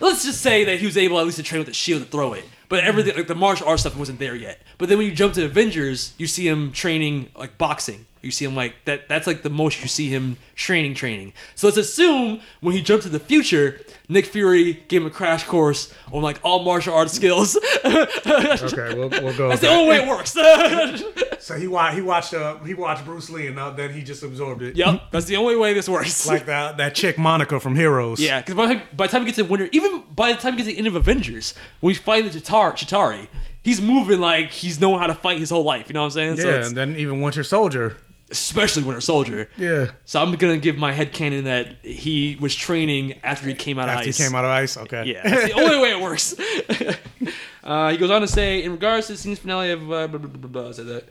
[0.00, 2.08] let's just say that he was able at least to train with a shield to
[2.08, 2.44] throw it.
[2.68, 4.60] But everything, like the martial arts stuff, wasn't there yet.
[4.78, 8.06] But then when you jump to Avengers, you see him training like boxing.
[8.22, 9.08] You see him like that.
[9.08, 11.32] That's like the most you see him training, training.
[11.54, 15.44] So let's assume when he jumped to the future, Nick Fury gave him a crash
[15.44, 17.56] course on like all martial arts skills.
[17.84, 19.48] Okay, we'll, we'll go.
[19.48, 19.76] That's the that.
[19.76, 20.36] only way it works.
[21.40, 24.22] So he watched he watched uh, he watched Bruce Lee and now then he just
[24.22, 24.76] absorbed it.
[24.76, 26.26] yep, that's the only way this works.
[26.26, 28.20] Like that that chick Monica from Heroes.
[28.20, 30.38] Yeah, because by, the time- by the time we get to Winter, even by the
[30.38, 33.28] time he gets to the end of Avengers, when we fight the Chitauri, Chitauri,
[33.62, 35.88] he's moving like he's known how to fight his whole life.
[35.88, 36.36] You know what I'm saying?
[36.36, 37.96] Yeah, it's- and then even Winter Soldier.
[38.30, 39.48] Especially Winter Soldier.
[39.56, 39.90] Yeah.
[40.04, 43.88] So I'm gonna give my head canon that he was training after he came out
[43.88, 44.08] of ice.
[44.08, 44.76] After he came out of ice.
[44.76, 45.04] Okay.
[45.06, 46.34] Yeah, that's the only way it works.
[47.64, 50.18] uh, he goes on to say, in regards to the scene's finale of uh, blah,
[50.18, 51.08] blah, blah, blah, said that.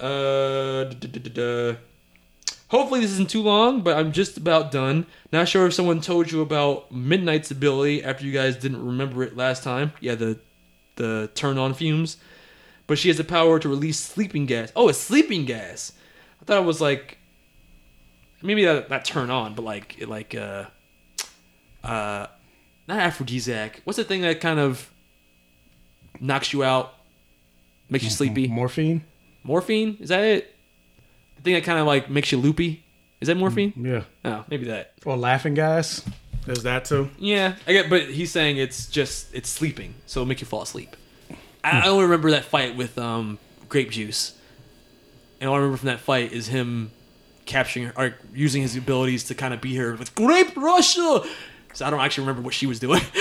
[0.00, 1.76] Uh.
[2.68, 5.06] Hopefully this isn't too long, but I'm just about done.
[5.30, 9.36] Not sure if someone told you about Midnight's ability after you guys didn't remember it
[9.36, 9.92] last time.
[10.00, 10.40] Yeah, the
[10.96, 12.16] the turn on fumes.
[12.88, 14.72] But she has the power to release sleeping gas.
[14.74, 15.92] Oh, it's sleeping gas.
[16.46, 17.18] I thought it was like
[18.40, 20.66] maybe that not turn on, but like like uh
[21.82, 22.28] uh
[22.86, 23.80] not aphrodisiac.
[23.82, 24.88] What's the thing that kind of
[26.20, 26.94] knocks you out,
[27.90, 28.46] makes you sleepy?
[28.46, 29.02] Morphine.
[29.42, 29.96] Morphine?
[29.98, 30.54] Is that it?
[31.36, 32.84] The thing that kind of like makes you loopy?
[33.20, 33.72] Is that morphine?
[33.76, 34.04] Yeah.
[34.24, 34.92] Oh, maybe that.
[35.04, 36.08] Or laughing gas.
[36.44, 37.10] There's that too.
[37.18, 40.62] Yeah, I get, but he's saying it's just it's sleeping, so it'll make you fall
[40.62, 40.94] asleep.
[41.64, 44.35] I, I only remember that fight with um, grape juice,
[45.40, 46.90] and all I remember from that fight is him
[47.44, 51.22] capturing her, or using his abilities to kind of be here with grape Russia.
[51.72, 53.02] So I don't actually remember what she was doing.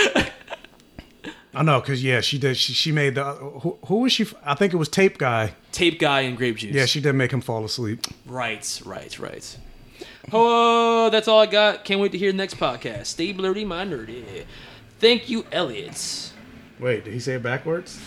[1.54, 2.58] I know, cause yeah, she did.
[2.58, 4.28] She, she made the who, who was she?
[4.44, 5.54] I think it was Tape Guy.
[5.72, 6.76] Tape guy and grape juice.
[6.76, 8.06] Yeah, she did make him fall asleep.
[8.26, 9.58] Right, right, right.
[10.34, 11.86] Oh, that's all I got.
[11.86, 13.06] Can't wait to hear the next podcast.
[13.06, 14.44] Stay blurty, my nerdy.
[15.00, 16.32] Thank you, Elliot.
[16.80, 18.02] Wait, did he say it backwards?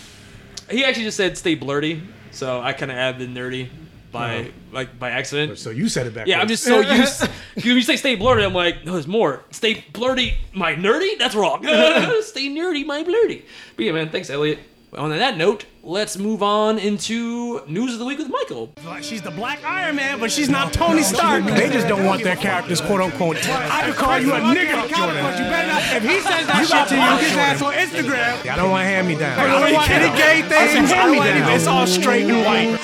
[0.70, 3.70] He actually just said stay blurty, so I kind of added the nerdy
[4.10, 4.46] by Oh.
[4.72, 5.58] like by accident.
[5.58, 6.30] So you said it backwards.
[6.30, 7.28] Yeah, I'm just so used.
[7.54, 9.42] When you say stay blurty, I'm like, no, there's more.
[9.50, 11.18] Stay blurty, my nerdy.
[11.18, 11.62] That's wrong.
[12.22, 13.42] stay nerdy, my blurty.
[13.76, 14.60] But yeah, man, thanks, Elliot.
[14.96, 18.72] On that note, let's move on into news of the week with Michael.
[19.02, 21.44] She's the Black Iron Man, but she's not Tony Stark.
[21.44, 23.36] They just don't want their characters, quote unquote.
[23.50, 25.16] I could call you a nigga, Jordan.
[25.36, 25.82] You better not.
[25.92, 28.50] If he says that shit to you, his ass on Instagram.
[28.50, 29.38] I don't want hand me down.
[29.38, 30.90] I don't want any gay things.
[30.90, 31.52] Hand me down.
[31.52, 32.77] It's all straight and white.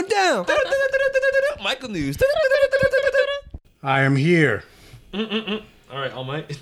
[0.00, 1.62] What's going down?
[1.62, 2.16] Michael news.
[3.82, 4.64] I am here.
[5.12, 5.20] All
[5.92, 6.58] right, All Might.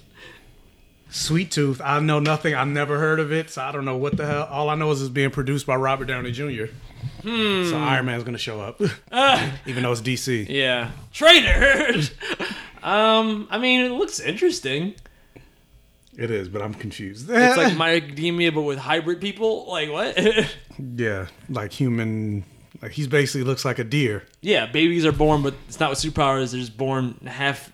[1.10, 1.80] Sweet Tooth.
[1.82, 2.54] I know nothing.
[2.54, 4.44] I've never heard of it, so I don't know what the hell.
[4.50, 6.66] All I know is it's being produced by Robert Downey Jr.
[7.22, 8.80] So Iron Man's gonna show up,
[9.66, 10.48] even though it's DC.
[10.48, 12.00] Yeah, traitor.
[12.82, 14.94] um, I mean, it looks interesting.
[16.16, 17.30] It is, but I'm confused.
[17.30, 19.66] It's like My Academia, but with hybrid people.
[19.68, 20.18] Like what?
[20.96, 22.44] yeah, like human.
[22.80, 24.24] Like he's basically looks like a deer.
[24.40, 26.52] yeah, babies are born, but it's not with superpowers.
[26.52, 27.72] They're just born half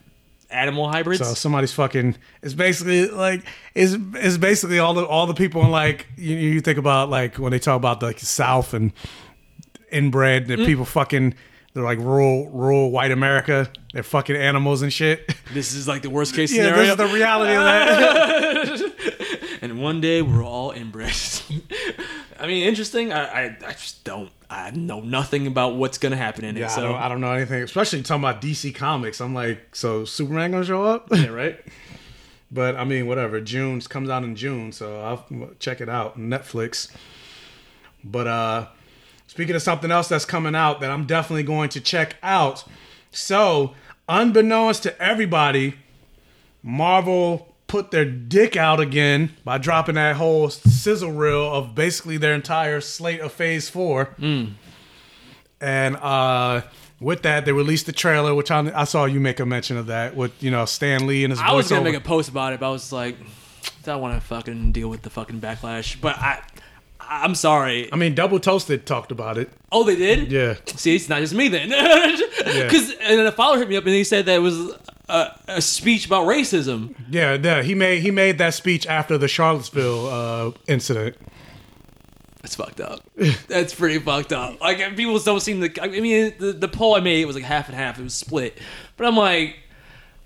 [0.54, 1.20] animal hybrids.
[1.20, 2.16] So somebody's fucking.
[2.42, 6.60] It's basically like it's it's basically all the all the people in like you, you
[6.60, 8.92] think about like when they talk about like the South and
[9.90, 10.66] inbred and mm.
[10.66, 11.34] people fucking.
[11.74, 13.68] They're like rural rural white America.
[13.92, 15.34] They're fucking animals and shit.
[15.52, 16.94] this is like the worst case Yeah, scenario.
[16.94, 19.58] this is the reality of that.
[19.62, 21.12] and one day we're all inbred.
[22.44, 23.10] I mean, interesting.
[23.10, 24.30] I, I, I just don't.
[24.50, 26.60] I know nothing about what's gonna happen in it.
[26.60, 29.22] Yeah, I, don't, I don't know anything, especially talking about DC Comics.
[29.22, 31.08] I'm like, so Superman gonna show up?
[31.10, 31.58] yeah, right.
[32.52, 33.40] But I mean, whatever.
[33.40, 36.88] June comes out in June, so I'll check it out Netflix.
[38.04, 38.66] But uh
[39.26, 42.64] speaking of something else that's coming out that I'm definitely going to check out.
[43.10, 43.74] So,
[44.08, 45.74] unbeknownst to everybody,
[46.62, 52.32] Marvel put their dick out again by dropping that whole sizzle reel of basically their
[52.32, 54.14] entire slate of Phase Four.
[55.60, 56.62] And uh,
[57.00, 59.86] with that, they released the trailer, which I, I saw you make a mention of
[59.86, 61.40] that with you know Stan Lee and his.
[61.40, 61.84] I was gonna voiceover.
[61.84, 64.88] make a post about it, but I was like, I don't want to fucking deal
[64.88, 66.00] with the fucking backlash.
[66.00, 66.44] But I,
[67.00, 67.92] I'm sorry.
[67.92, 69.50] I mean, Double Toasted talked about it.
[69.72, 70.30] Oh, they did.
[70.30, 70.54] Yeah.
[70.66, 71.70] See, it's not just me then.
[72.44, 74.76] Because and then a follower hit me up and he said that it was
[75.08, 76.94] a, a speech about racism.
[77.10, 77.62] Yeah, yeah.
[77.62, 81.16] He made he made that speech after the Charlottesville uh, incident.
[82.42, 83.00] That's fucked up.
[83.48, 84.60] That's pretty fucked up.
[84.60, 85.82] Like people don't seem to.
[85.82, 87.98] I mean, the, the poll I made it was like half and half.
[87.98, 88.58] It was split,
[88.96, 89.56] but I'm like,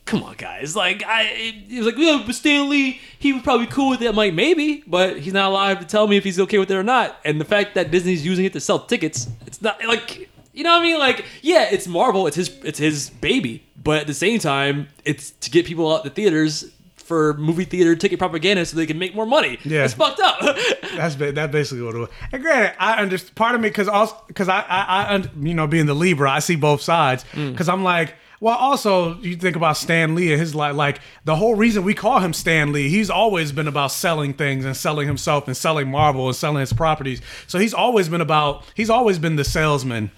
[0.05, 0.75] come on, guys.
[0.75, 1.31] Like I,
[1.69, 4.09] it was like, yeah, but Stan Lee, he was probably cool with it.
[4.09, 6.77] I'm like, maybe, but he's not alive to tell me if he's okay with it
[6.77, 7.17] or not.
[7.25, 10.29] And the fact that Disney's using it to sell tickets, it's not like.
[10.59, 10.99] You know what I mean?
[10.99, 12.27] Like, yeah, it's Marvel.
[12.27, 12.49] It's his.
[12.65, 13.63] It's his baby.
[13.81, 17.95] But at the same time, it's to get people out the theaters for movie theater
[17.95, 19.59] ticket propaganda so they can make more money.
[19.65, 19.85] Yeah.
[19.85, 20.41] it's fucked up.
[20.97, 22.09] That's that basically what it was.
[22.33, 25.55] And granted, I understand part of me because also because I I, I un- you
[25.55, 27.53] know being the Libra, I see both sides Mm.
[27.53, 28.15] because I'm like.
[28.41, 31.93] Well, also you think about Stan Lee and his like like the whole reason we
[31.93, 32.89] call him Stan Lee.
[32.89, 36.73] He's always been about selling things and selling himself and selling Marvel and selling his
[36.73, 37.21] properties.
[37.49, 40.13] So he's always been about he's always been the salesman.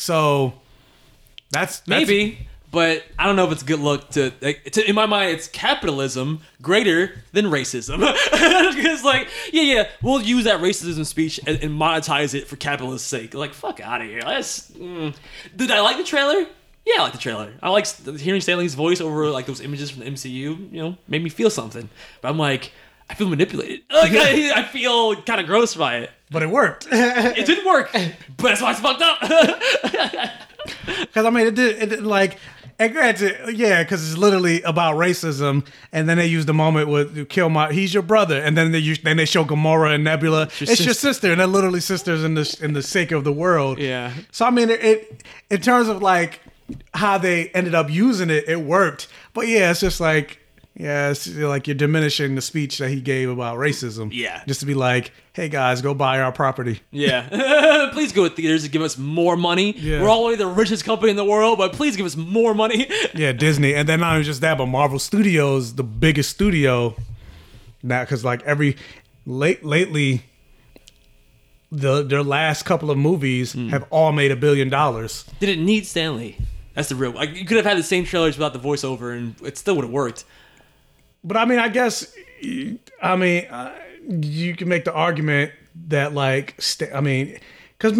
[0.00, 0.54] So
[1.50, 4.88] that's, that's Maybe, but I don't know if it's a good look to, like, to
[4.88, 8.00] in my mind it's capitalism greater than racism.
[8.80, 13.08] Because like, yeah, yeah, we'll use that racism speech and, and monetize it for capitalist
[13.08, 13.34] sake.
[13.34, 14.22] Like, fuck out of here.
[14.22, 15.14] That's, mm.
[15.54, 16.46] Did I like the trailer?
[16.86, 17.52] Yeah, I like the trailer.
[17.62, 17.86] I like
[18.18, 20.30] hearing Stan Lee's voice over like those images from the MCU.
[20.30, 21.90] You know, made me feel something.
[22.22, 22.72] But I'm like,
[23.10, 23.80] I feel manipulated.
[23.90, 26.10] Like, I, I feel kind of gross by it.
[26.30, 26.86] But it worked.
[26.92, 30.30] It didn't work, but that's why it's fucked up.
[30.86, 31.82] Because I mean, it did.
[31.82, 32.38] It did like,
[32.78, 35.66] and granted, yeah, because it's literally about racism.
[35.90, 37.72] And then they use the moment with Killmonger.
[37.72, 40.40] He's your brother, and then they use, then they show Gamora and Nebula.
[40.40, 40.92] your it's your sister.
[40.94, 43.78] sister, and they're literally sisters in the in the sake of the world.
[43.78, 44.12] Yeah.
[44.32, 46.40] So I mean, it, it in terms of like
[46.92, 49.08] how they ended up using it, it worked.
[49.32, 50.39] But yeah, it's just like.
[50.76, 54.10] Yeah, it's like you're diminishing the speech that he gave about racism.
[54.12, 54.42] Yeah.
[54.46, 56.80] Just to be like, hey guys, go buy our property.
[56.92, 59.76] yeah, please go to theaters and give us more money.
[59.76, 60.00] Yeah.
[60.00, 62.88] We're already the richest company in the world, but please give us more money.
[63.14, 66.94] Yeah, Disney, and then not even just that, but Marvel Studios, the biggest studio
[67.82, 68.76] now, because like every
[69.26, 70.22] late lately,
[71.72, 73.68] the their last couple of movies Hmm.
[73.68, 75.24] have all made a billion dollars.
[75.40, 76.36] Did it need Stan Lee?
[76.74, 77.10] That's the real.
[77.10, 79.84] Like, you could have had the same trailers without the voiceover, and it still would
[79.84, 80.24] have worked.
[81.24, 82.12] But I mean, I guess,
[83.02, 83.74] I mean, uh,
[84.08, 85.52] you can make the argument
[85.88, 87.38] that like, Sta- I mean.
[87.78, 87.98] Because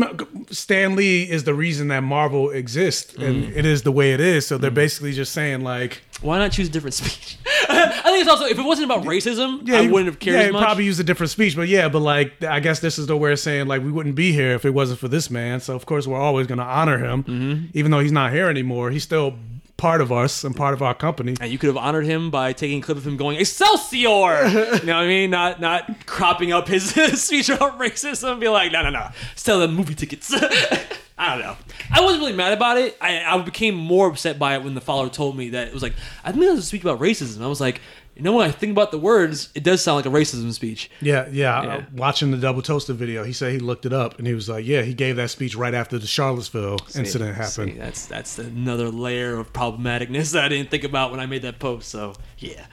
[0.50, 3.57] Stan Lee is the reason that Marvel exists, and Mm.
[3.57, 4.47] it is the way it is.
[4.47, 7.39] So they're basically just saying like, Why not choose a different speech?
[7.70, 10.40] I think it's also if it wasn't about racism, I you- wouldn't have cared yeah,
[10.40, 10.62] as he'd much.
[10.65, 13.32] probably use a different speech, but yeah, but like I guess this is the way
[13.32, 15.60] of saying like we wouldn't be here if it wasn't for this man.
[15.60, 17.66] So of course we're always going to honor him, Mm-hmm.
[17.73, 18.90] even though he's not here anymore.
[18.90, 19.36] He's still
[19.81, 21.34] part of us and part of our company.
[21.41, 24.47] and you could have honored him by taking a clip of him going Excelsior.
[24.47, 25.31] you know what I mean?
[25.31, 26.91] Not not cropping up his
[27.23, 28.33] speech about racism.
[28.33, 29.09] and Be like, no, no, no.
[29.36, 30.33] Sell them movie tickets.
[31.18, 31.57] I don't know.
[31.92, 32.97] I wasn't really mad about it.
[33.00, 35.83] I, I became more upset by it when the follower told me that it was
[35.83, 35.92] like,
[36.25, 37.42] I think that was a speech about racism.
[37.42, 37.83] I was like,
[38.20, 40.90] you know, when I think about the words, it does sound like a racism speech.
[41.00, 41.62] Yeah, yeah.
[41.62, 41.74] Yeah.
[41.76, 44.47] uh, watching the Double Toasted video, he said he looked it up and he was
[44.47, 48.39] like, yeah, he gave that speech right after the Charlottesville incident happened." See, that's that's
[48.39, 51.89] another layer of problematicness that I didn't think about when I made that post.
[51.89, 52.66] So yeah,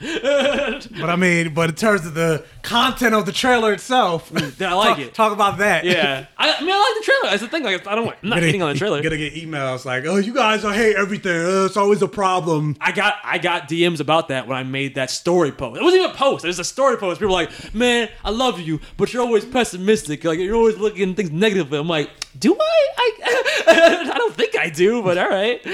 [1.00, 4.56] But I mean, but in terms of the content of the trailer itself, I like
[4.58, 5.14] talk, it.
[5.14, 5.84] Talk about that.
[5.84, 6.26] yeah.
[6.38, 7.30] I, I mean, I like the trailer.
[7.30, 7.62] That's the thing.
[7.64, 8.08] Like, I don't.
[8.08, 9.02] I'm not Gonna- hating on the trailer.
[9.02, 11.32] Gonna get emails like, "Oh, you guys, I hate everything.
[11.36, 14.96] Uh, it's always a problem." I got I got DMs about that when I made
[14.96, 15.80] that story post.
[15.80, 16.44] It wasn't even a post.
[16.44, 17.20] It was a story post.
[17.20, 20.24] People were like, "Man, I love you, but you're always pessimistic.
[20.24, 22.88] Like you're always looking at things negatively." I'm like, "Do I?
[22.98, 25.64] I I don't think I do, but all right."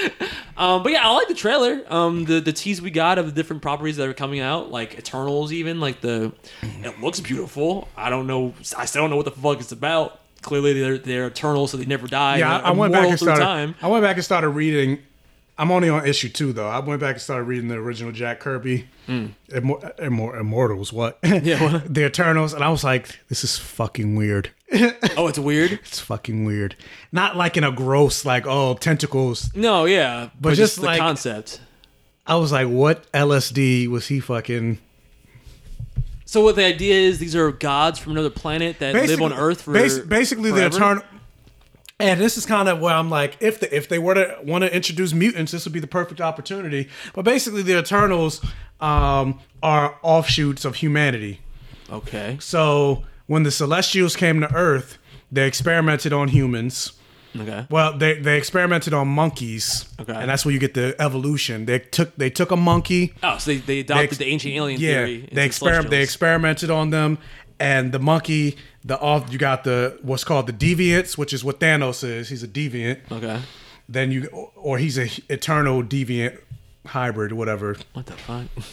[0.57, 1.83] Um, but yeah, I like the trailer.
[1.89, 4.99] Um, the the tease we got of the different properties that are coming out, like
[4.99, 7.89] Eternals, even like the it looks beautiful.
[7.97, 8.55] I don't know.
[8.77, 10.21] I still don't know what the fuck it's about.
[10.43, 12.39] Clearly, they're they're eternal, so they never die.
[12.39, 13.43] Yeah, I, I went back and started.
[13.43, 13.75] time.
[13.81, 14.99] I went back and started reading.
[15.57, 16.69] I'm only on issue two though.
[16.69, 19.27] I went back and started reading the original Jack Kirby, hmm.
[19.51, 20.93] Immor- Immor- Immortals.
[20.93, 21.19] What?
[21.25, 21.93] Yeah, what?
[21.95, 24.51] the Eternals, and I was like, this is fucking weird.
[25.17, 25.73] Oh, it's weird.
[25.73, 26.75] It's fucking weird.
[27.13, 29.55] Not like in a gross, like oh tentacles.
[29.55, 31.61] No, yeah, but, just just, the like- concept.
[32.27, 34.79] I was like, what LSD was he fucking?
[36.25, 37.19] So what the idea is?
[37.19, 40.71] These are gods from another planet that live on Earth for bas- basically forever?
[40.71, 41.03] the eternal.
[42.01, 44.63] And this is kind of where I'm like, if the, if they were to want
[44.65, 46.89] to introduce mutants, this would be the perfect opportunity.
[47.15, 48.45] But basically, the Eternals
[48.81, 51.41] um, are offshoots of humanity.
[51.91, 52.37] Okay.
[52.41, 54.99] So when the Celestials came to Earth,
[55.31, 56.95] they experimented on humans.
[57.39, 57.67] Okay.
[57.71, 60.13] Well, they, they experimented on monkeys, Okay.
[60.15, 61.65] and that's where you get the evolution.
[61.67, 64.81] They took they took a monkey, Oh, so they, they adopted ex- the ancient alien
[64.81, 65.29] yeah, theory.
[65.33, 67.19] they experiment they experimented on them,
[67.59, 71.61] and the monkey, the off you got the what's called the deviants, which is what
[71.61, 72.29] Thanos is.
[72.29, 73.01] He's a deviant.
[73.11, 73.41] Okay.
[73.89, 76.39] Then you or he's a eternal deviant
[76.87, 77.77] hybrid, whatever.
[77.93, 78.47] What the fuck?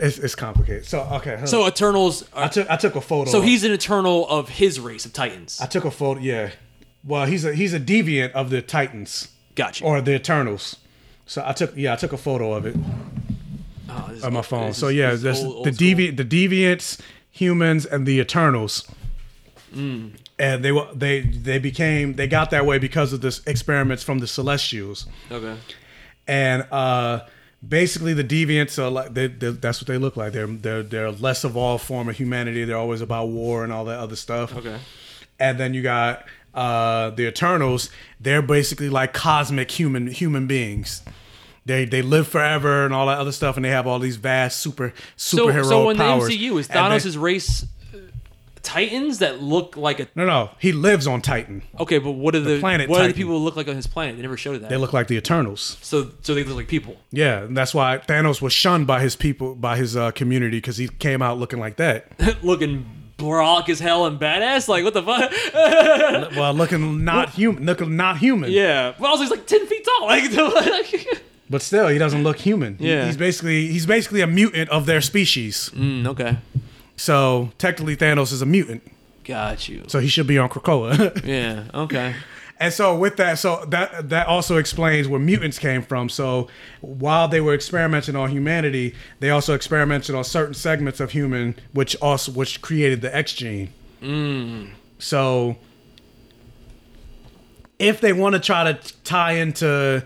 [0.00, 0.84] It's, it's complicated.
[0.86, 1.64] So okay, So.
[1.64, 2.24] Eternals.
[2.34, 3.30] I took I took a photo.
[3.30, 5.60] so he's an Eternal of his race of Titans.
[5.60, 6.18] I took a photo.
[6.20, 6.50] Yeah,
[7.04, 9.84] well he's a he's a deviant of the Titans Gotcha.
[9.84, 10.76] or the Eternals.
[11.26, 12.74] So I took yeah I took a photo of it
[13.88, 14.68] oh, on my phone.
[14.68, 18.90] this So yeah, is old- the deviant the deviants, humans, and the Eternals.
[19.74, 20.12] Mm.
[20.38, 24.18] And they were they they became they got that way because of this experiments from
[24.18, 25.06] the Celestials.
[25.30, 25.56] Okay.
[26.26, 27.20] and uh
[27.66, 31.10] basically the deviants are like they, they, that's what they look like they're they're they're
[31.10, 34.78] less evolved form of humanity they're always about war and all that other stuff Okay.
[35.38, 36.24] and then you got
[36.54, 41.02] uh the eternals they're basically like cosmic human human beings
[41.66, 44.58] they they live forever and all that other stuff and they have all these vast
[44.58, 47.66] super So, superhero so when powers the MCU is And they- Thanos' race
[48.62, 52.40] Titans that look like a no no he lives on titan okay, but what are
[52.40, 53.16] the, planet what are the Titan.
[53.16, 54.16] people who look like on his planet?
[54.16, 54.68] They never showed that.
[54.70, 56.96] they look like the eternals so so they look like people.
[57.10, 60.76] yeah and that's why thanos was shunned by his people by his uh, community because
[60.76, 62.06] he came out looking like that
[62.44, 62.84] looking
[63.16, 64.66] brolic as hell and badass.
[64.68, 65.30] Like what the fuck?
[66.36, 68.50] well, looking not human, looking not human.
[68.50, 68.94] yeah.
[68.98, 70.06] But also he's like ten feet tall.
[70.08, 72.78] Like But still, he doesn't look human.
[72.78, 73.04] He- Yeah.
[73.06, 75.70] he's basically he's basically a mutant of their species.
[75.74, 76.38] mm, okay.
[77.00, 78.82] So technically, Thanos is a mutant.
[79.24, 79.84] Got you.
[79.88, 81.24] So he should be on Krakoa.
[81.26, 81.64] Yeah.
[81.72, 82.14] Okay.
[82.58, 86.10] And so with that, so that that also explains where mutants came from.
[86.10, 86.48] So
[86.82, 91.96] while they were experimenting on humanity, they also experimented on certain segments of human, which
[92.02, 93.72] also which created the X gene.
[94.02, 94.72] Mm.
[94.98, 95.56] So
[97.78, 100.04] if they want to try to tie into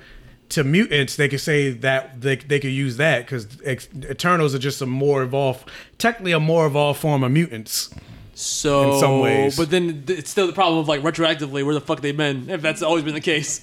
[0.54, 4.80] to mutants, they could say that they, they could use that because Eternals are just
[4.82, 5.68] a more evolved,
[5.98, 7.90] technically a more evolved form of mutants.
[8.36, 9.56] So In some ways.
[9.56, 12.50] but then it's still the problem of like retroactively, where the fuck they been?
[12.50, 13.60] If that's always been the case.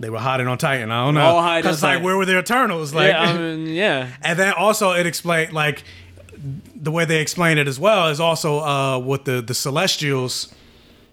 [0.00, 0.90] They were hiding on Titan.
[0.90, 1.20] I don't know.
[1.22, 2.04] All hiding on Because like, Titan.
[2.04, 2.92] where were the Eternals?
[2.92, 3.22] Like, yeah.
[3.22, 4.08] I mean, yeah.
[4.22, 5.84] And then also it explained like
[6.74, 10.52] the way they explain it as well is also uh with the the Celestials.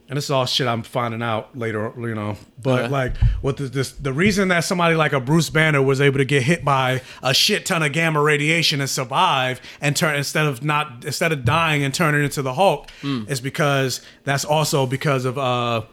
[0.10, 2.36] And this is all shit I'm finding out later, you know.
[2.62, 2.88] But Okay.
[2.90, 6.26] like, what the this, the reason that somebody like a Bruce Banner was able to
[6.26, 10.64] get hit by a shit ton of gamma radiation and survive and turn instead of
[10.64, 15.38] not instead of dying and turning into the Hulk is because that's also because of
[15.38, 15.84] uh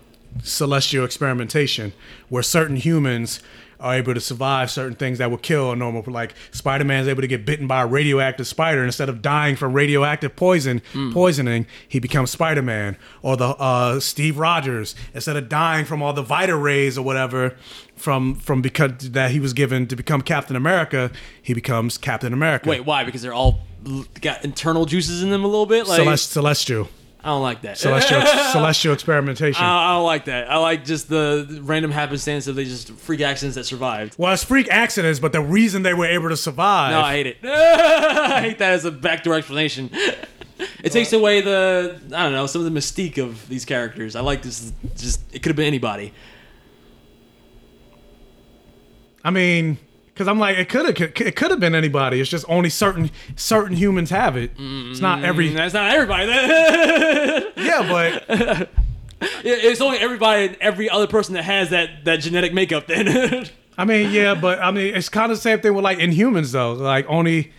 [0.43, 1.93] celestial experimentation,
[2.31, 3.41] where certain humans
[3.81, 6.03] are able to survive certain things that would kill a normal.
[6.07, 9.57] Like Spider Man's able to get bitten by a radioactive spider, and instead of dying
[9.57, 10.83] from radioactive poison
[11.13, 12.97] poisoning, he becomes Spider Man.
[13.23, 17.57] Or the uh, Steve Rogers, instead of dying from all the Vita rays or whatever
[17.97, 22.69] from from because that he was given to become Captain America, he becomes Captain America.
[22.69, 23.05] Wait, why?
[23.05, 23.61] Because they're all
[24.21, 25.87] got internal juices in them a little bit.
[25.87, 26.89] Like Celest- celestial,
[27.27, 27.77] I don't like that.
[27.77, 28.21] celestial,
[28.53, 29.65] celestial experimentation.
[29.65, 30.49] I, I don't like that.
[30.49, 34.15] I like just the random happenstance of they just freak accidents that survived.
[34.17, 36.93] well, it's freak accidents, but the reason they were able to survive.
[36.93, 37.39] No, I hate it.
[37.45, 39.91] I hate that as a backdoor explanation.
[40.83, 44.17] It takes away the I don't know some of the mystique of these characters.
[44.17, 44.73] I like this.
[44.97, 46.15] Just it could have been anybody.
[49.23, 49.77] I mean,
[50.17, 52.23] because I'm like, it could have, it could have been anybody.
[52.23, 54.51] It's just only certain certain humans have it.
[54.59, 55.51] It's not every.
[55.51, 56.33] That's not everybody.
[57.63, 58.25] Yeah, but
[59.45, 62.87] it's only everybody and every other person that has that that genetic makeup.
[62.87, 63.47] Then
[63.79, 66.53] I mean, yeah, but I mean, it's kind of the same thing with like Inhumans
[66.53, 66.73] though.
[66.73, 67.53] Like only,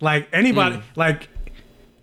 [0.00, 0.82] like anybody, Hmm.
[0.96, 1.28] like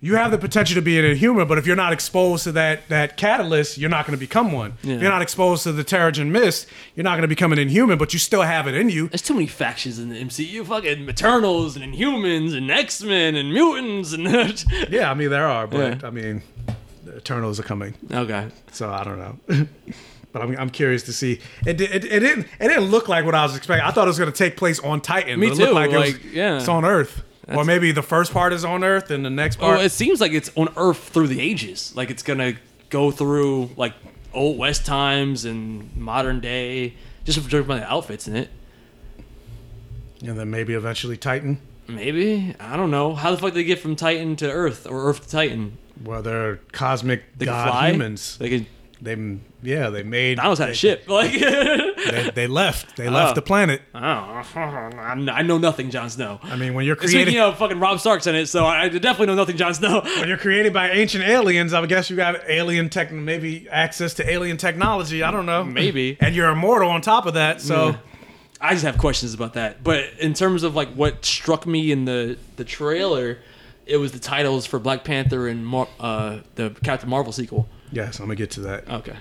[0.00, 2.88] you have the potential to be an Inhuman, but if you're not exposed to that
[2.88, 4.74] that catalyst, you're not going to become one.
[4.82, 7.98] If you're not exposed to the Terrigen Mist, you're not going to become an Inhuman,
[7.98, 9.08] but you still have it in you.
[9.08, 10.64] there's too many factions in the MCU.
[10.66, 14.24] Fucking Eternals and Inhumans and X Men and mutants and
[14.90, 16.06] Yeah, I mean there are, but Yeah.
[16.06, 16.42] I mean,
[17.04, 17.94] the Eternals are coming.
[18.12, 18.48] okay.
[18.70, 19.38] So I don't know.
[20.32, 21.40] but I'm, I'm curious to see.
[21.66, 23.84] It, it, it didn't it didn't look like what I was expecting.
[23.86, 25.40] I thought it was going to take place on Titan.
[25.40, 26.56] Me but it looked too, Like it was, yeah.
[26.58, 27.22] it's on Earth.
[27.48, 29.76] Or maybe the first part is on Earth and the next oh, part.
[29.78, 31.94] Well, it seems like it's on Earth through the ages.
[31.96, 32.54] Like it's gonna
[32.90, 33.94] go through like
[34.34, 36.94] old West times and modern day,
[37.24, 38.50] just judging by the outfits in it.
[40.24, 41.60] and then maybe eventually Titan.
[41.86, 45.22] Maybe I don't know how the fuck they get from Titan to Earth or Earth
[45.22, 45.78] to Titan.
[46.04, 47.90] Well, they're cosmic They god fly.
[47.92, 48.36] humans.
[48.38, 48.66] They can.
[49.00, 50.38] They yeah they made.
[50.40, 51.04] I was had a ship.
[51.08, 52.96] Like They, they left.
[52.96, 53.34] They left Oh.
[53.34, 53.82] the planet.
[53.94, 55.32] I don't know.
[55.32, 56.40] I know nothing, Jon Snow.
[56.42, 59.26] I mean, when you're Speaking created of fucking Robb Stark's in it, so I definitely
[59.26, 60.00] know nothing, Jon Snow.
[60.00, 64.28] when you're created by ancient aliens, I guess you got alien tech, maybe access to
[64.30, 65.22] alien technology.
[65.22, 65.64] I don't know.
[65.64, 66.16] Maybe.
[66.20, 67.60] And you're immortal on top of that.
[67.60, 67.90] So.
[67.90, 67.96] Yeah.
[68.60, 69.84] I just have questions about that.
[69.84, 73.38] But in terms of like what struck me in the the trailer,
[73.86, 77.68] it was the titles for Black Panther and Mar- uh, the Captain Marvel sequel.
[77.92, 78.88] Yes, I'm gonna get to that.
[78.88, 79.16] Okay.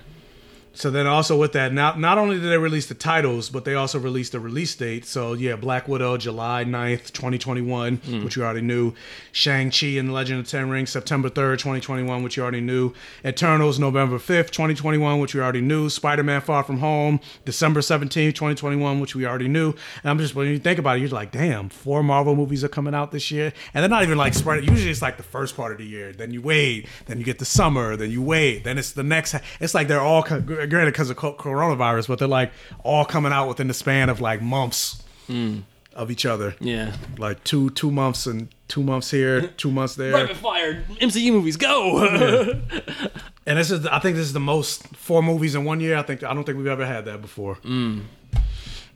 [0.77, 3.73] So then also with that, not not only did they release the titles, but they
[3.73, 5.05] also released the release date.
[5.05, 8.23] So yeah, Black Widow, July 9th, 2021, hmm.
[8.23, 8.93] which you already knew.
[9.31, 12.93] Shang-Chi and the Legend of Ten Rings, September 3rd, 2021, which you already knew.
[13.25, 15.89] Eternals, November 5th, 2021, which we already knew.
[15.89, 19.73] Spider-Man Far From Home, December 17th, 2021, which we already knew.
[20.03, 22.69] And I'm just, when you think about it, you're like, damn, four Marvel movies are
[22.69, 23.51] coming out this year.
[23.73, 24.63] And they're not even like spread.
[24.63, 26.13] Usually it's like the first part of the year.
[26.13, 26.87] Then you wait.
[27.07, 27.95] Then you get the summer.
[27.95, 28.63] Then you wait.
[28.63, 29.33] Then it's the next.
[29.59, 30.23] It's like they're all,
[30.67, 32.51] granted, because of coronavirus, but they're like
[32.83, 35.03] all coming out within the span of like months
[35.93, 36.55] of each other.
[36.59, 36.93] Yeah.
[37.17, 40.13] Like two two months and two months here, two months there.
[40.13, 42.61] Rapid fire MCU movies, go!
[43.45, 45.95] And this is, I think, this is the most four movies in one year.
[45.95, 47.57] I think, I don't think we've ever had that before.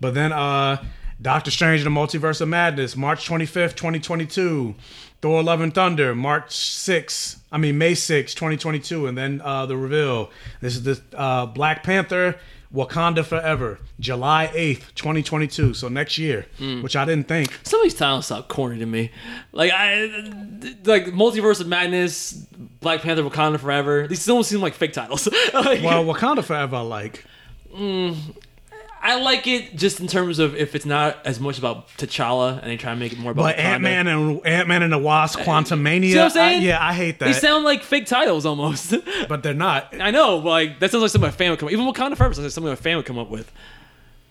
[0.02, 0.84] But then, uh,
[1.22, 4.76] Doctor Strange and the Multiverse of Madness, March twenty fifth, twenty twenty two.
[5.22, 7.38] Thor: Love and Thunder, March 6th.
[7.52, 10.32] I mean May 6th, 2022, and then uh, the reveal.
[10.62, 12.38] This is the uh, Black Panther,
[12.74, 15.74] Wakanda Forever, July 8th, 2022.
[15.74, 16.46] So next year,
[16.82, 17.52] which I didn't think.
[17.64, 19.12] Some of these titles sound corny to me.
[19.52, 20.06] Like I,
[20.86, 22.32] like Multiverse of Madness,
[22.80, 24.08] Black Panther, Wakanda Forever.
[24.08, 25.28] These don't seem like fake titles.
[25.54, 27.26] Like, Well, Wakanda Forever, I like.
[27.76, 28.16] I,
[29.04, 32.70] I like it just in terms of if it's not as much about T'Challa and
[32.70, 35.00] they try to make it more about But Ant Man and Ant Man and the
[35.00, 36.12] Wasp, uh, Quantumania.
[36.12, 36.62] See what I'm saying?
[36.62, 37.26] I- yeah, I hate that.
[37.26, 38.94] They sound like fake titles almost.
[39.28, 40.00] but they're not.
[40.00, 41.70] I know, but like that sounds like something a fan would come.
[41.72, 43.52] Even Wakanda Forever, like something a fan would come up with.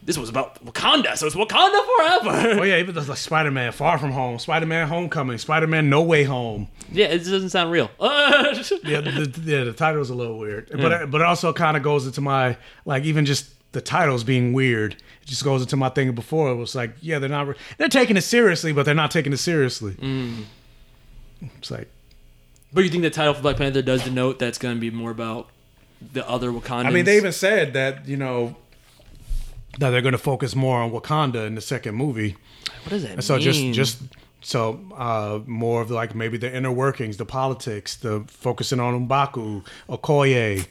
[0.03, 1.85] This was about Wakanda, so it's Wakanda
[2.23, 2.55] forever.
[2.61, 6.01] Oh yeah, even like Spider Man Far From Home, Spider Man Homecoming, Spider Man No
[6.03, 6.69] Way Home.
[6.91, 7.91] yeah, it just doesn't sound real.
[8.01, 11.77] Yeah, the, the, yeah, the title is a little weird, but but it also kind
[11.77, 14.95] of goes into my like even just the titles being weird.
[15.23, 16.51] It just goes into my thing before.
[16.51, 19.39] It was like, yeah, they're not they're taking it seriously, but they're not taking it
[19.39, 19.97] seriously.
[21.59, 21.89] It's like
[22.73, 25.11] but you think the title for Black Panther does denote that's going to be more
[25.11, 25.49] about
[26.13, 26.87] the other Wakandans?
[26.87, 28.57] I mean, they even said that you know
[29.79, 32.37] that they're going to focus more on Wakanda in the second movie.
[32.85, 33.73] what does that And so mean?
[33.73, 34.03] just just
[34.43, 39.65] so uh, more of like maybe the inner workings, the politics, the focusing on Mbaku,
[39.89, 40.67] Okoye.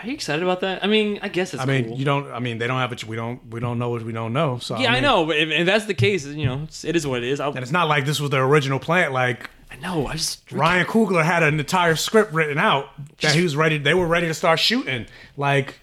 [0.00, 0.84] Are you excited about that?
[0.84, 1.98] I mean, I guess it's I mean, cool.
[1.98, 2.30] you don't.
[2.30, 3.02] I mean, they don't have it.
[3.04, 3.44] We don't.
[3.50, 4.58] We don't know what we don't know.
[4.58, 6.94] So yeah, I, mean, know, but if, if that's the case, you know, it's, it
[6.94, 7.40] is what it is.
[7.40, 9.12] I, And it's not like this was the original plan.
[9.12, 10.06] Like I know.
[10.06, 13.78] I just Ryan Coogler had an entire script written out that he was ready.
[13.78, 15.06] They were ready to start shooting.
[15.36, 15.80] Like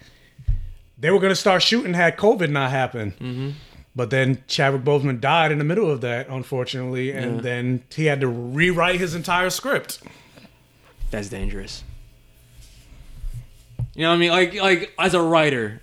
[0.98, 3.16] they were going to start shooting had COVID not happened.
[3.18, 3.50] Mm-hmm.
[3.94, 7.40] But then Chadwick Boseman died in the middle of that, unfortunately, and Yeah.
[7.42, 10.02] then he had to rewrite his entire script.
[11.10, 11.82] that's dangerous.
[13.96, 14.30] You know what I mean?
[14.30, 15.80] Like, like as a writer,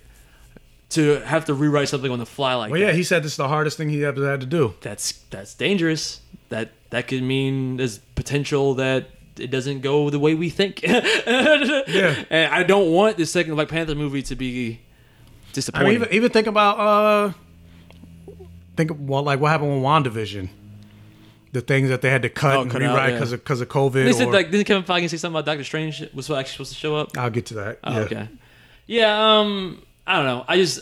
[0.90, 3.38] to have to rewrite something on the fly like Well, yeah, he said this is
[3.38, 4.76] the hardest thing he ever had to do.
[4.82, 6.22] that's that's dangerous.
[6.50, 9.08] That that could mean there's potential that
[9.40, 10.84] it doesn't go the way we think.
[10.88, 12.24] Yeah.
[12.30, 15.88] and I don't want the second Black Panther movie to be I disappointing.
[15.88, 17.34] mean, even, even think about uh,
[18.78, 20.50] think of well, like what happened with Wandavision.
[21.54, 23.16] The things that they had to cut Oh, and cut rewrite yeah.
[23.16, 23.94] because of because of COVID.
[24.06, 26.72] they said or- like didn't Kevin Feige say something about Doctor Strange was actually supposed
[26.74, 27.16] to show up?
[27.18, 27.80] I'll get to that.
[27.84, 28.00] Oh, yeah.
[28.00, 28.28] okay.
[28.88, 30.46] Yeah, um, I don't know.
[30.48, 30.82] I just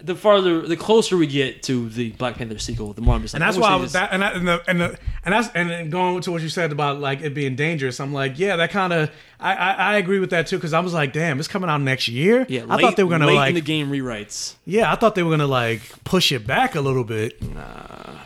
[0.00, 3.34] the farther, the closer we get to the Black Panther sequel, the more I'm just
[3.34, 5.48] like, And that's why I was that, and that, and the, and the, and that's
[5.56, 7.98] and then going to what you said about like it being dangerous.
[7.98, 9.10] I'm like, yeah, that kind of
[9.40, 11.80] I, I I agree with that too because I was like, damn, it's coming out
[11.80, 12.46] next year.
[12.48, 14.54] yeah, I late, thought they were gonna late like in the game rewrites.
[14.64, 17.64] yeah, I thought they were gonna like push it back a little bit Nah,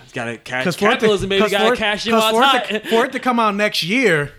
[0.05, 1.41] It's got to cash because for it to- capitalism, baby.
[1.43, 3.19] 'cause Got for it- cash in 'cause while for it's it, to, for it to
[3.29, 4.33] come out next year.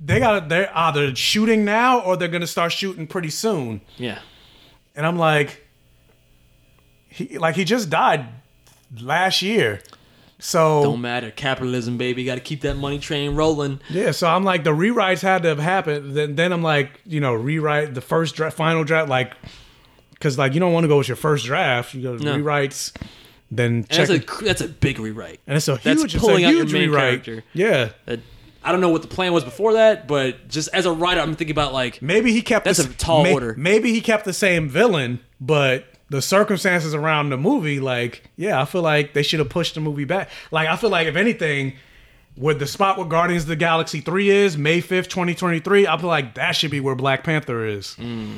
[0.00, 3.80] They got they're either shooting now or they're gonna start shooting pretty soon.
[3.96, 4.18] yeah,
[4.96, 5.66] And I'm like,
[7.18, 8.26] he like he just died
[9.00, 9.80] last year,
[10.38, 11.30] so don't matter.
[11.30, 12.24] Capitalism, baby.
[12.24, 13.80] Got to keep that money train rolling.
[13.90, 16.14] Yeah, so I'm like the rewrites had to have happened.
[16.16, 19.34] Then then I'm like, you know, rewrite the first draft, final draft, like,
[20.10, 21.94] because like you don't want to go with your first draft.
[21.94, 22.36] You go to No.
[22.38, 22.92] rewrites,
[23.50, 25.40] then And that's a that's a big rewrite.
[25.46, 27.24] and it's a that's huge, pulling it's out a your huge main rewrite.
[27.24, 27.44] character.
[27.52, 28.20] Yeah, That-
[28.60, 31.36] I don't know what the plan was before that, but just as a writer, I'm
[31.36, 33.54] thinking about like maybe he kept That's the, a tall may- order.
[33.56, 38.64] Maybe he kept the same villain, but the circumstances around the movie, like, yeah, I
[38.64, 40.30] feel like they should have pushed the movie back.
[40.50, 41.74] Like, I feel like if anything.
[42.36, 46.06] With the spot where Guardians of the Galaxy 3 is, May 5th, 2023, I feel
[46.06, 47.96] like that should be where Black Panther is.
[47.96, 48.36] But Hmm.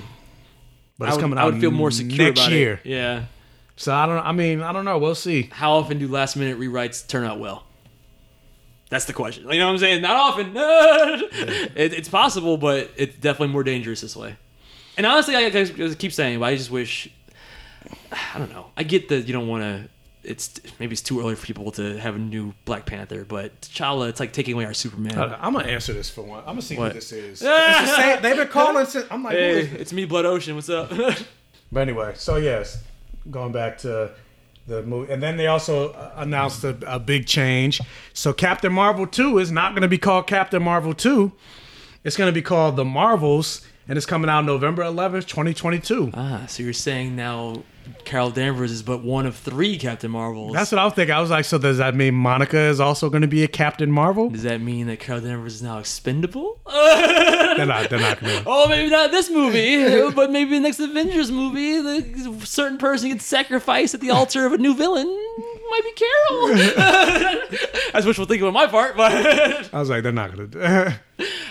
[1.03, 2.81] It's would, coming I would feel more secure next year.
[2.83, 2.89] it.
[2.89, 3.25] Yeah.
[3.77, 4.25] So I don't.
[4.25, 4.97] I mean, I don't know.
[4.97, 5.51] We'll see.
[5.53, 7.65] How often do last minute rewrites turn out well?
[8.89, 9.45] That's the question.
[9.51, 10.01] You know what I'm saying?
[10.01, 10.53] Not often.
[10.57, 14.37] it, it's possible, but it's definitely more dangerous this way.
[14.97, 17.09] And honestly, I, I keep saying, but I just wish.
[18.35, 18.67] I don't know.
[18.77, 19.89] I get that you don't want to.
[20.23, 24.11] It's maybe it's too early for people to have a new Black Panther, but T'Challa,
[24.11, 25.19] it's like taking away our Superman.
[25.19, 26.41] I'm gonna answer this for one.
[26.41, 26.85] I'm gonna see What?
[26.89, 27.41] what this is.
[27.45, 29.07] It's the same- They've been calling since.
[29.11, 30.55] I'm like, Hey, it's me, Blood Ocean.
[30.57, 30.93] What's up?
[31.73, 32.83] But anyway, so yes,
[33.31, 34.11] going back to
[34.67, 37.81] the movie, and then they also uh, announced a, a big change.
[38.13, 41.31] So Captain Marvel two is not going to be called Captain Marvel two.
[42.03, 46.13] It's going to be called The Marvels, and it's coming out November 11th, 2022.
[46.15, 47.65] ah, so you're saying now
[48.05, 50.53] Carol Danvers is but one of three Captain Marvels.
[50.53, 51.13] That's what I was thinking.
[51.13, 53.91] I was like, so does that mean Monica is also going to be a Captain
[53.91, 54.31] Marvel?
[54.31, 56.61] Does that mean that Carol Danvers is now expendable?
[56.67, 57.91] they're not.
[57.91, 58.19] They're not.
[58.47, 63.25] Oh, maybe not this movie, but maybe the next Avengers movie, the certain person gets
[63.25, 65.07] sacrificed at the altar of a new villain.
[65.71, 67.59] Might be Carol.
[67.93, 69.13] That's wishful thinking on my part, but
[69.75, 71.01] I was like, they're not going to.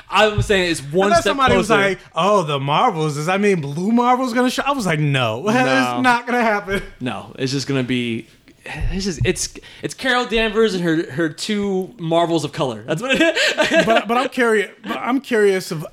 [0.10, 1.58] I'm saying it's one step somebody closer.
[1.58, 4.64] was like, "Oh, the Marvels." Does that mean Blue Marvel's gonna show?
[4.66, 8.28] I was like, "No, it's not gonna happen." no, it's just gonna be.
[8.66, 12.84] It's just it's it's Carol Danvers and her her two marvels of color.
[12.84, 13.86] That's what it is.
[13.86, 14.72] But but I'm curious.
[14.84, 15.86] But I'm curious of.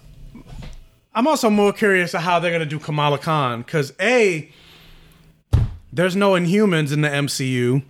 [1.14, 4.50] I'm also more curious of how they're gonna do Kamala Khan because a
[5.92, 7.82] there's no Inhumans in the MCU.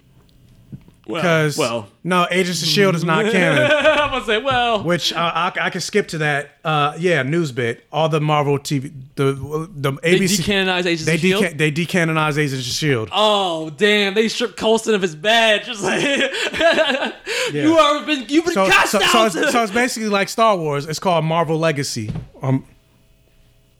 [1.06, 1.86] Because well.
[2.02, 3.70] no, Agents of Shield is not canon.
[3.70, 6.50] I'm gonna say, well, Which uh, I, I can skip to that.
[6.64, 7.84] Uh, yeah, news bit.
[7.92, 9.32] All the Marvel TV, the
[9.72, 11.44] the they ABC, decanonized Agents they of Shield.
[11.44, 13.08] deca- they decanonized Agents of Shield.
[13.12, 14.14] Oh damn!
[14.14, 15.66] They stripped Coulson of his badge.
[15.66, 16.02] Just like
[17.52, 19.10] you are been you've been So, cast so, out.
[19.32, 20.86] so, it's, so it's basically like Star Wars.
[20.86, 22.10] It's called Marvel Legacy.
[22.42, 22.64] Um,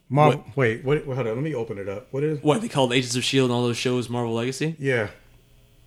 [0.08, 0.44] Marvel.
[0.55, 1.24] Wait, what, hold on.
[1.26, 2.06] Let me open it up.
[2.12, 2.40] What is?
[2.42, 4.76] what they called Agents of Shield and all those shows Marvel Legacy?
[4.78, 5.08] Yeah.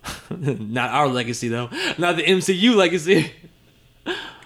[0.30, 1.68] Not our legacy though.
[1.98, 3.32] Not the MCU legacy.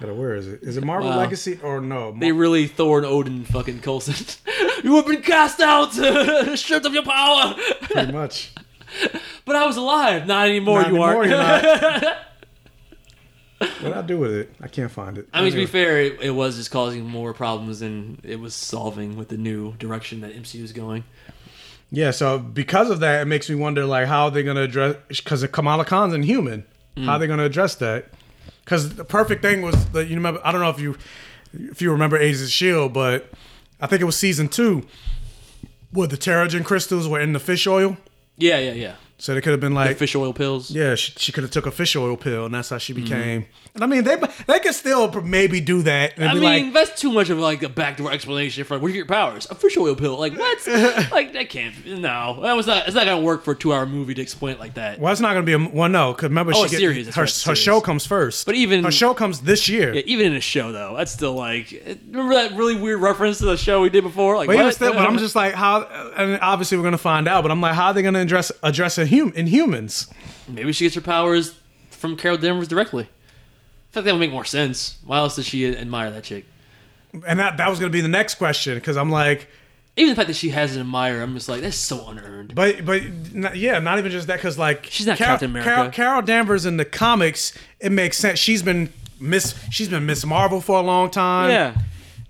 [0.01, 0.63] Gotta, where is it?
[0.63, 1.19] Is it Marvel Wow.
[1.19, 2.11] Legacy or no?
[2.11, 4.15] Mar- They really Thor and Odin fucking Coulson.
[4.85, 5.93] you have been cast out,
[6.59, 7.55] stripped of your power.
[7.83, 8.53] pretty much.
[9.45, 10.27] But I was alive.
[10.27, 10.83] Not anymore.
[10.83, 11.27] Not you anymore, are.
[11.27, 12.17] you're not.
[13.81, 14.53] What I do with it?
[14.61, 15.29] I can't find it.
[15.33, 18.53] I mean, to be fair, it, it was just causing more problems than it was
[18.55, 21.05] solving with the new direction that MCU is going.
[21.91, 24.63] Yeah, so because of that, it makes me wonder, like, how are they going to
[24.63, 24.97] address?
[25.09, 26.65] Because Kamala Khan's inhuman.
[26.97, 27.05] Mm.
[27.05, 28.07] How are they going to address that?
[28.65, 30.41] Because the perfect thing was that you remember.
[30.45, 30.97] I don't know if you
[31.53, 33.31] if you remember Agents Shield, but
[33.81, 34.87] I think it was season two
[35.93, 37.97] where the Terrigen crystals were in the fish oil.
[38.37, 38.95] Yeah, yeah, yeah.
[39.19, 40.71] So they could have been like, Fish oil pills.
[40.71, 43.05] yeah, she, she could have took a fish oil pill, and that's how she Mm-hmm.
[43.75, 44.15] And I mean, they
[44.47, 46.17] they could still maybe do that.
[46.17, 48.95] And I mean, like, that's too much of like a backdoor explanation for what are
[48.95, 49.49] your powers?
[49.51, 50.17] A fish oil pill?
[50.17, 50.65] Like what?
[51.11, 51.85] like that can't.
[51.85, 52.87] No, that was not.
[52.87, 55.01] It's not gonna work for a two-hour movie to explain it like that.
[55.01, 57.13] well, it's not going to be a well, no, because remember, Oh, she get- series,
[57.17, 58.47] her right, her show comes first.
[58.47, 59.93] But even- her show comes this year.
[59.93, 61.73] Yeah, even in a show though, that's still like.
[62.13, 64.37] Remember that really weird reference to the show we did before?
[64.37, 64.73] Like But what?
[64.75, 65.83] still, but I'm just like how,
[66.17, 67.43] and obviously we're gonna find out.
[67.43, 70.13] But I'm like, how are they gonna address address a hum, Inhumans?
[70.47, 71.57] Maybe she gets her powers
[71.91, 73.09] from Carol Danvers directly.
[73.95, 74.99] I think that would make more sense.
[75.05, 76.45] Why else does she admire that chick?
[77.27, 79.47] And that that was gonna be the next question because I'm like,
[79.97, 82.55] Even the fact that she has an admirer, I'm just like, that's so unearned.
[82.57, 85.71] but but not, yeah, not even just that because like She's not Carol, Captain America.
[85.71, 88.39] Carol, Carol Danvers in the comics, it makes sense.
[88.41, 91.51] She's been Miss she's been Miss Marvel for a long time.
[91.51, 91.77] Yeah.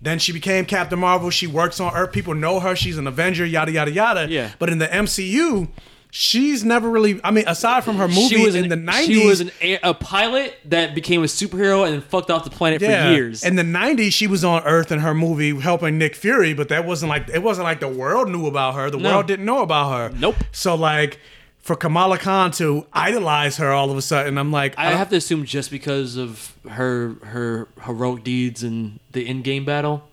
[0.03, 1.31] Then she became Captain Marvel.
[1.31, 2.13] She works on Earth.
[2.13, 2.77] People know her.
[2.77, 3.47] She's an Avenger.
[3.47, 4.27] Yada yada yada.
[4.29, 4.51] Yeah.
[4.59, 5.69] But in the MCU,
[6.17, 7.21] she's never really.
[7.25, 9.51] I mean, aside from her movie she was in an, the '90s, She was an,
[9.83, 13.43] a, pilot that became a superhero and then fucked off the planet for years.
[13.45, 16.87] In the '90s, she was on Earth in her movie helping Nick Fury, but that
[16.87, 18.89] wasn't like it wasn't like the world knew about her.
[18.91, 19.11] The No.
[19.15, 20.17] world didn't know about her.
[20.17, 20.37] Nope.
[20.53, 21.19] So like,
[21.59, 25.17] for Kamala Khan to idolize her all of a sudden, I'm like, I have to
[25.17, 30.07] assume just because of her her heroic deeds in the Endgame battle,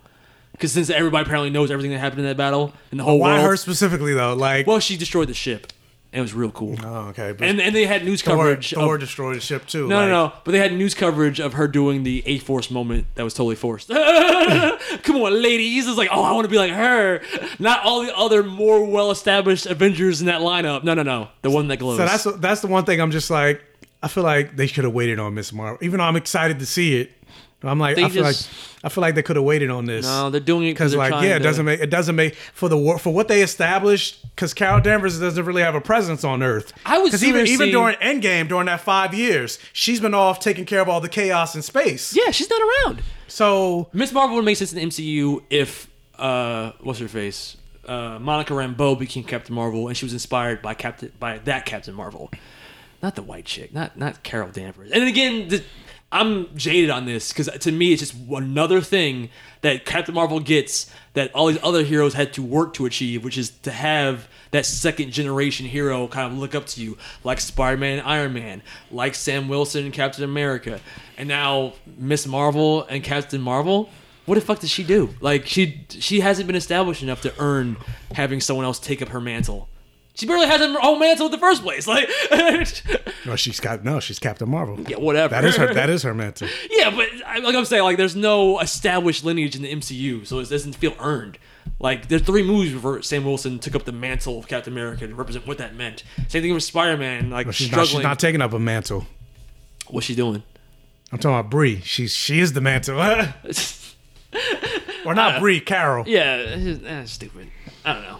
[0.54, 3.36] because since everybody apparently knows everything that happened in that battle in the whole why
[3.36, 3.46] world.
[3.52, 4.34] her specifically though?
[4.34, 5.72] Like, well, she destroyed the ship,
[6.14, 6.76] and it was real cool.
[6.84, 8.72] oh, okay, but And and they had news Thor, coverage.
[8.74, 9.88] Thor of, destroyed the ship too.
[9.88, 10.34] no, like, no, no.
[10.44, 13.56] But they had news coverage of her doing the A Force moment that was totally
[13.56, 13.88] forced.
[15.04, 15.88] Come on, ladies.
[15.88, 17.22] It's like, oh, I want to be like her.
[17.60, 20.84] Not all the other more well established Avengers in that lineup.
[20.84, 21.30] No, no, no.
[21.44, 21.98] The one that glows.
[21.98, 23.64] So that's that's the one thing I'm just like,
[24.04, 26.66] I feel like they should have waited on Miss Marvel, even though I'm excited to
[26.66, 27.12] see it.
[27.64, 30.06] I'm like, I feel just- like I feel like they could have waited on this.
[30.06, 32.98] no, they're doing it because like yeah, it doesn't make it doesn't make for the
[33.00, 34.18] for what they established.
[34.36, 36.74] Because Carol Danvers doesn't really have a presence on Earth.
[36.86, 40.66] I was because even even during Endgame during that five years, she's been off taking
[40.66, 42.16] care of all the chaos in space.
[42.16, 43.04] Yeah, she's not around.
[43.28, 47.58] So Miss Marvel would make sense in the MCU if uh, what's her face,
[47.88, 51.94] uh, Monica Rambeau became Captain Marvel, and she was inspired by Captain by that Captain
[51.94, 52.32] Marvel,
[53.04, 54.92] not the white chick, not not Carol Danvers.
[54.92, 55.64] And again, the,
[56.12, 59.30] I'm jaded on this because to me it's just another thing
[59.62, 63.38] that Captain Marvel gets that all these other heroes had to work to achieve, which
[63.38, 67.78] is to have that second generation hero kind of look up to you, like Spider
[67.78, 70.82] Man and Iron Man, like Sam Wilson and Captain America.
[71.18, 73.90] And now Miss Marvel and Captain Marvel.
[74.26, 75.16] What the fuck does she do?
[75.22, 77.78] Like she she hasn't been established enough to earn
[78.14, 79.70] having someone else take up her mantle.
[80.14, 81.88] She barely has her own mantle in the first place.
[81.88, 82.10] Like
[83.26, 84.80] no, she's got no, she's Captain Marvel.
[84.82, 85.34] Yeah, whatever.
[85.34, 85.74] That is her.
[85.74, 86.48] That is her mantle.
[86.70, 87.08] Yeah, but
[87.44, 90.94] like I'm saying, like there's no established lineage in the MCU, so it doesn't feel
[91.00, 91.38] earned.
[91.80, 95.16] Like there's three movies where Sam Wilson took up the mantle of Captain America to
[95.16, 96.04] represent what that meant.
[96.28, 97.88] Same thing with Spider-Man, like But she's not.
[97.88, 99.06] She's not taking up a mantle.
[99.88, 100.44] What's she doing?
[101.12, 101.82] I'm talking about Brie.
[101.82, 103.00] She's she is the mantle.
[105.06, 106.04] or not Brie, Carol.
[106.08, 107.50] yeah, it's- eh, stupid.
[107.86, 108.18] I don't know.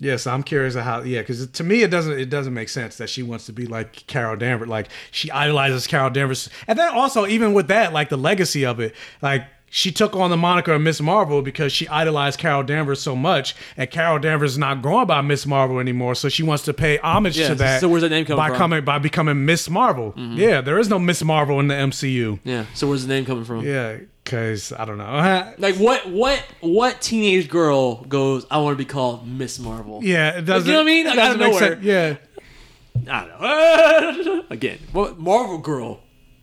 [0.00, 1.02] Yes, I'm curious how.
[1.02, 2.18] Yeah, because to me, it doesn't.
[2.18, 4.68] It doesn't make sense that she wants to be like Carol Danvers.
[4.68, 8.80] Like she idolizes Carol Danvers, and then also even with that, like the legacy of
[8.80, 9.44] it, like.
[9.70, 13.54] She took on the moniker of Miss Marvel because she idolized Carol Danvers so much,
[13.76, 16.14] and Carol Danvers is not going by Miss Marvel anymore.
[16.14, 17.80] So she wants to pay homage Yeah, to that.
[17.82, 18.54] so where's that name coming by from?
[18.54, 18.58] Mm-hmm.
[18.62, 20.14] coming by becoming Miss Marvel?
[20.16, 22.40] Yeah, there is no Miss Marvel in the MCU.
[22.44, 22.64] Yeah.
[22.72, 23.60] So where's the name coming from?
[23.62, 23.98] Yeah,
[24.28, 25.54] because I don't know.
[25.58, 26.08] Like what?
[26.08, 26.44] What?
[26.60, 28.46] What teenage girl goes?
[28.50, 30.00] I want to be called Miss Marvel.
[30.04, 30.68] Yeah, it doesn't.
[30.68, 31.06] You know what I mean?
[31.06, 31.58] Like, out of nowhere.
[31.58, 31.82] sense.
[31.84, 32.16] Yeah.
[33.10, 34.44] I don't know.
[34.50, 36.00] Again, well, Marvel Girl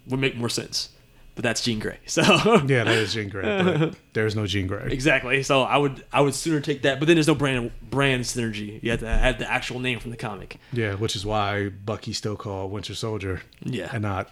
[0.08, 0.90] would make more sense,
[1.36, 2.00] but that's Jean Grey.
[2.06, 2.22] So
[2.68, 3.92] Yeah, that is Jean Grey.
[4.14, 4.88] There's no Jean Grey.
[4.92, 5.44] exactly.
[5.44, 7.00] So I would I would sooner take that.
[7.00, 8.82] But then there's no brand brand synergy.
[8.82, 10.58] You have to have the actual name from the comic.
[10.74, 13.42] Yeah, which is why Bucky's still called Winter Soldier.
[13.62, 13.90] Yeah.
[13.94, 14.30] And not,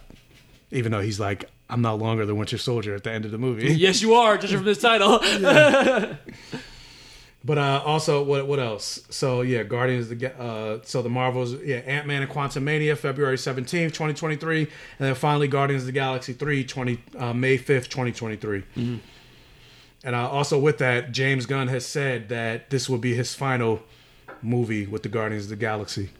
[0.70, 3.38] even though he's like, I'm no longer the Winter Soldier at the end of the
[3.38, 3.72] movie.
[3.74, 4.36] Yes, you are.
[4.36, 5.20] Just from this title.
[7.46, 9.02] But uh, also, what what else?
[9.10, 10.10] So yeah, Guardians.
[10.10, 11.52] of The uh, so the Marvels.
[11.62, 15.86] Yeah, Ant Man and Quantumania, February seventeenth, twenty twenty three, and then finally Guardians of
[15.86, 18.64] the Galaxy 3, 20, uh, May fifth, twenty twenty three.
[18.76, 23.82] And uh, also with that, James Gunn has said that this will be his final
[24.40, 26.10] movie with the Guardians of the Galaxy.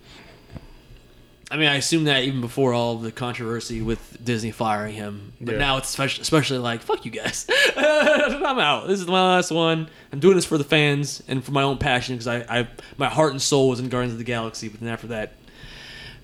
[1.50, 5.52] I mean, I assume that even before all the controversy with Disney firing him, but
[5.52, 5.58] Yeah.
[5.58, 8.88] now it's especially, especially like, fuck you guys, I'm out.
[8.88, 9.88] This is my last one.
[10.12, 13.08] I'm doing this for the fans and for my own passion because I, I, my
[13.08, 14.68] heart and soul was in Guardians of the Galaxy.
[14.68, 15.34] But then after that,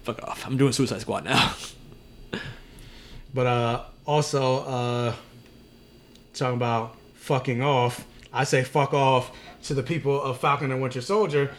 [0.05, 0.47] fuck off.
[0.47, 1.55] I'm doing Suicide Squad now.
[3.33, 5.15] But uh, also, uh,
[6.35, 9.31] talking about fucking off, I say fuck off
[9.65, 11.53] to the people of Falcon and Winter Soldier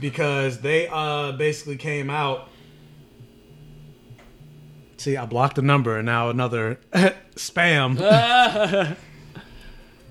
[0.00, 2.48] because they uh, basically came out.
[5.02, 6.78] See, I blocked the number and now another
[7.34, 7.96] spam.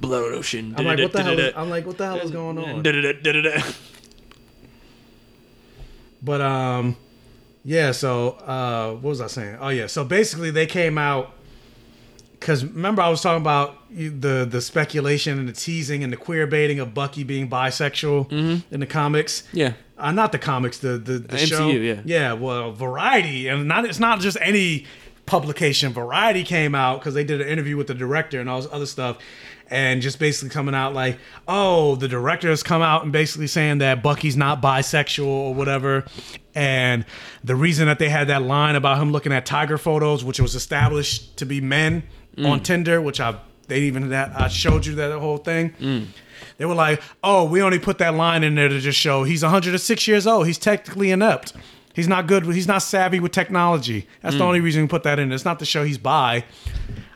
[0.02, 0.76] Blood Ocean.
[0.78, 1.40] I'm like, what the hell?
[1.40, 2.84] Is, I'm like, what the hell is going on?
[6.22, 6.98] But um,
[7.64, 7.94] yeah.
[7.94, 9.60] So uh, what was I saying?
[9.62, 9.88] Oh yeah.
[9.88, 11.36] So basically, they came out
[12.34, 16.48] because remember I was talking about the the speculation and the teasing and the queer
[16.48, 18.30] baiting of Bucky being bisexual
[18.70, 19.44] in the comics.
[19.54, 19.72] Yeah.
[20.02, 21.70] Uh, not the comics, the the, the MCU, show.
[21.70, 22.02] yeah.
[22.06, 22.34] yeah.
[22.34, 24.86] Well, Variety, and not it's not just any
[25.26, 25.94] publication.
[25.94, 28.86] Variety came out because they did an interview with the director and all this other
[28.86, 29.18] stuff,
[29.70, 33.78] and just basically coming out like, oh, the director has come out and basically saying
[33.78, 36.06] that Bucky's not bisexual or whatever,
[36.56, 37.06] and
[37.44, 40.56] the reason that they had that line about him looking at tiger photos, which was
[40.56, 42.04] established to be men
[42.44, 43.36] on Tinder, which I
[43.68, 46.12] they even that I showed you that whole thing.
[46.62, 49.42] They were like, "Oh, we only put that line in there to just show he's
[49.42, 50.46] 106 years old.
[50.46, 51.54] He's technically inept.
[51.96, 52.46] He's not good.
[52.46, 54.08] He's not savvy with technology.
[54.22, 54.46] That's the mm.
[54.46, 55.32] only reason we put that in.
[55.32, 56.46] It's not to show he's bi."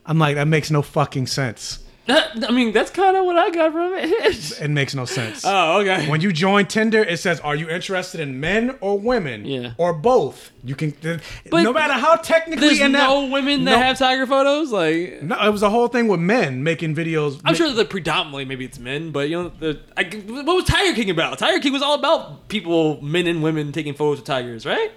[0.08, 1.85] I'm like, that makes no fucking sense.
[2.08, 4.60] I mean, that's kind of what I got from it.
[4.62, 5.42] It makes no sense.
[5.44, 6.08] oh, okay.
[6.08, 9.44] when you join Tinder, it says, "Are you interested in men or women?
[9.46, 9.72] Yeah.
[9.78, 10.94] or both?" You can,
[11.50, 13.04] But no matter how technically There's inept.
[13.10, 13.78] no women that No.
[13.80, 14.72] have tiger photos.
[14.72, 17.40] Like, No, it was a whole thing with men making videos.
[17.44, 20.94] I'm sure that predominantly maybe it's men, but you know, the I, what was Tiger
[20.96, 21.40] King about?
[21.40, 24.92] Tiger King was all about people, men and women, taking photos of tigers, right?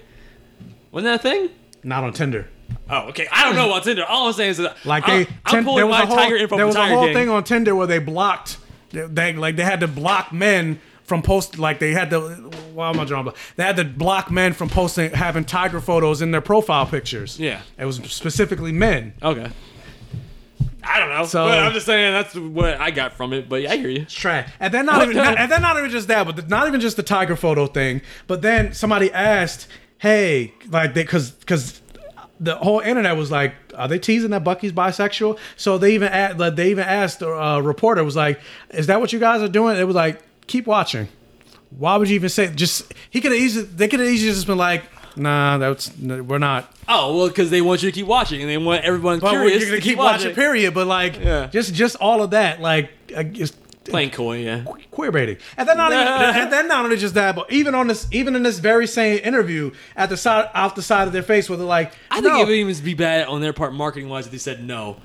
[0.91, 1.49] Wasn't that a thing?
[1.83, 2.47] not on Tinder.
[2.89, 3.27] Oh, okay.
[3.31, 4.03] I don't know about Tinder.
[4.05, 6.17] All I'm saying is that Like I'm, they, I'm pulling there was my a whole,
[6.17, 7.13] tiger info there was a whole King.
[7.13, 8.57] thing on Tinder where they blocked,
[8.91, 12.19] they, like they had to block men from post like they had to.
[12.73, 13.31] Why am I drawing?
[13.55, 17.39] They had to block men from posting having tiger photos in their profile pictures.
[17.39, 17.61] Yeah.
[17.77, 19.13] it was specifically men.
[19.21, 19.49] Okay.
[20.83, 21.25] I don't know.
[21.25, 23.47] So- but I'm just saying that's what I got from it.
[23.49, 24.05] But yeah, I hear you.
[24.05, 24.49] trash.
[24.59, 26.79] And then not, even, not- and then not even just that, but the, not even
[26.79, 28.01] just the tiger photo thing.
[28.27, 29.67] But then somebody asked,
[29.99, 31.81] "Hey, like they because because."
[32.41, 36.33] The whole internet was like, "Are they teasing that Bucky's bisexual?" So they even a
[36.37, 38.39] like, they even asked a uh, reporter was like,
[38.71, 41.07] "Is that what you guys are doing?" It was like, "Keep watching."
[41.77, 42.47] Why would you even say?
[42.53, 44.83] Just he could have easily they could have easily just been like,
[45.15, 48.57] "Nah, that's we're not." Oh well, because they want you to keep watching and they
[48.57, 49.59] want everyone But curious.
[49.61, 50.73] you're gonna to keep watching, period.
[50.73, 51.47] But like, Yeah.
[51.51, 53.53] just just all of that, like, uh, just
[53.89, 54.63] Playing coy, yeah.
[54.91, 55.37] queer baiting.
[55.57, 58.35] And then not even, and then not only just that, but even on this, even
[58.35, 61.57] in this very same interview, at the side, out the side of their face, where
[61.57, 62.41] they're like, I think no.
[62.41, 64.97] it would even be bad on their part, marketing wise, if they said no.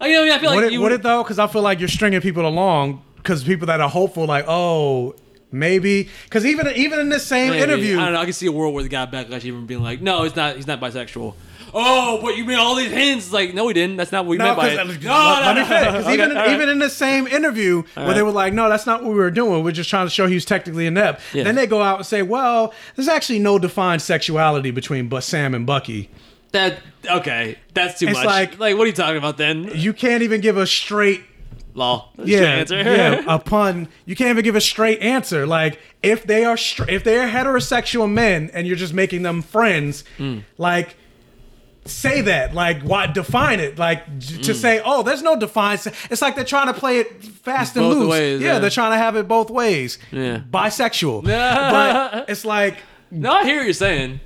[0.00, 1.22] Like, you know, I feel would like it, you would it though?
[1.22, 3.02] Because I feel like you're stringing people along.
[3.16, 5.14] Because people that are hopeful, like, oh,
[5.50, 6.08] maybe.
[6.24, 7.62] Because even even in this same maybe.
[7.62, 8.20] interview, I don't know.
[8.20, 10.56] I can see a world where the guy backlash even being like, "No, he's not.
[10.56, 11.34] He's not bisexual."
[11.74, 13.26] Oh, but you made all these hints.
[13.26, 13.96] It's like, no, he didn't.
[13.96, 14.76] That's not what we No, meant by it.
[14.76, 15.92] let, No, let no, me finish.
[15.92, 16.00] no.
[16.00, 16.52] Okay, even all right.
[16.52, 19.30] even in the same interview where they were like, "No, that's not what we were
[19.30, 19.62] doing.
[19.64, 21.44] We're just trying to show he was technically inept." Yeah.
[21.44, 25.66] Then they go out and say, "Well, there's actually no defined sexuality between Sam and
[25.66, 26.10] Bucky.
[26.52, 26.78] that
[27.10, 28.24] okay, that's too It's much.
[28.26, 29.70] like- Like, what are you talking about then?
[29.74, 31.22] You can't even give a straight
[31.74, 32.08] Law.
[32.24, 33.86] yeah, yeah, a pun.
[34.04, 35.46] You can't even give a straight answer.
[35.46, 39.42] Like if they are str- if they are heterosexual men and you're just making them
[39.42, 40.38] friends, Hmm.
[40.56, 40.96] like
[41.88, 42.54] say that.
[42.54, 43.78] Like why define it?
[43.78, 44.54] Like j- to mm.
[44.54, 45.78] say, oh, there's no define
[46.10, 48.10] It's like they're trying to play it fast and loose.
[48.10, 48.58] ways, yeah, yeah.
[48.58, 49.98] they're trying to have it both ways.
[50.10, 50.42] Yeah.
[50.50, 51.24] bisexual.
[51.24, 52.78] but it's like
[53.10, 54.20] no, I hear what you're saying.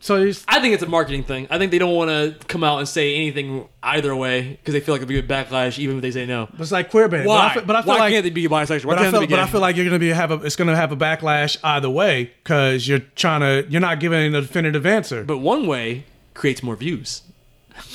[0.00, 1.48] So he's, I think it's a marketing thing.
[1.50, 4.80] I think they don't want to come out and say anything either way because they
[4.80, 6.48] feel like it'll be a backlash even if they say no.
[6.58, 7.26] it's like queer baiting.
[7.26, 7.36] Why?
[7.36, 8.86] But I feel, but I feel Why like can't they be bisexual?
[8.86, 10.76] Why But I feel, but I feel like you're gonna be have a it's gonna
[10.76, 15.24] have a backlash either way because you're trying to you're not giving a definitive answer.
[15.24, 16.04] But one way
[16.38, 17.22] creates more views.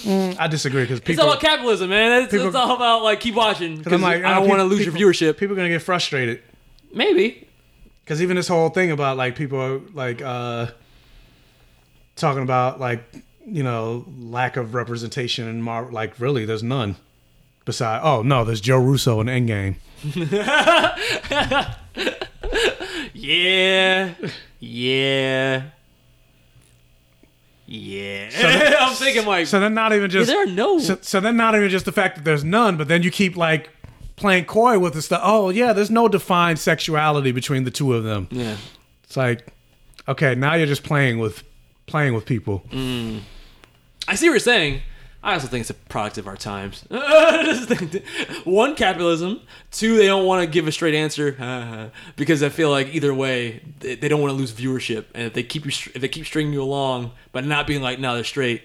[0.06, 2.24] I disagree because It's people all about capitalism, man.
[2.24, 4.78] It's, people- it's all about like keep watching because like, I don't want to people-
[4.78, 4.96] lose your
[5.32, 5.38] viewership.
[5.38, 6.42] People are gonna get frustrated
[6.94, 7.48] Maybe.
[8.04, 10.68] because even this whole thing about like people are, like uh
[12.16, 13.04] talking about like
[13.46, 16.96] you know lack of representation in Mar like really there's none.
[17.66, 19.76] Besides, oh no, there's Joe Russo in Endgame.
[23.16, 24.14] Yeah.
[24.60, 25.64] Yeah.
[27.66, 28.30] Yeah.
[28.82, 31.56] I'm thinking like So then not even just there are no- So, so then not
[31.56, 33.70] even just the fact that there's none, but then you keep like
[34.16, 35.22] playing coy with the stuff.
[35.24, 38.28] Oh yeah, there's no defined sexuality between the two of them.
[38.32, 38.58] yeah.
[39.06, 39.48] It's like,
[40.08, 41.44] okay, now you're just playing with
[41.86, 42.64] playing with people.
[42.72, 43.22] Mm.
[44.08, 44.82] I see what you're saying.
[45.24, 46.82] I also think it's a product of our times.
[48.44, 49.40] One, capitalism.
[49.72, 53.62] Two, they don't want to give a straight answer because I feel like either way,
[53.80, 55.06] they don't want to lose viewership.
[55.14, 58.00] And if they keep you, if they keep stringing you along, but not being like,
[58.00, 58.64] no, they're straight,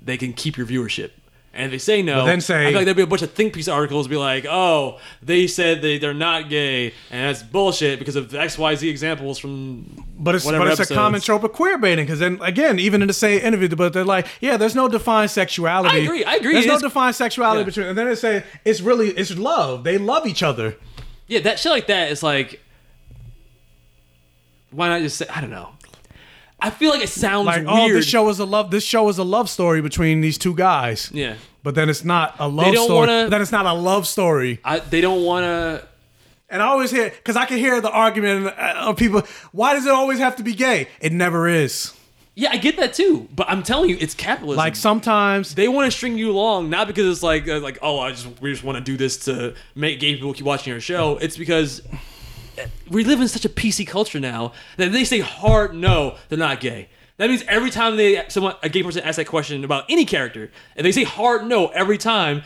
[0.00, 1.10] they can keep your viewership.
[1.56, 3.32] And if they say no, then say- I feel like there'd be a bunch of
[3.32, 7.98] think piece articles be like, oh, they said they, they're not gay, and that's bullshit
[7.98, 11.52] because of X, Y, Z examples from But it's but it's a common trope of
[11.52, 14.74] queer baiting because then again, even in the same interview, but they're like, yeah, there's
[14.74, 15.96] no defined sexuality.
[15.96, 17.64] I agree, I agree, There's no defined sexuality Yeah.
[17.64, 19.82] between, and then they say it's really it's love.
[19.84, 20.76] They love each other.
[21.26, 22.60] Yeah, that shit like that is like,
[24.70, 25.26] why not just say?
[25.34, 25.70] I don't know.
[26.60, 27.68] I feel like it sounds Like, weird.
[27.68, 28.70] oh, this show is a love.
[28.70, 31.10] This show is a love story between these two guys.
[31.12, 32.98] yeah, But then it's not a love They don't story.
[33.08, 34.60] wanna- But then it's not a love story.
[34.64, 35.86] I, they don't want to.
[36.48, 39.22] And I always hear because I can hear the argument uh, of people.
[39.52, 40.86] Why does it always have to be gay?
[41.00, 41.92] It never is.
[42.36, 44.58] Yeah, I get that too, but I'm telling you, it's capitalism.
[44.58, 47.98] Like sometimes they want to string you along, not because it's like uh, like oh,
[47.98, 50.80] I just we just want to do this to make gay people keep watching our
[50.80, 51.16] show.
[51.20, 51.82] It's because
[52.90, 56.38] we live in such a PC culture now that if they say hard no, they're
[56.38, 56.88] not gay.
[57.18, 60.50] That means every time they someone a gay person asks that question about any character,
[60.76, 62.42] and they say hard no every time,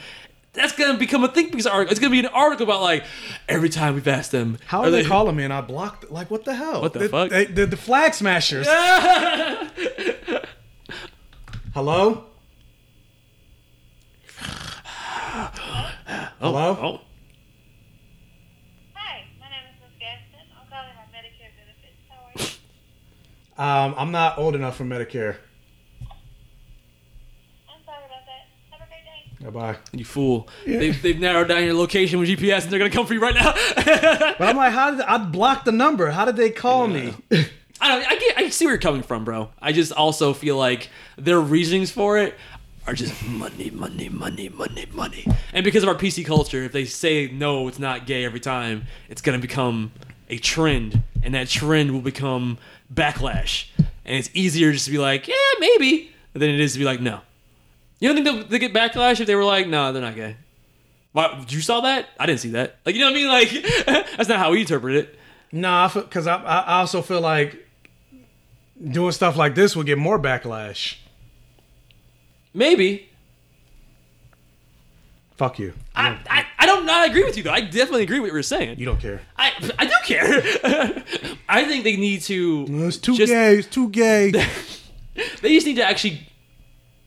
[0.53, 1.91] that's gonna become a think piece article.
[1.91, 3.05] It's gonna be an article about like
[3.49, 4.59] every time we've asked them.
[4.67, 6.11] how are they calling me and I blocked?
[6.11, 6.83] Like what the hell?
[6.83, 7.31] What the They- fuck?
[7.31, 8.67] They, they're the flag smashers.
[11.75, 12.25] Hello.
[16.41, 16.77] Hello.
[16.81, 17.01] Oh,
[18.95, 20.47] Hi, my name is Miss Gaston.
[20.59, 22.01] I'm calling my Medicare benefits.
[22.09, 22.47] How are you?
[23.61, 25.37] Um, I'm not old enough for Medicare.
[27.69, 28.49] I'm sorry about that.
[28.71, 29.45] Have a great day.
[29.45, 29.79] Bye bye.
[29.93, 30.49] you fool!
[30.65, 33.35] They've, they've narrowed down your location with GPS, and they're gonna come for you right
[33.35, 33.53] now.
[34.39, 36.11] But I'm like, how did I blocked the number?
[36.11, 37.13] How did they call me?
[37.31, 38.11] I don't.
[38.11, 38.39] I get.
[38.39, 39.51] I see where you're coming from, bro.
[39.61, 42.37] I just also feel like their reasonings for it
[42.87, 45.27] are just money, money, money, money, money.
[45.53, 48.87] And because of our PC culture, if they say no, it's not gay every time,
[49.11, 49.93] it's gonna become
[50.31, 52.57] a trend, and that trend will become
[52.93, 53.67] backlash.
[54.05, 57.01] And it's easier just to be like, yeah, maybe, than it is to be like,
[57.01, 57.21] no.
[57.99, 60.37] You don't think they'll, they get backlash if they were like, no, they're not gay?
[61.13, 62.09] Why, you saw that?
[62.19, 62.79] I didn't see that.
[62.87, 63.87] Like, you know what I mean?
[63.87, 65.19] Like, that's not how we interpret it.
[65.53, 67.67] Nah, because I, I I also feel like
[68.83, 70.97] doing stuff like this will get more backlash.
[72.55, 73.09] Maybe.
[75.37, 75.75] Fuck you.
[75.95, 76.47] I, I,
[76.81, 77.51] I don't not agree with you though.
[77.53, 78.79] I definitely agree with what you're saying.
[78.79, 79.21] You don't care.
[79.37, 81.05] I I do care.
[81.49, 82.67] I think they need to.
[82.69, 83.59] It's too just, gay.
[83.59, 84.33] It's too gay.
[85.43, 86.27] They just need to actually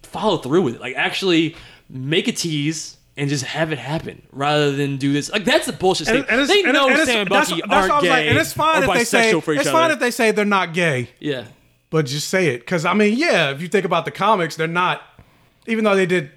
[0.04, 0.82] follow through with it.
[0.82, 1.56] Like actually
[1.90, 5.32] make a tease and just have it happen rather than do this.
[5.32, 6.10] Like that's the bullshit.
[6.10, 6.40] And- thing.
[6.40, 8.38] and they know and it's- Sam and Bucky that's what I aren't gay like, and
[8.38, 9.78] it's fine if they say bisexual for each it's other.
[9.78, 11.46] fine if they say they're not gay, yeah.
[11.90, 12.60] but just say it.
[12.60, 15.02] Because I mean, yeah, if you think about the comics, they're not.
[15.66, 16.30] Even though they did,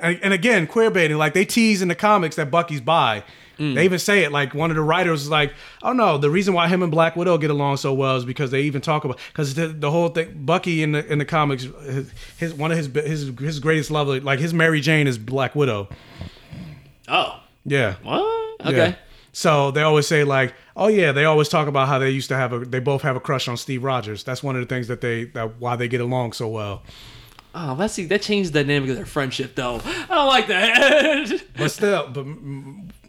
[0.00, 3.24] and, and again, queer baiting, like they tease in the comics that Bucky's bi.
[3.58, 3.74] Mm.
[3.74, 4.30] They even say it.
[4.30, 5.52] Like one of the writers was like,
[5.82, 8.52] "Oh no, the reason why him and Black Widow get along so well is because
[8.52, 10.44] they even talk about because the, the whole thing.
[10.44, 14.08] Bucky in the in the comics, his, his one of his his his greatest love,
[14.22, 15.88] like his Mary Jane is Black Widow.
[17.08, 17.40] Oh.
[17.64, 17.96] Yeah.
[18.02, 18.66] What?
[18.66, 18.76] Okay.
[18.76, 18.94] Yeah.
[19.32, 22.36] So they always say like, oh yeah, they always talk about how they used to
[22.36, 24.24] have a, they both have a crush on Steve Rogers.
[24.24, 26.82] That's one of the things that they that why they get along so well.
[27.54, 29.80] Oh, that's see that changed the dynamic of their friendship though.
[29.84, 31.42] I don't like that.
[31.56, 32.24] But still, but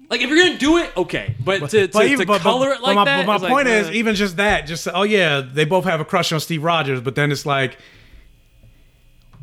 [0.10, 2.82] like if you're gonna do it, okay, but, to, to, but to but- color it
[2.82, 3.26] like but my, that.
[3.26, 3.94] But my like, point is, eh.
[3.94, 7.14] even just that, just oh yeah, they both have a crush on Steve Rogers, but
[7.14, 7.78] then it's like,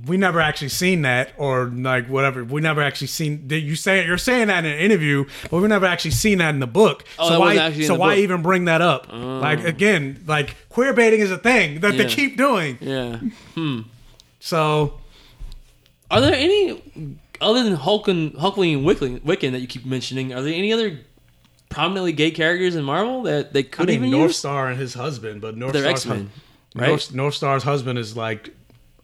[0.06, 2.44] we never actually seen that or like whatever.
[2.44, 5.86] We never actually seen you say you're saying that in an interview, but we never
[5.86, 7.04] actually seen that in the book.
[7.18, 8.18] Oh, so why wasn't actually in so why book.
[8.18, 8.22] Oh.
[8.22, 9.12] even bring that up?
[9.12, 12.78] Like again, like queer baiting is a thing that they keep doing.
[12.80, 13.20] Yeah.
[14.40, 15.00] So
[16.10, 20.32] Are there any other than Hulk and Hulkling and Wiccan, Wiccan that you keep mentioning?
[20.32, 21.00] Are there any other
[21.68, 24.38] prominently gay characters in Marvel that they I could mean even North use?
[24.38, 26.30] Star and his husband, but North They're Star's X-Men,
[26.74, 26.88] hu- right?
[26.88, 28.54] North, North Star's husband is like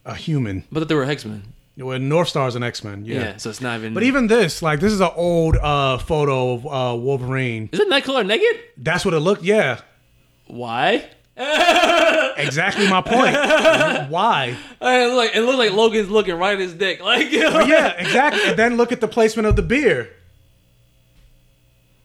[0.05, 0.65] a human.
[0.70, 1.43] But that they were X-Men.
[1.77, 3.07] Well, North Star's an X Men.
[3.07, 3.19] Yeah.
[3.20, 3.36] Yeah.
[3.39, 3.94] so it's not even.
[3.94, 7.70] But even this, like, this is an old uh, photo of uh, Wolverine.
[7.73, 8.61] is it Nightcrawler naked?
[8.77, 9.43] That's what it looked.
[9.43, 9.81] Yeah,
[10.49, 11.09] Why?
[12.36, 13.35] exactly my point.
[14.11, 14.57] Why?
[14.81, 17.01] Uh, It looked like it looked like Logan's looking right at his dick.
[17.02, 18.43] Like Yeah, exactly.
[18.51, 20.11] And then look at the placement of the beer.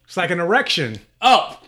[0.05, 0.99] It's like an erection.
[1.21, 1.59] Oh,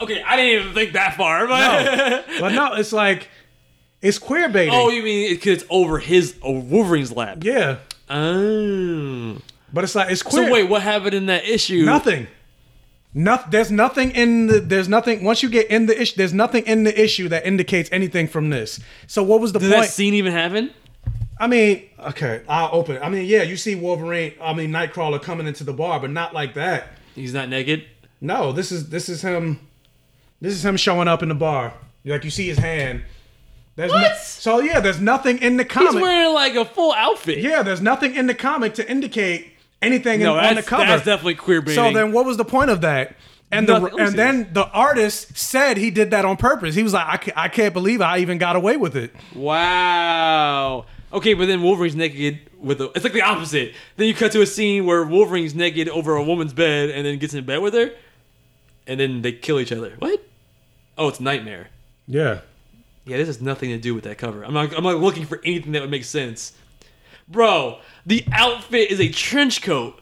[0.00, 0.22] okay.
[0.22, 1.46] I didn't even think that far.
[1.46, 3.28] But No, but no, it's like
[4.02, 4.74] it's queer baiting.
[4.74, 7.38] oh, you mean because it's over his over Wolverine's lap?
[7.42, 7.78] yeah,
[8.10, 9.38] Oh.
[9.72, 10.46] but it's like it's queer.
[10.46, 11.84] So wait, what happened in that issue?
[11.86, 12.26] nothing.
[13.18, 13.50] Nothing.
[13.50, 14.60] There's nothing in the.
[14.60, 15.24] There's nothing.
[15.24, 18.50] Once you get in the issue, there's nothing in the issue that indicates anything from
[18.50, 18.78] this.
[19.06, 19.84] So what was the Did point?
[19.84, 20.70] that scene even happen?
[21.40, 22.96] I mean, okay, I'll open.
[22.96, 23.00] it.
[23.02, 24.34] I mean, yeah, you see Wolverine.
[24.40, 26.88] I mean, Nightcrawler coming into the bar, but not like that.
[27.14, 27.84] He's not naked.
[28.20, 29.60] No, this is this is him.
[30.42, 31.72] This is him showing up in the bar.
[32.04, 33.02] Like you see his hand.
[33.76, 34.16] There's no- What?
[34.18, 35.92] so yeah, there's nothing in the comic.
[35.92, 37.38] He's wearing like a full outfit.
[37.38, 40.84] yeah, there's nothing in the comic to indicate anything no, in, on the cover.
[40.84, 41.74] that's definitely queer baiting.
[41.74, 43.16] so then, what was the point of that?
[43.50, 44.00] And the, Nothing.
[44.00, 46.74] and then the artist said he did that on purpose.
[46.74, 49.14] He was like, I, ca- I can't believe I even got away with it.
[49.34, 50.86] wow.
[51.12, 52.90] Okay, but then Wolverine's naked with a.
[52.96, 53.74] It's like the opposite.
[53.96, 57.18] Then you cut to a scene where Wolverine's naked over a woman's bed and then
[57.18, 57.92] gets in bed with her,
[58.88, 59.94] and then they kill each other.
[60.00, 60.20] What?
[60.98, 61.68] Oh, it's Nightmare.
[62.08, 62.40] Yeah.
[63.04, 64.42] Yeah, this has nothing to do with that cover.
[64.44, 64.76] I'm not.
[64.76, 66.52] I'm not looking for anything that would make sense,
[67.28, 67.78] bro.
[68.04, 70.00] The outfit is a trench coat.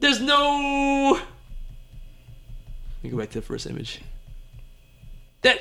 [0.00, 1.12] There's no.
[1.14, 1.24] Let
[3.04, 4.00] me go back to the first image.
[5.42, 5.60] That.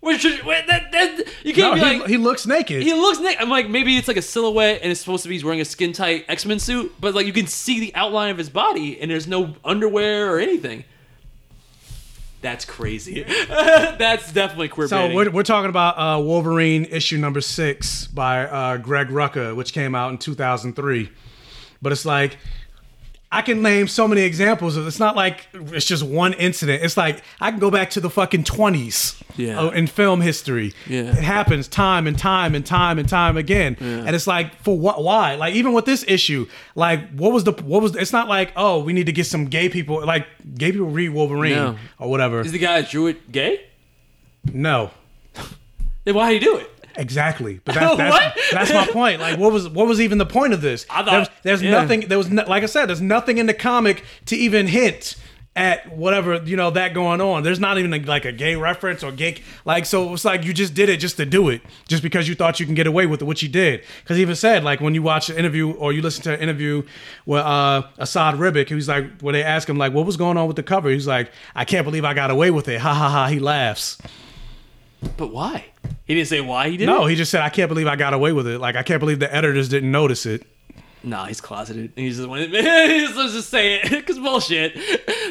[0.00, 2.82] What should that, that you can't he, be like he looks naked.
[2.82, 3.40] he looks naked.
[3.40, 5.64] I'm like maybe it's like a silhouette and it's supposed to be he's wearing a
[5.64, 9.00] skin tight X Men suit, but like you can see the outline of his body
[9.00, 10.82] and there's no underwear or anything.
[12.42, 13.22] That's crazy.
[13.48, 15.16] That's definitely queer So baiting.
[15.16, 19.94] we're, we're talking about uh, Wolverine issue number six by uh, Greg Rucka, which came
[19.94, 21.10] out in 2003.
[21.80, 22.36] But it's like
[23.34, 24.76] I can name so many examples.
[24.76, 26.82] Of, it's not like it's just one incident.
[26.84, 29.58] It's like I can go back to the fucking 20s Yeah.
[29.58, 30.74] uh, in film history.
[30.86, 31.04] Yeah.
[31.04, 33.76] It happens time and time and time and time again.
[33.80, 35.02] And it's like for what?
[35.02, 35.36] Why?
[35.36, 37.96] Like even with this issue, like what was the what was?
[37.96, 41.08] It's not like oh we need to get some gay people like gay people read
[41.08, 41.78] Wolverine No.
[41.98, 42.40] or whatever.
[42.42, 43.64] Is the guy that drew it gay?
[44.52, 44.90] no.
[46.04, 46.68] Then why do you do it?
[46.96, 49.20] Exactly, but that's that's, that's my point.
[49.20, 50.86] Like, what was what was even the point of this?
[50.90, 51.70] I thought- there's there's yeah.
[51.70, 52.08] nothing.
[52.08, 55.16] There was no, like I said, there's nothing in the comic to even hint
[55.54, 57.42] at whatever you know that going on.
[57.42, 59.84] There's not even a, like a gay reference or gay like.
[59.84, 62.58] So it's like you just did it just to do it, just because you thought
[62.58, 63.84] you can get away with it, which you did.
[64.02, 66.40] Because he even said like when you watch the interview or you listen to an
[66.40, 66.82] interview
[67.26, 70.36] with uh, Esad Ribic, he was like when they ask him like what was going
[70.36, 72.80] on with the cover, he's like I can't believe I got away with it.
[72.80, 73.26] Ha ha ha.
[73.26, 73.98] He laughs.
[75.16, 75.66] But why?
[76.04, 77.10] He didn't say why he did No, it.
[77.10, 78.58] he just said, I can't believe I got away with it.
[78.58, 80.44] Like, I can't believe the editors didn't notice it.
[81.04, 81.92] Nah, he's closeted.
[81.96, 82.50] And he just went.
[82.54, 84.76] he's let's just say it, because bullshit.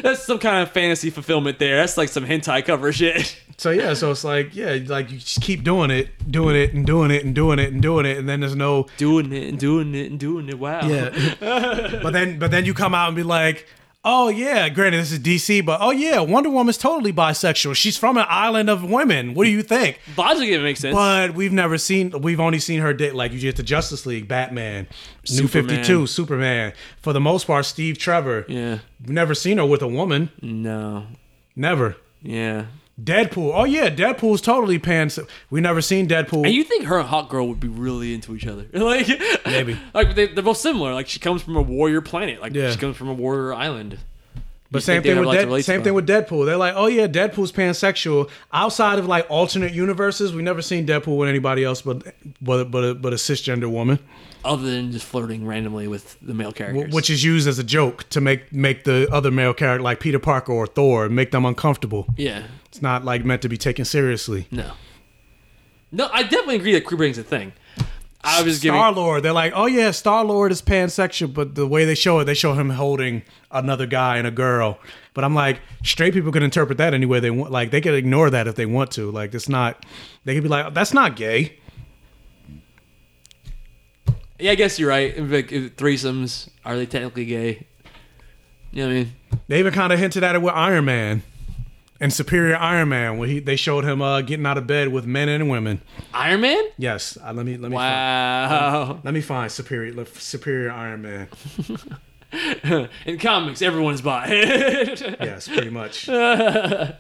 [0.02, 1.78] That's some kind of fantasy fulfillment there.
[1.78, 3.38] That's like some hentai cover shit.
[3.58, 6.84] So, yeah, so it's like, yeah, like you just keep doing it, doing it, and
[6.84, 9.60] doing it, and doing it, and doing it, and then there's no, Doing it and
[9.60, 10.58] doing it and doing it.
[10.58, 10.80] Wow.
[10.88, 11.10] yeah.
[12.02, 13.68] but then, but then you come out and be like,
[14.04, 17.76] oh, yeah, granted, this is DC, but oh, yeah, Wonder Woman's totally bisexual.
[17.76, 19.34] She's from an island of women.
[19.34, 20.00] What do you think?
[20.18, 20.96] Logically, it makes sense.
[20.96, 24.28] But we've never seen, we've only seen her date, like you get the Justice League,
[24.28, 24.88] Batman,
[25.32, 26.74] New 52, Superman.
[27.02, 28.46] For the most part, Steve Trevor.
[28.48, 28.80] yeah.
[29.02, 30.30] We've never seen her with a woman.
[30.42, 31.06] No.
[31.56, 31.98] Never.
[32.22, 32.66] Yeah.
[33.04, 33.52] Deadpool.
[33.54, 35.18] Oh yeah, Deadpool's totally pants.
[35.50, 36.46] We never seen Deadpool.
[36.46, 38.66] And you think her and Hawkgirl would be really into each other?
[38.74, 39.08] like
[39.46, 39.78] Maybe.
[39.94, 40.94] Like they, they're both similar.
[40.94, 42.42] Like she comes from a warrior planet.
[42.42, 42.72] Like Yeah.
[42.72, 43.98] she comes from a warrior island.
[44.72, 46.46] But same thing with a lot to Dead, relate same thing with Deadpool.
[46.46, 48.30] They're like, oh yeah, Deadpool's pansexual.
[48.54, 52.04] Outside of like alternate universes, we've never seen Deadpool with anybody else but
[52.42, 54.00] but but a, but a cisgender woman,
[54.46, 56.94] Other than just flirting randomly with the male characters.
[56.94, 60.20] which is used as a joke to make make the other male character like Peter
[60.20, 62.08] Parker or Thor make them uncomfortable.
[62.18, 62.44] yeah.
[62.66, 64.48] It's not like meant to be taken seriously.
[64.50, 64.72] No.
[65.92, 67.52] No, I definitely agree that queer baiting's a thing.
[68.24, 69.24] I was giving Star Lord.
[69.24, 72.34] They're like, oh yeah, Star Lord is pansexual, but the way they show it, they
[72.34, 74.80] show him holding another guy and a girl.
[75.14, 77.52] But I'm like, straight people can interpret that any way they want.
[77.52, 79.10] Like they could ignore that if they want to.
[79.12, 79.86] Like it's not.
[80.24, 81.58] They could be like, that's not gay.
[84.40, 85.16] Yeah, I guess you're right.
[85.18, 87.68] Like, threesomes are they technically gay?
[88.72, 89.14] You know what I mean?
[89.48, 91.24] They even kind of hinted at it with Iron Man
[92.02, 95.06] and Superior Iron Man, where he they showed him uh, getting out of bed with
[95.06, 95.82] men and women.
[96.14, 96.62] Iron Man?
[96.78, 98.86] Yes, uh, let me let me Wow.
[98.88, 101.28] find, let me find Superior Superior Iron Man.
[103.06, 104.28] In comics, everyone's bi.
[104.28, 106.10] yes, Yes, pretty much.
[106.10, 106.96] I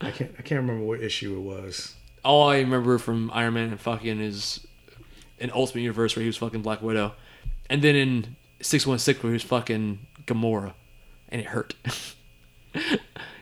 [0.00, 1.94] can't I can't remember what issue it was.
[2.24, 4.66] All I remember from Iron Man and fucking is
[5.38, 7.14] in Ultimate Universe where he was fucking Black Widow,
[7.70, 10.74] and then in Six One Six where he was fucking Gamora,
[11.30, 11.74] and it hurt.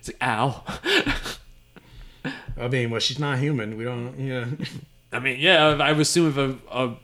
[0.09, 0.65] it's like ow.
[2.61, 3.77] I mean, well, she's not human.
[3.77, 4.19] We don't.
[4.19, 4.47] Yeah.
[5.13, 6.97] I mean, yeah, I would assume if a, a,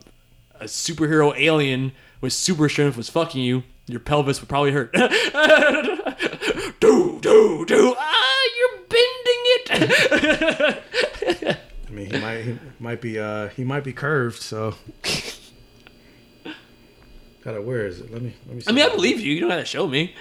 [0.59, 4.93] a superhero alien with super strength was fucking you, your pelvis would probably hurt.
[6.79, 7.95] do, do, do.
[7.97, 10.83] Ah, you're bending it.
[11.87, 14.41] I mean, he might he might be uh he might be curved.
[14.41, 14.75] So.
[17.43, 18.11] Gotta, where is it?
[18.11, 18.61] Let me let me.
[18.61, 19.33] See I mean, I believe you.
[19.33, 20.15] You don't have to show me.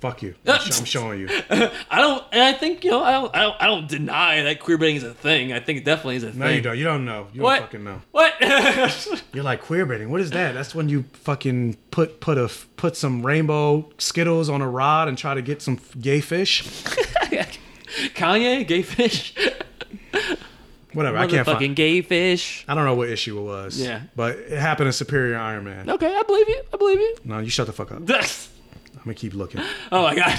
[0.00, 0.34] Fuck you.
[0.46, 1.28] I'm, sh- I'm showing you.
[1.50, 4.58] I don't, and I think you know, I don't, I don't, I don't deny that
[4.60, 5.52] queer baiting is a thing.
[5.52, 6.38] I think it definitely is a thing.
[6.40, 6.56] No, thing.
[6.56, 6.78] you don't.
[6.78, 7.26] You don't know.
[7.34, 7.58] You What?
[7.58, 8.00] don't fucking know.
[8.12, 8.34] What?
[9.34, 10.10] You're like queer baiting.
[10.10, 10.52] What is that?
[10.54, 15.18] That's when you fucking put put a put some rainbow skittles on a rod and
[15.18, 16.62] try to get some gay fish.
[18.14, 19.34] Kanye, gay fish,
[20.92, 21.18] Whatever.
[21.18, 21.76] I can't fucking find.
[21.76, 22.64] gay fish.
[22.66, 23.80] I don't know what issue it was.
[23.80, 24.02] Yeah.
[24.16, 25.88] But it happened in Superior Iron Man.
[25.90, 26.62] Okay, I believe you.
[26.72, 27.16] I believe you.
[27.24, 28.02] No, you shut the fuck up.
[29.00, 29.62] I'm gonna keep looking.
[29.92, 30.38] Oh my god.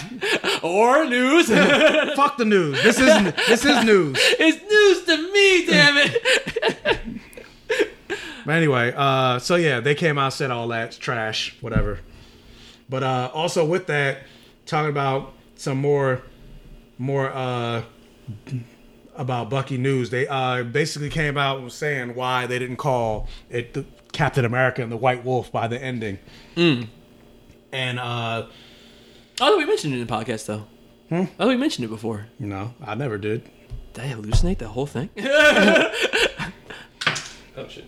[0.64, 1.48] Or news.
[2.15, 2.81] Fuck the news.
[2.83, 4.17] This is this is news.
[4.40, 6.99] it's news to me, damn it.
[8.43, 11.99] But anyway, uh, so yeah, they came out said all that trash, whatever.
[12.90, 14.23] But uh, also with that,
[14.65, 16.23] talking about some more,
[16.98, 17.83] more uh,
[19.15, 20.09] about Bucky news.
[20.09, 24.81] They uh, basically came out and saying why they didn't call it the Captain America
[24.81, 26.17] and the White Wolf by the ending.
[26.56, 26.88] Mm.
[27.72, 28.48] And uh, I
[29.35, 30.67] thought we mentioned it in the podcast though.
[31.09, 32.27] I thought we mentioned it before.
[32.40, 33.50] no, I never did.
[33.93, 35.09] Did I hallucinate the whole thing?
[37.58, 37.85] oh shit.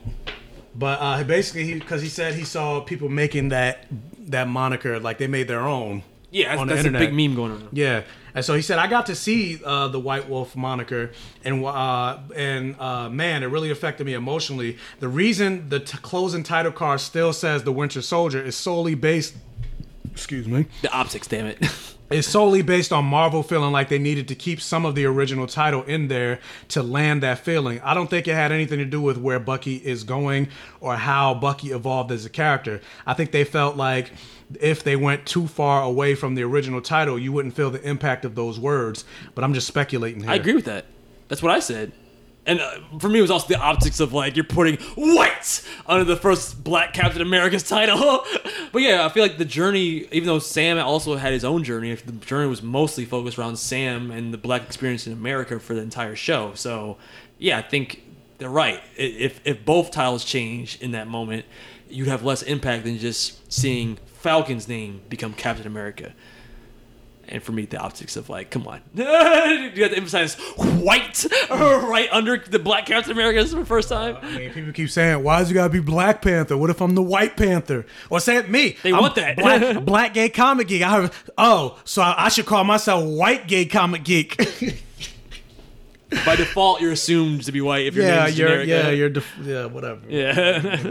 [0.75, 3.87] But uh, basically, he because he said he saw people making that
[4.29, 6.03] that moniker like they made their own.
[6.31, 7.69] Yeah, that's, on the that's a big meme going on.
[7.71, 8.01] Yeah,
[8.33, 11.11] and so he said I got to see uh, the White Wolf moniker,
[11.45, 14.77] and uh, and uh, man, it really affected me emotionally.
[14.99, 19.35] The reason the t- closing title card still says the Winter Soldier is solely based.
[20.13, 20.67] Excuse me.
[20.83, 21.59] The optics, damn it.
[22.09, 25.47] Is solely based on Marvel feeling like they needed to keep some of the original
[25.47, 27.81] title in there to land that feeling.
[27.81, 31.33] I don't think it had anything to do with where Bucky is going or how
[31.33, 32.81] Bucky evolved as a character.
[33.07, 34.11] I think they felt like
[34.61, 38.25] if they went too far away from the original title, you wouldn't feel the impact
[38.25, 39.05] of those words.
[39.33, 40.31] But I'm just speculating here.
[40.31, 40.85] I agree with that.
[41.29, 41.93] That's what I said.
[42.45, 46.03] And uh, for me, it was also the optics of like you're putting white under
[46.03, 48.25] the first Black Captain America's title.
[48.71, 51.93] but yeah, I feel like the journey, even though Sam also had his own journey,
[51.95, 55.81] the journey was mostly focused around Sam and the Black experience in America for the
[55.81, 56.53] entire show.
[56.55, 56.97] So
[57.37, 58.03] yeah, I think
[58.39, 58.81] they're right.
[58.97, 61.45] If if both titles change in that moment,
[61.89, 66.13] you'd have less impact than just seeing Falcon's name become Captain America.
[67.33, 72.07] And for me, the optics of like, come on, you have to emphasize white right
[72.11, 74.17] under the Black Captain America for the first time.
[74.21, 76.55] I mean, people keep saying, "Why does it gotta be Black Panther?
[76.55, 78.77] What if I'm the White Panther?" Or say it me.
[78.83, 79.35] They I'm want that.
[79.37, 80.83] black, black gay comic geek.
[80.83, 84.37] I heard, oh, so I, I should call myself White gay comic geek.
[86.25, 88.67] By default, you're assumed to be white if your yeah, name's you're generic.
[88.69, 90.01] yeah, you're def- yeah, whatever.
[90.07, 90.43] Yeah.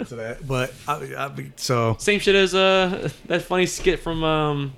[0.02, 0.44] to that.
[0.44, 4.72] But I, I so Same shit as uh that funny skit from um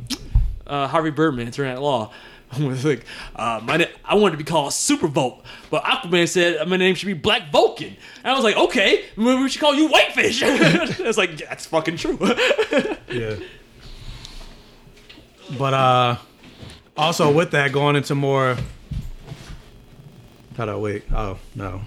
[0.67, 2.13] uh, Harvey Birdman, Attorney at Law.
[2.61, 6.69] Was like, uh, my na- I wanted to be called Super Volt, but Aquaman said
[6.69, 7.97] my name should be Black Vulcan.
[8.23, 10.41] And I was like, okay, maybe we should call you Whitefish.
[10.45, 12.17] it's like that's fucking true.
[13.11, 13.37] yeah.
[15.59, 16.17] But uh,
[16.97, 18.57] also with that, going into more.
[20.57, 21.05] How do I wait?
[21.13, 21.81] Oh no.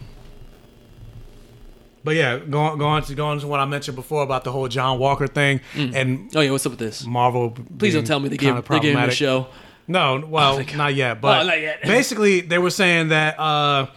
[2.07, 4.97] But yeah, going going to going to what I mentioned before about the whole John
[4.97, 7.05] Walker thing and oh yeah, what's up with this?
[7.05, 7.53] Marvel.
[7.77, 9.47] Please don't tell me they gave, they gave him a show.
[9.89, 10.77] No, well, God.
[10.77, 11.19] not yet.
[11.19, 11.81] But Oh, not yet.
[11.83, 13.87] basically, they were saying that uh,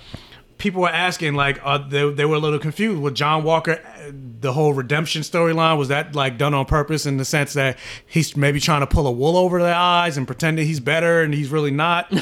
[0.60, 3.72] people were asking, like, uh, they, they were a little confused with John Walker.
[3.84, 7.76] uh, The whole redemption storyline was that like done on purpose in the sense that
[8.06, 11.22] he's maybe trying to pull a wool over their eyes and pretend that he's better
[11.22, 12.12] and he's really not.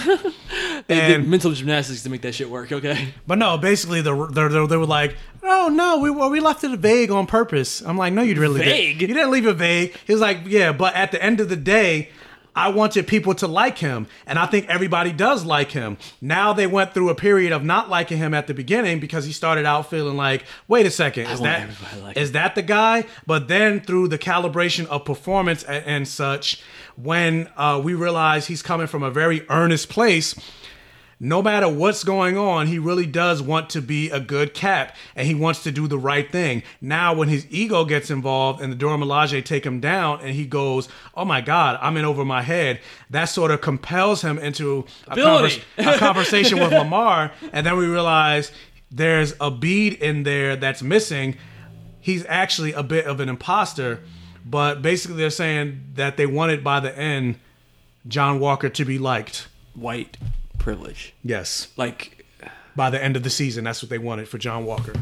[0.86, 2.72] They did and mental gymnastics to make that shit work.
[2.72, 3.12] Okay.
[3.26, 6.64] but no, basically, the, the, the, they were like, "Oh no, we well, we left
[6.64, 8.98] it vague on purpose." I'm like, "No, you really Vague?
[8.98, 9.08] did.
[9.08, 11.56] You didn't leave it vague." He was like, "Yeah, but at the end of the
[11.56, 12.08] day."
[12.58, 15.96] I wanted people to like him, and I think everybody does like him.
[16.20, 19.30] Now they went through a period of not liking him at the beginning because he
[19.30, 21.70] started out feeling like, wait a second, is that
[22.02, 23.04] like is that the guy?
[23.28, 26.60] But then through the calibration of performance and, and such,
[26.96, 30.34] when uh, we realize he's coming from a very earnest place,
[31.20, 35.26] no matter what's going on, he really does want to be a good cap and
[35.26, 36.62] he wants to do the right thing.
[36.80, 40.46] Now, when his ego gets involved and the Dora Milaje take him down and he
[40.46, 42.80] goes, Oh my God, I'm in over my head,
[43.10, 45.16] that sort of compels him into a,
[45.78, 47.32] a conversation with Lemar.
[47.52, 48.52] And then we realize
[48.90, 51.36] there's a bead in there that's missing.
[52.00, 54.00] He's actually a bit of an imposter,
[54.46, 57.40] but basically they're saying that they wanted by the end
[58.06, 59.48] John Walker to be liked.
[59.74, 60.16] White
[60.58, 61.14] privilege.
[61.24, 62.18] Yes Like,
[62.78, 63.64] by the end of the season.
[63.64, 64.92] That's what they wanted for John Walker.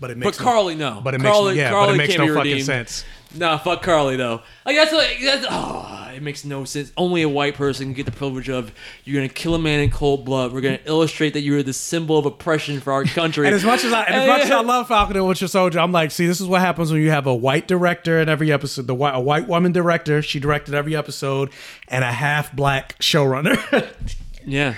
[0.00, 1.00] But it makes but Karli, no.
[1.02, 2.64] But it Karli, makes yeah, Karli but it makes no fucking redeemed.
[2.64, 3.04] sense.
[3.34, 4.40] Nah, fuck Karli though.
[4.64, 6.90] Like that's like that's oh, it makes no sense.
[6.96, 8.72] Only a white person can get the privilege of
[9.04, 10.52] you're gonna kill a man in cold blood.
[10.52, 13.46] We're gonna illustrate that you're the symbol of oppression for our country.
[13.46, 15.78] And as much as I, and as much as I love Falcon and Winter Soldier,
[15.78, 18.50] I'm like, see, this is what happens when you have a white director in every
[18.50, 18.86] episode.
[18.86, 21.50] The white, a white woman director, she directed every episode,
[21.88, 23.86] and a half black showrunner.
[24.46, 24.74] yeah,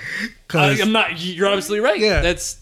[0.49, 1.20] 'Cause- I, am not.
[1.20, 1.99] You're obviously right.
[1.99, 2.20] Yeah.
[2.20, 2.58] that's.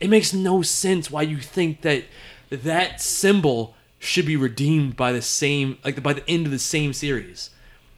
[0.00, 2.04] It makes no sense why you think that
[2.50, 6.92] that symbol should be redeemed by the same like by the end of the same
[6.92, 7.50] series.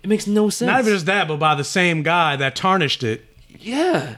[0.03, 0.67] It makes no sense.
[0.67, 3.25] Not even just that, but by the same guy that tarnished it.
[3.59, 4.17] yeah.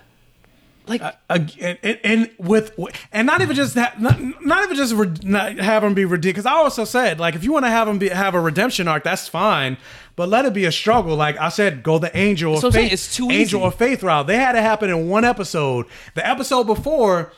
[0.87, 2.79] Like uh, Ag- And, and, and with
[3.11, 6.35] and not even just that, not, not even just re, not have him be redeemed.
[6.35, 8.87] Because I also said, like, if you want to have him be, have a redemption
[8.87, 9.79] arc, that's fine.
[10.17, 11.17] But let it be a struggle.
[11.17, 13.61] Like I said, go the angel That's or what I'm saying, faith, it's too angel
[13.61, 13.67] easy.
[13.67, 14.27] or faith route.
[14.27, 15.87] They had to happen in one episode.
[16.15, 17.33] The episode before,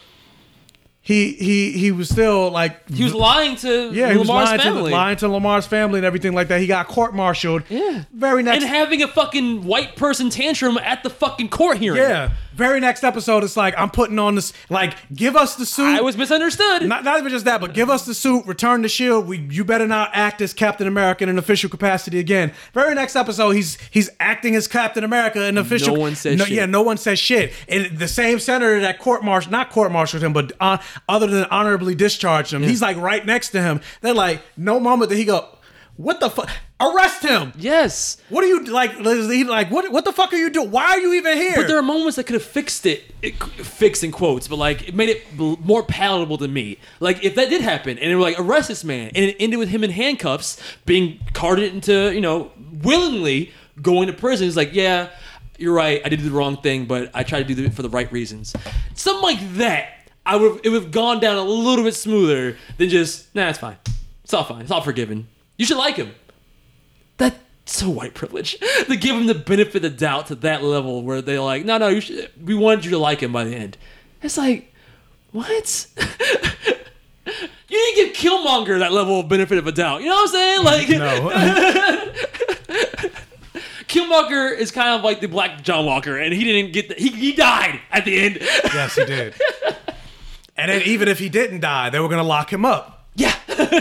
[1.00, 4.90] he he he was still like he was lying to yeah, he was lying family.
[4.90, 6.60] to lying to Lemar's family and everything like that.
[6.60, 7.62] He got court martialed.
[7.68, 8.02] Yeah.
[8.12, 12.00] Very next and having a fucking white person tantrum at the fucking court hearing.
[12.02, 12.32] yeah.
[12.56, 14.52] Very next episode, it's like I'm putting on this.
[14.70, 15.84] Like, give us the suit.
[15.84, 16.88] I was misunderstood.
[16.88, 19.26] Not, not even just that, but give us the suit, return the shield.
[19.26, 22.52] We, you better not act as Captain America in an official capacity again.
[22.72, 25.94] Very next episode, he's he's acting as Captain America in official.
[25.94, 26.54] No one says no, shit.
[26.54, 27.52] Yeah, no one says shit.
[27.68, 30.78] And the same senator that court martial, not court martialed him, but uh,
[31.08, 33.80] other than honorably discharged him, he's like right next to him.
[34.00, 35.46] They're like, no moment that he go,
[35.96, 36.50] what the fuck?
[36.78, 37.52] Arrest him!
[37.56, 38.18] yes.
[38.28, 38.96] What are you like?
[38.98, 39.90] He like what?
[39.90, 40.70] What the fuck are you doing?
[40.70, 41.54] Why are you even here?
[41.56, 44.88] But there are moments that could have fixed it, it fixed in quotes, but like
[44.88, 46.78] it made it bl- more palatable to me.
[47.00, 49.58] Like if that did happen and they were like arrest this man, and it ended
[49.58, 52.52] with him in handcuffs, being carted into you know
[52.82, 54.46] willingly going to prison.
[54.46, 55.08] It's like yeah,
[55.56, 57.88] you're right, I did the wrong thing, but I tried to do it for the
[57.90, 58.54] right reasons.
[58.94, 62.90] Something like that, I would it would have gone down a little bit smoother than
[62.90, 63.78] just nah, it's fine,
[64.24, 65.28] it's all fine, it's all forgiven.
[65.56, 66.14] You should like him.
[67.16, 71.02] That's so white privilege to give him the benefit of the doubt to that level
[71.02, 73.54] where they're like, no, no, you should, we wanted you to like him by the
[73.54, 73.76] end.
[74.22, 74.72] It's like,
[75.32, 75.86] what?
[75.96, 77.34] you
[77.68, 80.02] didn't give Killmonger that level of benefit of a doubt.
[80.02, 80.64] You know what I'm saying?
[80.64, 81.30] Like, no.
[83.86, 87.08] Killmonger is kind of like the Black John Walker, and he didn't get the, he
[87.10, 88.38] he died at the end.
[88.40, 89.34] yes, he did.
[90.56, 92.95] And then even if he didn't die, they were gonna lock him up.
[93.16, 93.34] Yeah,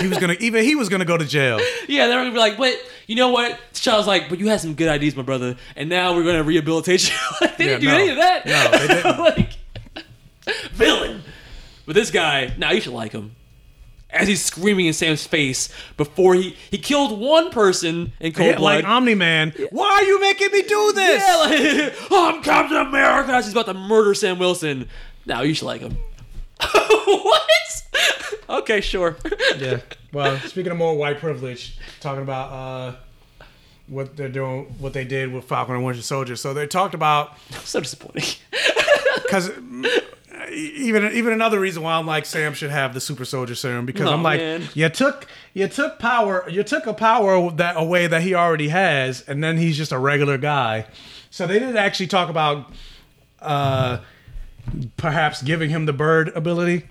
[0.00, 1.58] He was gonna even he was gonna go to jail.
[1.88, 2.06] yeah.
[2.06, 2.74] They're gonna be like, but
[3.06, 3.58] you know what?
[3.72, 7.08] T'Challa's like, but you had some good ideas, my brother, and now we're gonna rehabilitate
[7.10, 7.16] you.
[7.40, 7.94] like, they didn't do no.
[7.96, 8.46] any of that.
[8.46, 9.18] No, they didn't.
[9.18, 9.50] like,
[10.72, 11.22] villain.
[11.86, 13.32] But this guy, now you should like him.
[14.10, 18.56] As he's screaming in Sam's face before he he killed one person in cold Yeah,
[18.56, 18.84] blood.
[18.84, 19.52] like Omni Man.
[19.70, 21.22] Why are you making me do this?
[21.26, 21.36] yeah,
[21.90, 23.32] like, I'm Captain America.
[23.32, 24.88] As he's about to murder Sam Wilson.
[25.26, 25.98] Now you should like him.
[27.06, 27.84] what?
[28.48, 29.16] okay, sure.
[29.58, 29.80] Yeah.
[30.12, 32.96] Well, speaking of more white privilege, talking about uh,
[33.88, 36.36] what they're doing, what they did with Falcon and Winter Soldier.
[36.36, 38.24] So they talked about so disappointing.
[39.22, 39.50] because
[40.52, 44.08] even even another reason why I'm like Sam should have the super soldier serum because
[44.08, 44.62] Oh, I'm like man.
[44.74, 49.22] you took you took power you took a power that away that he already has
[49.22, 50.86] and then he's just a regular guy.
[51.30, 52.72] So they didn't actually talk about
[53.40, 53.98] uh
[54.96, 56.84] perhaps giving him the bird ability.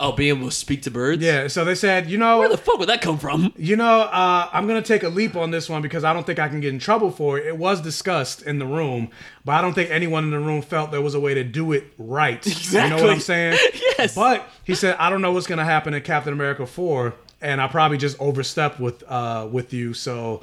[0.00, 1.20] Oh, being able to speak to birds.
[1.20, 3.52] Yeah, so they said, you know, Where the fuck would that come from?
[3.56, 6.38] You know, uh, I'm gonna take a leap on this one because I don't think
[6.38, 7.46] I can get in trouble for it.
[7.46, 9.10] It was discussed in the room,
[9.44, 11.72] but I don't think anyone in the room felt there was a way to do
[11.72, 12.46] it right.
[12.46, 12.80] Exactly.
[12.80, 13.58] You know what I'm saying?
[13.98, 14.14] Yes.
[14.14, 17.66] But he said, I don't know what's gonna happen in Captain America 4, and I
[17.66, 19.92] probably just overstepped with uh, with you.
[19.94, 20.42] So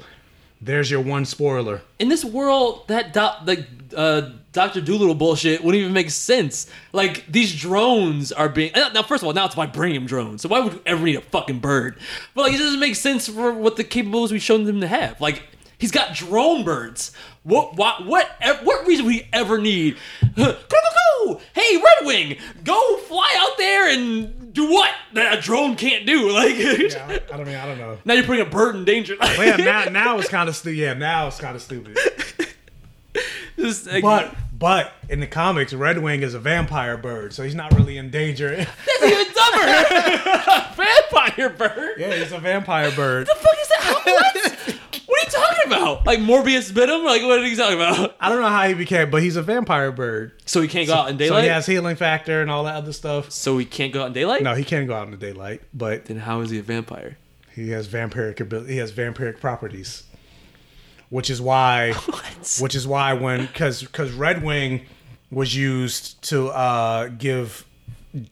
[0.60, 1.80] there's your one spoiler.
[1.98, 6.66] in this world, that doc, like uh, Doctor Doolittle bullshit wouldn't even make sense.
[6.94, 9.02] Like these drones are being now.
[9.02, 10.40] First of all, now it's vibranium drones.
[10.40, 11.98] So why would you ever need a fucking bird?
[12.34, 15.20] But like, it doesn't make sense for what the capabilities we've shown them to have.
[15.20, 15.42] Like,
[15.78, 17.12] He's got drone birds.
[17.42, 17.76] What?
[17.76, 18.06] What?
[18.06, 18.30] What?
[18.62, 19.98] What reason would he ever need?
[21.54, 26.30] Hey, Red Wing, go fly out there and do what that a drone can't do.
[26.32, 27.98] Like, I, I don't mean I don't know.
[28.04, 29.16] now you're putting a bird in danger.
[29.18, 30.76] But yeah, now now it's kind of stupid.
[30.76, 31.98] Yeah, now it's kind of stupid.
[33.58, 37.54] Just, like, But but in the comics, Red Wing is a vampire bird, so he's
[37.54, 38.54] not really in danger.
[38.56, 39.66] that's even dumber.
[40.76, 41.94] Vampire bird.
[41.98, 43.26] yeah, he's a vampire bird.
[43.26, 43.80] What The fuck is that?
[43.80, 44.76] How, what?
[45.06, 46.06] what are you talking about?
[46.06, 47.04] Like Morbius bit him?
[47.04, 48.14] Like what are you talking about?
[48.20, 50.32] I don't know how he became, but he's a vampire bird.
[50.44, 51.28] So he can't go out in daylight.
[51.28, 51.44] So daylight.
[51.44, 53.30] he has healing factor and all that other stuff.
[53.30, 54.42] So he can't go out in daylight.
[54.42, 57.16] No, he can't go out in the daylight, but Then how is he a vampire?
[57.54, 58.74] he has vampiric ability.
[58.74, 60.02] He has vampiric properties,
[61.10, 62.58] which is why, What?
[62.60, 64.82] which is why when because because Red Wing
[65.30, 67.64] was used to uh, give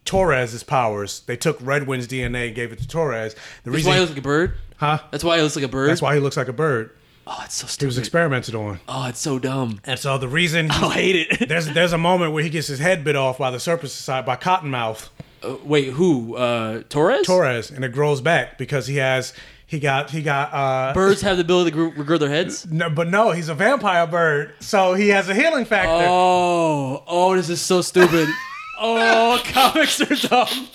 [0.04, 1.20] Torres his powers.
[1.26, 3.34] They took Red Wing's DNA and gave it to Torres.
[3.34, 4.54] The That's reason, why he looks like a bird.
[4.76, 4.98] huh?
[5.10, 5.90] That's why he looks like a bird.
[5.90, 6.90] That's why he looks like a bird.
[7.26, 7.84] Oh, it's so stupid.
[7.84, 9.80] He was experimented on, oh, it's so dumb.
[9.84, 11.48] and so the reason Oh, I hate it.
[11.48, 14.26] there's there's a moment where he gets his head bit off by the Serpent Society
[14.26, 15.08] by Cottonmouth
[15.42, 16.36] Uh, wait, who?
[16.36, 17.26] Uh, Torres?
[17.26, 19.32] Torres, and it grows back because he has
[19.74, 22.64] he got he got uh Birds have the ability to gr- regard their heads.
[22.70, 26.06] No, but no, he's a vampire bird, so he has a healing factor.
[26.08, 28.28] Oh, oh, this is so stupid.
[28.80, 30.68] oh, comics are dumb.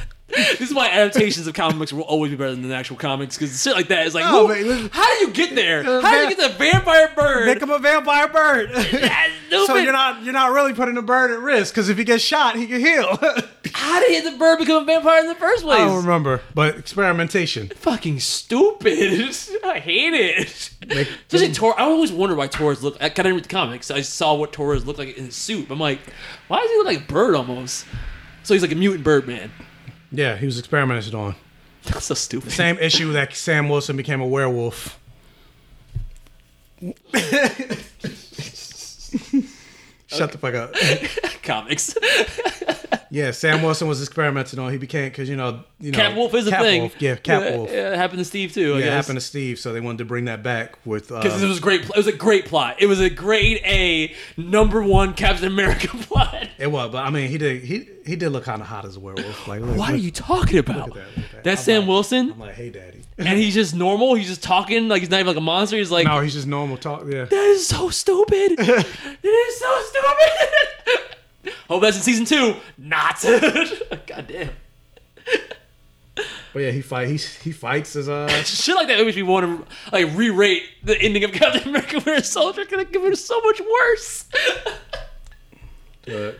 [0.34, 3.36] this is why adaptations of comic books will always be better than the actual comics
[3.38, 5.80] because shit like that is like, No, who- but listen- how do you get there?
[5.86, 7.46] Uh, How do you get the vampire bird?
[7.46, 8.70] Make him a vampire bird.
[9.48, 12.22] So you're not you're not really putting the bird at risk because if he gets
[12.24, 13.16] shot, he can heal.
[13.72, 15.78] How did the bird become a vampire in the first place?
[15.78, 17.68] I don't remember, but experimentation.
[17.76, 19.30] Fucking stupid.
[19.64, 20.70] I hate it.
[20.88, 21.78] Make- Especially Tor.
[21.78, 22.96] I always wonder why Torres look.
[23.00, 23.90] I kind of read the comics.
[23.90, 25.70] I saw what Torres looked like in his suit.
[25.70, 26.00] I'm like,
[26.48, 27.86] why does he look like a bird almost?
[28.42, 29.50] So he's like a mutant bird man.
[30.12, 31.34] Yeah, he was experimented on.
[31.84, 32.52] That's so stupid.
[32.52, 34.98] Same issue that Sam Wilson became a werewolf.
[40.16, 40.74] Shut the fuck up.
[41.42, 41.96] comics.
[43.08, 44.72] Yeah, Sam Wilson was experimenting on.
[44.72, 46.80] He became because you know you know Cap Wolf is a Cat thing.
[46.82, 47.00] Wolf.
[47.00, 47.70] Yeah, Cat yeah, Wolf.
[47.70, 48.74] Yeah, it happened to Steve too.
[48.74, 48.92] I Yeah, it guess.
[49.06, 51.12] happened to Steve, so they wanted to bring that back with.
[51.12, 51.82] Uh, Because it was great.
[51.82, 52.76] It was a great plot.
[52.82, 56.48] It was a grade A number one Captain America plot.
[56.58, 58.96] it was, but I mean, he did he he did look kind of hot as
[58.96, 59.46] a werewolf.
[59.46, 60.88] Like, look, What are you talking about?
[60.88, 61.44] at that, look at that.
[61.44, 62.95] That's I'm Sam like- Wilson, I'm like, hey, daddy.
[63.18, 64.14] And he's just normal.
[64.14, 65.76] He's just talking like he's not even like a monster.
[65.76, 67.04] He's like, No, he's just normal talk.
[67.06, 67.24] Yeah.
[67.24, 68.52] That is so stupid.
[68.58, 71.16] it is so stupid.
[71.68, 72.56] Hope that's in season two.
[72.76, 73.20] Not.
[74.06, 74.50] God damn.
[76.52, 77.08] But yeah, he fight.
[77.08, 80.62] He he fights as uh, a Shit like that makes me want to like re-rate
[80.82, 82.64] the ending of Captain America: Winter Soldier.
[82.64, 84.24] Gonna give it so much worse.
[86.06, 86.38] But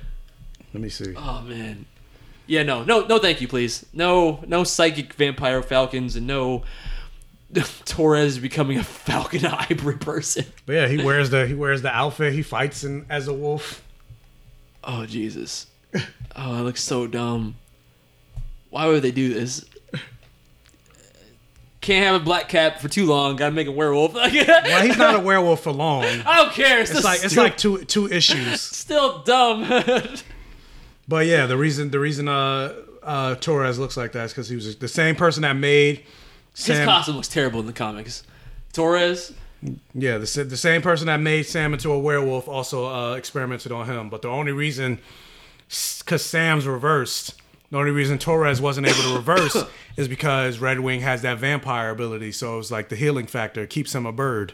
[0.73, 1.13] let me see.
[1.17, 1.85] oh man.
[2.47, 3.19] Yeah, no, no, no.
[3.19, 3.85] Thank you, please.
[3.93, 6.63] No, no psychic vampire falcons, and no
[7.85, 10.45] Torres becoming a falcon hybrid person.
[10.65, 12.33] But yeah, he wears the he wears the outfit.
[12.33, 13.83] He fights in as a wolf.
[14.85, 15.67] Oh Jesus.
[16.37, 17.57] Oh, that looks so dumb.
[18.71, 19.65] Why would they do this?
[21.81, 23.37] Can't have a black cap for too long.
[23.37, 24.15] Gotta make a werewolf.
[24.15, 24.29] Well,
[24.87, 26.05] he's not a werewolf for long.
[26.05, 26.81] I don't care.
[26.81, 28.61] It's, It's like it's like two two issues.
[28.61, 29.63] still dumb.
[31.09, 34.57] But yeah, the reason the reason uh uh Torres looks like that is because he
[34.57, 36.05] was the same person that made
[36.55, 36.87] His Sam.
[36.87, 38.23] costume looks terrible in the comics.
[38.73, 39.33] Torres.
[39.95, 43.87] Yeah, the, the same person that made Sam into a werewolf also uh, experimented on
[43.87, 44.11] him.
[44.11, 44.99] But the only reason,
[45.67, 49.57] because Sam's reversed, the only reason Torres wasn't able to reverse
[49.97, 52.33] is because Red Wing has that vampire ability.
[52.33, 54.53] So it was like the healing factor keeps him a bird.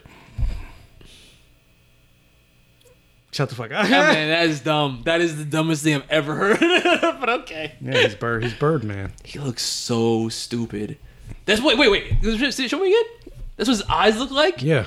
[3.33, 3.89] Shut the fuck up.
[3.89, 5.01] Yeah, man, that is dumb.
[5.05, 6.59] That is the dumbest thing I've ever heard.
[7.19, 7.73] but okay.
[7.81, 8.43] yeah, he's bird.
[8.43, 9.11] He's bird man.
[9.23, 10.97] He looks so stupid.
[11.45, 12.51] That's wait, wait, wait.
[12.53, 13.33] Show me again.
[13.57, 14.61] That's what his eyes look like.
[14.61, 14.85] Yeah.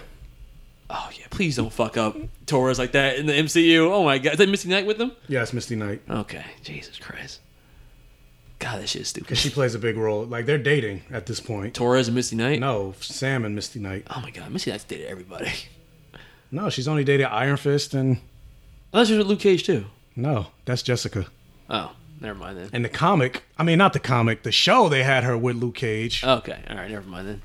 [0.88, 2.16] Oh yeah, please don't fuck up
[2.46, 3.90] Torres like that in the MCU.
[3.90, 5.10] Oh my god, is that Misty Knight with them?
[5.26, 6.02] Yeah, it's Misty Knight.
[6.08, 7.40] Okay, Jesus Christ.
[8.60, 9.36] God, that shit is stupid.
[9.36, 10.24] She plays a big role.
[10.24, 11.74] Like they're dating at this point.
[11.74, 12.60] Torres and Misty Knight.
[12.60, 14.06] No, Sam and Misty Knight.
[14.08, 15.50] Oh my god, Misty Knight's dated everybody.
[16.52, 18.18] No, she's only dated Iron Fist and
[18.92, 19.86] Unless she's with Luke Cage too.
[20.14, 21.26] no, that's Jessica.
[21.68, 22.70] Oh, never mind then.
[22.72, 25.74] In the comic, I mean not the comic, the show they had her with Luke
[25.74, 26.22] Cage.
[26.24, 27.40] Okay, all right, never mind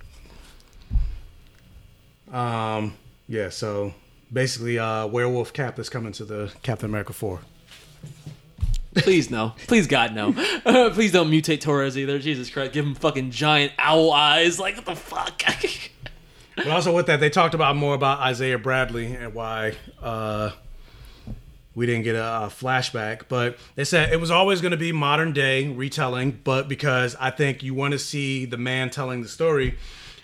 [2.32, 2.38] then.
[2.40, 2.94] Um,
[3.28, 3.94] yeah, so
[4.32, 7.42] basically, uh, Werewolf Cap is coming to the Captain America four.
[8.96, 9.54] Please no.
[9.68, 10.34] Please God no.
[10.94, 12.20] Please don't mutate Torres either.
[12.20, 14.60] Jesus Christ, give him fucking giant owl eyes.
[14.60, 15.42] Like what the fuck?
[16.54, 20.52] But also with that, they talked about more about Isaiah Bradley and why uh,
[21.76, 23.24] we didn't get a, flashback.
[23.30, 27.32] But they said it was always going to be modern day retelling, but because I
[27.32, 29.78] think you want to see the man telling the story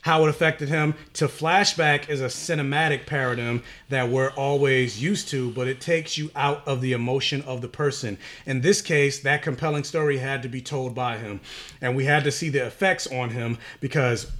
[0.08, 0.96] how it affected him.
[1.14, 6.32] To flashback is a cinematic paradigm that we're always used to, but it takes you
[6.34, 8.18] out of the emotion of the person.
[8.46, 11.42] In this case, that compelling story had to be told by him,
[11.82, 14.32] and we had to see the effects on him because,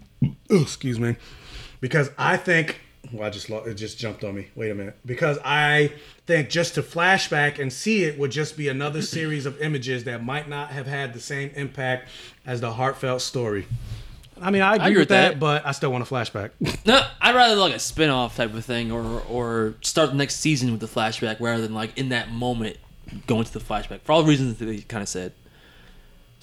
[0.50, 1.16] excuse me,
[1.80, 2.80] because I think.
[3.12, 4.48] Well, I just lo- it just jumped on me.
[4.54, 4.96] Wait a minute.
[5.04, 5.92] Because I
[6.26, 10.24] think just to flashback and see it would just be another series of images that
[10.24, 12.08] might not have had the same impact
[12.46, 13.66] as the heartfelt story.
[14.40, 15.40] I mean, I agree, agree with that, that.
[15.40, 16.50] but I still want a flashback.
[16.86, 20.70] No, I'd rather like a spin-off type of thing, or or start the next season
[20.72, 22.76] with the flashback rather than like in that moment
[23.26, 24.00] going to the flashback.
[24.02, 25.32] For all the reasons that he kind of said,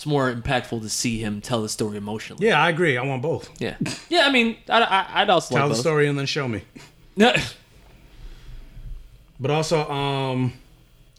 [0.02, 2.48] it's more impactful to see him tell the story emotionally.
[2.48, 2.98] yeah, I agree.
[2.98, 3.52] I want both.
[3.62, 3.78] Yeah,
[4.10, 4.22] yeah.
[4.26, 5.80] I mean, I, I, I'd also Tell like the both.
[5.82, 6.64] story and then show me.
[9.40, 10.54] But also, um,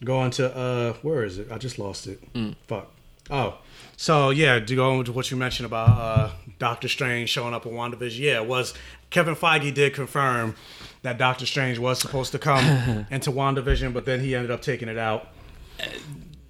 [0.03, 1.49] going to uh, where is it?
[1.51, 2.21] I just lost it.
[2.67, 2.91] Fuck.
[3.29, 3.57] Oh,
[3.95, 6.29] so yeah, to go into what you mentioned about uh,
[6.59, 8.73] Doctor Strange showing up in WandaVision, yeah, it was
[9.11, 10.55] Kevin Feige did confirm
[11.03, 14.89] that Doctor Strange was supposed to come into WandaVision, but then he ended up taking
[14.89, 15.27] it out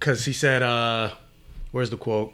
[0.00, 1.10] because he said, uh,
[1.74, 2.32] "Where's the quote?"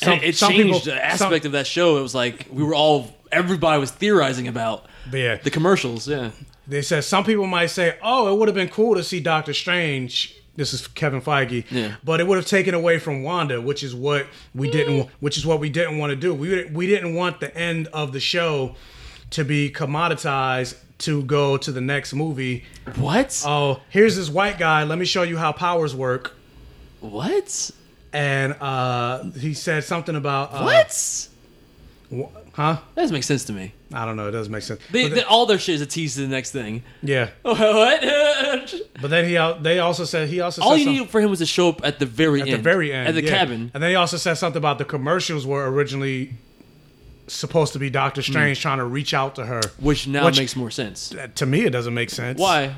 [0.00, 1.98] And it changed the aspect of that show.
[1.98, 6.08] It was like we were all everybody was theorizing about yeah, the commercials.
[6.08, 6.30] Yeah,
[6.66, 9.52] They said some people might say, "Oh, it would have been cool to see Doctor
[9.52, 11.96] Strange." This is Kevin Feige, Yeah.
[12.02, 15.44] but it would have taken away from Wanda, which is what we didn't, which is
[15.44, 16.32] what we didn't want to do.
[16.34, 18.74] We we didn't want the end of the show
[19.30, 22.64] to be commoditized to go to the next movie.
[22.96, 23.42] what?
[23.44, 24.82] Oh, here's this white guy.
[24.84, 26.37] Let me show you how powers work.
[27.00, 27.70] What?
[28.12, 31.28] And uh, he said something about uh, What?
[32.12, 32.78] wh- Huh?
[32.96, 33.72] That doesn't make sense to me.
[33.92, 34.26] I don't know.
[34.28, 34.80] It doesn't make sense.
[34.90, 36.82] They, they- all their shit is a tease to the next thing.
[37.02, 38.00] yeah, what?
[39.00, 41.30] but then he al- they also said he also all you some- need for him
[41.30, 42.58] was to show up at the very at end.
[42.58, 43.30] the very end At the yeah.
[43.30, 43.70] cabin.
[43.74, 46.32] and then he also said something about the commercials were originally
[47.28, 49.60] supposed to be Doctor Strange trying to reach out to her.
[49.78, 51.14] Which now Which- makes more sense.
[51.36, 52.40] To me, it doesn't make sense.
[52.40, 52.74] Why?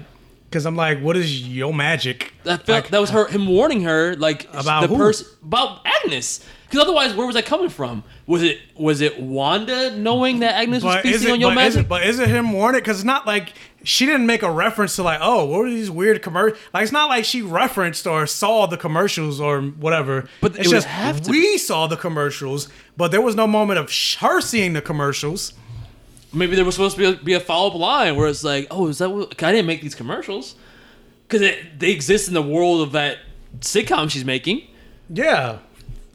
[0.50, 2.32] Because I'm like, what is your magic?
[2.42, 6.44] That felt that was her him warning her like About the person about Agnes.
[6.66, 8.02] Because otherwise, where was that coming from?
[8.26, 11.32] Was it was it Wanda knowing that Agnes was But is feasting it?
[11.34, 11.86] on your But is, magic?
[11.86, 12.80] it but is it him warning?
[12.80, 13.52] Because it's not like
[13.84, 16.58] she didn't make a reference to like, oh, what are these weird commercials?
[16.74, 20.28] Like it's not like she referenced or saw the commercials or whatever.
[20.40, 23.78] But it's it just have to- we saw the commercials, but there was no moment
[23.78, 23.88] of
[24.18, 25.52] her seeing the commercials.
[26.32, 28.68] Maybe there was supposed to be a, be a follow up line where it's like,
[28.70, 29.42] oh, is that what?
[29.42, 30.54] I didn't make these commercials
[31.26, 31.40] because
[31.78, 33.18] they exist in the world of that
[33.60, 34.62] sitcom she's making.
[35.08, 35.58] Yeah,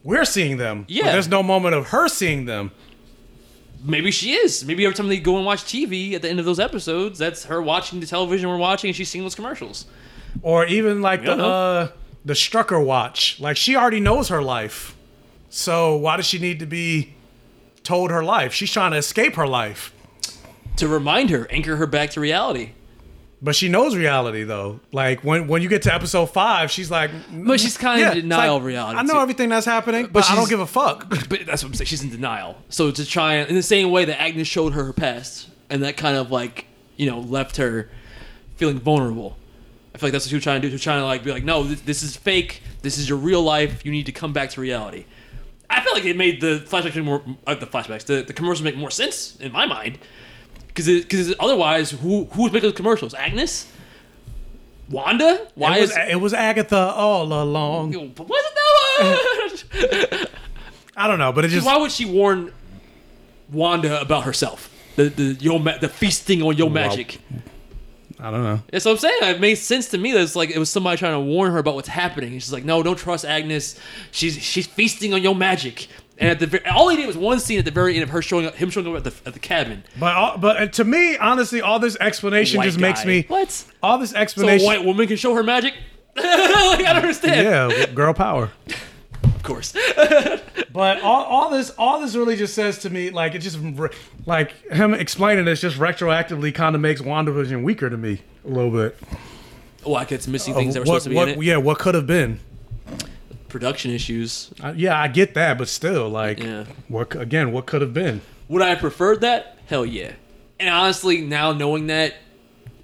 [0.03, 0.83] we're seeing them.
[0.83, 1.11] but Yeah.
[1.11, 2.71] there's no moment of her seeing them.
[3.83, 4.63] Maybe she is.
[4.65, 7.45] Maybe every time they go and watch TV at the end of those episodes, that's
[7.45, 9.85] her watching the television we're watching and she's seeing those commercials.
[10.41, 11.87] or even like the uh
[12.23, 13.39] the Strucker watch.
[13.39, 14.95] Like she already knows her life,
[15.49, 17.13] so why does she need to be
[17.83, 18.53] told her life?
[18.53, 19.93] She's trying to escape her life,
[20.77, 22.71] To remind her, anchor her back to reality.
[23.41, 24.79] but she knows reality though.
[24.91, 28.11] Like when when you get to episode five, she's like, But she's kind of Yeah,
[28.13, 28.99] in denial like, of reality.
[28.99, 29.19] I know too.
[29.19, 31.09] everything that's happening, but, I don't give a fuck.
[31.29, 31.85] But that's what I'm saying.
[31.87, 32.57] She's in denial.
[32.69, 35.81] So to try and, in the same way that Agnes showed her her past, and
[35.83, 36.65] that kind of like,
[36.97, 37.89] you know, left her
[38.57, 39.37] feeling vulnerable.
[39.93, 40.71] I feel like that's what she was trying to do.
[40.71, 42.61] She was trying to like be like, no, this, this is fake.
[42.81, 43.85] This is your real life.
[43.85, 45.05] You need to come back to reality.
[45.69, 48.75] I feel like it made the flashbacks more, uh, the flashbacks, the, the commercials make
[48.77, 49.97] more sense in my mind.
[50.75, 53.13] Because because otherwise, who who was making the commercials?
[53.13, 53.71] Agnes,
[54.89, 55.47] Wanda.
[55.55, 57.93] Why it was, is it was Agatha all along.
[57.93, 59.69] was it
[60.19, 60.25] though?
[60.97, 62.51] I don't know, but it just Why would she warn
[63.51, 64.69] Wanda about herself?
[64.97, 67.19] The the yo ma- the feasting on your magic.
[68.19, 68.61] I don't know.
[68.71, 69.17] That's what I'm saying.
[69.21, 71.57] It made sense to me that it's like it was somebody trying to warn her
[71.57, 72.33] about what's happening.
[72.33, 73.79] And she's like, "No, don't trust Agnes.
[74.11, 75.87] She's she's feasting on your magic."
[76.17, 78.21] And at the all he did was one scene at the very end of her
[78.21, 79.83] showing up, him showing up at the at the cabin.
[79.99, 83.65] But all, but uh, to me, honestly, all this explanation White just makes me What?
[83.83, 84.59] all this explanation.
[84.59, 85.73] So a white woman can show her magic?
[86.15, 87.71] like, I don't understand.
[87.71, 88.51] yeah, girl power.
[89.23, 89.75] Of course.
[90.75, 93.57] But all, all this all this really just says to me, like it just
[94.25, 98.71] like him explaining this just retroactively kind of makes WandaVision weaker to me a little
[98.71, 98.97] bit.
[99.85, 101.45] Like it's missing things that were what, supposed to be what, in it.
[101.45, 102.41] Yeah, what could have been?
[103.55, 104.51] Production issues.
[104.61, 106.65] Uh, yeah, I get that, but still, like, Yeah.
[106.89, 107.53] what again?
[107.53, 108.19] What could have been?
[108.49, 109.57] Would I have preferred that?
[109.67, 110.11] Hell yeah.
[110.59, 112.15] And honestly, now knowing that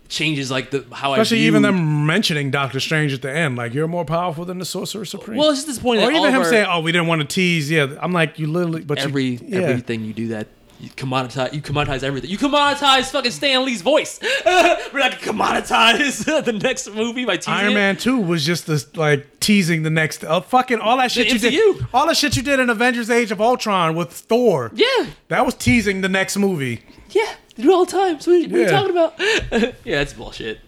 [0.08, 3.30] changes like the how Especially I view, Especially even them mentioning Doctor Strange at the
[3.30, 5.36] end, like you're more powerful than the Sorcerer Supreme.
[5.38, 6.06] Well, it's just disappointing.
[6.06, 8.48] or that even him saying, "Oh, we didn't want to tease." Yeah, I'm like, you
[8.48, 9.58] literally, but every you, yeah.
[9.60, 10.48] everything you do that
[10.82, 12.32] You commoditize, you commoditize everything.
[12.32, 14.20] You commoditize fucking Stan Lee's voice.
[14.46, 17.76] We're not gonna commoditize the next movie by teasing Iron it.
[17.76, 21.38] Man Two was just this like teasing the next uh, fucking all that shit you
[21.38, 21.54] did.
[21.54, 21.88] MCU.
[21.94, 24.72] All the shit you did in Avengers: Age of Ultron with Thor.
[24.74, 26.82] Yeah, That was teasing the next movie.
[27.12, 28.20] yeah, they do all the time.
[28.20, 29.20] So what, what are you talking about?
[29.86, 30.62] yeah, that's bullshit.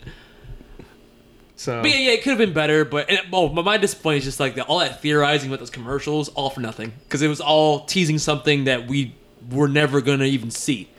[1.55, 2.85] So But yeah, yeah, it could have been better.
[2.85, 5.71] But and, oh, but my disappointment is just like the, all that theorizing with those
[5.71, 9.15] commercials, all for nothing, because it was all teasing something that we
[9.51, 10.89] were never gonna even see,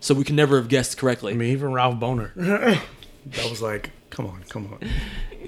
[0.00, 1.32] so we can never have guessed correctly.
[1.32, 2.32] I mean, even Ralph Bohner.
[2.34, 4.88] that was like, come on, come on.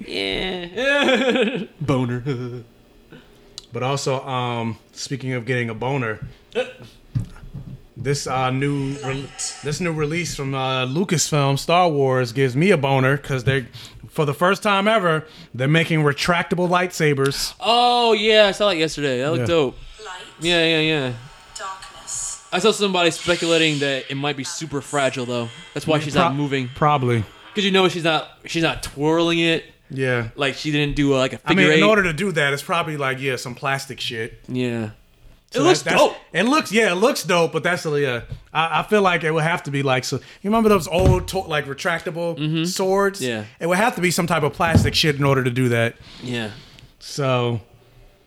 [0.07, 2.63] yeah, boner.
[3.73, 6.19] But also, um, speaking of getting a boner,
[7.95, 9.29] this uh, new re-
[9.63, 13.67] this new release from uh, Lucasfilm Star Wars gives me a boner because they're
[14.09, 17.53] for the first time ever, they're making retractable lightsabers.
[17.61, 19.19] oh yeah, I saw that yesterday.
[19.19, 19.45] That looked Yeah.
[19.45, 19.77] dope.
[20.41, 21.13] Yeah, yeah, yeah.
[22.51, 25.49] I saw somebody speculating that it might be super fragile though.
[25.73, 26.69] That's why she's not Pro- moving.
[26.75, 29.65] Probably, Because you know she's not she's not twirling it.
[29.89, 30.29] yeah.
[30.35, 31.83] Like she didn't do a, like a I figure mean, in eight.
[31.87, 34.39] order to do that, it's probably like yeah, some plastic shit.
[34.47, 34.91] yeah.
[35.53, 36.17] So it looks that- that's- dope.
[36.33, 38.21] It looks yeah, it looks dope, but that's yeah.
[38.53, 40.15] I, I feel like it would have to be like so.
[40.17, 43.19] You remember those old to, like retractable swords?
[43.21, 43.29] Mm-hmm.
[43.29, 43.45] Yeah.
[43.59, 45.95] it would have to be some type of plastic shit in order to do that.
[46.23, 46.51] Yeah.
[46.99, 47.59] So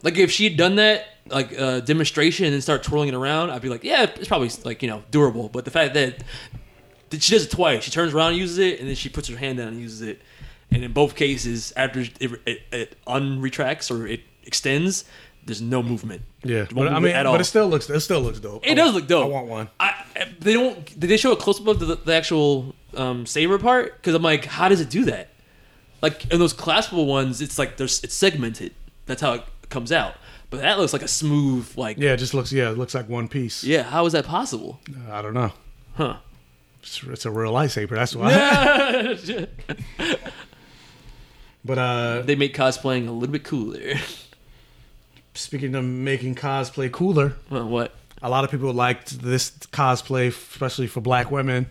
[0.03, 3.69] Like if she'd done that like uh, demonstration and start twirling it around, I'd be
[3.69, 5.49] like, yeah, it's probably like you know durable.
[5.49, 6.23] But the fact that,
[7.11, 9.29] that she does it twice, she turns around and uses it, and then she puts
[9.29, 10.21] her hand down and uses it,
[10.71, 15.05] and in both cases, after it, it, it unretracts or it extends,
[15.47, 16.23] there's no movement.
[16.43, 17.35] yeah, but I mean, at all.
[17.35, 18.67] but it still looks it still looks dope.
[18.67, 19.25] It I does want- look dope.
[19.27, 19.71] I want one.
[19.81, 20.05] I
[20.41, 23.97] they don't did they show a close up of the, the actual um, saber part?
[23.97, 25.31] Because I'm like, how does it do that?
[26.03, 28.75] Like in those claspable ones, it's like there's it's segmented.
[29.07, 30.15] That's how it comes out.
[30.55, 33.09] But that looks like a smooth like Yeah, it just looks yeah, it looks like
[33.09, 33.65] one piece.
[33.65, 33.83] yeah.
[33.83, 34.79] How is that possible?
[35.11, 35.53] I don't know.
[35.95, 36.17] Huh?
[36.81, 37.91] It's, it's a real lightsaber.
[37.91, 39.47] That's why.
[41.65, 43.95] but uh, they make cosplaying a little bit cooler.
[45.35, 47.95] speaking of making cosplay cooler, well, what?
[48.23, 51.67] a lot of people liked this cosplay, especially for black women.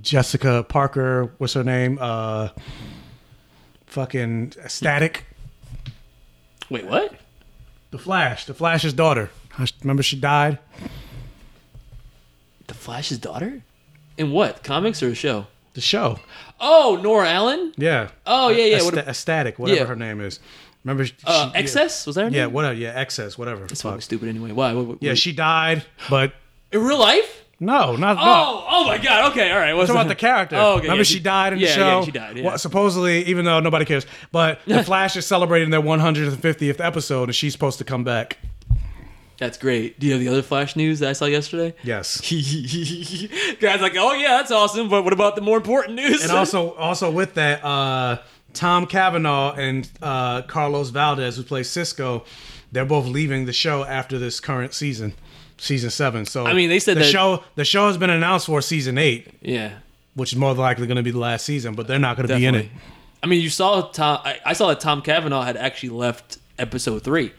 [0.00, 1.98] Jessica Parker, what's her name?
[2.00, 2.50] Uh,
[3.86, 5.24] fucking Static,
[6.68, 7.14] Wait, what?
[7.90, 9.30] The Flash, the Flash's daughter.
[9.82, 10.58] Remember she died.
[12.66, 13.62] The Flash's daughter?
[14.18, 14.62] In what?
[14.62, 15.46] Comics or a show?
[15.74, 16.20] The show,
[16.58, 17.72] Oh, Nora Allen.
[17.76, 18.08] yeah.
[18.26, 18.80] Oh yeah, yeah.
[18.80, 18.96] A, What?
[18.96, 19.86] a Static, whatever Yeah.
[19.86, 20.40] her name is.
[20.84, 21.04] Remember?
[21.04, 21.60] She, uh, yeah.
[21.62, 22.24] XS was that?
[22.24, 22.52] her Yeah, name?
[22.54, 22.74] whatever.
[22.74, 23.66] Yeah, XS, whatever.
[23.66, 24.52] That's fucking stupid anyway.
[24.52, 24.72] Why?
[24.72, 26.32] What, what, Yeah, she died, but
[26.72, 27.44] in real life?
[27.58, 28.22] No, not no.
[28.22, 29.32] Oh, oh my god.
[29.32, 29.72] Okay, all right.
[29.72, 30.56] What's about the character.
[30.56, 30.82] Oh, okay.
[30.82, 31.98] Remember yeah, she died in the yeah, show.
[32.00, 32.36] Yeah, she died.
[32.36, 32.44] Yeah.
[32.44, 37.34] Well, supposedly, even though nobody cares, but the Flash is celebrating their 150th episode, and
[37.34, 38.38] she's supposed to come back.
[39.38, 39.98] That's great.
[39.98, 41.74] Do you have the other Flash news that I saw yesterday?
[41.82, 42.20] Yes.
[43.60, 44.88] Guys, like, oh yeah, that's awesome.
[44.88, 46.22] But what about the more important news?
[46.22, 48.18] And also, also with that, uh,
[48.54, 52.24] Tom Cavanagh and uh, Carlos Valdes, who plays Cisco,
[52.72, 55.12] they're both leaving the show after this current season,
[55.58, 56.24] season seven.
[56.26, 58.98] So I mean, they said the that- show the show has been announced for season
[58.98, 59.78] eight, yeah,
[60.14, 62.28] which is more than likely going to be the last season, but they're not going
[62.28, 62.62] to be in it.
[62.62, 62.80] definitely.
[63.22, 64.20] I mean, you saw Tom.
[64.24, 67.32] I, I saw that Tom Cavanagh had actually left episode three,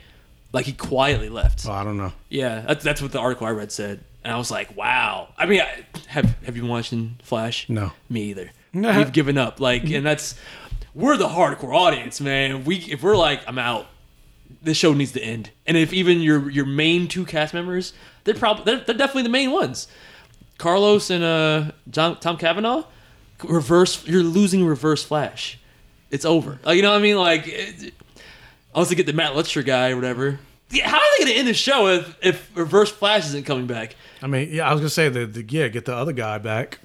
[0.51, 1.65] like he quietly left.
[1.67, 2.11] Oh, I don't know.
[2.29, 5.29] Yeah, that's that's what the article I read said, and I was like, wow.
[5.37, 7.69] I mean, I, have have you been watching Flash?
[7.69, 7.91] No.
[8.09, 8.51] me either.
[8.73, 9.59] We've given up.
[9.59, 10.35] Like, and that's
[10.93, 12.65] we're the hardcore audience, man.
[12.65, 13.87] We if we're like, I'm out.
[14.67, 15.51] This show needs to end.
[15.65, 17.93] And if even your your main two cast members,
[18.25, 19.87] they're probably they're, they're definitely the main ones.
[20.57, 22.83] Carlos and uh John, Tom Cavanagh,
[23.43, 24.05] reverse.
[24.05, 25.57] You're losing reverse Flash.
[26.11, 26.59] It's over.
[26.65, 27.17] Like you know what I mean?
[27.17, 27.93] Like, it,
[28.75, 30.39] unless they get the Matt Letscher guy or whatever.
[30.69, 33.67] Yeah, how are they going to end the show if if Reverse Flash isn't coming
[33.67, 33.95] back?
[34.21, 36.79] I mean, yeah, I was gonna say the, the yeah, get the other guy back.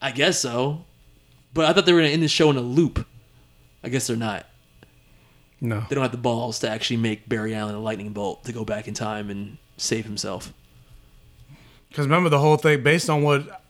[0.00, 0.84] I guess so,
[1.52, 3.04] but I thought they were going to end the show in a loop.
[3.82, 4.46] I guess they're not.
[5.60, 8.52] No, They don't have the balls to actually make Barry Allen a lightning bolt to
[8.52, 10.52] go back in time and save himself.
[11.88, 13.62] because remember the whole thing based on what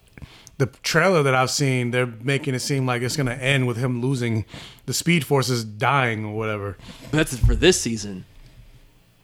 [0.58, 4.00] the trailer that I've seen, they're making it seem like it's gonna end with him
[4.00, 4.44] losing
[4.86, 6.76] the Speed Forces dying or whatever.
[7.10, 8.24] But that's for this season.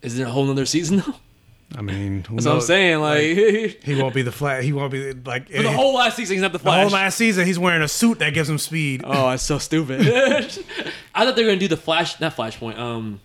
[0.03, 1.15] Is there a whole nother season though?
[1.77, 3.01] I mean, who That's what I'm saying.
[3.01, 3.23] Like,
[3.83, 4.63] he won't be the flat.
[4.63, 6.77] He won't be like for the whole last season, he's not the Flash.
[6.77, 7.47] the whole last season.
[7.47, 9.03] He's wearing a suit that gives him speed.
[9.05, 10.01] Oh, that's so stupid.
[11.15, 12.79] I thought they were gonna do the Flash, not Flashpoint.
[12.79, 13.21] Um,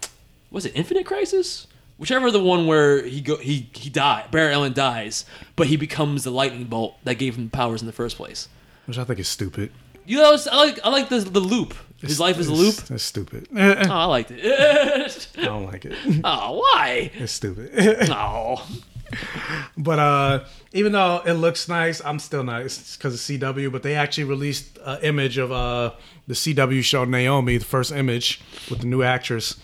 [0.52, 1.68] was it Infinite Crisis?
[1.98, 4.32] Whichever the one where he go he he died.
[4.32, 7.94] Barry Allen dies, but he becomes the lightning bolt that gave him powers in the
[7.94, 8.48] first place.
[8.86, 9.72] Which I think is stupid.
[10.06, 11.74] You know, I like I like the the loop.
[12.02, 12.76] His life is a loop.
[12.76, 13.48] That's stupid.
[13.56, 15.28] Oh, I liked it.
[15.38, 15.94] I don't like it.
[16.24, 17.12] oh, why?
[17.16, 17.72] It's stupid.
[18.10, 18.66] Oh,
[19.78, 20.44] But uh,
[20.74, 23.72] even though it looks nice, I'm still not because of CW.
[23.72, 25.92] But they actually released an image of uh,
[26.28, 29.56] the CW show Naomi, the first image with the new actress.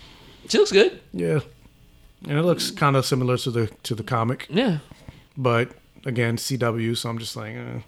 [0.48, 1.00] She looks good.
[1.12, 1.40] Yeah,
[2.26, 4.46] and it looks kind of similar to the to the comic.
[4.48, 4.78] Yeah.
[5.36, 5.70] But
[6.06, 7.80] again, CW, so I'm just like, eh.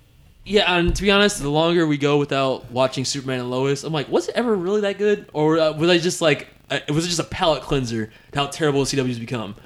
[0.47, 3.92] Yeah, and to be honest, the longer we go without watching Superman and Lois, I'm
[3.92, 7.05] like, was it ever really that good, or uh, was I just like, uh, was
[7.05, 9.57] it just a palate cleanser to how terrible the CW's become?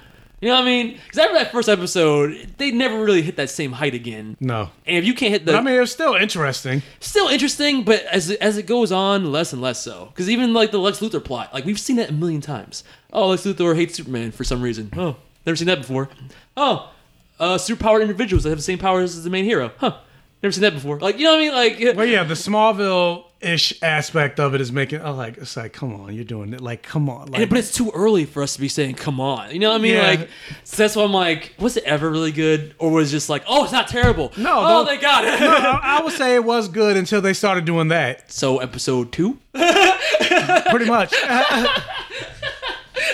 [0.40, 0.92] You know what I mean?
[1.04, 4.38] Because after that first episode, they never really hit that same height again.
[4.40, 4.70] no.
[4.86, 6.82] And if you can't hit the, But I mean, it's still interesting.
[6.98, 10.06] still interesting, but as it, as it goes on, less and less so.
[10.06, 12.84] Because even like the Lex Luthor plot, like we've seen that a million times.
[13.12, 14.88] Oh, Lex Luthor hates Superman for some reason.
[14.96, 16.08] Oh, never seen that before.
[16.56, 16.90] Oh,
[17.38, 19.72] uh, superpowered individuals that have the same powers as the main hero.
[19.76, 19.98] Huh,
[20.42, 20.98] never seen that before.
[20.98, 21.80] Like you know what I mean?
[21.88, 25.00] Like Well, yeah, the Smallville ish aspect of it is making.
[25.00, 26.60] Oh, like it's like, come on, you're doing it.
[26.60, 29.18] Like, come on, like, And- but it's too early for us to be saying, "Come
[29.18, 29.94] on," you know what I mean?
[29.94, 30.06] Yeah.
[30.08, 30.28] Like,
[30.64, 33.42] so that's why I'm like, was it ever really good, or was it just like,
[33.48, 34.30] "Oh, it's not terrible"?
[34.36, 35.40] No, oh, they got it.
[35.40, 38.30] no, I, I would say it was good until they started doing that.
[38.30, 41.14] so episode two, Pretty much.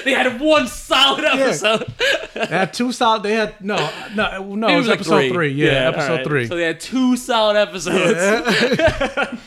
[0.04, 1.92] they had one solid episode.
[2.34, 3.22] They had two solid.
[3.22, 3.76] They had no,
[4.14, 4.68] no, no.
[4.68, 5.52] It was, like episode three.
[5.52, 6.26] Yeah, episode alright.
[6.26, 6.46] three.
[6.46, 8.18] So they had two solid episodes.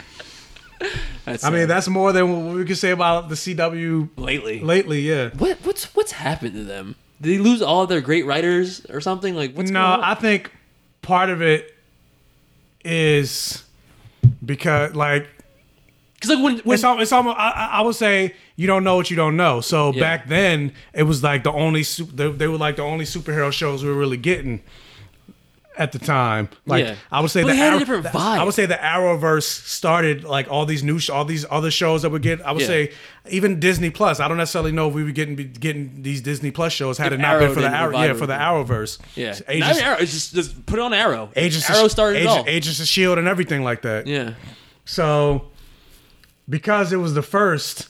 [1.25, 4.61] That's I mean, that's more than what we could say about the CW lately.
[4.61, 5.01] lately.
[5.01, 5.29] Yeah.
[5.37, 6.95] What what's what's happened to them?
[7.21, 9.35] Did they lose all their great writers or something?
[9.35, 9.99] Like what's no?
[10.01, 10.51] I think
[11.01, 11.75] part of it
[12.83, 13.63] is
[14.43, 15.27] because like
[16.19, 18.97] Because like when, when it's, al- it's almost I, I would say you don't know
[18.97, 19.61] what you don't know.
[19.61, 20.01] So Yeah.
[20.01, 23.83] back then it was like the only they, they were like the only superhero shows
[23.83, 24.61] we were really getting
[25.77, 26.49] at the time.
[26.65, 26.95] Like Yeah.
[27.09, 28.37] I would say But the had a Arrow- different the- vibe.
[28.39, 32.01] I would say the Arrowverse started like all these new sh- all these other shows
[32.01, 32.41] that we get.
[32.41, 32.67] I would Yeah.
[32.67, 32.91] say
[33.29, 34.19] even Disney Plus.
[34.19, 37.13] I don't necessarily know if we were getting be getting these Disney Plus shows had
[37.13, 38.97] If it not Arrow been for the Arrow yeah for the Arrowverse.
[39.15, 39.97] yeah, Agents, Not even Arrow.
[40.01, 41.29] It's just just put it on Arrow.
[41.37, 42.43] Agents Arrow started all.
[42.45, 44.05] Agents of Shield and everything like that.
[44.05, 44.31] yeah,
[44.83, 45.48] So,
[46.49, 47.87] because it was the first,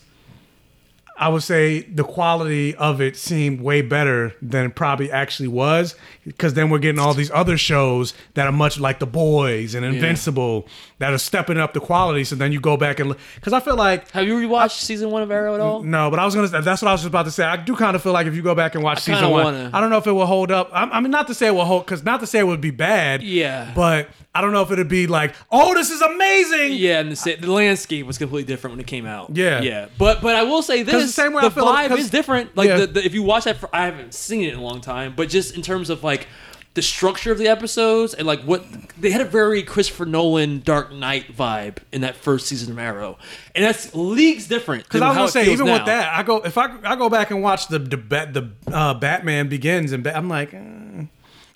[1.17, 5.95] I would say the quality of it seemed way better than it probably actually was.
[6.25, 9.85] Because then we're getting all these other shows that are much like The Boys and
[9.85, 10.65] Invincible
[10.99, 12.23] that are stepping up the quality.
[12.23, 15.21] So then you go back and because I feel like have you rewatched season one
[15.23, 15.81] of Arrow at all?
[15.83, 16.47] no, but I was gonna.
[16.47, 17.43] That's what I was just about to say.
[17.43, 19.43] I do kind of feel like if you go back and watch kinda season one,
[19.45, 20.69] wanna- I don't know if it will hold up.
[20.71, 22.61] I, I mean, not to say it will hold, because not to say it would
[22.61, 23.23] be bad.
[23.23, 23.71] Yeah.
[23.75, 26.73] But I don't know if it'd be like, oh, this is amazing.
[26.73, 29.35] Yeah, and the, sa- the landscape was completely different when it came out.
[29.35, 29.61] Yeah.
[29.61, 29.87] yeah.
[29.97, 32.55] But but I will say this: the same way the I feel- vibe is different.
[32.55, 32.77] Like Yeah.
[32.81, 35.13] the, the, if you watch that, for, I haven't seen it in a long time,
[35.15, 36.27] but just in terms of like
[36.75, 38.63] the structure of the episodes and like what
[39.01, 43.17] they had a very Christopher Nolan Dark Knight vibe in that first season of Arrow,
[43.55, 44.83] and that's leagues different.
[44.83, 45.73] Because I was gonna say, even now.
[45.73, 48.93] with that, I go if I I go back and watch the the the uh,
[48.93, 50.59] Batman Begins and I'm like, eh.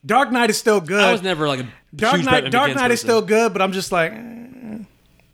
[0.05, 1.01] Dark Knight is still good.
[1.01, 2.31] I was never like a Dark huge Knight.
[2.31, 3.07] Batman Dark Begins Knight is person.
[3.07, 4.77] still good, but I'm just like, eh.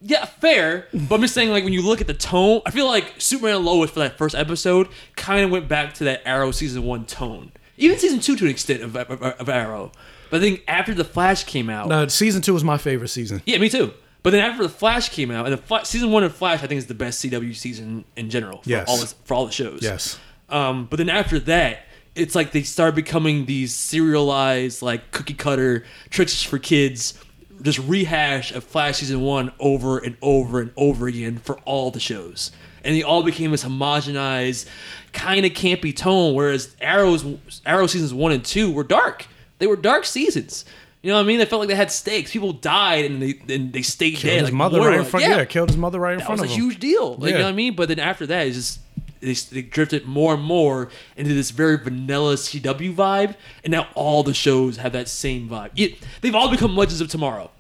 [0.01, 0.87] Yeah, fair.
[0.93, 3.57] But I'm just saying, like, when you look at the tone, I feel like Superman
[3.57, 7.05] and Lois for that first episode kind of went back to that Arrow season one
[7.05, 7.51] tone.
[7.77, 9.91] Even season two to an extent of, of, of Arrow.
[10.29, 11.87] But I think after The Flash came out.
[11.89, 13.41] no, season two was my favorite season.
[13.45, 13.93] Yeah, me too.
[14.23, 16.67] But then after The Flash came out, and the Fla- season one of Flash, I
[16.67, 18.87] think, is the best CW season in general for, Yes.
[18.87, 19.79] all, the, for all the shows.
[19.81, 20.17] Yes.
[20.49, 21.79] Um, but then after that,
[22.19, 27.13] it's like they started becoming these serialized, like cookie cutter tricks for kids,
[27.61, 31.99] just rehash of Flash season one over and over and over again for all the
[31.99, 32.51] shows.
[32.83, 34.67] And they all became this homogenized,
[35.11, 36.33] kind of campy tone.
[36.33, 37.25] Whereas Arrow's
[37.65, 39.27] Arrow seasons one and two were dark.
[39.59, 40.63] They were dark seasons.
[41.01, 41.39] You know what I mean?
[41.39, 42.31] They felt like they had stakes.
[42.31, 44.39] People died and they and they stayed Killed dead.
[44.41, 45.25] his like mother right in front.
[45.25, 45.43] Yeah.
[45.45, 46.65] killed his mother right in that front was a of him.
[46.69, 47.15] huge deal.
[47.15, 47.75] Like, You know what I mean?
[47.75, 48.79] But then after that, it's just
[49.19, 54.23] they, they drifted more and more into this very vanilla CW vibe, and now all
[54.23, 55.71] the shows have that same vibe.
[55.75, 57.51] It, they've all become Legends of Tomorrow.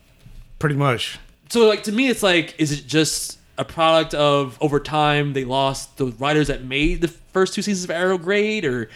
[0.59, 1.19] Pretty much.
[1.49, 5.43] So, like to me, it's like, is it just a product of over time they
[5.43, 8.89] lost the writers that made the first two seasons of Arrow great, or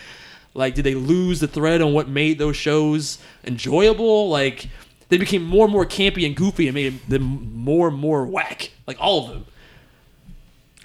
[0.53, 4.29] like did they lose the thread on what made those shows enjoyable?
[4.29, 4.69] Like
[5.09, 8.71] they became more and more campy and goofy and made them more and more whack.
[8.87, 9.45] Like all of them.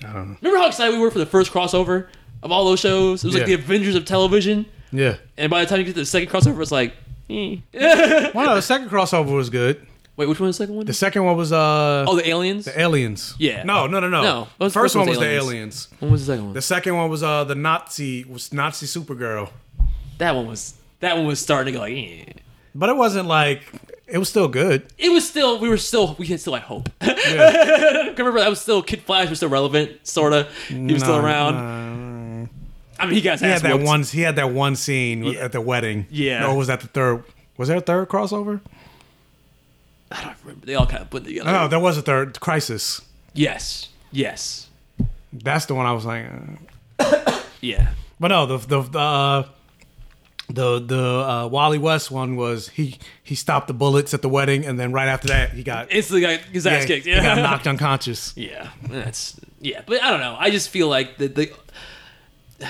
[0.05, 0.37] I don't know.
[0.43, 2.09] Remember how excited we were for the first crossover
[2.43, 3.25] of all those shows?
[3.25, 3.59] It was like the Yeah.
[3.59, 4.67] Avengers of television.
[4.93, 5.17] Yeah.
[5.37, 6.95] And by the time you get to the second crossover, it's like,
[7.29, 7.57] eh.
[8.35, 9.87] Well, no, the second crossover was good.
[10.17, 10.87] wait, which one was the second one?
[10.87, 12.65] The second one was uh oh, the aliens.
[12.67, 13.35] the aliens.
[13.39, 13.65] Yeah.
[13.65, 14.23] No, no, no, no.
[14.23, 15.45] No, The first, first one was the aliens.
[15.47, 15.89] aliens.
[16.01, 16.55] When was the second one?
[16.55, 19.51] The second one was uh the Nazi was Nazi Supergirl.
[20.19, 22.25] that one was that one was starting to go like, eh.
[22.75, 23.71] But it wasn't like
[24.09, 24.87] it was still good.
[24.99, 26.89] It was still we were still we had still had hope.
[27.03, 30.49] Remember that was still Kid Flash was still relevant, sorta.
[30.69, 31.55] He was still around.
[31.55, 32.49] nah.
[33.01, 33.87] I mean, he got his He had that whooped.
[33.87, 34.03] one.
[34.03, 35.45] He had that one scene Yeah.
[35.45, 36.07] at the wedding.
[36.11, 36.49] Yeah.
[36.51, 37.23] Or was that the third?
[37.57, 38.61] Was there a third crossover?
[40.11, 40.67] I don't remember.
[40.67, 41.51] They all kind of put together.
[41.53, 42.41] No, there was a third.
[42.41, 43.01] Crisis.
[43.35, 43.89] Yes.
[44.11, 44.69] Yes.
[45.33, 46.27] That's the one I was like.
[46.99, 47.41] uh.
[47.61, 47.91] Yeah.
[48.21, 49.49] But no, the the the uh,
[50.49, 54.65] the, the uh, Wally West one was he he stopped the bullets at the wedding,
[54.65, 57.07] and then right after that he got Instantly got his ass kicked.
[57.07, 58.35] he got knocked unconscious.
[58.37, 60.37] Yeah, that's yeah, but I don't know.
[60.39, 61.53] I just feel like the the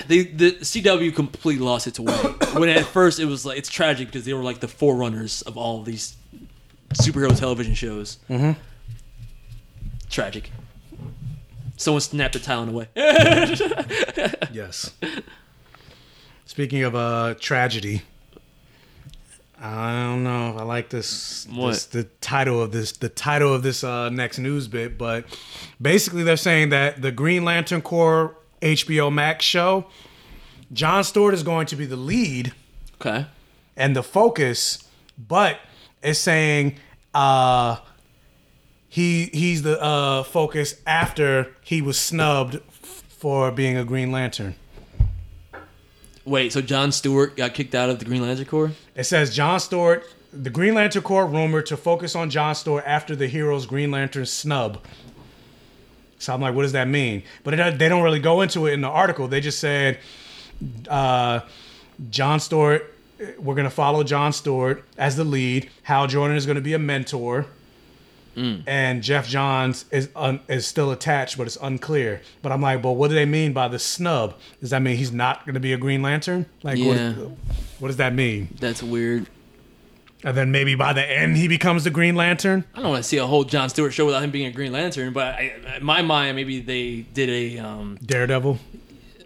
[0.09, 2.13] the, the CW completely lost its way.
[2.55, 5.57] when at first it was like it's tragic because they were like the forerunners of
[5.57, 6.17] all of these
[6.95, 8.19] superhero television shows.
[8.29, 8.61] Mm-hmm.
[10.11, 10.51] Tragic.
[11.77, 14.49] Someone snapped a tile in the talent away.
[14.53, 14.91] Yes.
[16.49, 18.01] Speaking of uh, tragedy,
[19.61, 21.85] I don't know if I like this, this.
[21.85, 22.93] The title of this.
[22.93, 25.27] The title of this uh, next news bit, but
[25.81, 29.89] basically they're saying that the Green Lantern Corps HBO Max show,
[30.73, 32.55] John Stewart is going to be the lead
[32.95, 33.27] okay.
[33.77, 35.61] and the focus, but
[36.03, 36.77] it's saying
[37.13, 37.77] uh,
[38.89, 44.55] he he's the uh, focus after he was snubbed for being a Green Lantern.
[46.29, 48.73] Wait, so John Stewart got kicked out of the Green Lantern Corps?
[48.95, 53.17] It says John Stewart, the Green Lantern Corps rumored to focus on John Stewart after
[53.17, 54.85] the hero's Green Lantern snub.
[56.19, 57.23] So I'm like, what does that mean?
[57.45, 59.27] But it, they don't really go into it in the article.
[59.27, 60.01] They just said
[60.89, 61.41] uh,
[62.11, 62.95] John Stewart,
[63.39, 65.71] we're going to follow John Stewart as the lead.
[65.85, 67.47] Hal Jordan is going to be a mentor.
[68.67, 72.21] And Geoff Johns is un, is still attached, but it's unclear.
[72.43, 74.35] But I'm like, well, what do they mean by the snub?
[74.61, 76.47] Does that mean he's not going to be a Green Lantern?
[76.63, 77.13] Like, Yeah.
[77.15, 77.31] what,
[77.81, 78.49] what does that mean?
[78.61, 79.27] That's weird.
[80.25, 82.65] And then maybe by the end he becomes the Green Lantern.
[82.75, 84.73] I don't want to see a whole John Stewart show without him being a Green
[84.73, 88.59] Lantern, but I, in my mind, maybe they did a um, Daredevil.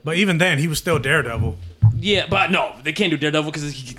[0.05, 1.57] But even then, he was still Daredevil.
[1.97, 3.95] Yeah, but no, they can't do Daredevil because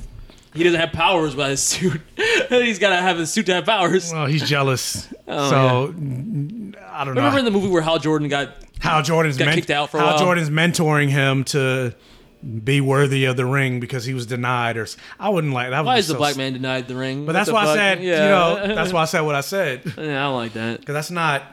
[0.53, 2.01] he, doesn't have powers by his suit.
[2.49, 4.11] He's got to have his suit to have powers.
[4.11, 5.07] Well, he's jealous.
[5.25, 7.21] Oh, so I don't know.
[7.21, 10.01] Remember in the movie where Hal Jordan got Hal Jordan's got kicked out for a
[10.01, 10.19] Hal?
[10.19, 11.95] Jordan's mentoring him to
[12.43, 14.77] be worthy of the ring because he was denied.
[14.77, 14.87] Or
[15.19, 15.85] I wouldn't like that.
[15.85, 17.25] why is the so black man denied the ring?
[17.25, 18.23] But that's the why I said, yeah.
[18.23, 19.81] you know, that's why I said what I said.
[19.97, 20.79] Yeah, I don't like that.
[20.79, 21.43] Because that's not.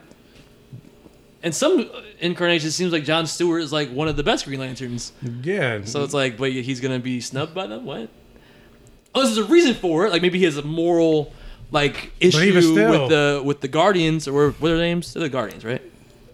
[1.42, 1.88] And some
[2.18, 5.12] incarnations seems like John Stewart is like one of the best Green Lanterns.
[5.42, 5.84] Yeah.
[5.84, 7.84] So it's like, but he's gonna be snubbed by them.
[7.84, 8.10] What?
[9.14, 10.10] Oh, there's a reason for it.
[10.12, 11.32] Like maybe he has a moral
[11.72, 15.12] like issue still- with the with the Guardians or what are their names?
[15.14, 15.82] They're the Guardians, right?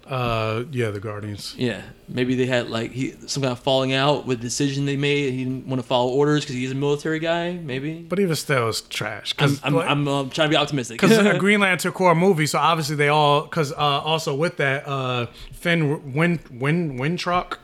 [0.06, 1.56] uh, yeah, the Guardians.
[1.58, 4.96] Yeah, maybe they had like he some kind of falling out with the decision they
[4.96, 5.32] made.
[5.32, 7.54] He didn't want to follow orders because he's a military guy.
[7.54, 8.02] Maybe.
[8.02, 9.34] But even still, it's trash.
[9.38, 11.00] I'm Because I'm, I'm uh, trying to be optimistic.
[11.00, 14.58] because it's a Green Lantern Corps movie, so obviously they all because uh, also with
[14.58, 17.58] that uh, Finn Win Win Wittrock.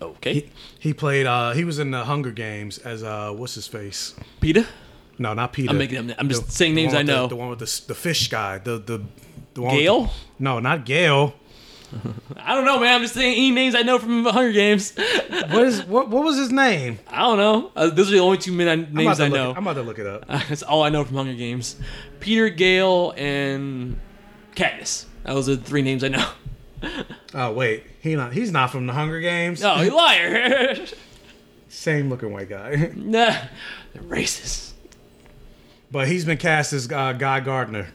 [0.00, 1.26] okay, He, he played.
[1.26, 4.14] Uh, he was in the Hunger Games as uh, what's his face?
[4.40, 4.66] Peeta.
[5.18, 5.70] No, not Peeta.
[5.70, 6.14] I'm making.
[6.18, 7.26] I'm just The- saying the names I with the- know.
[7.26, 8.58] The, one with the the fish guy.
[8.58, 9.02] The the
[9.54, 10.10] the one Gale.
[10.38, 11.34] no, not Gale.
[12.36, 12.96] I don't know, man.
[12.96, 14.92] I'm just saying any names I know from the Hunger Games.
[15.48, 16.10] What is what?
[16.10, 16.98] What was his name?
[17.08, 17.72] I don't know.
[17.74, 19.52] Uh, those are the only two men I, names I know.
[19.52, 20.26] It, I'm about to look it up.
[20.28, 21.76] That's all I know from Hunger Games.
[22.20, 23.98] Peeta, Gale, and
[24.54, 25.06] Katniss.
[25.24, 26.28] Those are the three names I know.
[27.34, 28.32] Oh wait, he not.
[28.32, 29.62] He's not from the Hunger Games.
[29.62, 30.76] Oh, you liar!
[31.68, 33.34] Same looking white guy, nah,
[33.92, 34.72] they're racist.
[35.90, 37.88] but he's been cast as uh, Guy Gardner.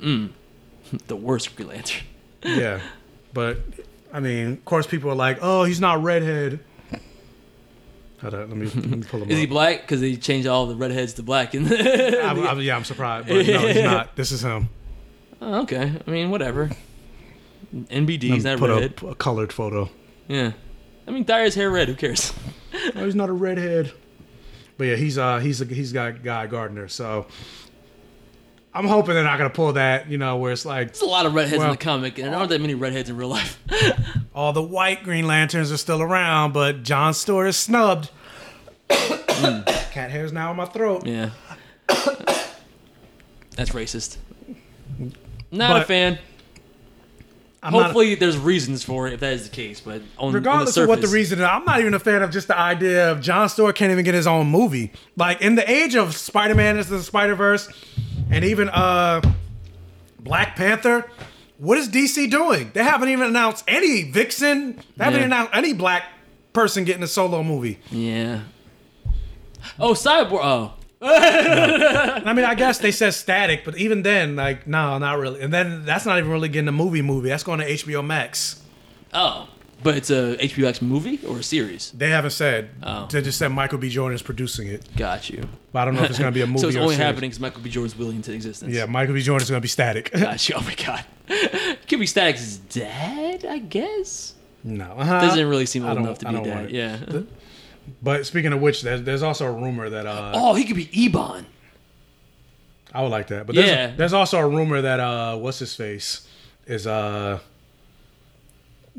[0.00, 2.06] The worst Green Lantern.
[2.42, 2.80] Yeah,
[3.34, 3.58] but
[4.12, 6.60] I mean, of course, people are like, "Oh, he's not redhead."
[8.22, 9.30] Hold on, let me, let me pull him up.
[9.30, 9.82] Is he black?
[9.82, 11.54] Because they changed all the redheads to black.
[11.54, 14.16] And yeah, I'm surprised, but no, he's not.
[14.16, 14.68] This is him.
[15.40, 15.92] Oh, okay.
[16.06, 16.70] I mean, whatever.
[17.74, 18.94] NBD, he's not Put redhead.
[18.98, 19.88] up a colored photo.
[20.28, 20.52] Yeah.
[21.06, 21.88] I mean, dye his hair red.
[21.88, 22.32] Who cares?
[22.96, 23.92] Oh, he's not a redhead.
[24.78, 26.88] But yeah, he's uh he's a, he's got Guy Gardner.
[26.88, 27.26] So
[28.74, 31.26] I'm hoping they're not gonna pull that, you know, where it's like There's a lot
[31.26, 33.62] of redheads Well- in the comic, and there aren't that many redheads in real life.
[34.34, 38.08] all the white Green Lanterns are still around, but John Stewart is snubbed.
[38.88, 41.06] Cat hair's now in my throat.
[41.06, 41.30] yeah.
[41.88, 44.16] That's racist.
[45.50, 46.18] Not a fan.
[47.64, 49.78] I'm Hopefully, there's reasons for it if that is the case.
[49.80, 52.30] But on, regardless on of what the reason is, I'm not even a fan of
[52.32, 54.92] just the idea of John Stewart can't even get his own movie.
[55.16, 57.68] Like in the age of Spider-Man into the Spider-Verse
[58.32, 59.20] and even uh
[60.18, 61.08] Black Panther,
[61.58, 62.72] what is DC doing?
[62.74, 64.80] They haven't even announced any Vixen.
[64.96, 65.26] They haven't Yeah.
[65.26, 66.02] announced any black
[66.52, 67.78] person getting a solo movie.
[67.92, 68.40] Yeah.
[69.78, 70.40] Oh, Cyborg.
[70.42, 70.72] Oh.
[71.04, 75.40] I mean, I guess they said static, but even then, like, no, not really.
[75.40, 77.28] And then that's not even really getting a movie movie.
[77.28, 78.62] That's going to HBO Max.
[79.12, 79.48] Oh.
[79.82, 81.90] But it's a HBO Max movie or a series.
[81.90, 82.70] They haven't said.
[82.84, 83.08] Oh.
[83.10, 83.88] They just said Michael B.
[83.88, 84.88] Jordan is producing it.
[84.96, 85.48] Got you.
[85.72, 87.30] But I don't know if it's going to be a movie so it's only happening
[87.30, 87.70] because Michael B.
[87.70, 88.72] Jordan's willing into existence.
[88.72, 89.22] Yeah, Michael B.
[89.22, 90.12] Jordan is going to be static.
[90.12, 90.54] Got you.
[90.56, 91.04] Oh my god.
[91.88, 94.34] Kimmy Static's is dead, I guess.
[94.62, 94.84] no.
[94.84, 95.20] Uh-huh.
[95.20, 97.26] Doesn't really seem old enough to be don't want dead.
[98.02, 100.88] But speaking of which, there's, there's also a rumor that uh, Oh, he could be
[101.00, 101.46] Ebon.
[102.92, 103.46] I would like that.
[103.46, 103.94] But there's, Yeah.
[103.96, 106.26] there's also a rumor that uh, what's his face
[106.66, 107.40] is uh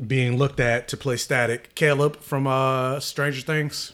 [0.06, 1.74] being looked at to play Static.
[1.74, 3.92] Caleb from uh Stranger Things.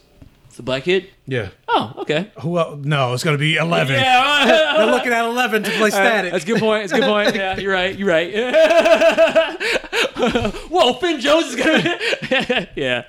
[0.57, 1.09] The black kid.
[1.27, 1.51] Yeah.
[1.69, 2.31] Oh, okay.
[2.41, 2.59] Who?
[2.59, 3.95] el no, it's gonna be Eleven.
[3.95, 4.75] Yeah.
[4.77, 6.33] They're looking at Eleven to play Static.
[6.33, 6.91] That's a good point.
[6.91, 7.35] That's a good point.
[7.37, 7.97] Yeah, you're right.
[7.97, 8.35] You're right.
[10.71, 12.69] Whoa, Finn Jones is gonna.
[12.77, 13.05] yeah.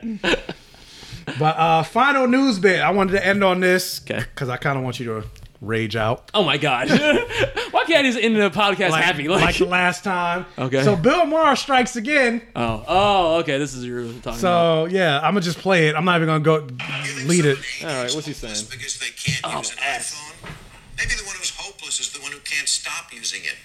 [1.40, 2.80] But uh final news bit.
[2.82, 5.27] I wanted to end on this because I kind of want you to
[5.61, 6.30] rage out.
[6.33, 6.90] Oh my god.
[7.72, 9.27] Why can't he just end the podcast Like, happy?
[9.27, 10.45] like Like, the last time.
[10.58, 10.83] Okay.
[10.83, 12.41] So Bill Maher strikes again.
[12.56, 13.58] oh, oh, okay.
[13.59, 14.35] This is your talking about.
[14.38, 15.95] So yeah, I'm gonna just play it.
[15.95, 16.67] I'm not even gonna go
[17.25, 17.58] lead it.
[17.83, 18.66] All right, what's he saying?
[18.72, 20.16] Because they can't Oh, use an S.
[20.16, 20.50] iPhone.
[20.98, 23.56] Maybe the one who's hopeless is the one who can't stop using it.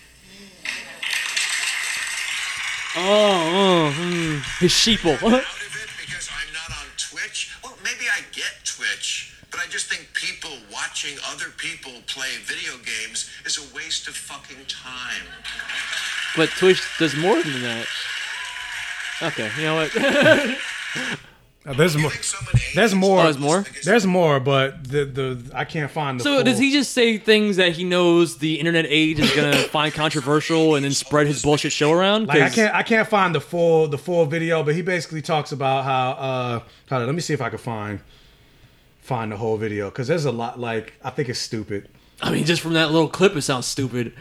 [2.99, 3.03] Oh,
[3.89, 4.39] oh hmm.
[4.61, 5.19] his sheeple.
[9.67, 14.65] I just think people watching other people play video games is a waste of fucking
[14.69, 15.25] time.
[16.37, 17.87] but Twitch does more than that.
[19.23, 19.97] Okay, you know what?
[21.67, 22.13] Uh, there's more.
[22.77, 23.23] There's more.
[23.25, 23.65] There's more?
[23.83, 26.23] There's more, but the the I can't find the.
[26.25, 29.57] so full- does he just say things that he knows the internet age is gonna
[29.73, 32.29] find controversial and then spread his bullshit show around?
[32.29, 35.23] Like I 'Cause- can't I can't find the full the full video, but he basically
[35.23, 37.99] talks about how uh hold on, let me see if I can find
[39.07, 41.89] find the whole video because there's a lot like I think it's stupid.
[42.21, 44.13] I mean, just from that little clip, it sounds stupid.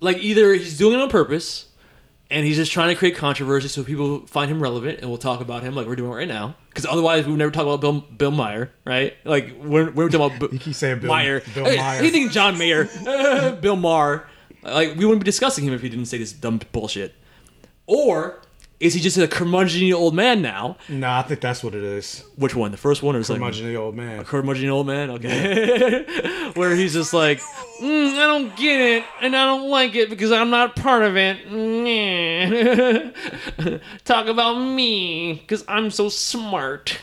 [0.00, 1.66] Like either he's doing it on purpose,
[2.30, 5.40] and he's just trying to create controversy so people find him relevant, and we'll talk
[5.40, 6.54] about him like we're doing right now.
[6.68, 9.14] Because otherwise, we would never talk about Bill Bill Meyer, right?
[9.24, 11.42] Like we're, we're talking about You keep saying Bill Meyer.
[11.54, 12.02] Bill Hey, Meyer.
[12.02, 12.84] You think John Mayer,
[13.60, 14.26] Bill Maher?
[14.62, 17.14] Like we wouldn't be discussing him if he didn't say this dumb bullshit.
[17.86, 18.40] Or
[18.80, 20.78] is he just a curmudgeon old man now?
[20.88, 22.24] Nah, I think that's what it is.
[22.36, 22.70] Which one?
[22.70, 23.42] The first one or the second?
[23.42, 24.24] Curmudgeon old man.
[24.24, 25.10] curmudgeon old man.
[25.10, 27.40] Okay, where he's just like,
[27.80, 31.14] mm, I don't get it, and I don't like it because I'm not part of
[31.16, 31.36] it.
[34.04, 36.98] Talk about me because I'm so smart.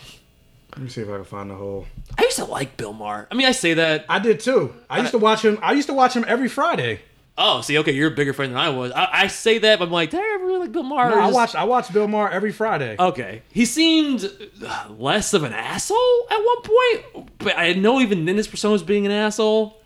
[0.73, 1.85] Let me see if I can find the whole.
[2.17, 3.27] I used to like Bill Maher.
[3.31, 4.05] I mean, I say that.
[4.09, 4.73] I did too.
[4.89, 5.59] I used to watch him.
[5.61, 7.01] I used to watch him every Friday.
[7.39, 8.91] Oh, see, okay, you're a bigger fan than I was.
[8.93, 11.09] I, I say that, but I'm like, did I really like Bill Maher?
[11.11, 12.95] No, I just- watched I watched Bill Maher every Friday.
[12.97, 14.29] Okay, he seemed
[14.65, 18.71] uh, less of an asshole at one point, but I know even then his persona
[18.71, 19.79] was being an asshole.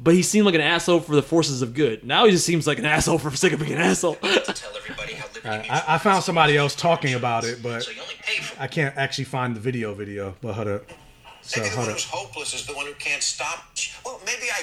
[0.00, 2.04] But he seemed like an asshole for the forces of good.
[2.04, 4.14] Now he just seems like an asshole for the sake of being an asshole.
[4.22, 8.00] Tell everybody how I, I, I found somebody else talking about it, but So you
[8.02, 10.36] only pay for I can't actually find the video video.
[10.40, 10.84] But hold up.
[11.42, 12.00] So Maybe the hold one up.
[12.00, 13.58] who's hopeless is the one who can't stop.
[14.04, 14.62] Well, maybe I.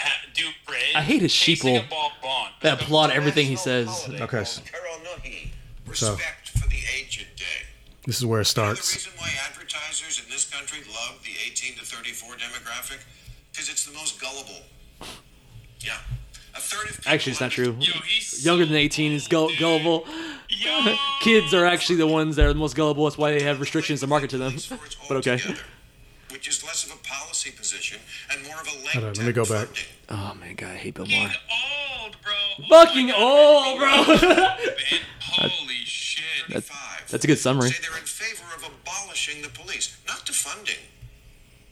[0.34, 0.82] Do bread.
[0.94, 3.88] I hate his tasting sheeple a that applaud everything he says.
[4.08, 4.18] Okay.
[4.26, 4.98] called Carol
[5.94, 7.44] for the aged day.
[8.06, 9.06] This is where it starts The starts.
[9.06, 12.98] reason why advertisers in this country love the 18 to 34 demographic
[13.52, 14.62] because it's the most gullible.
[15.80, 15.96] Yeah.
[16.54, 17.76] A third of Actually, it's not true.
[17.80, 17.92] Yo,
[18.40, 20.06] Younger so than 18 is gull- gullible.
[20.48, 20.96] Yo.
[21.20, 23.04] Kids are actually the ones that are the most gullible.
[23.04, 24.54] That's why they have restrictions to market to them.
[25.08, 25.40] But okay.
[26.30, 29.26] Which is less of a policy position and more of a leg Hold on, let
[29.26, 29.68] me go back.
[30.08, 31.28] Oh man, God, I hate Bill Maher.
[31.28, 32.32] Fucking old, bro.
[32.32, 33.88] Oh Fucking my old, bro.
[35.20, 36.24] Holy shit.
[36.52, 36.70] That's,
[37.10, 37.70] that's a good summary.
[37.70, 40.78] Say they're in favor of abolishing the police, not defunding,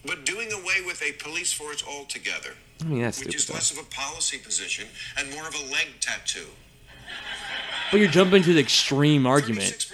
[0.04, 3.50] but doing away with a police force altogether, I mean, that's which stupid.
[3.50, 4.86] is less of a policy position
[5.18, 6.46] and more of a leg tattoo.
[7.90, 9.86] But you're jumping to the extreme argument.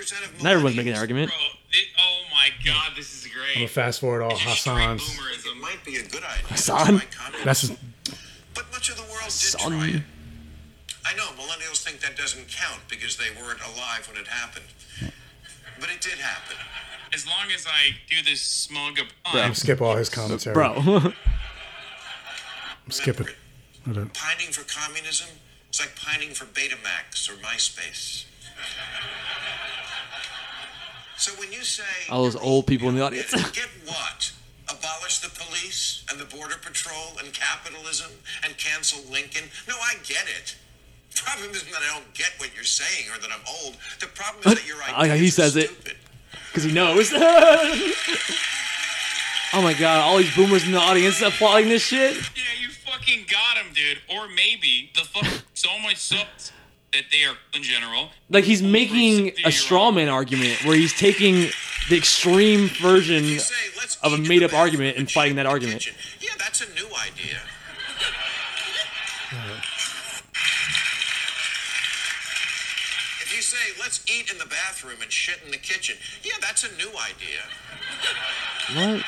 [0.42, 1.30] Not everyone's making an argument.
[1.30, 1.38] Bro,
[1.72, 3.48] it, oh my god, this is great.
[3.54, 5.18] I'm gonna fast forward all It's just straight Hassan's.
[5.46, 6.46] It might be a good idea.
[6.48, 6.78] Hassan?
[6.78, 7.72] to try communism, That's his,
[8.54, 10.02] but much of the world did try it.
[11.04, 14.66] I know millennials think that doesn't count because they weren't alive when it happened,
[15.80, 16.56] but it did happen.
[17.12, 19.04] As long as I do this smug Bro.
[19.26, 19.52] apply.
[19.52, 20.54] skip all his commentary.
[20.54, 21.12] Bro.
[22.88, 23.34] skip it.
[23.84, 24.14] Hold up.
[24.14, 25.28] Pining for communism
[25.70, 28.24] is like pining for Betamax or MySpace.
[31.22, 33.30] So when you say All those old people in the audience.
[33.52, 34.32] get what?
[34.68, 38.10] Abolish the police and the border patrol and capitalism
[38.42, 39.44] and cancel Lincoln?
[39.68, 40.56] No, I get it.
[41.14, 43.76] The Problem isn't that I don't get what you're saying or that I'm old.
[44.00, 45.70] The problem is that your Oh, yeah, ideas he are says it.
[45.70, 45.96] stupid.
[46.48, 47.12] Because he knows.
[49.54, 52.16] oh my god, all these boomers in the audience applauding this shit.
[52.16, 53.98] Yeah, you fucking got him, dude.
[54.10, 56.16] Or maybe the fuck so much so
[56.92, 58.10] that they are in general.
[58.28, 61.50] Like he's making a straw man argument where he's taking
[61.88, 63.38] the extreme version
[64.02, 65.86] of a made up argument and fighting that argument.
[66.20, 67.38] Yeah, that's a new idea.
[73.22, 76.64] If you say, let's eat in the bathroom and shit in the kitchen, yeah, that's
[76.64, 77.40] a new idea.
[78.74, 79.04] What?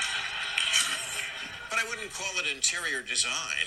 [1.70, 3.66] But I wouldn't call it interior design.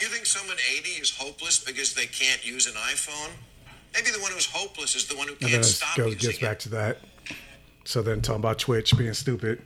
[0.00, 3.30] You think someone 80 is hopeless because they can't use an iPhone?
[3.94, 6.14] Maybe the one who's hopeless is the one who And then can't it stop goes,
[6.14, 6.98] using gets back to that.
[7.84, 9.62] So then talking about Twitch being stupid.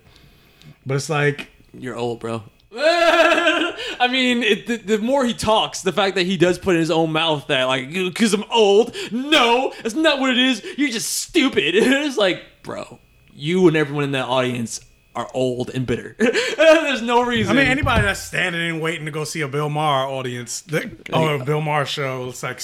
[0.85, 2.43] But it's like You're old, bro.
[2.77, 6.81] I mean, it, the, the more he talks, the fact that he does put in
[6.81, 8.95] his own mouth that, like, because I'm old.
[9.11, 10.63] No, that's not what it is.
[10.77, 11.75] You're just stupid.
[11.75, 12.99] It's like, bro,
[13.33, 14.81] you and everyone in that audience
[15.19, 16.15] are old and bitter.
[16.57, 17.57] There's no reason.
[17.57, 21.11] I mean, anybody that's standing and waiting to go see a Bill Maher audience that,
[21.13, 22.59] or a Bill Maher show, it's like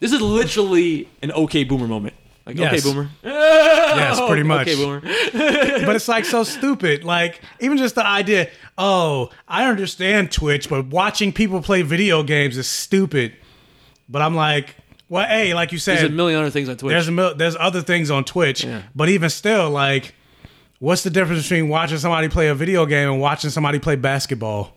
[0.00, 2.14] this is literally an okay boomer moment.
[2.46, 2.84] Like, okay, Yes.
[2.84, 3.08] boomer.
[3.24, 4.68] yes, pretty much.
[4.68, 5.00] Okay, boomer.
[5.86, 7.02] but it's like so stupid.
[7.02, 12.56] Like even just the idea, oh, I understand Twitch, but watching people play video games
[12.56, 13.32] is stupid.
[14.08, 14.76] But I'm like,
[15.08, 16.92] well, hey, like you said, There's a million other things on Twitch.
[16.92, 20.14] There's a mil- there's other things on Twitch, but even still, like,
[20.78, 24.76] what's the difference between watching somebody play a video game and watching somebody play basketball?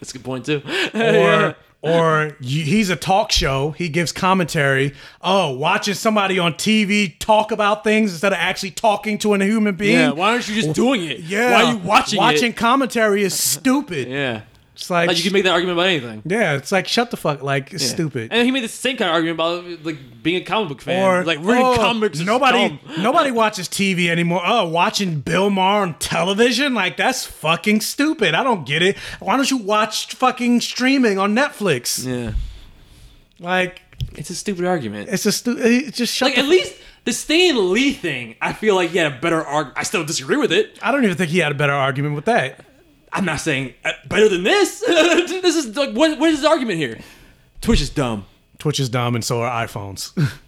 [0.00, 0.62] That's a good point, too.
[0.94, 3.72] Or or you, he's a talk show.
[3.72, 4.94] He gives commentary.
[5.20, 9.74] Oh, watching somebody on TV talk about things instead of actually talking to a human
[9.74, 9.98] being.
[9.98, 11.20] Yeah, why aren't you just doing it?
[11.20, 12.22] Yeah, Why are you watching it?
[12.22, 14.06] Watching commentary is stupid.
[14.06, 14.42] Yeah.
[14.74, 16.22] It's like, Like, you can make that argument about anything.
[16.24, 17.42] yeah, it's like shut the fuck.
[17.42, 17.90] Like it's Yeah.
[17.90, 18.28] stupid.
[18.32, 21.04] And he made the same kind of argument about like being a comic book fan.
[21.04, 22.18] Or like reading oh, comics.
[22.20, 22.78] Is Nobody, dumb.
[23.02, 24.40] nobody watches TV anymore.
[24.44, 28.34] Oh, watching Bill Maher on television, like that's fucking stupid.
[28.34, 28.96] I don't get it.
[29.20, 32.06] Why don't you watch fucking streaming on Netflix?
[32.06, 32.32] Yeah,
[33.38, 33.82] like
[34.16, 35.08] it's a stupid argument.
[35.10, 36.28] it's a stu- it Just shut.
[36.28, 39.42] like the at least the Stan Lee thing, I feel like he had a better
[39.44, 39.78] argument.
[39.78, 40.78] I still disagree with it.
[40.80, 42.64] I don't even think he had a better argument with that.
[43.12, 44.80] I'm not saying uh, better than this.
[44.86, 46.18] this is like what?
[46.18, 46.98] What is his argument here?
[47.60, 48.24] Twitch is dumb.
[48.58, 50.12] Twitch is dumb, and so are iPhones.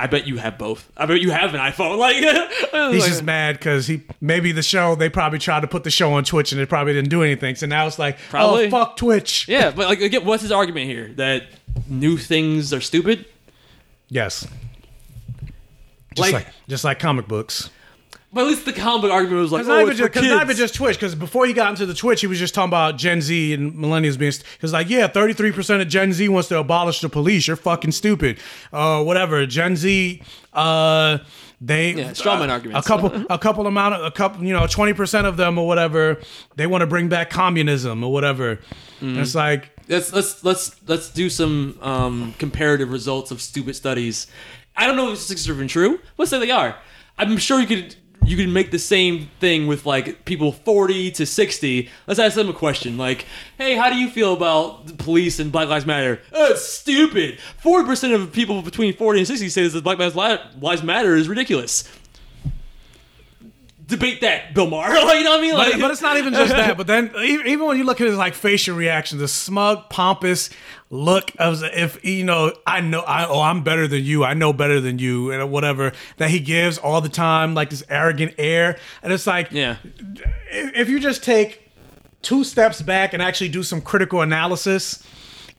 [0.00, 0.90] I bet you have both.
[0.96, 1.98] I bet you have an iPhone.
[2.04, 5.84] Like He's like- just mad because he maybe the show they probably tried to put
[5.84, 7.54] the show on Twitch and it probably didn't do anything.
[7.54, 8.66] So now it's like, Probably.
[8.66, 9.46] oh fuck Twitch.
[9.46, 11.12] yeah, but like again, what's his argument here?
[11.14, 11.44] That
[11.88, 13.24] new things are stupid.
[14.08, 14.48] Yes.
[16.16, 17.70] Just Like- like, just like comic books.
[18.34, 20.42] But at least the comic book argument was like, It's oh, not, it's for not
[20.42, 22.98] even just Twitch, because before he got into the Twitch, he was just talking about
[22.98, 24.32] Gen Z and millennials being.
[24.54, 27.46] Because like, yeah, thirty three percent of Gen Z wants to abolish the police.
[27.46, 28.40] You're fucking stupid.
[28.72, 29.46] Uh, whatever.
[29.46, 30.20] Gen Z.
[30.52, 31.18] Uh,
[31.60, 32.86] they Yeah, straw man uh, arguments.
[32.86, 35.66] A couple, a couple amount of a couple, you know, twenty percent of them or
[35.66, 36.20] whatever.
[36.56, 38.58] They want to bring back communism or whatever.
[39.00, 39.18] Mm.
[39.18, 44.26] It's like let's let's let's let's do some um, comparative results of stupid studies.
[44.76, 46.00] I don't know if this is even true.
[46.18, 46.76] Let's say they are.
[47.16, 51.26] I'm sure you could you can make the same thing with like people 40 to
[51.26, 51.88] 60.
[52.06, 53.26] Let's ask them a question like,
[53.58, 57.38] "Hey, how do you feel about the police and Black Lives Matter?" Oh, it's stupid.
[57.62, 61.84] 40% of people between 40 and 60 say that Black Lives Matter is ridiculous.
[63.94, 64.88] Debate that, Bill Maher.
[65.04, 65.54] like, you know what I mean?
[65.54, 66.76] Like, but, but it's not even just that.
[66.76, 70.50] But then even, when you look at his like facial reaction, the smug, pompous
[70.90, 74.24] look of if you know, I know, I oh, I'm better than you.
[74.24, 77.84] I know better than you, and whatever that he gives all the time, like this
[77.88, 79.76] arrogant air, and it's like, yeah.
[80.50, 81.70] if you just take
[82.22, 85.06] two steps back and actually do some critical analysis,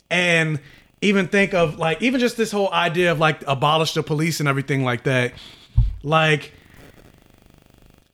[0.10, 0.60] and
[1.00, 4.50] even think of like even just this whole idea of like abolish the police and
[4.50, 5.34] everything like that,
[6.04, 6.52] like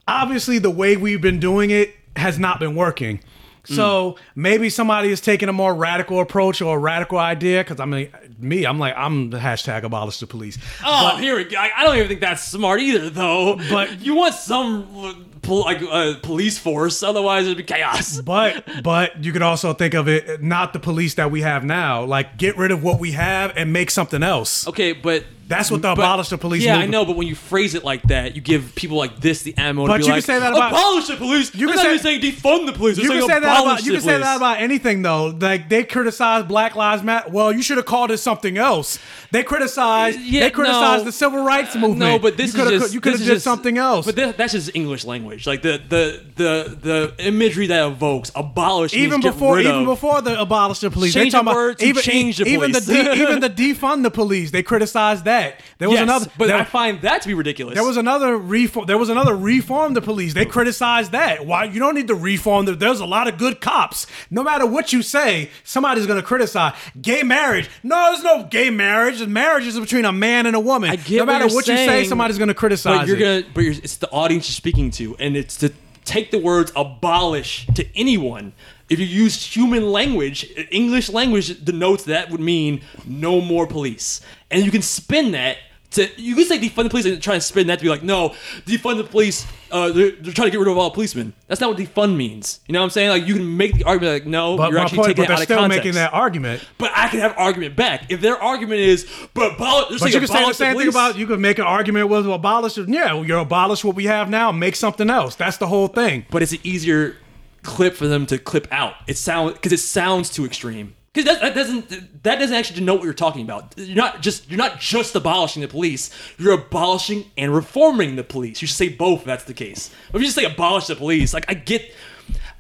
[0.08, 3.20] obviously the way we've been doing it has not been working.
[3.64, 7.64] So maybe somebody is taking a more radical approach or a radical idea.
[7.64, 10.58] Because I mean, me, I'm like, I'm the hashtag abolish the police.
[10.84, 11.58] Oh, here we go.
[11.58, 13.58] I, I don't even think that's smart either, though.
[13.70, 18.20] But- you want some pol- like uh, police force, otherwise it'd be chaos.
[18.32, 22.04] But but you could also think of it not the police that we have now.
[22.04, 24.68] Like get rid of what we have and make something else.
[24.68, 26.64] Okay, but That's what the but- abolish the police.
[26.64, 29.44] Yeah, I know, but when you phrase it like that, you give people like this
[29.44, 31.54] the ammo But to be you can like, say that about- abolish the police.
[31.54, 32.96] You can say- saying defund the police.
[32.98, 34.24] They're You can say that about you can say police.
[34.26, 35.28] that about anything though.
[35.40, 37.30] Like they criticize Black Lives Matter.
[37.30, 38.98] Well, you should have called it something else.
[39.32, 41.04] They criticize Yeah, they criticize no.
[41.06, 42.00] the civil rights uh, movement.
[42.12, 44.06] No, but this you is just you could have did just- something else.
[44.06, 45.46] But that, that's just English language.
[45.48, 49.86] Like the the the the imagery that evokes abolish even before even of.
[49.86, 52.82] before the abolish the police, Change they talking the about even change the even the
[52.82, 53.06] police.
[53.06, 54.52] de, even the defund the police.
[54.52, 55.41] They criticize that.
[55.78, 57.76] There was yes, another, but there, I find that to be ridiculous.
[57.76, 58.86] there was another reform.
[58.86, 60.34] There was another reform the police.
[60.34, 61.46] They criticized that.
[61.46, 62.66] Why you don't need to reform?
[62.66, 64.08] The, there's a lot of good cops.
[64.30, 67.70] No matter what you say, somebody's going to criticize gay marriage.
[67.84, 69.26] No, there's no gay marriage.
[69.26, 70.90] Marriage is between a man and a woman.
[70.90, 73.00] I get no matter what, what you say, somebody's going to criticize.
[73.00, 73.44] But you're it.
[73.44, 75.72] gonna, but you're, it's the audience you're speaking to, and it's to
[76.06, 78.54] take the words abolish to anyone.
[78.92, 84.22] If you use human language, English language denotes that would mean no more police,
[84.52, 85.58] and you can spin that.
[85.92, 88.02] To, you can say defund the police and try and spin that to be like,
[88.02, 88.30] no,
[88.66, 89.46] defund the police.
[89.70, 91.34] Uh, they're, they're trying to get rid of all policemen.
[91.48, 92.62] That's not what defund means.
[92.68, 93.10] You know what I'm saying?
[93.10, 95.24] Like you can make the argument like, no, But you're my actually point, taking but
[95.24, 95.78] it they're out of still context.
[95.86, 96.66] making that argument.
[96.78, 100.00] But I can have argument back if their argument is, but abolish.
[100.00, 102.26] But saying you can say the same thing about you can make an argument with
[102.26, 102.78] abolish.
[102.78, 102.88] it.
[102.88, 104.54] Yeah, you're abolish what we have now.
[104.54, 105.36] Make something else.
[105.36, 106.26] That's the whole thing.
[106.32, 107.18] but it's an easier
[107.64, 108.96] clip for them to clip out.
[109.08, 110.96] It sounds because it sounds too extreme.
[111.14, 113.74] Because that, that doesn't that doesn't actually denote what you're talking about.
[113.76, 116.10] You're not just you're not just abolishing the police.
[116.38, 118.62] You're abolishing and reforming the police.
[118.62, 119.22] You should say both.
[119.22, 119.92] If that's the case.
[120.12, 121.94] But if you just say abolish the police, like I get,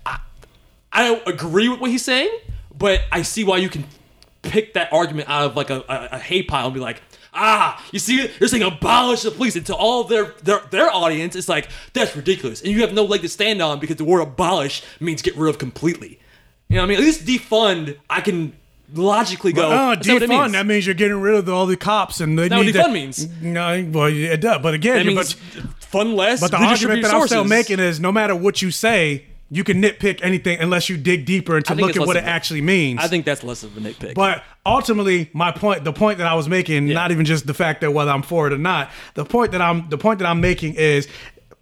[0.06, 0.20] I,
[0.92, 2.30] I don't agree with what he's saying,
[2.78, 3.86] but I see why you can
[4.42, 7.02] pick that argument out of like a, a, a hay pile and be like,
[7.34, 11.36] ah, you see, they're saying abolish the police, and to all their their their audience,
[11.36, 14.22] it's like that's ridiculous, and you have no leg to stand on because the word
[14.22, 16.20] abolish means get rid of completely.
[16.70, 16.98] You know what I mean?
[17.00, 18.54] At least defund, I can
[18.94, 19.68] logically go.
[19.70, 20.30] Oh, what it defund.
[20.30, 20.52] means.
[20.54, 22.86] That means you're getting rid of all the cops, and they That what need defund
[22.86, 23.28] to, means.
[23.42, 24.62] No, well, it does.
[24.62, 26.40] But again, That means but, fund less.
[26.40, 29.82] but the argument that I'm still making is no matter what you say, you can
[29.82, 33.02] nitpick anything unless you dig deeper and to look at what it actually means.
[33.02, 34.16] I think that's less of a nitpick.
[34.16, 37.82] But ultimately, my point, the point that I was making, not even just the fact
[37.82, 40.42] that whether I'm for it or not, the point that I'm, the point that I'm
[40.42, 41.08] making is.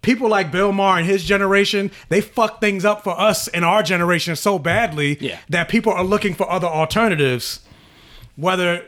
[0.02, 3.82] People like Bill Maher and his generation, they fuck things up for us and our
[3.82, 5.38] generation so badly Yeah.
[5.50, 7.60] that people are looking for other alternatives,
[8.34, 8.82] whether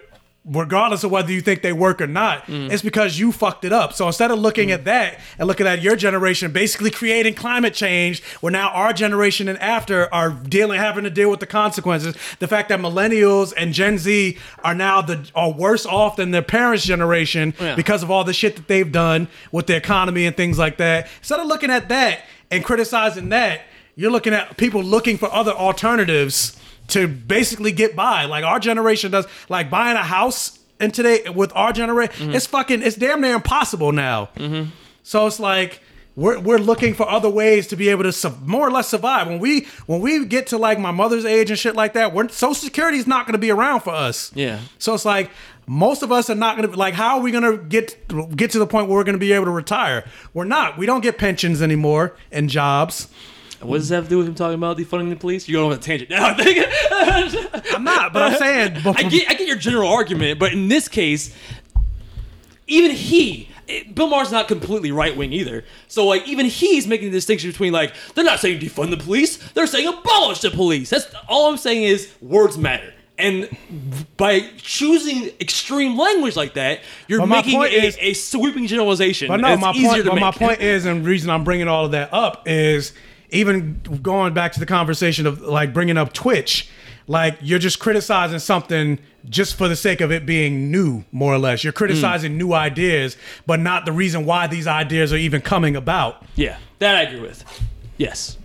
[0.45, 2.73] regardless of whether you think they work or not, Mm.
[2.73, 3.93] it's because you fucked it up.
[3.93, 8.23] So instead of looking at that and looking at your generation basically creating climate change,
[8.41, 12.49] where now our generation and after are dealing having to deal with the consequences, the
[12.49, 16.85] fact that millennials and Gen Z are now the are worse off than their parents'
[16.85, 17.77] generation Yeah.
[17.77, 21.09] because of all the shit that they've done with the economy and things like that.
[21.19, 23.61] Instead of looking at that and criticizing that,
[23.95, 26.57] you're looking at people looking for other alternatives
[26.89, 28.25] to basically get by.
[28.25, 32.35] Like our generation does, like buying a house and today with our generation, Mm-hmm.
[32.35, 34.31] it's fucking, it's damn near impossible now.
[35.03, 35.81] So it's like
[36.15, 39.27] we're we're looking for other ways to be able to su- more or less survive.
[39.29, 42.29] When we when we get to like my mother's age and shit like that, we're,
[42.29, 44.31] Social Security is not going to be around for us.
[44.35, 44.61] Yeah.
[44.79, 45.31] So it's like
[45.67, 46.93] most of us are not going to like.
[46.95, 47.97] How are we going to get
[48.37, 50.05] get to the point where we're going to be able to retire?
[50.35, 50.77] We're not.
[50.77, 53.09] We don't get pensions anymore and jobs.
[53.65, 55.49] What does that have to do with him talking about defunding the police?
[55.49, 56.27] You're going on a tangent now.
[56.31, 57.75] I think.
[57.75, 58.77] I'm not, but I'm saying.
[58.87, 61.35] I get, I get your general argument, but in this case,
[62.67, 65.65] even he, it- Bill Maher's not completely right wing either.
[65.89, 69.37] So like, even he's making the distinction between like, they're not saying defund the police,
[69.53, 70.91] they're saying abolish the police.
[70.91, 72.93] That's all I'm saying is words matter.
[73.19, 73.49] And
[74.17, 79.29] by choosing extreme language like that, you're making a, is- a sweeping generalization.
[79.29, 80.05] But no, my point.
[80.05, 82.93] to But my point is, and the reason I'm bringing all of that up is
[83.33, 86.69] even going back to the conversation of like bringing up Twitch.
[87.09, 91.39] Like you're just criticizing something just for the sake of it being new, more or
[91.39, 91.65] less.
[91.65, 96.25] You're criticizing new ideas, but not the reason why these ideas are even coming about.
[96.37, 97.45] yeah, that I agree with.
[97.97, 98.39] Yes.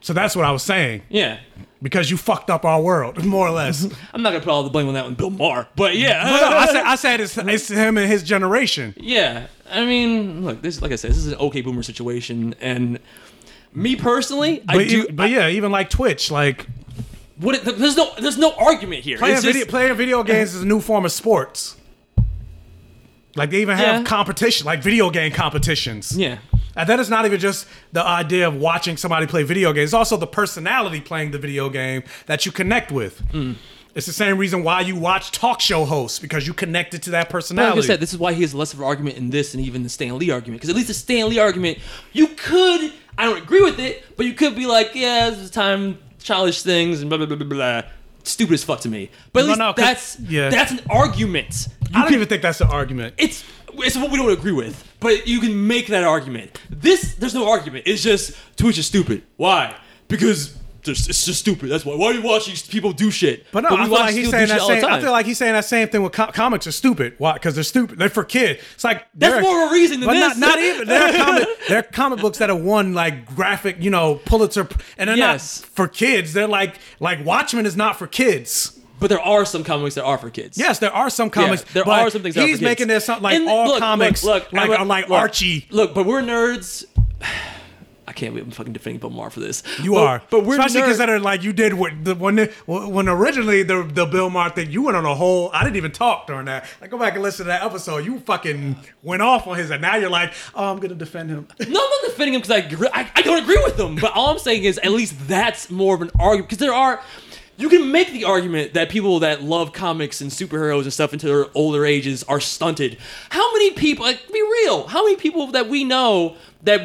[0.00, 1.02] So that's what I was saying.
[1.08, 1.38] Yeah.
[1.80, 3.84] Because you fucked up our world, more or less.
[4.12, 5.68] I'm not gonna put all the blame on that one, Bill Maher.
[5.76, 6.24] But yeah.
[6.24, 8.94] But no, I said I said it's, it's him and his generation.
[8.96, 12.98] Yeah, I mean, look, this like I said, this is an okay boomer situation, and
[13.74, 15.02] me personally, I But, do.
[15.02, 16.66] e- but yeah, even like Twitch, like
[17.38, 17.54] what?
[17.56, 19.18] it- There's no, there's no argument here.
[19.18, 21.76] playing just- video, playing video games is a new form of sports.
[23.36, 24.02] Like they even have Yeah.
[24.04, 26.16] competition, like video game competitions.
[26.16, 26.38] yeah,
[26.76, 29.88] And that is not even just the idea of watching somebody play video games.
[29.88, 33.22] It's also the personality playing the video game that you connect with.
[33.32, 33.56] Mm.
[33.94, 37.28] It's the same reason why you watch talk show hosts because you connected to that
[37.28, 37.78] But like personality.
[37.78, 39.82] I said, this is why he has less of an argument in this than even
[39.84, 40.60] the Stan Lee argument.
[40.60, 41.78] Because at least the Stan Lee argument,
[42.12, 45.50] you could, I don't agree with it, but you could be like, yeah, this is
[45.50, 47.82] time, childish things, and blah blah blah blah blah.
[48.24, 49.10] Stupid as fuck to me.
[49.32, 50.48] But at No, least no, that's yeah.
[50.48, 51.68] that's an argument.
[51.82, 53.14] You I don't can- even think that's an argument.
[53.18, 56.58] it's it's what we don't agree with, but you can make that argument.
[56.70, 57.84] This there's no argument.
[57.86, 59.22] It's just Twitch is stupid.
[59.36, 59.76] Why?
[60.08, 61.70] Because there's, it's just stupid.
[61.70, 61.94] That's why.
[61.96, 63.46] Why are you watching people do shit?
[63.52, 64.84] But no, we I feel like he's saying that same.
[64.84, 67.14] I feel like he's saying that same thing with com- comics are stupid.
[67.18, 67.32] Why?
[67.34, 67.98] Because they're stupid.
[67.98, 68.60] They're for kids.
[68.74, 70.36] It's like That's they're- more of a reason than but this.
[70.38, 70.88] Not, not even.
[70.88, 71.48] There are comic.
[71.68, 75.60] There are comic books that have won like graphic, you know, Pulitzer, and they're Yes.
[75.62, 76.32] not for kids.
[76.34, 78.78] They're like like Watchmen is not for kids.
[79.00, 80.56] But there are some comics that are for kids.
[80.56, 81.62] Yes, there are some comics.
[81.62, 82.36] Yeah, there but are some things.
[82.36, 82.70] that are He's for kids.
[82.70, 85.66] making this like And all look, comics, look, look, like I'm are like look, Archie.
[85.70, 86.84] Look, but we're nerds.
[88.06, 89.62] I can't believe I'm fucking defending Bill Maher for this.
[89.82, 93.62] You But- are, but we're especially considering like you did what the when when originally
[93.62, 94.70] the the Bill Maher thing.
[94.70, 95.50] You went on a whole.
[95.52, 96.66] I didn't even talk during that.
[96.82, 98.04] I go back and listen to that episode.
[98.04, 101.48] You fucking went off on his, and now you're like, oh, I'm gonna defend him.
[101.60, 103.96] No, I'm not defending him because I, I I don't agree with him.
[103.96, 107.00] But all I'm saying is at least that's more of an argument because there are.
[107.56, 111.26] You can make the argument that people that love comics and superheroes and stuff into
[111.26, 112.98] their older ages are stunted.
[113.30, 114.04] How many people?
[114.04, 114.88] Like, be real.
[114.88, 116.34] How many people that we know
[116.64, 116.80] that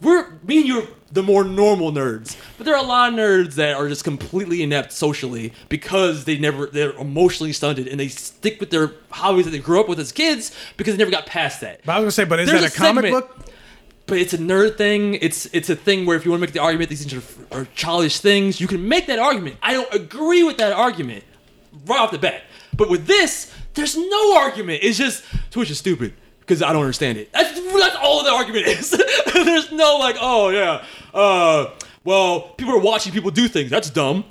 [0.00, 3.18] we're me and you are the more normal nerds, but there are a lot of
[3.18, 8.08] nerds that are just completely inept socially because they never they're emotionally stunted and they
[8.08, 11.24] stick with their hobbies that they grew up with as kids because they never got
[11.26, 11.80] past that.
[11.84, 13.44] But I was gonna say, but is There's that a, a comic segment- book?
[14.06, 15.14] But it's a nerd thing.
[15.14, 17.12] It's it's a thing where if you want to make the argument these things
[17.52, 19.56] are, are childish things, you can make that argument.
[19.62, 21.24] I don't agree with that argument
[21.86, 22.42] right off the bat.
[22.74, 24.80] But with this, there's no argument.
[24.82, 26.14] It's just Twitch is stupid
[26.48, 27.30] because I don't understand it.
[27.32, 28.90] That's that's all the argument is.
[29.34, 31.70] there's no like, oh yeah, uh,
[32.04, 33.70] well people are watching people do things.
[33.70, 34.24] That's dumb.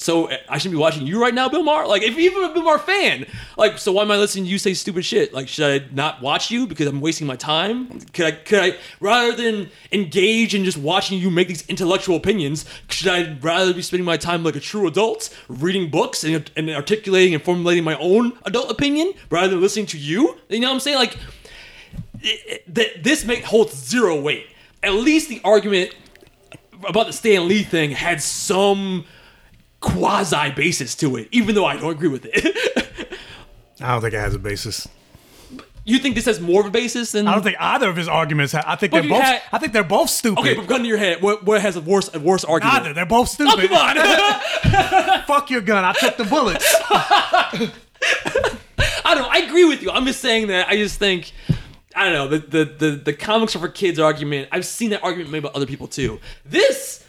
[0.00, 1.86] So I shouldn't be watching you right now, Bill Maher.
[1.86, 3.26] Like, if you're a Bill Maher fan,
[3.58, 5.34] like, so why am I listening to you say stupid shit?
[5.34, 8.00] Like, should I not watch you because I'm wasting my time?
[8.14, 12.64] Could I, could I, rather than engage in just watching you make these intellectual opinions,
[12.88, 16.70] should I rather be spending my time like a true adult, reading books and, and
[16.70, 20.38] articulating and formulating my own adult opinion rather than listening to you?
[20.48, 20.96] You know what I'm saying?
[20.96, 21.18] Like,
[22.22, 24.46] it, it, th- this make, holds zero weight.
[24.82, 25.94] At least the argument
[26.88, 29.04] about the Stan Lee thing had some
[29.80, 33.16] quasi basis to it, even though I don't agree with it.
[33.80, 34.86] I don't think it has a basis.
[35.84, 37.26] you think this has more of a basis than?
[37.26, 38.52] I don't think either of his arguments.
[38.52, 39.22] Ha- I think But they're both.
[39.22, 40.40] had- I think they're both stupid.
[40.40, 41.22] Okay, but gun to your head.
[41.22, 42.82] What what has a worse a worse argument?
[42.82, 42.94] Neither.
[42.94, 43.70] They're both Oh, stupid.
[43.70, 45.22] come on.
[45.26, 45.84] Fuck your gun.
[45.84, 46.74] I took the bullets.
[49.04, 49.30] I don't.
[49.32, 49.90] I agree with you.
[49.90, 50.68] I'm just saying that.
[50.68, 51.32] I just think.
[51.94, 54.48] I don't know the the the, the comics are for kids argument.
[54.52, 56.20] I've seen that argument made by other people too.
[56.44, 57.04] This.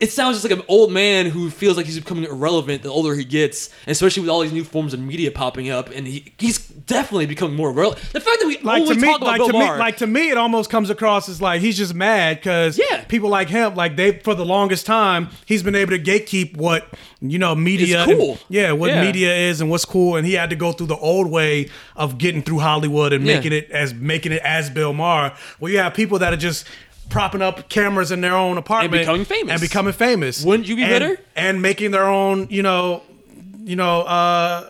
[0.00, 3.14] It sounds just like an old man who feels like he's becoming irrelevant the older
[3.14, 6.58] he gets, especially with all these new forms of media popping up, and he, he's
[6.68, 8.04] definitely becoming more relevant.
[8.12, 10.06] The fact that we like to me, talk about like Bill to me, like to
[10.08, 13.04] me, it almost comes across as like he's just mad because Yeah.
[13.04, 16.88] people like him, like they for the longest time, he's been able to gatekeep what
[17.22, 18.36] you know media, cool.
[18.48, 19.00] yeah, what Yeah.
[19.00, 22.18] media is and what's cool, and he had to go through the old way of
[22.18, 23.36] getting through Hollywood and Yeah.
[23.36, 25.32] making it as making it as Bill Maher.
[25.60, 26.66] Well, you have people that are just
[27.08, 29.52] propping up cameras in their own apartment and becoming famous.
[29.52, 30.44] and becoming famous.
[30.44, 31.20] Wouldn't you be and, bitter?
[31.36, 33.02] And making their own, you know.
[33.66, 34.04] You know, uh,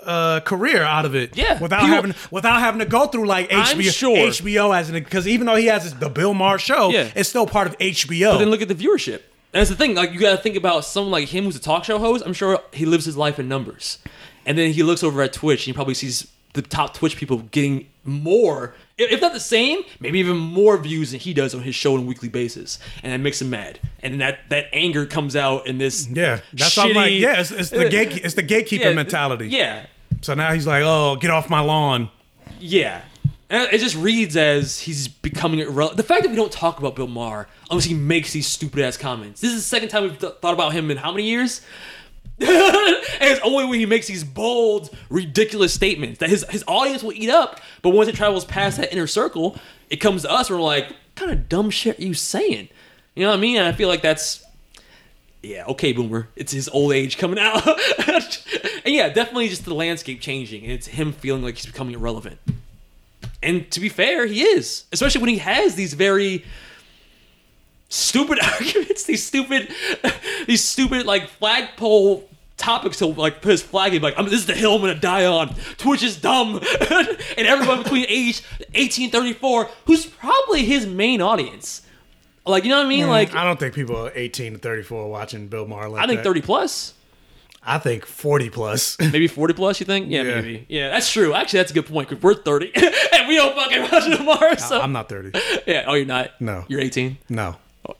[0.05, 1.37] uh, career out of it.
[1.37, 1.59] Yeah.
[1.61, 4.17] Without People- having without having to go through like HBO, sure.
[4.29, 7.11] HBO as an because even though he has his, the Bill Maher show, Yeah.
[7.17, 8.35] it's still part of HBO.
[8.35, 9.15] But then look at the viewership.
[9.15, 9.97] And that's the thing.
[9.97, 12.23] Like you got to think about someone like him who's a talk show host.
[12.25, 13.99] I'm sure he lives his life in numbers,
[14.47, 17.39] and then he looks over at Twitch and he probably sees the top Twitch people
[17.51, 21.75] getting more, if not the same, maybe even more views than he does on his
[21.75, 23.81] show on a weekly basis, and that makes him mad.
[24.03, 26.09] And then that that anger comes out in this.
[26.09, 27.11] yeah, that's I'm like.
[27.13, 29.49] shitty- Yeah, it's, it's the gate, it's the gatekeeping yeah, mentality.
[29.49, 29.87] Yeah,
[30.21, 32.11] So now he's like, oh, get off my lawn.
[32.61, 33.03] Yeah.
[33.51, 35.99] And it just reads as he's becoming irrelevant.
[35.99, 38.97] The fact that we don't talk about Bill Maher unless he makes these stupid ass
[38.97, 39.41] comments.
[39.43, 41.61] This is the second time we've th- thought about him in how many years?
[42.41, 42.49] and
[43.21, 47.31] it's only when he makes these bold, ridiculous statements that his, his audience will eat
[47.31, 47.61] up.
[47.83, 49.57] But once it travels past that inner circle,
[49.89, 52.69] it comes to us and we're like, what kind of dumb shit are you saying?
[53.15, 53.57] You know what I mean?
[53.57, 54.45] And I feel like that's
[55.45, 56.29] yeah, okay, boomer.
[56.37, 57.67] It's his old age coming out.
[58.09, 60.65] and yeah, definitely just the landscape changing.
[60.65, 62.39] And it's him feeling like he's becoming irrelevant.
[63.43, 64.85] And to be fair, he is.
[64.91, 66.45] Especially when he has these very
[67.95, 69.73] stupid arguments, these stupid
[70.47, 74.47] these stupid like flagpole topics to like put his flag in like I'm, this is
[74.47, 75.55] the hill I'm gonna die on.
[75.79, 76.57] Twitch is dumb.
[76.91, 78.43] and everyone between age
[78.75, 81.83] 18 34 who's probably his main audience.
[82.47, 83.09] Like you know what I mean?
[83.09, 86.19] Like I don't think people are 18 to 34 watching Bill Maher like I think
[86.19, 86.25] that.
[86.25, 86.95] 30 plus.
[87.67, 88.99] I think 40 plus.
[89.01, 90.11] Maybe 40 plus, you think?
[90.11, 90.35] Yeah, Yeah.
[90.35, 90.67] maybe.
[90.69, 91.33] Yeah, that's true.
[91.33, 94.55] Actually, that's a good point because we're 30 and we don't fucking watch tomorrow.
[94.57, 94.83] So.
[94.83, 95.31] I'm not 30.
[95.67, 96.39] Yeah, oh, you're not?
[96.43, 96.67] No.
[96.69, 97.17] You're 18?
[97.31, 97.57] No,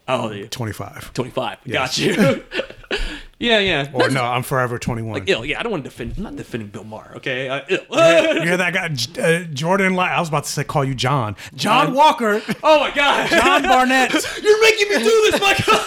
[0.09, 0.49] How old are you?
[0.49, 1.13] 25.
[1.13, 1.59] 25.
[1.65, 1.75] Yes.
[1.75, 2.45] Got you.
[3.39, 3.91] yeah, yeah.
[3.93, 5.13] Or no, I'm forever 21.
[5.13, 5.45] Like, ill.
[5.45, 6.15] Yeah, I don't want to defend.
[6.17, 7.49] I'm not defending Bill Maher, okay?
[7.49, 7.81] Uh, ill.
[7.91, 9.99] you hear that guy, uh, Jordan?
[9.99, 11.37] I was about to say, call you John.
[11.55, 11.95] John John?
[11.95, 12.43] Walker.
[12.63, 13.29] oh, my God.
[13.31, 14.13] John Barnett.
[14.43, 15.79] You're making me do this, Michael.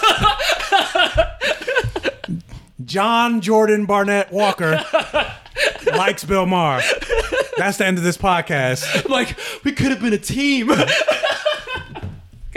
[2.84, 4.84] John Jordan Barnett Walker
[5.86, 6.80] likes Bill Maher.
[7.56, 9.08] That's the end of this podcast.
[9.08, 10.70] Like, we could have been a team.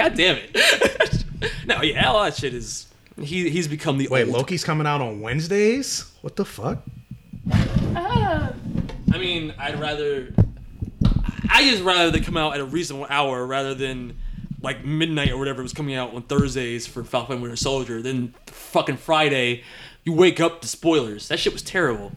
[0.02, 1.26] God damn it.
[1.66, 2.88] no, yeah, all that shit is.
[3.20, 4.34] He, he's become the Wait, old.
[4.36, 6.12] Loki's coming out on Wednesdays?
[6.22, 6.80] What the fuck?
[7.52, 10.34] I mean, I'd rather.
[11.50, 14.18] I just rather they come out at a reasonable hour rather than
[14.62, 18.02] like midnight or whatever It was coming out on Thursdays for Falcon and Winter Soldier.
[18.02, 19.64] Then fucking Friday,
[20.04, 21.28] you wake up to spoilers.
[21.28, 22.14] That shit was terrible.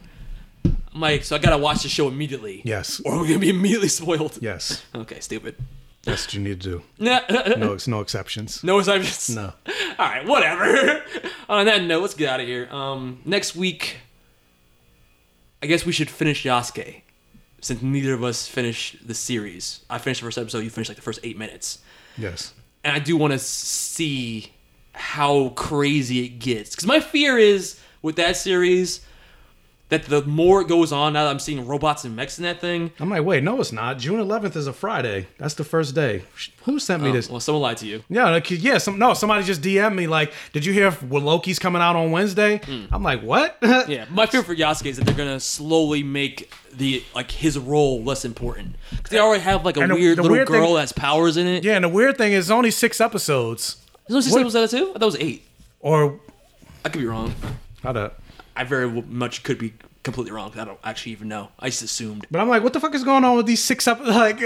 [0.64, 2.62] I'm like, so I gotta watch the show immediately.
[2.64, 3.00] Yes.
[3.04, 4.38] Or we're gonna be immediately spoiled.
[4.40, 4.84] Yes.
[4.94, 5.56] Okay, stupid.
[6.04, 6.82] That's what you need to do.
[6.98, 7.20] no,
[7.56, 8.62] No, it's no exceptions.
[8.62, 9.30] no exceptions.
[9.34, 9.52] No.
[9.98, 11.02] All right, whatever.
[11.48, 12.68] On that note, let's get out of here.
[12.70, 13.96] Um, next week,
[15.62, 17.02] I guess we should finish Yasuke,
[17.60, 19.80] since neither of us finished the series.
[19.88, 20.58] I finished the first episode.
[20.60, 21.78] You finished like the first eight minutes,
[22.18, 22.52] Yes.
[22.82, 24.52] and I do want to see
[24.92, 26.70] how crazy it gets.
[26.70, 29.00] Because my fear is with that series
[29.90, 32.58] that the more it goes on, now that I'm seeing robots and mechs in that
[32.60, 32.90] thing.
[32.98, 33.98] I'm like, wait, no, it's not.
[33.98, 35.26] June 11th is a Friday.
[35.38, 36.22] That's the first day.
[36.64, 37.28] Who sent me Oh, this?
[37.28, 38.02] well, someone lied to you.
[38.08, 38.78] Yeah, yeah.
[38.78, 42.10] Some no, somebody just DM me like, "Did you hear if Loki's coming out on
[42.12, 42.86] Wednesday?" Hmm.
[42.92, 47.04] I'm like, "What?" Yeah, my fear for Yasuke is that they're gonna slowly make the
[47.14, 50.34] like his role less important because they already have like a the- weird the little
[50.36, 51.62] weird girl thing- that has powers in it.
[51.62, 53.76] yeah, and the weird thing is, only six episodes.
[54.08, 54.90] There's only six What- episodes of that too.
[54.90, 55.44] I thought it was eight.
[55.80, 56.18] Or
[56.84, 57.34] I could be wrong.
[57.82, 58.14] how that?
[58.56, 60.52] I very much could be completely wrong.
[60.58, 61.48] I don't actually even know.
[61.58, 63.86] I just assumed But I'm like, what the fuck is going on with these six
[63.88, 64.40] ep- like?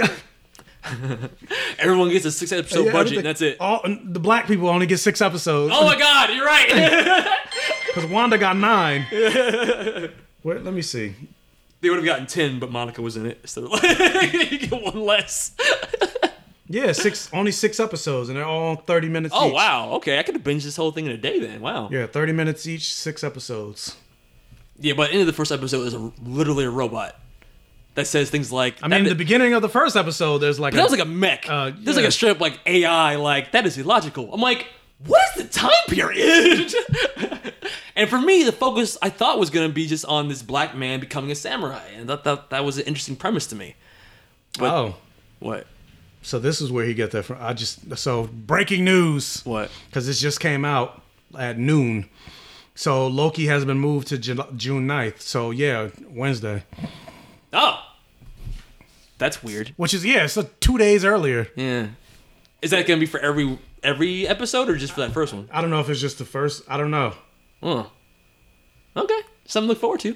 [1.79, 3.57] everyone gets a six episode Yeah, budget and that's it.
[3.59, 5.73] All the black people only get six episodes.
[5.75, 7.27] Oh my god, you're right.
[7.87, 9.05] because Wanda got nine.
[9.11, 11.13] Wait, let me see.
[11.81, 15.01] they would have gotten ten, but Monica was in it, so like, you get one
[15.05, 15.51] less.
[16.71, 19.33] Yeah, six only six episodes, and they're all thirty minutes.
[19.35, 19.53] Oh each.
[19.55, 21.61] wow, okay, I could have binged this whole thing in a day then.
[21.61, 21.89] Wow.
[21.91, 23.95] Yeah, thirty minutes each, six episodes.
[24.79, 27.19] Yeah, but end of the first episode is a, literally a robot
[27.95, 28.77] that says things like.
[28.83, 31.01] I mean, that, the beginning of the first episode, there's like But that was like
[31.01, 31.49] a mech.
[31.49, 34.31] Uh, There's like a straight up like AI, like that is illogical.
[34.31, 34.67] I'm like,
[35.05, 36.71] what is the time period?
[37.95, 40.99] and for me, the focus I thought was gonna be just on this black man
[40.99, 43.75] becoming a samurai, and that that, that was an interesting premise to me.
[44.59, 44.95] But oh,
[45.39, 45.65] what?
[46.21, 47.37] So this is where he got that from.
[47.39, 49.45] I just so breaking news.
[49.45, 49.71] What?
[49.87, 51.01] because this just came out
[51.37, 52.09] at noon.
[52.75, 55.19] So Loki has been moved to June 9th.
[55.21, 56.63] So yeah, Wednesday.
[57.51, 57.83] Oh,
[59.17, 59.73] that's weird.
[59.75, 61.47] Which is yeah, so two days earlier.
[61.55, 61.87] Yeah,
[62.61, 65.49] is that gonna be for every every episode or just for that first one?
[65.51, 66.63] I don't know if it's just the first.
[66.69, 67.13] I don't know.
[67.61, 67.85] Huh.
[68.95, 70.15] Okay, something to look forward to.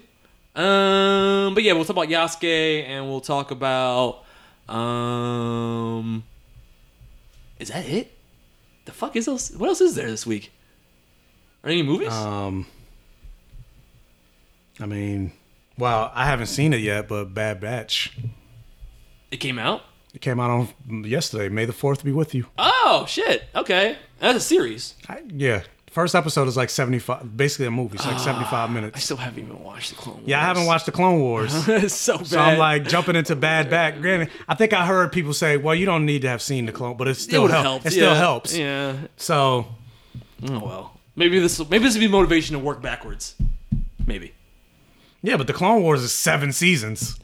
[0.56, 4.23] Um, but yeah, we'll talk about Yasuke and we'll talk about
[4.70, 6.24] um.
[7.60, 8.12] Is that it?
[8.86, 9.52] The fuck is else?
[9.52, 10.52] What else is there this week?
[11.64, 12.12] Are there any movies?
[12.12, 12.66] Um,
[14.80, 15.32] I mean,
[15.78, 18.18] well, I haven't seen it yet, but Bad Batch.
[19.32, 19.82] it came out.
[20.14, 20.50] It came out
[20.90, 21.50] on yesterday.
[21.50, 22.46] May the fourth be with you.
[22.58, 23.44] Oh shit!
[23.56, 24.96] Okay, that's a series.
[25.08, 27.96] I, yeah, first episode is like seventy five, basically a movie.
[27.96, 28.98] It's like ah, seventy five minutes.
[28.98, 30.28] I still haven't even watched the Clone Wars.
[30.28, 31.52] Yeah, I haven't watched the Clone Wars.
[31.68, 32.28] it's so bad.
[32.28, 34.02] So I'm like jumping into Bad Batch.
[34.02, 36.72] Granted, I think I heard people say, "Well, you don't need to have seen the
[36.72, 37.64] clone," but it it still would helps.
[37.64, 37.86] helped.
[37.86, 38.16] It still yeah.
[38.16, 38.58] helps.
[38.58, 38.96] Yeah.
[39.18, 39.68] So
[40.50, 41.00] Oh well.
[41.16, 41.60] Maybe this.
[41.60, 43.36] will Maybe this would be motivation to work backwards.
[44.06, 44.34] Maybe.
[45.22, 47.18] yeah, but the Clone Wars is seven seasons.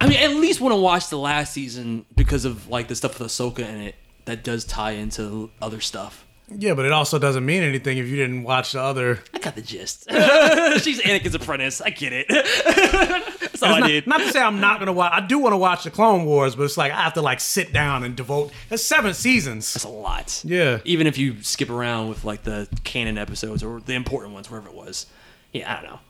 [0.00, 3.18] I mean, at least want to watch the last season because of like the stuff
[3.18, 6.24] with Ahsoka in it that does tie into other stuff.
[6.50, 9.20] Yeah, but it also doesn't mean anything if you didn't watch the other.
[9.34, 10.04] I got the gist.
[10.10, 11.80] She's Anakin's apprentice.
[11.80, 12.26] I get it.
[13.40, 14.06] That's all I not, need.
[14.06, 15.12] not to say I'm not gonna watch.
[15.12, 17.40] I do want to watch the Clone Wars, but it's like I have to like
[17.40, 18.52] sit down and devote.
[18.68, 19.72] That's seven seasons.
[19.74, 20.42] That's a lot.
[20.44, 20.80] Yeah.
[20.84, 24.68] Even if you skip around with like the canon episodes or the important ones, wherever
[24.68, 25.06] it was.
[25.52, 26.00] Yeah, I don't know.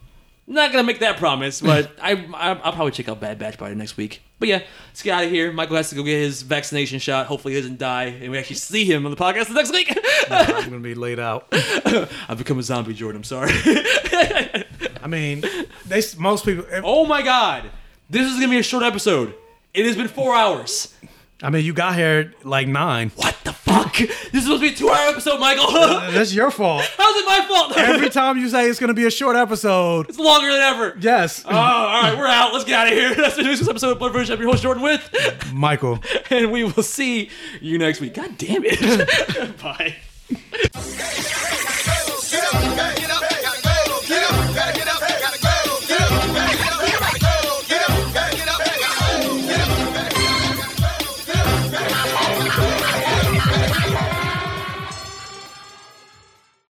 [0.51, 3.75] Not gonna make that promise, but I, I I'll probably check out Bad Batch by
[3.75, 4.23] next week.
[4.39, 5.53] But yeah, let's get out of here.
[5.53, 7.27] Michael has to go get his vaccination shot.
[7.27, 9.95] Hopefully, he doesn't die, and we actually see him on the podcast next week.
[10.31, 11.49] I'm gonna be laid out.
[11.53, 13.19] I've become a zombie, Jordan.
[13.19, 13.53] I'm sorry.
[13.53, 15.45] I mean,
[15.87, 16.65] they most people.
[16.83, 17.71] oh my god,
[18.09, 19.35] this is gonna be a short episode.
[19.75, 20.95] It has been four hours.
[21.41, 23.11] I mean, you got here like nine.
[23.15, 23.97] What the fuck?
[23.97, 25.67] This is supposed to be a two-hour episode, Michael.
[25.69, 26.83] Uh, that's your fault.
[26.99, 27.77] How's it my fault?
[27.79, 30.97] Every time you say it's gonna be a short episode, it's longer than ever.
[31.01, 32.53] yes, Oh, all right, we're out.
[32.53, 33.15] Let's get out of here.
[33.17, 34.35] That's the news this episode of Blurred Vision.
[34.35, 36.01] I'm your host, Jordan With, Michael.
[36.31, 38.15] and we will see you next week.
[38.15, 39.59] God damn it.
[39.63, 39.95] Bye.